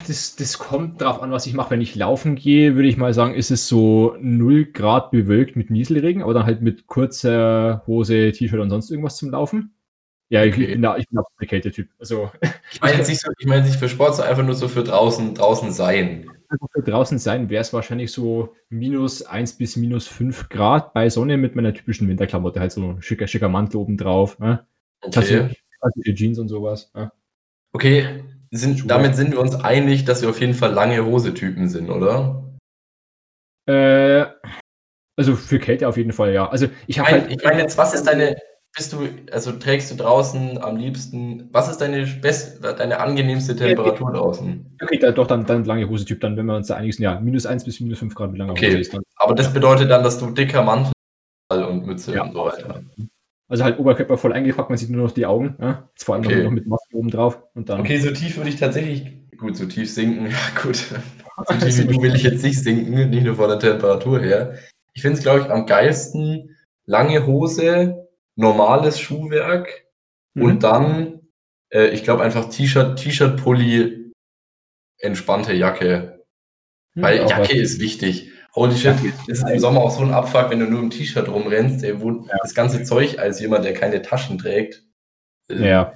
Das, 0.07 0.37
das 0.37 0.59
kommt 0.59 1.01
drauf 1.01 1.23
an, 1.23 1.31
was 1.31 1.47
ich 1.47 1.55
mache. 1.55 1.71
Wenn 1.71 1.81
ich 1.81 1.95
laufen 1.95 2.35
gehe, 2.35 2.75
würde 2.75 2.89
ich 2.89 2.97
mal 2.99 3.15
sagen, 3.15 3.35
ist 3.35 3.51
es 3.51 3.69
so 3.69 4.17
0 4.21 4.67
Grad 4.67 5.11
bewölkt 5.11 5.57
mit 5.57 5.71
Nieselregen, 5.71 6.23
aber 6.23 6.35
dann 6.35 6.45
halt 6.45 6.61
mit 6.61 6.87
kurzer 6.87 7.83
Hose, 7.87 8.33
T-Shirt 8.33 8.61
und 8.61 8.71
sonst 8.71 8.91
irgendwas 8.91 9.17
zum 9.17 9.31
Laufen. 9.31 9.75
Ja, 10.31 10.45
ich, 10.45 10.55
Okay. 10.55 10.67
bin 10.73 10.83
da, 10.83 10.97
ich 10.99 11.09
bin 11.09 11.19
absolut 11.19 11.41
der 11.41 11.49
Kältetyp. 11.49 11.91
Also 11.99 12.31
Ich 12.71 12.81
meine 12.81 12.99
jetzt 12.99 13.09
nicht 13.09 13.21
so, 13.21 13.31
ich 13.39 13.47
meine 13.47 13.65
nicht 13.65 13.77
für 13.79 13.89
Sport, 13.89 14.17
sondern 14.17 14.31
einfach 14.33 14.45
nur 14.45 14.55
so 14.55 14.69
für 14.69 14.85
draußen, 14.85 15.35
draußen 15.35 15.73
sein. 15.73 16.31
Für 16.73 16.83
draußen 16.83 17.19
sein 17.19 17.51
wäre 17.51 17.63
es 17.63 17.73
wahrscheinlich 17.73 18.13
so 18.13 18.55
minus 18.69 19.23
1 19.23 19.55
bis 19.55 19.77
minus 19.77 20.07
5 20.07 20.49
Grad 20.49 20.95
bei 20.95 21.09
Sonne 21.09 21.37
mit 21.37 21.57
meiner 21.57 21.75
typischen 21.75 22.09
Winterklamotte, 22.09 22.61
halt 22.61 22.73
so 22.73 22.83
ein 22.83 23.03
schicker, 23.03 23.27
schicker 23.27 23.49
Mantel 23.49 23.79
oben 23.79 23.97
drauf. 23.97 24.39
Ne? 24.39 24.67
Okay. 25.01 25.11
Klassische 25.11 25.51
klassische 25.81 26.15
Jeans 26.15 26.39
und 26.39 26.49
sowas. 26.49 26.91
Ne? 26.95 27.13
Okay, 27.73 28.25
sind, 28.51 28.91
damit 28.91 29.17
sind 29.17 29.33
wir 29.33 29.41
uns 29.41 29.55
einig, 29.55 30.05
dass 30.05 30.23
wir 30.23 30.31
auf 30.31 30.41
jeden 30.41 30.55
Fall 30.55 30.73
lange 30.73 31.05
Hose-Typen 31.05 31.69
sind, 31.69 31.91
oder? 31.91 32.45
Äh, 33.67 34.27
also 35.17 35.37
für 35.37 35.59
Kälte 35.59 35.89
auf 35.89 35.97
jeden 35.97 36.13
Fall, 36.13 36.33
ja. 36.33 36.49
Also 36.49 36.69
ich 36.87 36.99
habe 36.99 37.11
meine 37.11 37.23
halt. 37.23 37.33
ich 37.33 37.45
mein 37.45 37.59
jetzt, 37.59 37.77
was 37.79 37.95
ist 37.95 38.07
deine, 38.07 38.37
bist 38.75 38.93
du, 38.93 39.09
also 39.31 39.53
trägst 39.53 39.91
du 39.91 39.97
draußen 39.97 40.59
am 40.59 40.77
liebsten, 40.77 41.49
was 41.53 41.69
ist 41.69 41.81
deine 41.81 42.05
best, 42.07 42.63
deine 42.63 42.99
angenehmste 43.01 43.55
Temperatur 43.55 44.13
draußen? 44.13 44.77
Okay, 44.83 44.99
da, 44.99 45.13
doch, 45.13 45.27
dann, 45.27 45.47
dann 45.47 45.65
lange 45.65 45.89
Hose-Typ, 45.89 46.21
dann, 46.21 46.37
wenn 46.37 46.47
wir 46.47 46.57
uns 46.57 46.67
da 46.67 46.75
einig 46.75 46.97
sind, 46.97 47.05
ja, 47.05 47.21
minus 47.21 47.47
1 47.47 47.65
bis 47.65 47.81
minus 47.81 48.01
5 48.01 48.15
Grad, 48.15 48.33
wie 48.33 48.39
lange 48.39 48.53
Okay. 48.53 48.69
Hose 48.69 48.79
ist 48.79 48.93
dann. 48.93 49.03
Aber 49.17 49.35
das 49.35 49.53
bedeutet 49.53 49.91
dann, 49.91 50.03
dass 50.03 50.19
du 50.19 50.31
dicker 50.31 50.63
Mantel 50.63 50.93
und 51.51 51.87
Mütze 51.87 52.15
Ja, 52.15 52.25
und 52.25 52.33
so 52.33 52.45
weiter. 52.45 52.83
Also 53.49 53.63
halt 53.63 53.79
Oberkörper 53.79 54.17
voll 54.17 54.33
eingepackt, 54.33 54.71
man 54.71 54.79
sieht 54.79 54.91
nur 54.91 55.05
noch 55.05 55.13
die 55.13 55.27
Augen, 55.27 55.57
ja? 55.61 55.89
Jetzt 55.91 56.05
vor 56.05 56.17
allem 56.17 56.25
Okay. 56.25 56.39
noch, 56.39 56.45
noch 56.45 56.51
mit 56.51 56.67
Maske 56.67 56.97
oben 56.97 57.11
drauf 57.11 57.41
und 57.55 57.69
dann. 57.69 57.81
Okay, 57.81 57.99
so 57.99 58.11
tief 58.11 58.37
würde 58.37 58.51
ich 58.51 58.57
tatsächlich, 58.57 59.07
gut, 59.39 59.57
so 59.57 59.67
tief 59.67 59.93
sinken, 59.93 60.27
ja 60.31 60.63
gut. 60.63 60.85
So 61.49 61.55
tief 61.57 61.79
wie 61.79 61.87
du 61.93 62.01
will 62.01 62.15
ich 62.15 62.23
jetzt 62.23 62.45
nicht 62.45 62.63
sinken, 62.63 63.11
nicht 63.11 63.25
nur 63.25 63.35
von 63.35 63.49
der 63.49 63.59
Temperatur 63.59 64.21
her. 64.21 64.55
Ich 64.93 65.03
finde 65.03 65.19
es, 65.19 65.25
glaube 65.25 65.41
ich, 65.41 65.51
am 65.51 65.67
geilsten, 65.67 66.57
lange 66.87 67.27
Hose, 67.27 68.04
normales 68.37 68.99
Schuhwerk 69.01 69.85
Mhm. 70.35 70.43
und 70.43 70.63
dann, 70.65 71.21
äh, 71.71 71.89
ich 71.89 72.03
glaube 72.03 72.23
einfach 72.25 72.49
T-Shirt, 72.49 72.99
T-Shirt, 72.99 73.41
Pulli, 73.43 74.13
entspannte 74.99 75.53
Jacke. 75.53 76.25
Hm, 76.95 77.03
Weil 77.03 77.27
Jacke 77.29 77.57
ist 77.57 77.81
wichtig. 77.81 78.31
Holy 78.55 78.77
shit, 78.77 78.95
das 79.29 79.39
ist 79.41 79.49
im 79.49 79.59
Sommer 79.59 79.81
auch 79.81 79.91
so 79.91 80.03
ein 80.03 80.13
Abfuck, 80.13 80.51
wenn 80.51 80.61
du 80.61 80.67
nur 80.67 80.81
im 80.81 80.91
T-Shirt 80.91 81.29
rumrennst, 81.29 81.85
ey, 81.85 82.01
wo 82.01 82.11
Ja. 82.11 82.37
das 82.43 82.55
ganze 82.55 82.85
Zeug 82.85 83.19
als 83.19 83.41
jemand, 83.41 83.65
der 83.65 83.75
keine 83.75 84.01
Taschen 84.03 84.39
trägt, 84.39 84.83
äh, 85.49 85.69
Ja, 85.69 85.95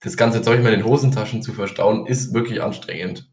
das 0.00 0.16
ganze 0.16 0.42
Zeug 0.42 0.62
mal 0.62 0.72
in 0.72 0.80
den 0.80 0.88
Hosentaschen 0.88 1.42
zu 1.42 1.52
verstauen, 1.52 2.06
ist 2.06 2.32
wirklich 2.34 2.62
anstrengend. 2.62 3.28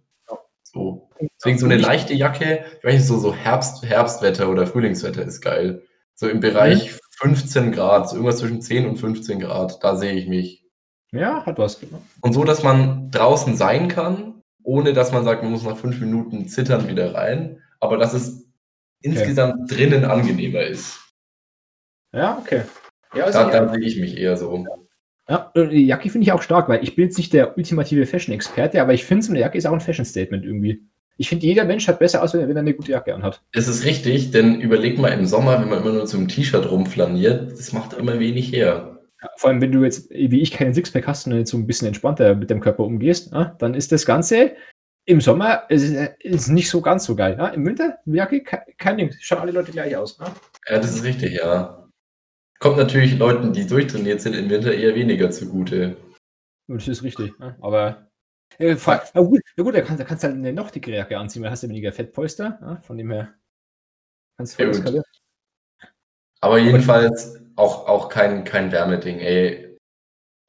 So. 0.64 1.09
Deswegen 1.38 1.59
so 1.59 1.66
eine 1.68 1.78
leichte 1.78 2.16
Jacke, 2.16 2.66
ich 2.80 2.84
weiß 2.84 2.93
nicht, 2.95 3.05
so, 3.07 3.20
so 3.20 3.36
Herbst, 3.36 3.84
Herbstwetter 3.86 4.49
oder 4.49 4.66
Frühlingswetter 4.66 5.24
ist 5.24 5.41
geil. 5.41 5.84
So 6.16 6.28
im 6.28 6.39
Bereich 6.39 6.99
15 7.18 7.72
Grad, 7.72 8.09
so 8.09 8.16
irgendwas 8.16 8.39
zwischen 8.39 8.61
10 8.61 8.88
und 8.88 8.97
15 8.97 9.39
Grad, 9.39 9.84
da 9.84 9.95
sehe 9.95 10.14
ich 10.14 10.28
mich. 10.28 10.66
ja, 11.11 11.45
hat 11.45 11.57
was. 11.57 11.80
Und 12.22 12.34
so, 12.34 12.43
dass 12.43 12.64
man 12.64 13.11
draußen 13.11 13.55
sein 13.55 13.88
kann, 13.88 14.41
ohne 14.64 14.93
dass 14.93 15.11
man 15.11 15.24
sagt, 15.24 15.43
man 15.43 15.51
muss 15.51 15.64
nach 15.64 15.78
fünf 15.78 15.99
Minuten 15.99 16.47
zittern 16.47 16.88
wieder 16.88 17.14
rein, 17.14 17.61
aber 17.80 17.97
dass 17.97 18.14
es 18.14 18.47
insgesamt 19.01 19.70
drinnen 19.72 20.05
angenehmer 20.05 20.61
ist. 20.61 20.99
Ja, 22.14 22.38
okay. 22.38 22.64
Ja, 23.14 23.26
also, 23.26 23.39
Da, 23.39 23.51
ja. 23.51 23.66
da 23.66 23.74
sehe 23.74 23.84
ich 23.84 23.99
mich 23.99 24.18
eher 24.18 24.38
so. 24.38 24.66
Ja, 25.30 25.51
die 25.55 25.86
Jacke 25.86 26.09
finde 26.09 26.24
ich 26.24 26.32
auch 26.32 26.41
stark, 26.41 26.68
weil 26.68 26.84
ich 26.84 26.95
bin 26.95 27.05
jetzt 27.05 27.18
nicht 27.18 27.34
der 27.34 27.57
ultimative 27.57 28.05
Fashion-Experte, 28.05 28.82
aber 28.82 28.93
ich 28.93 29.05
finde, 29.05 29.24
so 29.24 29.32
eine 29.32 29.39
Jacke 29.39 29.57
ist 29.57 29.66
auch 29.66 29.74
ein 29.74 29.80
Fashion-Statement 29.82 30.45
irgendwie. 30.45 30.86
Ich 31.18 31.30
finde, 31.30 31.45
jeder 31.45 31.66
Mensch 31.66 31.88
hat 31.88 31.99
besser 31.99 32.24
aus, 32.24 32.34
wenn 32.34 32.49
er 32.49 32.57
eine 32.57 32.74
gute 32.74 32.91
Jacke 32.91 33.14
anhat. 33.14 33.41
Es 33.51 33.68
ist 33.68 33.86
richtig, 33.86 34.32
denn 34.32 34.59
überleg 34.59 34.97
mal 34.97 35.09
im 35.09 35.26
Sommer, 35.26 35.61
wenn 35.61 35.70
man 35.70 35.82
immer 35.82 35.93
nur 35.93 36.05
zum 36.05 36.28
T-Shirt 36.28 36.70
rumflaniert, 36.70 37.51
das 37.51 37.72
macht 37.72 37.93
immer 37.93 38.20
wenig 38.20 38.51
her. 38.51 38.99
Ja, 39.22 39.30
vor 39.38 39.49
allem, 39.49 39.61
wenn 39.61 39.72
du 39.72 39.84
jetzt, 39.84 40.09
wie 40.09 40.41
ich, 40.41 40.51
keinen 40.51 40.74
Sixpack 40.74 41.07
hast 41.07 41.28
und 41.28 41.38
jetzt 41.38 41.51
so 41.51 41.57
ein 41.57 41.68
bisschen 41.68 41.88
entspannter 41.88 42.36
mit 42.36 42.49
dem 42.49 42.59
Körper 42.59 42.84
umgehst, 42.84 43.32
ja, 43.32 43.55
dann 43.59 43.74
ist 43.74 43.91
das 43.91 44.05
Ganze 44.05 44.53
im 45.05 45.22
Sommer 45.22 45.70
ist, 45.70 45.93
ist 46.20 46.47
nicht 46.49 46.70
so 46.70 46.82
ganz 46.82 47.05
so 47.05 47.16
geil. 47.16 47.36
Ja? 47.38 47.47
Im 47.47 47.66
Winter, 47.66 47.99
Jacke, 48.05 48.41
kein 48.41 48.97
Ding. 48.97 49.14
Schauen 49.20 49.39
alle 49.39 49.51
Leute 49.51 49.72
gleich 49.72 49.95
aus. 49.95 50.18
Ja, 50.20 50.34
ja 50.70 50.80
das 50.80 50.95
ist 50.95 51.03
richtig, 51.03 51.34
ja. 51.34 51.89
Kommt 52.59 52.78
natürlich 52.78 53.18
Leuten, 53.18 53.51
die 53.51 53.68
durchtrainiert 53.68 54.22
sind, 54.22 54.36
im 54.36 54.49
Winter 54.49 54.74
eher 54.74 54.95
weniger 54.95 55.32
zugute. 55.32 55.97
Das 56.68 56.88
ist 56.88 57.03
richtig, 57.03 57.34
aber 57.59 58.09
äh, 58.60 58.76
ja, 58.76 59.22
gut, 59.22 59.41
ja 59.58 59.64
gut, 59.64 59.76
da 59.76 59.82
kannst, 59.82 59.99
da 59.99 60.06
kannst 60.06 60.24
du 60.24 60.28
halt 60.28 60.38
eine 60.38 60.54
noch 60.54 60.72
dickere 60.72 60.95
Jacke 60.95 61.18
anziehen, 61.18 61.43
weil 61.43 61.51
hast 61.51 61.64
du 61.64 61.70
weniger 61.70 61.91
Fettpolster. 61.91 62.60
Ja? 62.62 62.82
Von 62.82 62.97
dem 62.97 63.12
her 63.12 63.34
kannst 64.38 64.60
du 64.60 64.72
voll 64.72 64.95
ja, 64.95 65.01
Aber 66.41 66.58
jedenfalls 66.58 67.39
auch, 67.56 67.88
auch 67.88 68.10
kein, 68.10 68.43
kein 68.43 68.72
Wärmeding, 68.72 69.20
ey. 69.20 69.78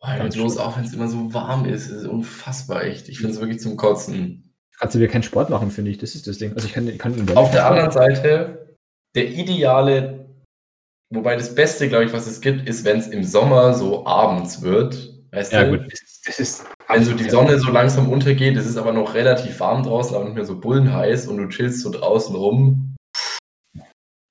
Boah, 0.01 0.29
bloß 0.29 0.59
auch 0.59 0.77
wenn 0.77 0.85
es 0.85 0.93
immer 0.93 1.09
so 1.09 1.33
warm 1.33 1.65
ist, 1.65 1.89
ist 1.89 2.07
unfassbar 2.07 2.85
echt. 2.85 3.09
Ich 3.09 3.19
finde 3.19 3.35
es 3.35 3.41
wirklich 3.41 3.61
zum 3.61 3.77
Kotzen. 3.77 4.55
Kannst 4.79 4.95
du 4.95 4.99
dir 4.99 5.09
keinen 5.09 5.23
Sport 5.23 5.51
machen, 5.51 5.71
finde 5.71 5.91
ich. 5.91 5.99
Das 5.99 6.15
ist 6.15 6.27
das 6.27 6.39
Ding. 6.39 6.53
Also 6.55 6.67
ich 6.67 6.75
kann, 6.75 6.99
kann 6.99 7.37
Auf 7.37 7.53
der 7.53 7.67
anderen 7.67 7.91
Seite, 7.91 8.77
der 9.15 9.29
ideale, 9.29 10.29
wobei 11.11 11.37
das 11.37 11.55
Beste, 11.55 11.89
glaube 11.89 12.05
ich, 12.05 12.13
was 12.13 12.27
es 12.27 12.41
gibt, 12.41 12.69
ist, 12.69 12.85
wenn 12.85 12.99
es 12.99 13.07
im 13.07 13.25
Sommer 13.25 13.75
so 13.75 14.07
abends 14.07 14.63
wird. 14.63 15.15
Weißt 15.31 15.53
ja, 15.53 15.65
du? 15.65 15.79
gut. 15.79 15.93
Das 16.27 16.39
ist, 16.39 16.67
so 17.01 17.15
die 17.15 17.29
Sonne 17.29 17.59
so 17.59 17.71
langsam 17.71 18.09
untergeht, 18.09 18.57
es 18.57 18.67
ist 18.67 18.77
aber 18.77 18.93
noch 18.93 19.15
relativ 19.15 19.59
warm 19.61 19.83
draußen, 19.83 20.15
aber 20.15 20.25
nicht 20.25 20.35
mehr 20.35 20.45
so 20.45 20.59
bullenheiß 20.59 21.27
und 21.29 21.39
du 21.39 21.49
chillst 21.49 21.81
so 21.81 21.91
draußen 21.91 22.35
rum. 22.35 22.95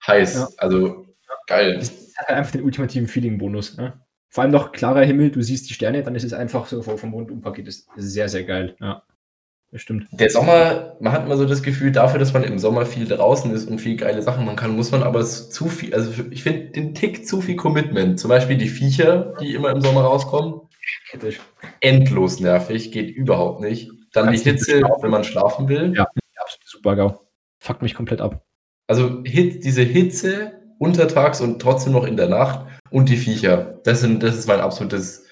Heiß. 0.05 0.35
Ja. 0.35 0.47
Also 0.57 1.05
geil. 1.47 1.77
Das 1.79 1.89
hat 2.15 2.27
halt 2.27 2.37
einfach 2.37 2.51
den 2.51 2.63
ultimativen 2.63 3.07
Feeling-Bonus. 3.07 3.77
Ne? 3.77 3.93
Vor 4.29 4.43
allem 4.43 4.51
noch 4.51 4.71
klarer 4.71 5.03
Himmel, 5.03 5.31
du 5.31 5.41
siehst 5.41 5.69
die 5.69 5.73
Sterne, 5.73 6.03
dann 6.03 6.15
ist 6.15 6.23
es 6.23 6.33
einfach 6.33 6.65
so 6.65 6.81
vom 6.81 7.09
Mond 7.09 7.31
umpaket. 7.31 7.67
Das 7.67 7.75
ist 7.75 7.89
sehr, 7.95 8.29
sehr 8.29 8.43
geil. 8.43 8.75
Ja. 8.79 9.03
Das 9.71 9.81
stimmt. 9.81 10.07
Der 10.11 10.29
Sommer, 10.29 10.97
man 10.99 11.13
hat 11.13 11.25
immer 11.25 11.35
so 11.35 11.45
das 11.45 11.63
Gefühl, 11.63 11.91
dafür, 11.91 12.19
dass 12.19 12.31
man 12.31 12.43
im 12.43 12.59
Sommer 12.59 12.85
viel 12.85 13.07
draußen 13.07 13.51
ist 13.51 13.67
und 13.67 13.79
viel 13.79 13.97
geile 13.97 14.21
Sachen 14.21 14.45
machen 14.45 14.55
kann, 14.55 14.75
muss 14.75 14.91
man 14.91 15.01
aber 15.01 15.25
zu 15.25 15.67
viel, 15.67 15.95
also 15.95 16.11
ich 16.29 16.43
finde 16.43 16.67
den 16.67 16.93
Tick 16.93 17.27
zu 17.27 17.41
viel 17.41 17.55
Commitment. 17.55 18.19
Zum 18.19 18.29
Beispiel 18.29 18.55
die 18.55 18.69
Viecher, 18.69 19.33
die 19.41 19.55
immer 19.55 19.71
im 19.71 19.81
Sommer 19.81 20.01
rauskommen. 20.01 20.61
Kritisch. 21.09 21.39
Endlos 21.79 22.39
nervig, 22.39 22.91
geht 22.91 23.15
überhaupt 23.15 23.61
nicht. 23.61 23.89
Dann 24.11 24.25
Kannst 24.25 24.45
die 24.45 24.51
Hitze, 24.51 24.81
wenn 25.01 25.11
man 25.11 25.23
schlafen 25.23 25.67
will. 25.67 25.93
Ja, 25.95 26.05
absolut 26.35 26.67
super 26.67 26.95
GAU. 26.95 27.19
Fuckt 27.59 27.81
mich 27.81 27.95
komplett 27.95 28.21
ab. 28.21 28.45
Also 28.87 29.23
Hit, 29.23 29.63
diese 29.63 29.81
Hitze 29.81 30.59
untertags 30.79 31.41
und 31.41 31.61
trotzdem 31.61 31.93
noch 31.93 32.05
in 32.05 32.17
der 32.17 32.27
Nacht 32.27 32.67
und 32.89 33.09
die 33.09 33.17
Viecher. 33.17 33.79
Das, 33.83 34.01
sind, 34.01 34.21
das 34.21 34.37
ist 34.37 34.47
mein 34.47 34.59
absolutes, 34.59 35.29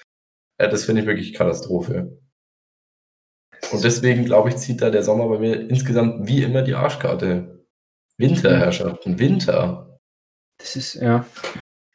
äh, 0.58 0.68
das 0.68 0.84
finde 0.84 1.02
ich 1.02 1.06
wirklich 1.06 1.34
Katastrophe. 1.34 2.18
Und 3.70 3.84
deswegen, 3.84 4.24
glaube 4.24 4.48
ich, 4.48 4.56
zieht 4.56 4.82
da 4.82 4.90
der 4.90 5.02
Sommer 5.02 5.28
bei 5.28 5.38
mir 5.38 5.68
insgesamt 5.68 6.26
wie 6.26 6.42
immer 6.42 6.62
die 6.62 6.74
Arschkarte. 6.74 7.64
Winterherrschaften, 8.18 9.18
Winter. 9.18 9.98
Das 10.58 10.76
ist, 10.76 10.94
ja. 10.94 11.24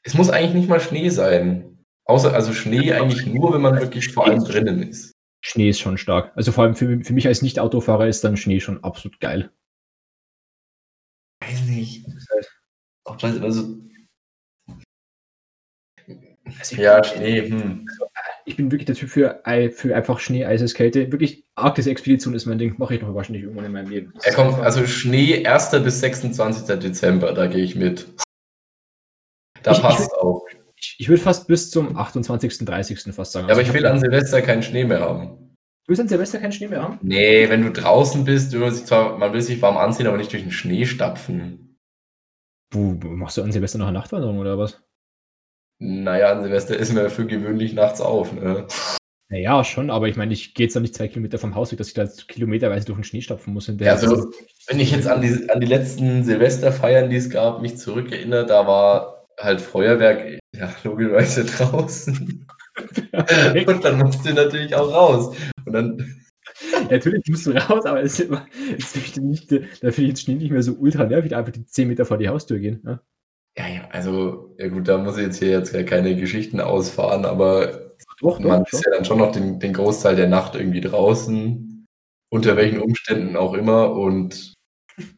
Es 0.04 0.14
muss 0.14 0.30
eigentlich 0.30 0.54
nicht 0.54 0.70
mal 0.70 0.80
Schnee 0.80 1.10
sein. 1.10 1.77
Außer, 2.08 2.34
also 2.34 2.54
Schnee 2.54 2.94
eigentlich 2.94 3.26
nur, 3.26 3.54
wenn 3.54 3.62
man 3.62 3.80
wirklich 3.80 4.14
vor 4.14 4.26
allem 4.28 4.44
drinnen 4.44 4.82
ist. 4.82 5.12
Schnee 5.42 5.70
ist 5.70 5.80
schon 5.80 5.98
stark. 5.98 6.32
Also 6.36 6.54
vor 6.54 6.64
allem 6.64 6.76
für, 6.76 7.04
für 7.04 7.14
mich 7.14 7.28
als 7.28 7.42
Nicht-Autofahrer 7.42 8.08
ist 8.08 8.24
dann 8.24 8.38
Schnee 8.38 8.62
schon 8.62 8.84
absolut 8.84 9.20
geil. 9.20 9.52
Weiß 11.42 11.64
nicht. 11.64 12.06
Also, 13.04 13.30
also, 13.42 13.78
ja, 16.76 17.04
Schnee. 17.04 17.50
Hm. 17.50 17.86
Also, 17.90 18.06
ich 18.46 18.56
bin 18.56 18.72
wirklich 18.72 18.86
der 18.86 18.96
Typ 18.96 19.10
für, 19.10 19.42
für 19.74 19.96
einfach 19.96 20.20
Schnee, 20.20 20.46
Eises, 20.46 20.74
Kälte. 20.74 21.12
Wirklich, 21.12 21.46
Arktis-Expedition 21.56 22.34
ist 22.34 22.46
mein 22.46 22.58
Ding. 22.58 22.76
Mache 22.78 22.96
ich 22.96 23.02
noch 23.02 23.14
wahrscheinlich 23.14 23.44
irgendwann 23.44 23.66
in 23.66 23.74
meinem 23.74 23.90
Leben. 23.90 24.14
Er 24.24 24.34
kommt, 24.34 24.60
also 24.60 24.88
Schnee 24.88 25.46
1. 25.46 25.72
bis 25.84 26.00
26. 26.00 26.80
Dezember, 26.80 27.34
da 27.34 27.48
gehe 27.48 27.64
ich 27.64 27.76
mit. 27.76 28.08
Da 29.64 29.72
ich, 29.74 29.82
passt 29.82 30.08
ich, 30.08 30.14
auch 30.14 30.46
ich, 30.80 30.96
ich 31.00 31.10
würde 31.10 31.22
fast 31.22 31.48
bis 31.48 31.72
zum 31.72 31.98
28., 31.98 32.66
30. 32.66 33.14
fast 33.14 33.32
sagen. 33.32 33.48
Ja, 33.48 33.54
aber 33.54 33.60
also 33.60 33.72
ich 33.72 33.74
will 33.74 33.86
an 33.86 34.00
Silvester 34.00 34.42
keinen 34.42 34.64
Schnee 34.64 34.86
mehr 34.86 35.02
haben. 35.02 35.56
Du 35.84 35.92
willst 35.92 36.02
an 36.02 36.08
Silvester 36.08 36.40
keinen 36.40 36.52
Schnee 36.52 36.68
mehr 36.68 36.84
haben? 36.84 37.00
Nee, 37.02 37.50
wenn 37.50 37.64
du 37.64 37.72
draußen 37.72 38.26
bist, 38.26 38.52
will 38.52 38.60
man, 38.60 38.74
sich 38.74 38.86
zwar, 38.86 39.18
man 39.18 39.34
will 39.34 39.42
sich 39.42 39.62
warm 39.62 39.78
anziehen, 39.78 40.08
aber 40.08 40.18
nicht 40.18 40.32
durch 40.34 40.44
den 40.44 40.52
Schnee 40.52 40.86
stapfen. 40.86 41.80
Du, 42.72 43.00
machst 43.02 43.38
du 43.38 43.42
an 43.42 43.52
Silvester 43.52 43.78
noch 43.78 43.88
eine 43.88 43.98
Nachtwanderung 43.98 44.38
oder 44.40 44.58
was? 44.58 44.82
Naja, 45.80 46.32
an 46.32 46.44
Silvester 46.44 46.76
ist 46.76 46.94
man 46.94 47.04
ja 47.04 47.10
für 47.10 47.26
gewöhnlich 47.26 47.74
nachts 47.74 48.02
auf, 48.02 48.34
ne? 48.34 48.68
Naja, 49.30 49.64
schon, 49.64 49.90
aber 49.90 50.08
ich 50.08 50.16
meine, 50.16 50.34
ich 50.34 50.54
gehe 50.54 50.66
jetzt 50.66 50.76
noch 50.76 50.82
nicht 50.82 50.96
zwei 50.96 51.08
Kilometer 51.08 51.38
vom 51.38 51.56
Haus 51.56 51.72
weg, 51.72 51.78
dass 51.78 51.90
ich 51.90 51.94
da 51.94 52.06
kilometerweise 52.06 52.86
durch 52.86 52.98
den 52.98 53.04
Schnee 53.04 53.22
stapfen 53.22 53.54
muss. 53.54 53.68
Ja, 53.68 53.94
also, 53.94 54.32
wenn 54.68 54.80
ich 54.80 54.92
jetzt 54.92 55.08
an 55.08 55.22
die, 55.22 55.50
an 55.50 55.60
die 55.60 55.68
letzten 55.68 56.24
Silvesterfeiern, 56.24 57.10
die 57.10 57.18
es 57.18 57.30
gab, 57.30 57.62
mich 57.62 57.78
zurückerinnere, 57.78 58.46
da 58.46 58.68
war 58.68 59.17
halt 59.40 59.62
Feuerwerk, 59.62 60.40
ja, 60.56 60.74
logischerweise 60.84 61.46
draußen. 61.46 62.48
und 63.68 63.84
dann 63.84 64.00
musst 64.00 64.26
du 64.26 64.34
natürlich 64.34 64.76
auch 64.76 64.92
raus. 64.92 65.36
Und 65.66 65.74
dann. 65.74 66.24
Ja, 66.72 66.82
natürlich 66.92 67.24
musst 67.30 67.46
du 67.46 67.52
raus, 67.52 67.86
aber 67.86 68.02
es 68.02 68.20
ist 68.20 68.32
ist 68.96 69.18
nicht, 69.18 69.52
da 69.52 69.58
finde 69.92 70.02
ich 70.02 70.08
jetzt 70.08 70.28
nicht 70.28 70.52
mehr 70.52 70.64
so 70.64 70.74
ultra 70.74 71.06
nervig, 71.06 71.36
einfach 71.36 71.52
die 71.52 71.66
10 71.66 71.88
Meter 71.88 72.06
vor 72.06 72.18
die 72.18 72.30
Haustür 72.30 72.58
gehen. 72.58 72.82
Ja? 72.86 73.02
ja, 73.58 73.68
ja, 73.68 73.88
also, 73.90 74.56
ja 74.58 74.68
gut, 74.68 74.88
da 74.88 74.98
muss 74.98 75.18
ich 75.18 75.24
jetzt 75.24 75.40
hier 75.40 75.50
jetzt 75.50 75.74
keine 75.88 76.16
Geschichten 76.16 76.60
ausfahren, 76.60 77.26
aber 77.26 77.92
doch, 78.22 78.40
man 78.40 78.64
doch, 78.64 78.72
ist 78.72 78.86
ja 78.86 78.92
dann 78.92 79.06
schon 79.06 79.20
noch 79.20 79.32
den, 79.32 79.60
den 79.60 79.74
Großteil 79.74 80.16
der 80.16 80.30
Nacht 80.30 80.56
irgendwie 80.56 80.82
draußen, 80.82 81.86
unter 82.30 82.56
welchen 82.56 82.80
Umständen 82.80 83.36
auch 83.36 83.54
immer 83.54 83.92
und 83.92 84.54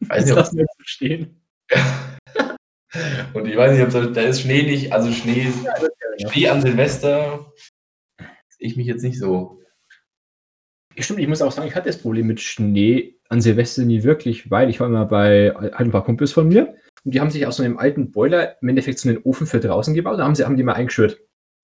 weiß 0.08 0.24
nicht, 0.26 0.36
das 0.36 0.52
nicht 0.52 0.68
verstehen. 0.76 1.42
Und 3.34 3.46
ich 3.46 3.56
weiß 3.56 3.72
nicht, 3.72 3.96
ob 3.96 4.14
da 4.14 4.20
ist 4.22 4.40
Schnee 4.40 4.62
nicht, 4.62 4.92
also 4.92 5.12
Schnee, 5.12 5.46
Schnee 6.18 6.48
an 6.48 6.60
Silvester, 6.60 7.52
ich 8.58 8.76
mich 8.76 8.86
jetzt 8.86 9.02
nicht 9.02 9.18
so. 9.18 9.60
Stimmt, 10.98 11.20
ich 11.20 11.28
muss 11.28 11.40
auch 11.40 11.52
sagen, 11.52 11.68
ich 11.68 11.74
hatte 11.74 11.88
das 11.88 11.98
Problem 11.98 12.26
mit 12.26 12.40
Schnee 12.40 13.14
an 13.28 13.40
Silvester 13.40 13.82
nie 13.82 14.02
wirklich, 14.02 14.50
weil 14.50 14.68
ich 14.68 14.80
war 14.80 14.88
immer 14.88 15.06
bei 15.06 15.54
halt 15.54 15.74
ein 15.74 15.90
paar 15.92 16.04
Kumpels 16.04 16.32
von 16.32 16.48
mir 16.48 16.74
und 17.04 17.14
die 17.14 17.20
haben 17.20 17.30
sich 17.30 17.46
aus 17.46 17.56
so 17.56 17.62
einem 17.62 17.78
alten 17.78 18.10
Boiler 18.10 18.60
im 18.60 18.68
Endeffekt 18.68 18.98
so 18.98 19.08
einen 19.08 19.18
Ofen 19.22 19.46
für 19.46 19.60
draußen 19.60 19.94
gebaut, 19.94 20.18
da 20.18 20.24
haben 20.24 20.34
sie 20.34 20.44
haben 20.44 20.56
die 20.56 20.62
mal 20.62 20.74
eingeschürt. 20.74 21.20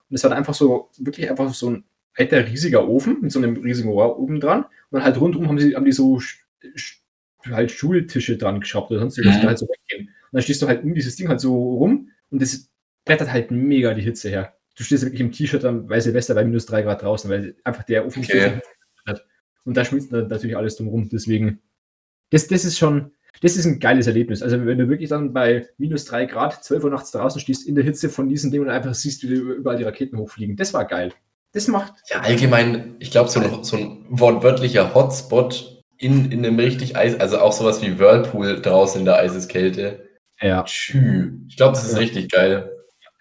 Und 0.09 0.15
es 0.15 0.23
war 0.23 0.31
einfach 0.31 0.53
so, 0.53 0.89
wirklich 0.97 1.29
einfach 1.29 1.53
so 1.53 1.69
ein 1.69 1.83
alter, 2.15 2.47
riesiger 2.47 2.87
Ofen 2.87 3.21
mit 3.21 3.31
so 3.31 3.39
einem 3.39 3.57
riesigen 3.57 3.89
Rohr 3.89 4.17
oben 4.17 4.39
dran. 4.39 4.63
Und 4.63 4.71
dann 4.91 5.03
halt 5.03 5.19
rundherum 5.19 5.49
haben 5.49 5.59
sie 5.59 5.75
haben 5.75 5.85
die 5.85 5.91
so 5.91 6.19
halt 7.45 7.71
Schultische 7.71 8.37
dran 8.37 8.61
geschraubt, 8.61 8.91
oder 8.91 9.01
sonst 9.01 9.17
irgendwas, 9.17 9.43
mhm. 9.43 9.47
halt 9.47 9.59
so 9.59 9.67
weggehen. 9.67 10.09
Und 10.31 10.33
dann 10.33 10.41
stehst 10.41 10.61
du 10.61 10.67
halt 10.67 10.83
um 10.83 10.93
dieses 10.93 11.15
Ding 11.15 11.27
halt 11.29 11.39
so 11.39 11.55
rum 11.55 12.09
und 12.29 12.41
das 12.41 12.69
brettert 13.05 13.31
halt 13.31 13.51
mega 13.51 13.93
die 13.93 14.01
Hitze 14.01 14.29
her. 14.29 14.53
Du 14.75 14.83
stehst 14.83 15.03
wirklich 15.03 15.21
im 15.21 15.31
T-Shirt 15.31 15.65
am 15.65 15.87
bei 15.87 15.99
Silvester 15.99 16.35
bei 16.35 16.45
minus 16.45 16.65
3 16.67 16.83
Grad 16.83 17.01
draußen, 17.01 17.29
weil 17.29 17.55
einfach 17.63 17.83
der 17.83 18.05
Ofen 18.05 18.23
okay. 18.23 18.61
hat. 19.07 19.25
Und 19.65 19.75
da 19.75 19.83
schmilzt 19.83 20.13
dann 20.13 20.27
natürlich 20.27 20.55
alles 20.55 20.77
drum 20.77 20.87
rum. 20.87 21.09
Deswegen, 21.09 21.61
das, 22.29 22.47
das 22.47 22.63
ist 22.63 22.77
schon, 22.77 23.11
das 23.41 23.57
ist 23.57 23.65
ein 23.65 23.79
geiles 23.79 24.07
Erlebnis. 24.07 24.41
Also 24.41 24.65
wenn 24.65 24.77
du 24.77 24.87
wirklich 24.87 25.09
dann 25.09 25.33
bei 25.33 25.67
minus 25.77 26.05
3 26.05 26.25
Grad, 26.25 26.63
12 26.63 26.83
Uhr 26.83 26.89
nachts 26.89 27.11
draußen 27.11 27.41
stehst, 27.41 27.67
in 27.67 27.75
der 27.75 27.83
Hitze 27.83 28.09
von 28.09 28.29
diesem 28.29 28.51
Ding 28.51 28.61
und 28.61 28.69
einfach 28.69 28.93
siehst, 28.93 29.23
wie 29.23 29.33
überall 29.33 29.77
die 29.77 29.83
Raketen 29.83 30.17
hochfliegen, 30.17 30.55
das 30.55 30.73
war 30.73 30.85
geil. 30.85 31.11
Das 31.53 31.67
macht. 31.67 31.93
Ja, 32.09 32.21
allgemein, 32.21 32.95
ich 32.99 33.11
glaube, 33.11 33.29
so, 33.29 33.63
so 33.63 33.77
ein 33.77 34.05
wortwörtlicher 34.09 34.93
Hotspot 34.93 35.83
in, 35.97 36.31
in 36.31 36.45
einem 36.45 36.59
richtig 36.59 36.95
Eis, 36.95 37.19
also 37.19 37.39
auch 37.39 37.53
sowas 37.53 37.81
wie 37.81 37.97
Whirlpool 37.99 38.61
draußen 38.61 38.99
in 38.99 39.05
der 39.05 39.17
Eiseskälte. 39.17 40.06
Ja. 40.41 40.63
Tschü. 40.63 41.31
Ich 41.47 41.57
glaube, 41.57 41.73
das 41.73 41.85
ist 41.85 41.93
ja. 41.93 41.99
richtig 41.99 42.29
geil. 42.29 42.71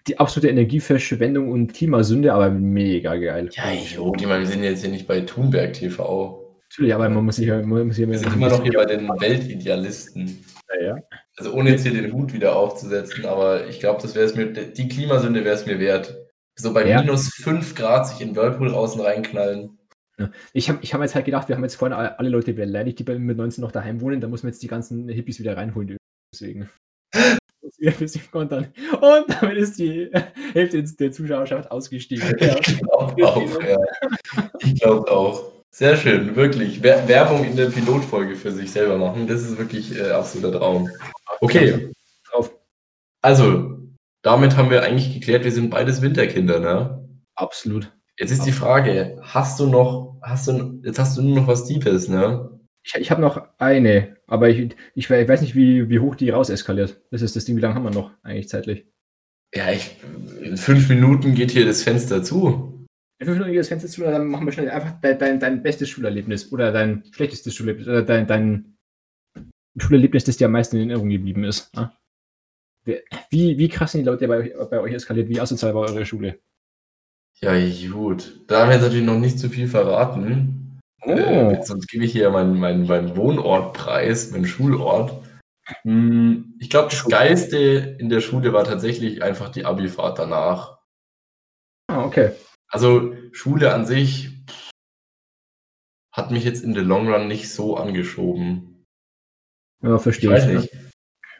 Die 0.06 0.18
absolute 0.18 0.48
Energieverschwendung 0.48 1.50
und 1.50 1.74
Klimasünde, 1.74 2.32
aber 2.32 2.50
mega 2.50 3.16
geil. 3.16 3.50
Ja, 3.52 3.72
ich 3.72 3.98
oh, 3.98 4.12
die, 4.12 4.28
wir 4.28 4.46
sind 4.46 4.62
jetzt 4.62 4.82
hier 4.82 4.90
nicht 4.90 5.08
bei 5.08 5.20
Thunberg 5.22 5.72
TV. 5.72 6.46
Natürlich, 6.70 6.94
aber 6.94 7.08
man 7.08 7.24
muss 7.24 7.36
sich 7.36 7.46
ja. 7.46 7.60
Man 7.62 7.88
muss 7.88 7.96
hier 7.96 8.08
wir 8.08 8.18
sind 8.18 8.34
immer 8.34 8.48
noch 8.48 8.62
hier 8.62 8.72
bei 8.72 8.84
den 8.84 9.08
Weltidealisten. 9.08 10.44
Ja, 10.68 10.86
ja. 10.86 10.96
Also 11.36 11.52
ohne 11.52 11.70
jetzt 11.70 11.82
hier 11.82 11.92
den 11.92 12.12
Hut 12.12 12.32
wieder 12.32 12.56
aufzusetzen, 12.56 13.24
aber 13.24 13.66
ich 13.68 13.80
glaube, 13.80 14.00
das 14.02 14.14
wäre 14.14 14.26
es 14.26 14.34
mir, 14.34 14.52
die 14.52 14.88
Klimasünde 14.88 15.44
wäre 15.44 15.54
es 15.54 15.66
mir 15.66 15.78
wert. 15.78 16.16
So 16.56 16.72
bei 16.72 16.88
ja. 16.88 17.00
minus 17.00 17.28
5 17.34 17.74
Grad 17.74 18.08
sich 18.08 18.20
in 18.20 18.34
Whirlpool 18.34 18.74
außen 18.74 19.00
reinknallen. 19.00 19.78
Ich 20.54 20.70
habe 20.70 20.78
ich 20.80 20.94
hab 20.94 21.02
jetzt 21.02 21.14
halt 21.14 21.26
gedacht, 21.26 21.48
wir 21.48 21.56
haben 21.56 21.62
jetzt 21.62 21.74
vorhin 21.74 21.96
alle 21.96 22.28
Leute 22.30 22.54
beleidigt, 22.54 22.98
die 22.98 23.04
mit 23.18 23.36
19 23.36 23.60
noch 23.60 23.72
daheim 23.72 24.00
wohnen, 24.00 24.20
da 24.20 24.28
muss 24.28 24.42
man 24.42 24.52
jetzt 24.52 24.62
die 24.62 24.68
ganzen 24.68 25.08
Hippies 25.08 25.38
wieder 25.38 25.56
reinholen. 25.56 25.98
Deswegen. 26.32 26.70
Und 29.00 29.26
damit 29.28 29.56
ist 29.56 29.78
die 29.78 30.10
Hälfte 30.52 30.82
der 30.82 31.12
Zuschauerschaft 31.12 31.70
ausgestiegen. 31.70 32.34
Ja. 32.38 32.56
Ich 32.58 32.78
glaube 32.80 33.26
auch, 33.26 33.62
ja. 33.62 33.78
Ich 34.60 34.80
glaube 34.80 35.10
auch. 35.10 35.52
Sehr 35.70 35.96
schön, 35.96 36.36
wirklich. 36.36 36.82
Werbung 36.82 37.44
in 37.44 37.54
der 37.54 37.66
Pilotfolge 37.66 38.34
für 38.34 38.50
sich 38.50 38.70
selber 38.70 38.96
machen, 38.96 39.26
das 39.26 39.42
ist 39.42 39.58
wirklich 39.58 39.94
äh, 39.98 40.10
absoluter 40.10 40.58
Traum. 40.58 40.88
Okay. 41.40 41.92
Also, 43.20 43.78
damit 44.22 44.56
haben 44.56 44.70
wir 44.70 44.82
eigentlich 44.82 45.12
geklärt, 45.12 45.44
wir 45.44 45.52
sind 45.52 45.68
beides 45.68 46.00
Winterkinder, 46.00 46.60
ne? 46.60 47.06
Absolut. 47.34 47.92
Jetzt 48.18 48.30
ist 48.30 48.46
die 48.46 48.52
Frage, 48.52 49.18
hast 49.20 49.60
du 49.60 49.66
noch, 49.66 50.16
hast 50.22 50.48
du, 50.48 50.80
jetzt 50.82 50.98
hast 50.98 51.18
du 51.18 51.22
nur 51.22 51.40
noch 51.40 51.48
was 51.48 51.66
Deepes, 51.66 52.08
ne? 52.08 52.55
Ich, 52.86 52.94
ich 52.94 53.10
habe 53.10 53.20
noch 53.20 53.48
eine, 53.58 54.16
aber 54.28 54.48
ich, 54.48 54.76
ich, 54.94 55.10
weiß 55.10 55.40
nicht, 55.40 55.56
wie, 55.56 55.90
wie 55.90 55.98
hoch 55.98 56.14
die 56.14 56.30
raus 56.30 56.50
eskaliert. 56.50 57.00
Das 57.10 57.20
ist 57.20 57.34
das 57.34 57.44
Ding, 57.44 57.56
wie 57.56 57.60
lange 57.60 57.74
haben 57.74 57.82
wir 57.82 57.90
noch 57.90 58.12
eigentlich 58.22 58.48
zeitlich? 58.48 58.86
Ja, 59.52 59.72
ich, 59.72 59.96
in 60.40 60.56
fünf 60.56 60.88
Minuten 60.88 61.34
geht 61.34 61.50
hier 61.50 61.66
das 61.66 61.82
Fenster 61.82 62.22
zu. 62.22 62.86
In 63.18 63.26
fünf 63.26 63.38
Minuten 63.38 63.52
geht 63.52 63.60
das 63.60 63.68
Fenster 63.68 63.88
zu, 63.88 64.02
dann 64.02 64.28
machen 64.28 64.46
wir 64.46 64.52
schnell 64.52 64.70
einfach 64.70 65.00
dein, 65.00 65.18
dein, 65.18 65.40
dein 65.40 65.62
bestes 65.64 65.88
Schulerlebnis 65.88 66.52
oder 66.52 66.70
dein 66.70 67.02
schlechtestes 67.10 67.56
Schulerlebnis 67.56 67.88
oder 67.88 68.02
dein, 68.02 68.28
dein 68.28 68.76
Schulerlebnis, 69.76 70.24
das 70.24 70.36
dir 70.36 70.46
am 70.46 70.52
meisten 70.52 70.76
in 70.76 70.82
Erinnerung 70.82 71.08
geblieben 71.08 71.42
ist. 71.42 71.72
Wie, 72.84 73.58
wie 73.58 73.68
krass 73.68 73.92
sind 73.92 74.02
die 74.02 74.06
Leute 74.06 74.28
bei, 74.28 74.54
bei 74.70 74.78
euch 74.78 74.92
eskaliert? 74.92 75.28
Wie 75.28 75.40
asozial 75.40 75.74
war 75.74 75.90
eure 75.90 76.06
Schule? 76.06 76.38
Ja, 77.40 77.52
gut. 77.90 78.44
Da 78.46 78.60
haben 78.60 78.68
wir 78.68 78.74
jetzt 78.74 78.84
natürlich 78.84 79.04
noch 79.04 79.18
nicht 79.18 79.40
zu 79.40 79.48
viel 79.48 79.66
verraten. 79.66 80.65
Oh. 81.06 81.10
Äh, 81.10 81.62
sonst 81.62 81.86
gebe 81.88 82.04
ich 82.04 82.12
hier 82.12 82.30
meinen 82.30 82.58
mein, 82.58 82.86
mein 82.86 83.16
Wohnortpreis, 83.16 84.32
meinen 84.32 84.46
Schulort. 84.46 85.22
Hm, 85.82 86.56
ich 86.60 86.68
glaube, 86.68 86.90
das 86.90 87.04
Geilste 87.04 87.58
in 87.98 88.08
der 88.08 88.20
Schule 88.20 88.52
war 88.52 88.64
tatsächlich 88.64 89.22
einfach 89.22 89.48
die 89.50 89.64
Abifahrt 89.64 90.18
danach. 90.18 90.78
Ah, 91.88 92.04
okay. 92.04 92.32
Also 92.68 93.14
Schule 93.32 93.72
an 93.72 93.86
sich 93.86 94.30
hat 96.12 96.30
mich 96.30 96.44
jetzt 96.44 96.64
in 96.64 96.74
the 96.74 96.80
long 96.80 97.08
run 97.08 97.28
nicht 97.28 97.52
so 97.52 97.76
angeschoben. 97.76 98.84
Ja, 99.82 99.98
verstehe 99.98 100.30
ich. 100.30 100.44
Weiß 100.44 100.46
nicht. 100.46 100.74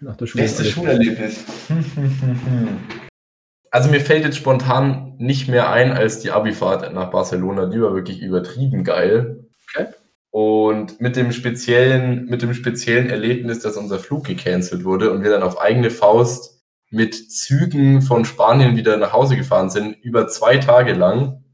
Nach 0.00 0.16
der 0.16 0.26
Schule. 0.26 0.44
Beste 0.44 0.64
Schulerlebnis. 0.64 1.44
Also 3.72 3.90
mir 3.90 4.00
fällt 4.00 4.24
jetzt 4.24 4.38
spontan 4.38 5.16
nicht 5.18 5.48
mehr 5.48 5.70
ein 5.70 5.92
als 5.92 6.20
die 6.20 6.30
Abifahrt 6.30 6.94
nach 6.94 7.10
Barcelona. 7.10 7.66
Die 7.66 7.78
war 7.78 7.94
wirklich 7.94 8.22
übertrieben 8.22 8.84
geil. 8.84 9.36
Und 10.31 11.01
mit 11.01 11.16
dem 11.16 11.33
speziellen, 11.33 12.27
mit 12.27 12.43
dem 12.43 12.53
speziellen 12.53 13.09
Erlebnis, 13.09 13.61
dass 13.61 13.77
unser 13.77 13.99
Flug 13.99 14.24
gecancelt 14.24 14.85
wurde 14.85 15.11
und 15.11 15.22
wir 15.22 15.31
dann 15.31 15.43
auf 15.43 15.61
eigene 15.61 15.91
Faust 15.91 16.62
mit 16.91 17.14
Zügen 17.33 18.03
von 18.03 18.24
Spanien 18.24 18.77
wieder 18.77 18.97
nach 18.97 19.12
Hause 19.12 19.37
gefahren 19.37 19.70
sind, 19.70 19.97
über 20.03 20.29
zwei 20.29 20.59
Tage 20.59 20.93
lang. 20.93 21.45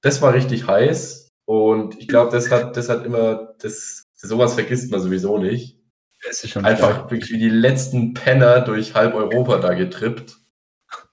Das 0.00 0.22
war 0.22 0.34
richtig 0.34 0.66
heiß. 0.66 1.32
Und 1.44 1.98
ich 2.00 2.08
glaube, 2.08 2.30
das 2.32 2.50
hat, 2.50 2.76
das 2.76 2.88
hat 2.88 3.04
immer, 3.04 3.54
das, 3.60 4.06
sowas 4.14 4.54
vergisst 4.54 4.90
man 4.90 5.00
sowieso 5.00 5.38
nicht. 5.38 5.78
Einfach 6.56 6.90
stark. 6.90 7.10
wirklich 7.10 7.30
wie 7.32 7.38
die 7.38 7.50
letzten 7.50 8.14
Penner 8.14 8.60
durch 8.62 8.94
halb 8.94 9.14
Europa 9.14 9.58
da 9.58 9.74
getrippt. 9.74 10.36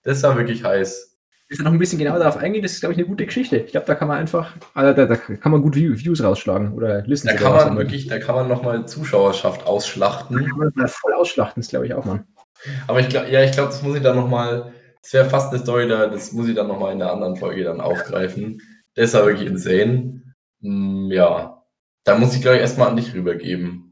Das 0.03 0.23
war 0.23 0.37
wirklich 0.37 0.63
heiß. 0.63 1.10
Will 1.51 1.65
noch 1.65 1.71
ein 1.71 1.79
bisschen 1.79 1.99
genauer 1.99 2.19
darauf 2.19 2.37
eingehen, 2.37 2.63
das 2.63 2.73
ist, 2.73 2.79
glaube 2.79 2.93
ich, 2.93 2.99
eine 2.99 3.07
gute 3.07 3.25
Geschichte. 3.25 3.57
Ich 3.57 3.71
glaube, 3.71 3.85
da 3.85 3.95
kann 3.95 4.07
man 4.07 4.17
einfach, 4.17 4.55
also 4.73 4.93
da, 4.93 5.05
da, 5.05 5.15
kann 5.15 5.51
man 5.51 5.61
gut 5.61 5.75
Views 5.75 6.23
rausschlagen 6.23 6.73
oder 6.73 7.03
Listen. 7.05 7.27
Da 7.27 7.33
kann 7.35 7.53
man 7.53 7.77
wirklich, 7.77 8.07
da 8.07 8.19
kann 8.19 8.35
man 8.35 8.47
nochmal 8.47 8.87
Zuschauerschaft 8.87 9.67
ausschlachten. 9.67 10.37
Da 10.37 10.43
kann 10.43 10.71
man 10.75 10.87
voll 10.87 11.13
ausschlachten, 11.13 11.61
das 11.61 11.69
glaube 11.69 11.85
ich 11.85 11.93
auch, 11.93 12.05
Mann. 12.05 12.25
Aber 12.87 12.99
ich 12.99 13.09
glaube, 13.09 13.29
ja, 13.29 13.43
ich 13.43 13.51
glaube, 13.51 13.69
das 13.69 13.83
muss 13.83 13.97
ich 13.97 14.03
dann 14.03 14.15
nochmal, 14.15 14.71
das 15.01 15.13
wäre 15.13 15.29
fast 15.29 15.51
eine 15.51 15.61
Story 15.61 15.87
da, 15.87 16.07
das 16.07 16.31
muss 16.31 16.47
ich 16.47 16.55
dann 16.55 16.67
nochmal 16.67 16.93
in 16.93 16.99
der 16.99 17.11
anderen 17.11 17.35
Folge 17.35 17.63
dann 17.63 17.81
aufgreifen. 17.81 18.61
Das 18.95 19.13
war 19.13 19.25
wirklich 19.25 19.47
insane. 19.47 20.21
Hm, 20.61 21.11
ja, 21.11 21.63
da 22.03 22.17
muss 22.17 22.35
ich, 22.35 22.41
glaube 22.41 22.57
ich, 22.57 22.61
erstmal 22.61 22.89
an 22.89 22.97
dich 22.97 23.13
rübergeben 23.13 23.91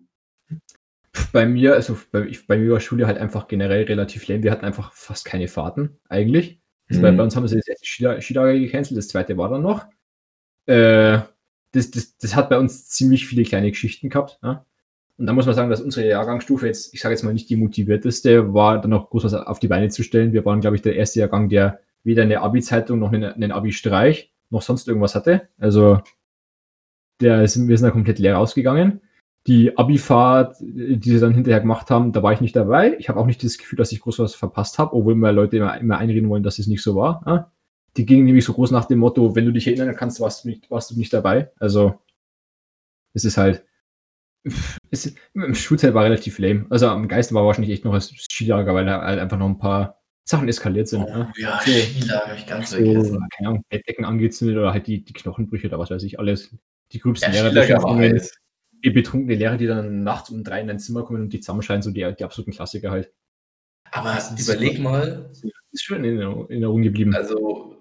bei 1.32 1.46
mir, 1.46 1.74
also 1.74 1.98
bei, 2.12 2.32
bei 2.48 2.58
mir 2.58 2.72
war 2.72 2.80
Schule 2.80 3.08
halt 3.08 3.18
einfach 3.18 3.48
generell 3.48 3.84
relativ 3.84 4.28
lame. 4.28 4.44
Wir 4.44 4.52
hatten 4.52 4.66
einfach 4.66 4.94
fast 4.94 5.26
keine 5.26 5.48
Fahrten, 5.48 6.00
eigentlich. 6.08 6.62
Also 6.90 7.02
mhm. 7.02 7.18
Bei 7.18 7.24
uns 7.24 7.36
haben 7.36 7.48
sie 7.48 7.56
das 7.56 7.68
erste 7.68 7.86
Skilager 7.86 8.54
gecancelt, 8.58 8.98
das 8.98 9.08
zweite 9.08 9.38
war 9.38 9.50
dann 9.50 9.62
noch. 9.62 9.86
Äh, 10.66 11.20
das, 11.72 11.92
das, 11.92 12.18
das 12.18 12.36
hat 12.36 12.50
bei 12.50 12.58
uns 12.58 12.90
ziemlich 12.90 13.28
viele 13.28 13.44
kleine 13.44 13.70
Geschichten 13.70 14.10
gehabt. 14.10 14.40
Ja? 14.42 14.66
Und 15.18 15.28
da 15.28 15.34
muss 15.34 15.46
man 15.46 15.54
sagen, 15.54 15.70
dass 15.70 15.82
unsere 15.82 16.08
Jahrgangsstufe 16.08 16.66
jetzt, 16.66 16.94
ich 16.94 17.02
sage 17.02 17.14
jetzt 17.14 17.24
mal 17.24 17.34
nicht 17.34 17.50
die 17.50 17.58
motivierteste, 17.58 18.54
war 18.54 18.82
dann 18.82 18.90
noch 18.90 19.10
groß 19.10 19.26
was 19.26 19.34
auf 19.34 19.60
die 19.60 19.68
Beine 19.68 19.90
zu 19.90 20.02
stellen. 20.02 20.34
Wir 20.34 20.46
waren, 20.46 20.62
glaube 20.62 20.78
ich, 20.78 20.82
der 20.82 20.96
erste 20.96 21.20
Jahrgang, 21.20 21.50
der 21.50 21.80
weder 22.04 22.24
eine 22.24 22.42
Abi-Zeitung 22.42 23.00
noch 23.00 23.12
einen, 23.12 23.26
einen 23.26 23.52
Abi-Streich 23.52 24.34
noch 24.50 24.62
sonst 24.62 24.88
irgendwas 24.88 25.16
hatte. 25.16 25.50
Also 25.58 26.02
der 27.22 27.48
sind, 27.48 27.68
wir 27.68 27.78
sind 27.78 27.86
da 27.86 27.92
komplett 27.92 28.18
leer 28.18 28.40
ausgegangen 28.40 29.02
die 29.50 29.76
Abi-Fahrt, 29.76 30.58
die 30.60 31.00
sie 31.10 31.20
dann 31.20 31.34
hinterher 31.34 31.60
gemacht 31.60 31.90
haben, 31.90 32.12
da 32.12 32.22
war 32.22 32.34
ich 32.34 32.40
nicht 32.40 32.56
dabei. 32.56 32.96
Ich 33.00 33.10
habe 33.10 33.20
auch 33.20 33.26
nicht 33.26 33.44
das 33.44 33.58
Gefühl, 33.58 33.78
dass 33.78 33.92
ich 33.92 34.00
groß 34.00 34.20
was 34.20 34.36
verpasst 34.36 34.78
habe, 34.78 34.96
obwohl 34.96 35.16
mir 35.16 35.32
Leute 35.32 35.58
immer, 35.58 35.76
immer 35.80 35.98
einreden 35.98 36.30
wollen, 36.30 36.44
dass 36.44 36.60
es 36.60 36.68
nicht 36.68 36.84
so 36.84 36.96
war. 36.96 37.24
Ja? 37.26 37.52
Die 37.98 38.06
gingen 38.06 38.26
nämlich 38.26 38.46
so 38.46 38.54
groß 38.54 38.70
nach 38.70 38.86
dem 38.86 39.00
Motto, 39.00 39.36
wenn 39.36 39.46
du 39.46 39.52
dich 39.52 39.66
erinnern 39.66 39.96
kannst, 39.96 40.22
warst 40.22 40.44
du 40.44 40.50
nicht, 40.50 40.70
warst 40.70 40.92
du 40.92 41.00
nicht 41.00 41.12
dabei. 41.12 41.52
Also, 41.58 41.96
es 43.16 43.26
ist 43.26 43.38
halt, 43.38 43.66
es, 44.92 45.16
im 45.34 45.56
Schulzeit 45.56 45.96
war 45.96 46.04
relativ 46.04 46.38
lame. 46.38 46.68
Also 46.70 46.88
am 46.88 47.08
Geist 47.08 47.34
war 47.34 47.44
wahrscheinlich 47.44 47.74
echt 47.74 47.86
noch 47.86 47.94
das 47.96 48.10
Skilager, 48.10 48.76
weil 48.76 48.86
da 48.86 49.02
halt 49.02 49.20
einfach 49.20 49.40
noch 49.40 49.50
ein 49.50 49.58
paar 49.58 50.00
Sachen 50.26 50.48
eskaliert 50.48 50.90
sind. 50.90 51.06
Oh, 51.06 51.08
ja, 51.08 51.32
ja 51.38 51.60
so, 51.66 51.72
Skilager, 51.72 52.36
ich 52.38 52.46
ganz 52.46 52.70
so, 52.70 52.76
vergessen. 52.76 53.28
Keine 53.36 53.50
Ahnung, 53.50 53.64
Bettdecken 53.68 54.06
angezündet 54.06 54.58
oder 54.58 54.74
halt 54.74 54.86
die, 54.86 55.04
die 55.04 55.14
Knochenbrüche 55.14 55.66
oder 55.66 55.80
was 55.80 55.90
weiß 55.90 56.04
ich, 56.04 56.20
alles. 56.20 56.56
Die 56.92 57.00
gröbsten 57.00 57.34
ja, 57.34 57.48
Lehrer 57.48 57.84
die 58.84 58.90
betrunkene 58.90 59.36
Lehrer, 59.36 59.58
die 59.58 59.68
dann 59.68 60.04
nachts 60.04 60.30
um 60.30 60.44
drei 60.44 60.62
in 60.62 60.68
dein 60.68 60.80
Zimmer 60.80 61.04
kommen 61.04 61.24
und 61.24 61.34
die 61.34 61.40
zusammenschreien, 61.40 61.82
so 61.82 61.92
die, 61.92 62.14
die 62.18 62.24
absoluten 62.24 62.52
Klassiker 62.52 62.92
halt. 62.92 63.12
Aber 63.92 64.18
überleg 64.38 64.80
mal. 64.80 65.32
Ist 65.72 65.84
schon 65.84 66.04
in 66.04 66.20
Erinnerung 66.20 66.82
geblieben. 66.82 67.14
Also 67.16 67.78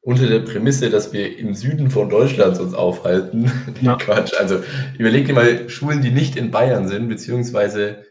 unter 0.00 0.26
der 0.26 0.40
Prämisse, 0.40 0.90
dass 0.90 1.12
wir 1.12 1.38
im 1.38 1.54
Süden 1.54 1.90
von 1.90 2.08
Deutschland 2.08 2.58
uns 2.58 2.74
aufhalten. 2.74 3.50
Ja. 3.80 3.96
Quatsch. 3.96 4.32
Also 4.38 4.62
überleg 4.98 5.26
dir 5.26 5.34
mal 5.34 5.68
Schulen, 5.68 6.02
die 6.02 6.10
nicht 6.10 6.36
in 6.36 6.50
Bayern 6.50 6.88
sind, 6.88 7.08
beziehungsweise, 7.08 8.04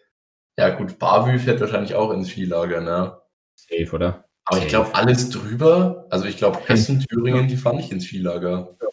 ja 0.57 0.69
gut, 0.69 0.99
Bavü 0.99 1.39
fährt 1.39 1.59
wahrscheinlich 1.59 1.95
auch 1.95 2.11
ins 2.11 2.29
Skilager, 2.29 2.81
ne? 2.81 3.17
Safe, 3.55 3.91
oder? 3.93 4.25
Aber 4.45 4.59
ich 4.59 4.67
glaube, 4.67 4.95
alles 4.95 5.29
drüber, 5.29 6.07
also 6.09 6.25
ich 6.25 6.37
glaube, 6.37 6.59
Hessen, 6.67 7.01
Thüringen, 7.01 7.49
die 7.49 7.57
fahren 7.57 7.75
nicht 7.75 7.91
ins 7.91 8.05
Skilager. 8.05 8.77
Ja, 8.81 8.87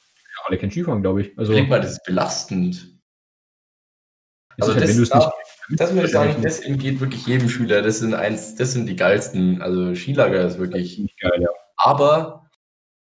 alle 0.46 0.58
kennen 0.58 0.72
Skifahren, 0.72 1.02
glaube 1.02 1.22
ich. 1.22 1.38
Also, 1.38 1.52
Überleg 1.52 1.70
mal, 1.70 1.80
das 1.80 1.92
ist 1.92 2.04
belastend. 2.04 2.93
Also 4.60 4.74
das, 4.74 4.96
das, 4.96 5.08
da, 5.08 5.32
das 5.70 5.94
würde 5.94 6.06
ich 6.06 6.12
sagen, 6.12 6.42
das 6.42 6.60
entgeht 6.60 7.00
wirklich 7.00 7.26
jedem 7.26 7.48
Schüler. 7.48 7.82
Das 7.82 7.98
sind 7.98 8.14
eins, 8.14 8.54
das 8.54 8.72
sind 8.72 8.86
die 8.86 8.96
geilsten. 8.96 9.62
Also 9.62 9.94
Skilager 9.94 10.46
ist 10.46 10.58
wirklich 10.58 10.96
geil, 11.20 11.40
ja. 11.40 11.48
Aber 11.76 12.50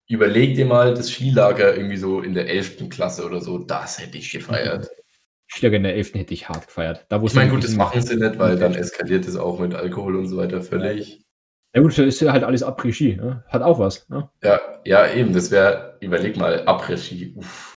überleg 0.08 0.54
dir 0.56 0.66
mal 0.66 0.94
das 0.94 1.10
Skilager 1.10 1.76
irgendwie 1.76 1.96
so 1.96 2.20
in 2.20 2.34
der 2.34 2.48
11. 2.48 2.88
Klasse 2.88 3.24
oder 3.24 3.40
so. 3.40 3.58
Das 3.58 3.98
hätte 3.98 4.18
ich 4.18 4.30
gefeiert. 4.30 4.88
Skilager 5.48 5.76
in 5.76 5.84
der 5.84 5.94
11. 5.94 6.14
hätte 6.14 6.34
ich 6.34 6.48
hart 6.48 6.66
gefeiert. 6.66 7.06
Da, 7.08 7.22
ich 7.22 7.34
meine, 7.34 7.50
gut, 7.50 7.62
das 7.62 7.74
machen 7.76 8.02
sie 8.02 8.16
nicht, 8.16 8.38
weil 8.38 8.58
dann 8.58 8.74
eskaliert 8.74 9.26
es 9.26 9.36
auch 9.36 9.60
mit 9.60 9.74
Alkohol 9.74 10.16
und 10.16 10.26
so 10.26 10.36
weiter 10.36 10.60
völlig. 10.62 11.22
Ja 11.74 11.82
gut, 11.82 11.92
das 11.92 11.98
ist 11.98 12.20
ja 12.20 12.32
halt 12.32 12.42
alles 12.42 12.64
Après-Ski. 12.64 13.16
Ne? 13.16 13.44
Hat 13.48 13.62
auch 13.62 13.78
was. 13.78 14.08
Ne? 14.08 14.28
Ja, 14.42 14.58
ja, 14.84 15.12
eben. 15.12 15.34
Das 15.34 15.50
wäre, 15.50 15.98
überleg 16.00 16.36
mal, 16.36 16.64
Après-Ski. 16.66 17.34
Uff. 17.36 17.75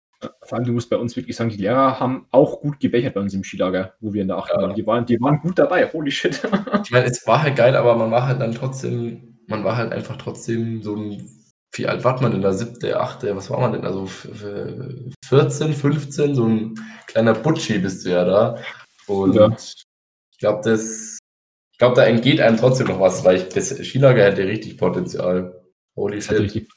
Vor 0.46 0.58
allem, 0.58 0.66
du 0.66 0.72
musst 0.72 0.90
bei 0.90 0.96
uns 0.96 1.16
wirklich 1.16 1.36
sagen, 1.36 1.50
die 1.50 1.56
Lehrer 1.56 1.98
haben 1.98 2.26
auch 2.30 2.60
gut 2.60 2.80
gebechert 2.80 3.14
bei 3.14 3.20
uns 3.20 3.34
im 3.34 3.44
Skilager, 3.44 3.94
wo 4.00 4.12
wir 4.12 4.22
in 4.22 4.28
der 4.28 4.38
8. 4.38 4.50
Ja. 4.50 4.62
waren. 4.62 4.74
Die 4.74 4.86
waren. 4.86 5.06
Die 5.06 5.20
waren 5.20 5.40
gut 5.40 5.58
dabei, 5.58 5.90
holy 5.92 6.10
shit. 6.10 6.40
ich 6.84 6.90
meine, 6.90 7.06
es 7.06 7.26
war 7.26 7.42
halt 7.42 7.56
geil, 7.56 7.76
aber 7.76 7.96
man 7.96 8.10
war 8.10 8.26
halt 8.26 8.40
dann 8.40 8.54
trotzdem, 8.54 9.38
man 9.46 9.64
war 9.64 9.76
halt 9.76 9.92
einfach 9.92 10.16
trotzdem 10.16 10.82
so 10.82 10.96
ein, 10.96 11.28
wie 11.72 11.86
alt 11.86 12.04
war 12.04 12.20
man 12.22 12.32
denn 12.32 12.42
da? 12.42 12.52
Siebte, 12.52 12.98
achte, 12.98 13.34
was 13.36 13.50
war 13.50 13.60
man 13.60 13.72
denn? 13.72 13.84
Also 13.84 14.06
14, 14.06 15.72
15, 15.74 16.34
so 16.34 16.46
ein 16.46 16.74
kleiner 17.06 17.34
Butschi 17.34 17.78
bist 17.78 18.04
du 18.04 18.10
ja 18.10 18.24
da. 18.24 18.58
Und 19.06 19.34
ja. 19.34 19.54
ich 19.56 20.38
glaube, 20.38 20.62
das, 20.64 21.18
ich 21.72 21.78
glaube, 21.78 21.96
da 21.96 22.04
entgeht 22.04 22.40
einem 22.40 22.56
trotzdem 22.56 22.86
noch 22.86 23.00
was, 23.00 23.24
weil 23.24 23.36
ich, 23.36 23.48
das 23.48 23.68
Skilager 23.68 24.24
hätte 24.24 24.46
richtig 24.46 24.78
Potenzial. 24.78 25.62
Holy 25.96 26.20
shit. 26.20 26.38
Richtig 26.38 26.68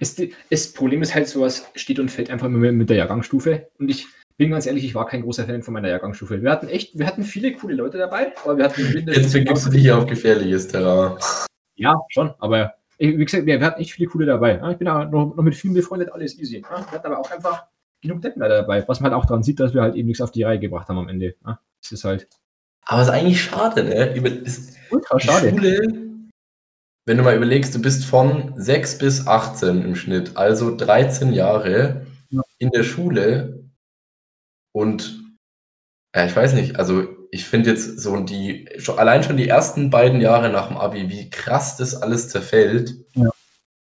es, 0.00 0.20
das 0.50 0.72
Problem 0.72 1.02
ist 1.02 1.14
halt, 1.14 1.28
sowas 1.28 1.70
steht 1.74 1.98
und 1.98 2.10
fällt 2.10 2.30
einfach 2.30 2.46
immer 2.46 2.72
mit 2.72 2.90
der 2.90 2.96
Jahrgangsstufe. 2.96 3.68
Und 3.78 3.90
ich 3.90 4.06
bin 4.36 4.50
ganz 4.50 4.66
ehrlich, 4.66 4.84
ich 4.84 4.94
war 4.94 5.06
kein 5.06 5.22
großer 5.22 5.44
Fan 5.44 5.62
von 5.62 5.74
meiner 5.74 5.88
Jahrgangsstufe. 5.88 6.42
Wir 6.42 6.50
hatten 6.50 6.68
echt, 6.68 6.98
wir 6.98 7.06
hatten 7.06 7.22
viele 7.22 7.52
coole 7.52 7.74
Leute 7.74 7.98
dabei, 7.98 8.32
aber 8.44 8.56
wir 8.56 8.64
hatten 8.64 9.04
Jetzt 9.06 9.32
begibst 9.32 9.66
du 9.66 9.70
dich 9.70 9.90
auf 9.92 10.06
gefährliches 10.06 10.68
Terrain. 10.68 11.18
Ja, 11.74 11.94
schon, 12.08 12.34
aber 12.38 12.74
wie 12.98 13.16
gesagt, 13.16 13.46
wir, 13.46 13.60
hatten 13.60 13.80
echt 13.80 13.92
viele 13.92 14.08
coole 14.08 14.26
dabei. 14.26 14.60
Ich 14.70 14.78
bin 14.78 14.86
da 14.86 15.04
noch, 15.04 15.34
noch 15.34 15.42
mit 15.42 15.54
vielen 15.54 15.74
befreundet, 15.74 16.12
alles 16.12 16.38
easy. 16.38 16.62
Wir 16.62 16.90
hatten 16.90 17.06
aber 17.06 17.18
auch 17.18 17.30
einfach 17.30 17.64
genug 18.00 18.20
Deppen 18.20 18.40
dabei, 18.40 18.86
was 18.86 19.00
man 19.00 19.12
halt 19.12 19.22
auch 19.22 19.26
daran 19.26 19.42
sieht, 19.42 19.60
dass 19.60 19.74
wir 19.74 19.82
halt 19.82 19.94
eben 19.94 20.08
nichts 20.08 20.20
auf 20.20 20.30
die 20.30 20.42
Reihe 20.42 20.58
gebracht 20.58 20.88
haben 20.88 20.98
am 20.98 21.08
Ende. 21.08 21.34
Das 21.44 21.92
ist 21.92 22.04
halt. 22.04 22.28
Aber 22.84 23.02
es 23.02 23.08
ist 23.08 23.14
eigentlich 23.14 23.42
schade, 23.42 23.84
ne? 23.84 24.14
Über, 24.16 24.28
ist, 24.28 24.76
Ultra 24.90 25.20
schade. 25.20 25.50
Schule, 25.50 26.11
wenn 27.04 27.16
du 27.16 27.22
mal 27.24 27.36
überlegst, 27.36 27.74
du 27.74 27.82
bist 27.82 28.04
von 28.04 28.54
6 28.56 28.98
bis 28.98 29.26
18 29.26 29.82
im 29.82 29.94
Schnitt, 29.96 30.36
also 30.36 30.74
13 30.76 31.32
Jahre 31.32 32.06
Ja. 32.30 32.42
in 32.58 32.70
der 32.70 32.84
Schule 32.84 33.64
und 34.72 35.20
ja, 36.14 36.26
ich 36.26 36.36
weiß 36.36 36.54
nicht, 36.54 36.76
also 36.76 37.06
ich 37.30 37.46
finde 37.46 37.70
jetzt 37.70 37.98
so 38.00 38.20
die, 38.20 38.68
schon, 38.78 38.98
allein 38.98 39.22
schon 39.22 39.36
die 39.38 39.48
ersten 39.48 39.88
beiden 39.90 40.20
Jahre 40.20 40.50
nach 40.50 40.68
dem 40.68 40.76
Abi, 40.76 41.08
wie 41.08 41.30
krass 41.30 41.76
das 41.78 41.94
alles 41.94 42.28
zerfällt, 42.28 42.94
Ja. 43.14 43.30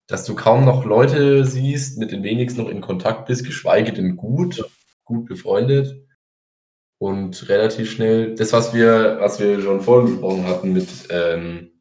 dass 0.09 0.25
du 0.25 0.35
kaum 0.35 0.65
noch 0.65 0.85
Leute 0.85 1.45
siehst, 1.45 1.99
mit 1.99 2.13
den 2.13 2.23
wenigsten 2.23 2.63
noch 2.63 2.71
in 2.71 2.81
Kontakt 2.81 3.27
bist, 3.27 3.45
geschweige 3.45 3.93
denn 3.93 4.17
gut, 4.17 4.65
gut 5.05 5.27
befreundet 5.27 5.97
und 6.99 7.49
relativ 7.49 7.91
schnell, 7.91 8.35
das, 8.37 8.53
was 8.53 8.73
wir, 8.73 9.19
was 9.21 9.41
wir 9.41 9.61
schon 9.61 9.81
vorhin 9.81 10.13
besprochen 10.13 10.47
hatten 10.47 10.73
mit, 10.73 10.89
ähm, 11.11 11.72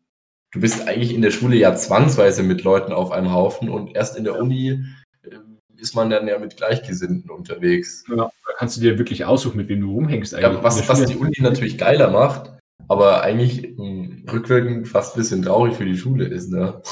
du 0.52 0.60
bist 0.60 0.88
eigentlich 0.88 1.14
in 1.14 1.22
der 1.22 1.32
Schule 1.32 1.56
ja 1.56 1.76
zwangsweise 1.76 2.43
mit 2.43 2.64
Leuten 2.64 2.91
auf 2.91 3.12
einem 3.12 3.32
Haufen 3.32 3.70
und 3.70 3.95
erst 3.95 4.18
in 4.18 4.24
der 4.24 4.39
Uni 4.39 4.84
ähm, 5.24 5.60
ist 5.78 5.95
man 5.95 6.10
dann 6.10 6.28
ja 6.28 6.38
mit 6.38 6.58
Gleichgesinnten 6.58 7.30
unterwegs. 7.30 8.04
Ja, 8.10 8.16
da 8.16 8.54
kannst 8.58 8.78
du 8.78 8.82
dir 8.82 8.97
wirklich 8.97 9.26
aussuchen, 9.26 9.58
mit 9.58 9.70
wem 9.70 9.82
du 9.82 9.91
rumhängst 9.91 10.36
eigentlich. 10.36 10.58
Ja, 10.58 10.64
was, 10.64 10.88
was 10.88 11.06
die 11.06 11.16
Uni 11.16 11.36
natürlich 11.39 11.78
geiler 11.78 12.12
macht, 12.12 12.52
aber 12.88 13.24
eigentlich 13.24 13.78
mh, 13.78 14.32
rückwirkend 14.32 14.88
fast 14.88 15.16
ein 15.16 15.20
bisschen 15.20 15.41
traurig 15.41 15.76
für 15.76 15.86
die 15.86 15.97
Schule 15.97 16.26
ist, 16.26 16.52
ne? 16.52 16.82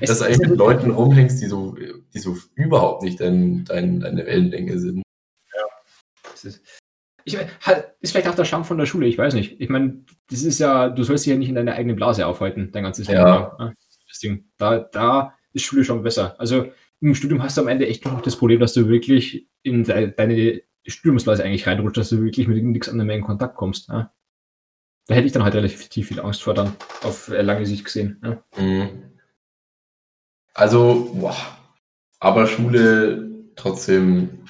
Es 0.00 0.08
Dass 0.08 0.20
du 0.20 0.24
eigentlich 0.24 0.38
ja 0.38 0.48
mit 0.48 0.58
Leuten 0.58 0.90
rumhängst, 0.90 1.42
die 1.42 1.48
so, 1.48 1.76
die 2.14 2.18
so 2.18 2.34
überhaupt 2.54 3.02
nicht 3.02 3.20
dein, 3.20 3.66
dein, 3.66 4.00
deine 4.00 4.24
Wellenlänge 4.24 4.78
sind. 4.78 5.02
Das 6.22 6.44
ist, 6.44 6.62
ich 7.24 7.36
mein, 7.36 7.48
halt, 7.62 7.94
ist 8.00 8.12
vielleicht 8.12 8.28
auch 8.28 8.34
der 8.34 8.44
Charme 8.44 8.64
von 8.64 8.78
der 8.78 8.86
Schule, 8.86 9.06
ich 9.06 9.18
weiß 9.18 9.34
nicht. 9.34 9.60
Ich 9.60 9.68
meine, 9.68 10.04
das 10.30 10.42
ist 10.42 10.58
ja, 10.58 10.88
du 10.88 11.02
sollst 11.02 11.24
dich 11.24 11.32
ja 11.32 11.38
nicht 11.38 11.48
in 11.48 11.54
deiner 11.54 11.74
eigenen 11.74 11.96
Blase 11.96 12.26
aufhalten, 12.26 12.70
dein 12.72 12.82
ganzes 12.84 13.08
Ja. 13.08 13.12
Leben 13.12 13.26
lang. 13.26 13.58
ne? 13.58 13.76
Das 14.08 14.18
Ding. 14.18 14.44
Da, 14.58 14.78
da 14.78 15.34
ist 15.52 15.64
Schule 15.64 15.84
schon 15.84 16.02
besser. 16.02 16.38
Also 16.38 16.70
im 17.00 17.14
Studium 17.14 17.42
hast 17.42 17.56
du 17.56 17.62
am 17.62 17.68
Ende 17.68 17.86
echt 17.86 18.04
noch 18.04 18.20
das 18.20 18.36
Problem, 18.36 18.60
dass 18.60 18.74
du 18.74 18.88
wirklich 18.88 19.48
in 19.62 19.84
de, 19.84 20.12
deine 20.14 20.62
Studiumsblase 20.86 21.42
eigentlich 21.44 21.66
reinrutscht, 21.66 21.96
dass 21.96 22.10
du 22.10 22.22
wirklich 22.22 22.46
mit 22.46 22.62
nichts 22.62 22.88
anderem 22.88 23.06
mehr 23.06 23.16
in 23.16 23.22
Kontakt 23.22 23.56
kommst. 23.56 23.88
Ne? 23.88 24.10
Da 25.06 25.14
hätte 25.14 25.26
ich 25.26 25.32
dann 25.32 25.44
halt 25.44 25.54
relativ 25.54 26.06
viel 26.06 26.20
Angst 26.20 26.42
vor 26.42 26.54
dann, 26.54 26.76
auf 27.02 27.28
äh, 27.28 27.42
lange 27.42 27.66
Sicht 27.66 27.84
gesehen. 27.84 28.18
Ne? 28.22 28.42
Mhm. 28.56 28.88
Also, 30.54 31.10
boah. 31.14 31.36
Aber 32.20 32.46
Schule 32.46 33.30
trotzdem 33.56 34.44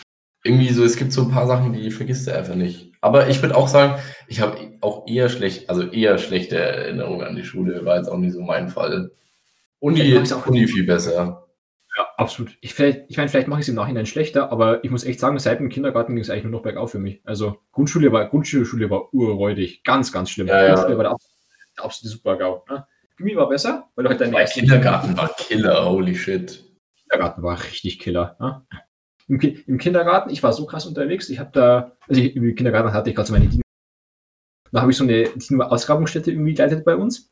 irgendwie 0.45 0.69
so, 0.73 0.85
es 0.85 0.97
gibt 0.97 1.13
so 1.13 1.23
ein 1.23 1.31
paar 1.31 1.47
Sachen, 1.47 1.73
die 1.73 1.91
vergisst 1.91 2.27
du 2.27 2.35
einfach 2.37 2.55
nicht. 2.55 2.93
Aber 3.01 3.29
ich 3.29 3.43
würde 3.43 3.57
auch 3.57 3.69
sagen, 3.69 4.01
ich 4.29 4.41
habe 4.41 4.57
auch 4.81 5.07
eher 5.09 5.29
schlecht, 5.29 5.69
also 5.69 5.83
eher 5.83 6.19
schlechte 6.19 6.59
Erinnerungen 6.59 7.27
an 7.27 7.35
die 7.37 7.45
Schule, 7.45 7.85
war 7.85 7.97
jetzt 7.97 8.09
auch 8.09 8.19
nicht 8.19 8.33
so 8.35 8.41
mein 8.41 8.69
Fall. 8.69 9.11
Uni, 9.81 10.17
Uni 10.47 10.67
viel 10.67 10.85
besser. 10.85 11.47
Ja, 11.97 12.07
absolut. 12.17 12.57
Ich, 12.61 12.79
ich 12.79 13.17
meine, 13.17 13.29
vielleicht 13.29 13.47
mache 13.47 13.61
ich 13.61 13.65
es 13.65 13.69
im 13.69 13.77
Nachhinein 13.77 14.07
schlechter, 14.07 14.51
aber 14.51 14.83
ich 14.83 14.91
muss 14.91 15.05
echt 15.05 15.21
sagen, 15.21 15.39
seit 15.39 15.61
dem 15.61 15.69
Kindergarten 15.69 16.15
ging 16.15 16.23
es 16.23 16.31
eigentlich 16.31 16.45
nur 16.45 16.53
noch 16.53 16.63
bergauf 16.63 16.91
für 16.91 16.99
mich. 16.99 17.21
Also 17.25 17.59
Grundschule 17.73 18.11
war, 18.11 18.29
Grundschule 18.29 18.65
Schule 18.65 18.91
war 18.91 19.13
urräudig. 19.15 19.85
Ganz, 19.85 20.11
ganz 20.11 20.31
schlimm. 20.31 20.49
Ja, 20.49 20.61
ja. 20.63 20.75
Grundschule 20.75 20.97
war 20.97 21.05
der, 21.05 21.13
abs- 21.13 21.29
der 21.77 21.85
absolute 21.85 22.17
Super-GAU. 22.17 22.65
Ne? 22.69 22.87
Chemie 23.17 23.37
war 23.37 23.49
besser, 23.49 23.89
weil 23.95 24.05
du 24.05 24.11
halt 24.11 24.21
deine 24.21 24.45
Kindergarten 24.47 25.17
war 25.17 25.31
Killer, 25.37 25.89
holy 25.89 26.17
shit. 26.17 26.65
Kindergarten 27.03 27.43
war 27.43 27.63
richtig 27.63 28.01
Killer. 28.01 28.37
Ne? 28.41 28.67
Im, 29.29 29.39
Ki 29.39 29.63
Im 29.67 29.79
Kindergarten, 29.79 30.31
ich 30.31 30.43
war 30.43 30.53
so 30.53 30.67
krass 30.67 30.87
unterwegs, 30.87 31.31
ich 31.31 31.39
habe 31.39 31.51
da, 31.53 31.93
also 32.09 32.21
ich, 32.21 32.37
im 32.37 32.55
Kindergarten 32.55 32.93
hatte 32.93 33.11
ich 33.11 33.17
gerade 33.17 33.27
so 33.27 33.33
meine 33.33 33.47
Dino. 33.47 33.63
Da 34.71 34.81
habe 34.83 34.91
ich 34.91 34.97
so 34.97 35.05
eine 35.05 35.29
Dino-Ausgrabungsstätte 35.29 36.31
irgendwie 36.33 36.55
geleitet 36.55 36.85
bei 36.85 36.97
uns. 36.97 37.31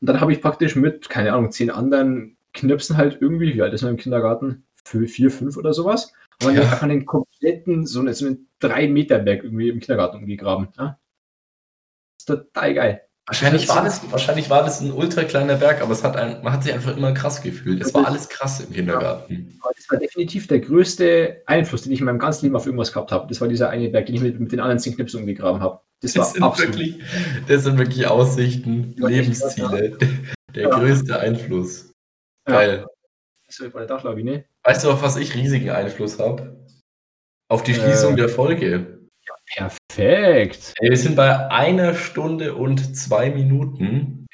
Und 0.00 0.08
dann 0.08 0.20
habe 0.20 0.32
ich 0.32 0.42
praktisch 0.42 0.76
mit, 0.76 1.08
keine 1.08 1.32
Ahnung, 1.32 1.50
zehn 1.50 1.70
anderen 1.70 2.36
Knirpsen 2.52 2.96
halt 2.96 3.20
irgendwie, 3.20 3.54
wie 3.54 3.62
alt 3.62 3.72
ist 3.72 3.82
man 3.82 3.92
im 3.92 3.96
Kindergarten? 3.96 4.66
Für 4.84 5.06
vier, 5.08 5.30
fünf 5.30 5.56
oder 5.56 5.72
sowas. 5.72 6.12
Und 6.42 6.48
dann 6.48 6.56
Ja. 6.56 6.62
einfach 6.62 6.86
den 6.86 7.06
kompletten, 7.06 7.86
so 7.86 8.00
einen, 8.00 8.14
so 8.14 8.26
einen 8.26 8.48
drei 8.58 8.88
Meter 8.88 9.18
Berg 9.18 9.42
irgendwie 9.42 9.70
im 9.70 9.80
Kindergarten 9.80 10.18
umgegraben. 10.18 10.68
Ja? 10.76 10.98
Das 12.18 12.18
ist 12.18 12.26
total 12.26 12.74
geil. 12.74 13.05
Wahrscheinlich 13.28 13.68
war, 13.68 13.82
das, 13.82 14.00
wahrscheinlich 14.12 14.48
war 14.50 14.62
das 14.62 14.80
ein 14.80 14.92
ultra 14.92 15.24
kleiner 15.24 15.56
Berg, 15.56 15.82
aber 15.82 15.90
es 15.92 16.04
hat 16.04 16.16
ein, 16.16 16.42
man 16.44 16.52
hat 16.52 16.62
sich 16.62 16.72
einfach 16.72 16.96
immer 16.96 17.12
krass 17.12 17.42
gefühlt. 17.42 17.82
Es 17.82 17.92
war 17.92 18.06
alles 18.06 18.28
krass 18.28 18.60
im 18.60 18.72
Kindergarten. 18.72 19.58
Aber 19.62 19.72
das 19.76 19.90
war 19.90 19.98
definitiv 19.98 20.46
der 20.46 20.60
größte 20.60 21.42
Einfluss, 21.46 21.82
den 21.82 21.90
ich 21.92 21.98
in 21.98 22.06
meinem 22.06 22.20
ganzen 22.20 22.44
Leben 22.44 22.54
auf 22.54 22.66
irgendwas 22.66 22.92
gehabt 22.92 23.10
habe. 23.10 23.26
Das 23.28 23.40
war 23.40 23.48
dieser 23.48 23.68
eine 23.70 23.88
Berg, 23.88 24.06
den 24.06 24.14
ich 24.14 24.20
mit, 24.20 24.38
mit 24.38 24.52
den 24.52 24.60
anderen 24.60 24.78
zehn 24.78 24.94
Knipsen 24.94 25.20
umgegraben 25.20 25.60
habe. 25.60 25.80
Das 26.02 26.14
war 26.14 26.22
Das 26.24 26.34
sind, 26.34 26.42
absolut. 26.44 26.74
wirklich, 26.76 27.00
das 27.48 27.64
sind 27.64 27.78
wirklich 27.78 28.06
Aussichten, 28.06 28.94
Ja, 28.96 29.08
Lebensziele. 29.08 29.98
Der 30.54 30.62
Ja. 30.62 30.78
größte 30.78 31.18
Einfluss. 31.18 31.90
Ja. 32.46 32.54
Geil. 32.54 32.86
Das 33.48 33.60
war 33.60 33.68
bei 33.70 33.78
der 33.80 33.88
Dachlawine. 33.88 34.44
Weißt 34.62 34.84
du, 34.84 34.90
auf 34.90 35.02
was 35.02 35.16
ich 35.16 35.34
riesigen 35.34 35.70
Einfluss 35.70 36.18
habe? 36.20 36.56
Auf 37.48 37.64
die 37.64 37.74
Schließung 37.74 38.12
Äh. 38.14 38.16
der 38.18 38.28
Folge. 38.28 38.95
Perfekt. 39.54 40.74
Ey, 40.80 40.90
wir 40.90 40.96
sind 40.96 41.16
bei 41.16 41.48
einer 41.50 41.94
Stunde 41.94 42.54
und 42.54 42.96
zwei 42.96 43.30
Minuten. 43.30 44.26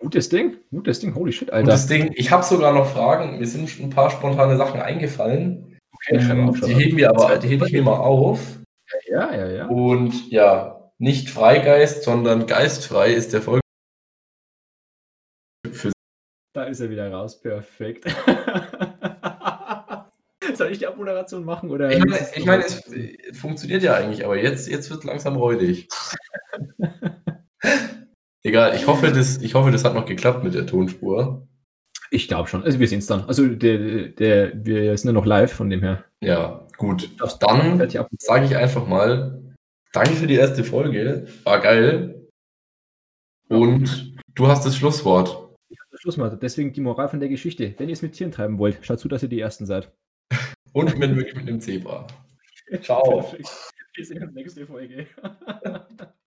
Gutes 0.00 0.28
Ding. 0.28 0.58
Gutes 0.70 1.00
Ding. 1.00 1.14
Holy 1.14 1.32
shit, 1.32 1.50
Alter. 1.52 1.70
das 1.70 1.86
Ding, 1.86 2.12
ich 2.14 2.30
habe 2.30 2.42
sogar 2.42 2.72
noch 2.72 2.86
Fragen. 2.90 3.38
Mir 3.38 3.46
sind 3.46 3.78
ein 3.80 3.90
paar 3.90 4.10
spontane 4.10 4.56
Sachen 4.56 4.80
eingefallen. 4.80 5.78
Okay, 5.94 6.18
Ähm, 6.30 6.52
die 6.66 6.74
heben 6.74 6.96
wir 6.96 7.10
aber, 7.10 7.38
die 7.38 7.48
hebe 7.48 7.66
ich 7.66 7.72
mir 7.72 7.82
mal 7.82 7.98
auf. 7.98 8.40
Ja, 9.08 9.34
ja, 9.34 9.48
ja. 9.48 9.66
Und 9.66 10.30
ja, 10.30 10.90
nicht 10.98 11.30
Freigeist, 11.30 12.04
sondern 12.04 12.46
geistfrei 12.46 13.12
ist 13.12 13.32
der 13.32 13.42
Folge. 13.42 13.60
Da 16.52 16.64
ist 16.64 16.80
er 16.80 16.90
wieder 16.90 17.10
raus. 17.10 17.40
Perfekt. 17.40 18.04
Soll 20.56 20.72
ich 20.72 20.78
die 20.78 20.86
Abmoderation 20.86 21.44
machen? 21.44 21.70
Oder 21.70 21.90
ich 21.90 22.04
meine, 22.04 22.26
ich 22.34 22.44
meine, 22.44 22.64
es 22.64 22.82
funktioniert 23.38 23.82
ja 23.82 23.94
eigentlich, 23.94 24.24
aber 24.24 24.40
jetzt, 24.40 24.68
jetzt 24.68 24.90
wird 24.90 25.04
langsam 25.04 25.36
räudig. 25.36 25.88
Egal, 28.42 28.76
ich 28.76 28.86
hoffe, 28.86 29.10
das, 29.10 29.38
ich 29.38 29.54
hoffe, 29.54 29.70
das 29.70 29.84
hat 29.84 29.94
noch 29.94 30.06
geklappt 30.06 30.44
mit 30.44 30.54
der 30.54 30.66
Tonspur. 30.66 31.46
ich 32.10 32.28
glaube 32.28 32.48
schon. 32.48 32.62
Also 32.62 32.78
wir 32.78 32.86
sehen 32.86 33.00
es 33.00 33.06
dann. 33.06 33.24
Also 33.24 33.46
der, 33.46 34.08
der, 34.08 34.64
wir 34.64 34.96
sind 34.96 35.08
ja 35.08 35.12
noch 35.12 35.26
live, 35.26 35.52
von 35.52 35.68
dem 35.68 35.80
her. 35.80 36.04
Ja, 36.22 36.66
gut. 36.76 37.10
Dann 37.40 37.88
sage 38.18 38.44
ich 38.44 38.56
einfach 38.56 38.86
mal, 38.86 39.42
danke 39.92 40.12
für 40.12 40.26
die 40.26 40.36
erste 40.36 40.62
Folge. 40.62 41.26
War 41.44 41.60
geil. 41.60 42.28
Und 43.48 44.14
du 44.34 44.46
hast 44.46 44.64
das 44.64 44.76
Schlusswort. 44.76 45.46
Schluss 45.98 46.16
mal. 46.16 46.36
Deswegen 46.40 46.72
die 46.72 46.80
Moral 46.80 47.08
von 47.08 47.20
der 47.20 47.28
Geschichte. 47.28 47.74
Wenn 47.78 47.88
ihr 47.88 47.94
es 47.94 48.02
mit 48.02 48.12
Tieren 48.12 48.30
treiben 48.30 48.58
wollt, 48.58 48.78
schaut 48.82 49.00
zu, 49.00 49.08
dass 49.08 49.22
ihr 49.22 49.28
die 49.28 49.40
Ersten 49.40 49.66
seid. 49.66 49.92
Und 50.72 51.00
wenn 51.00 51.16
wirklich 51.16 51.36
mit 51.36 51.48
dem 51.48 51.60
Zebra. 51.60 52.06
Ciao. 52.82 53.20
Perfekt. 53.20 53.48
Wir 53.94 54.04
sehen 54.04 54.22
uns 54.22 54.34
nächste 54.34 54.66
Folge. 54.66 55.06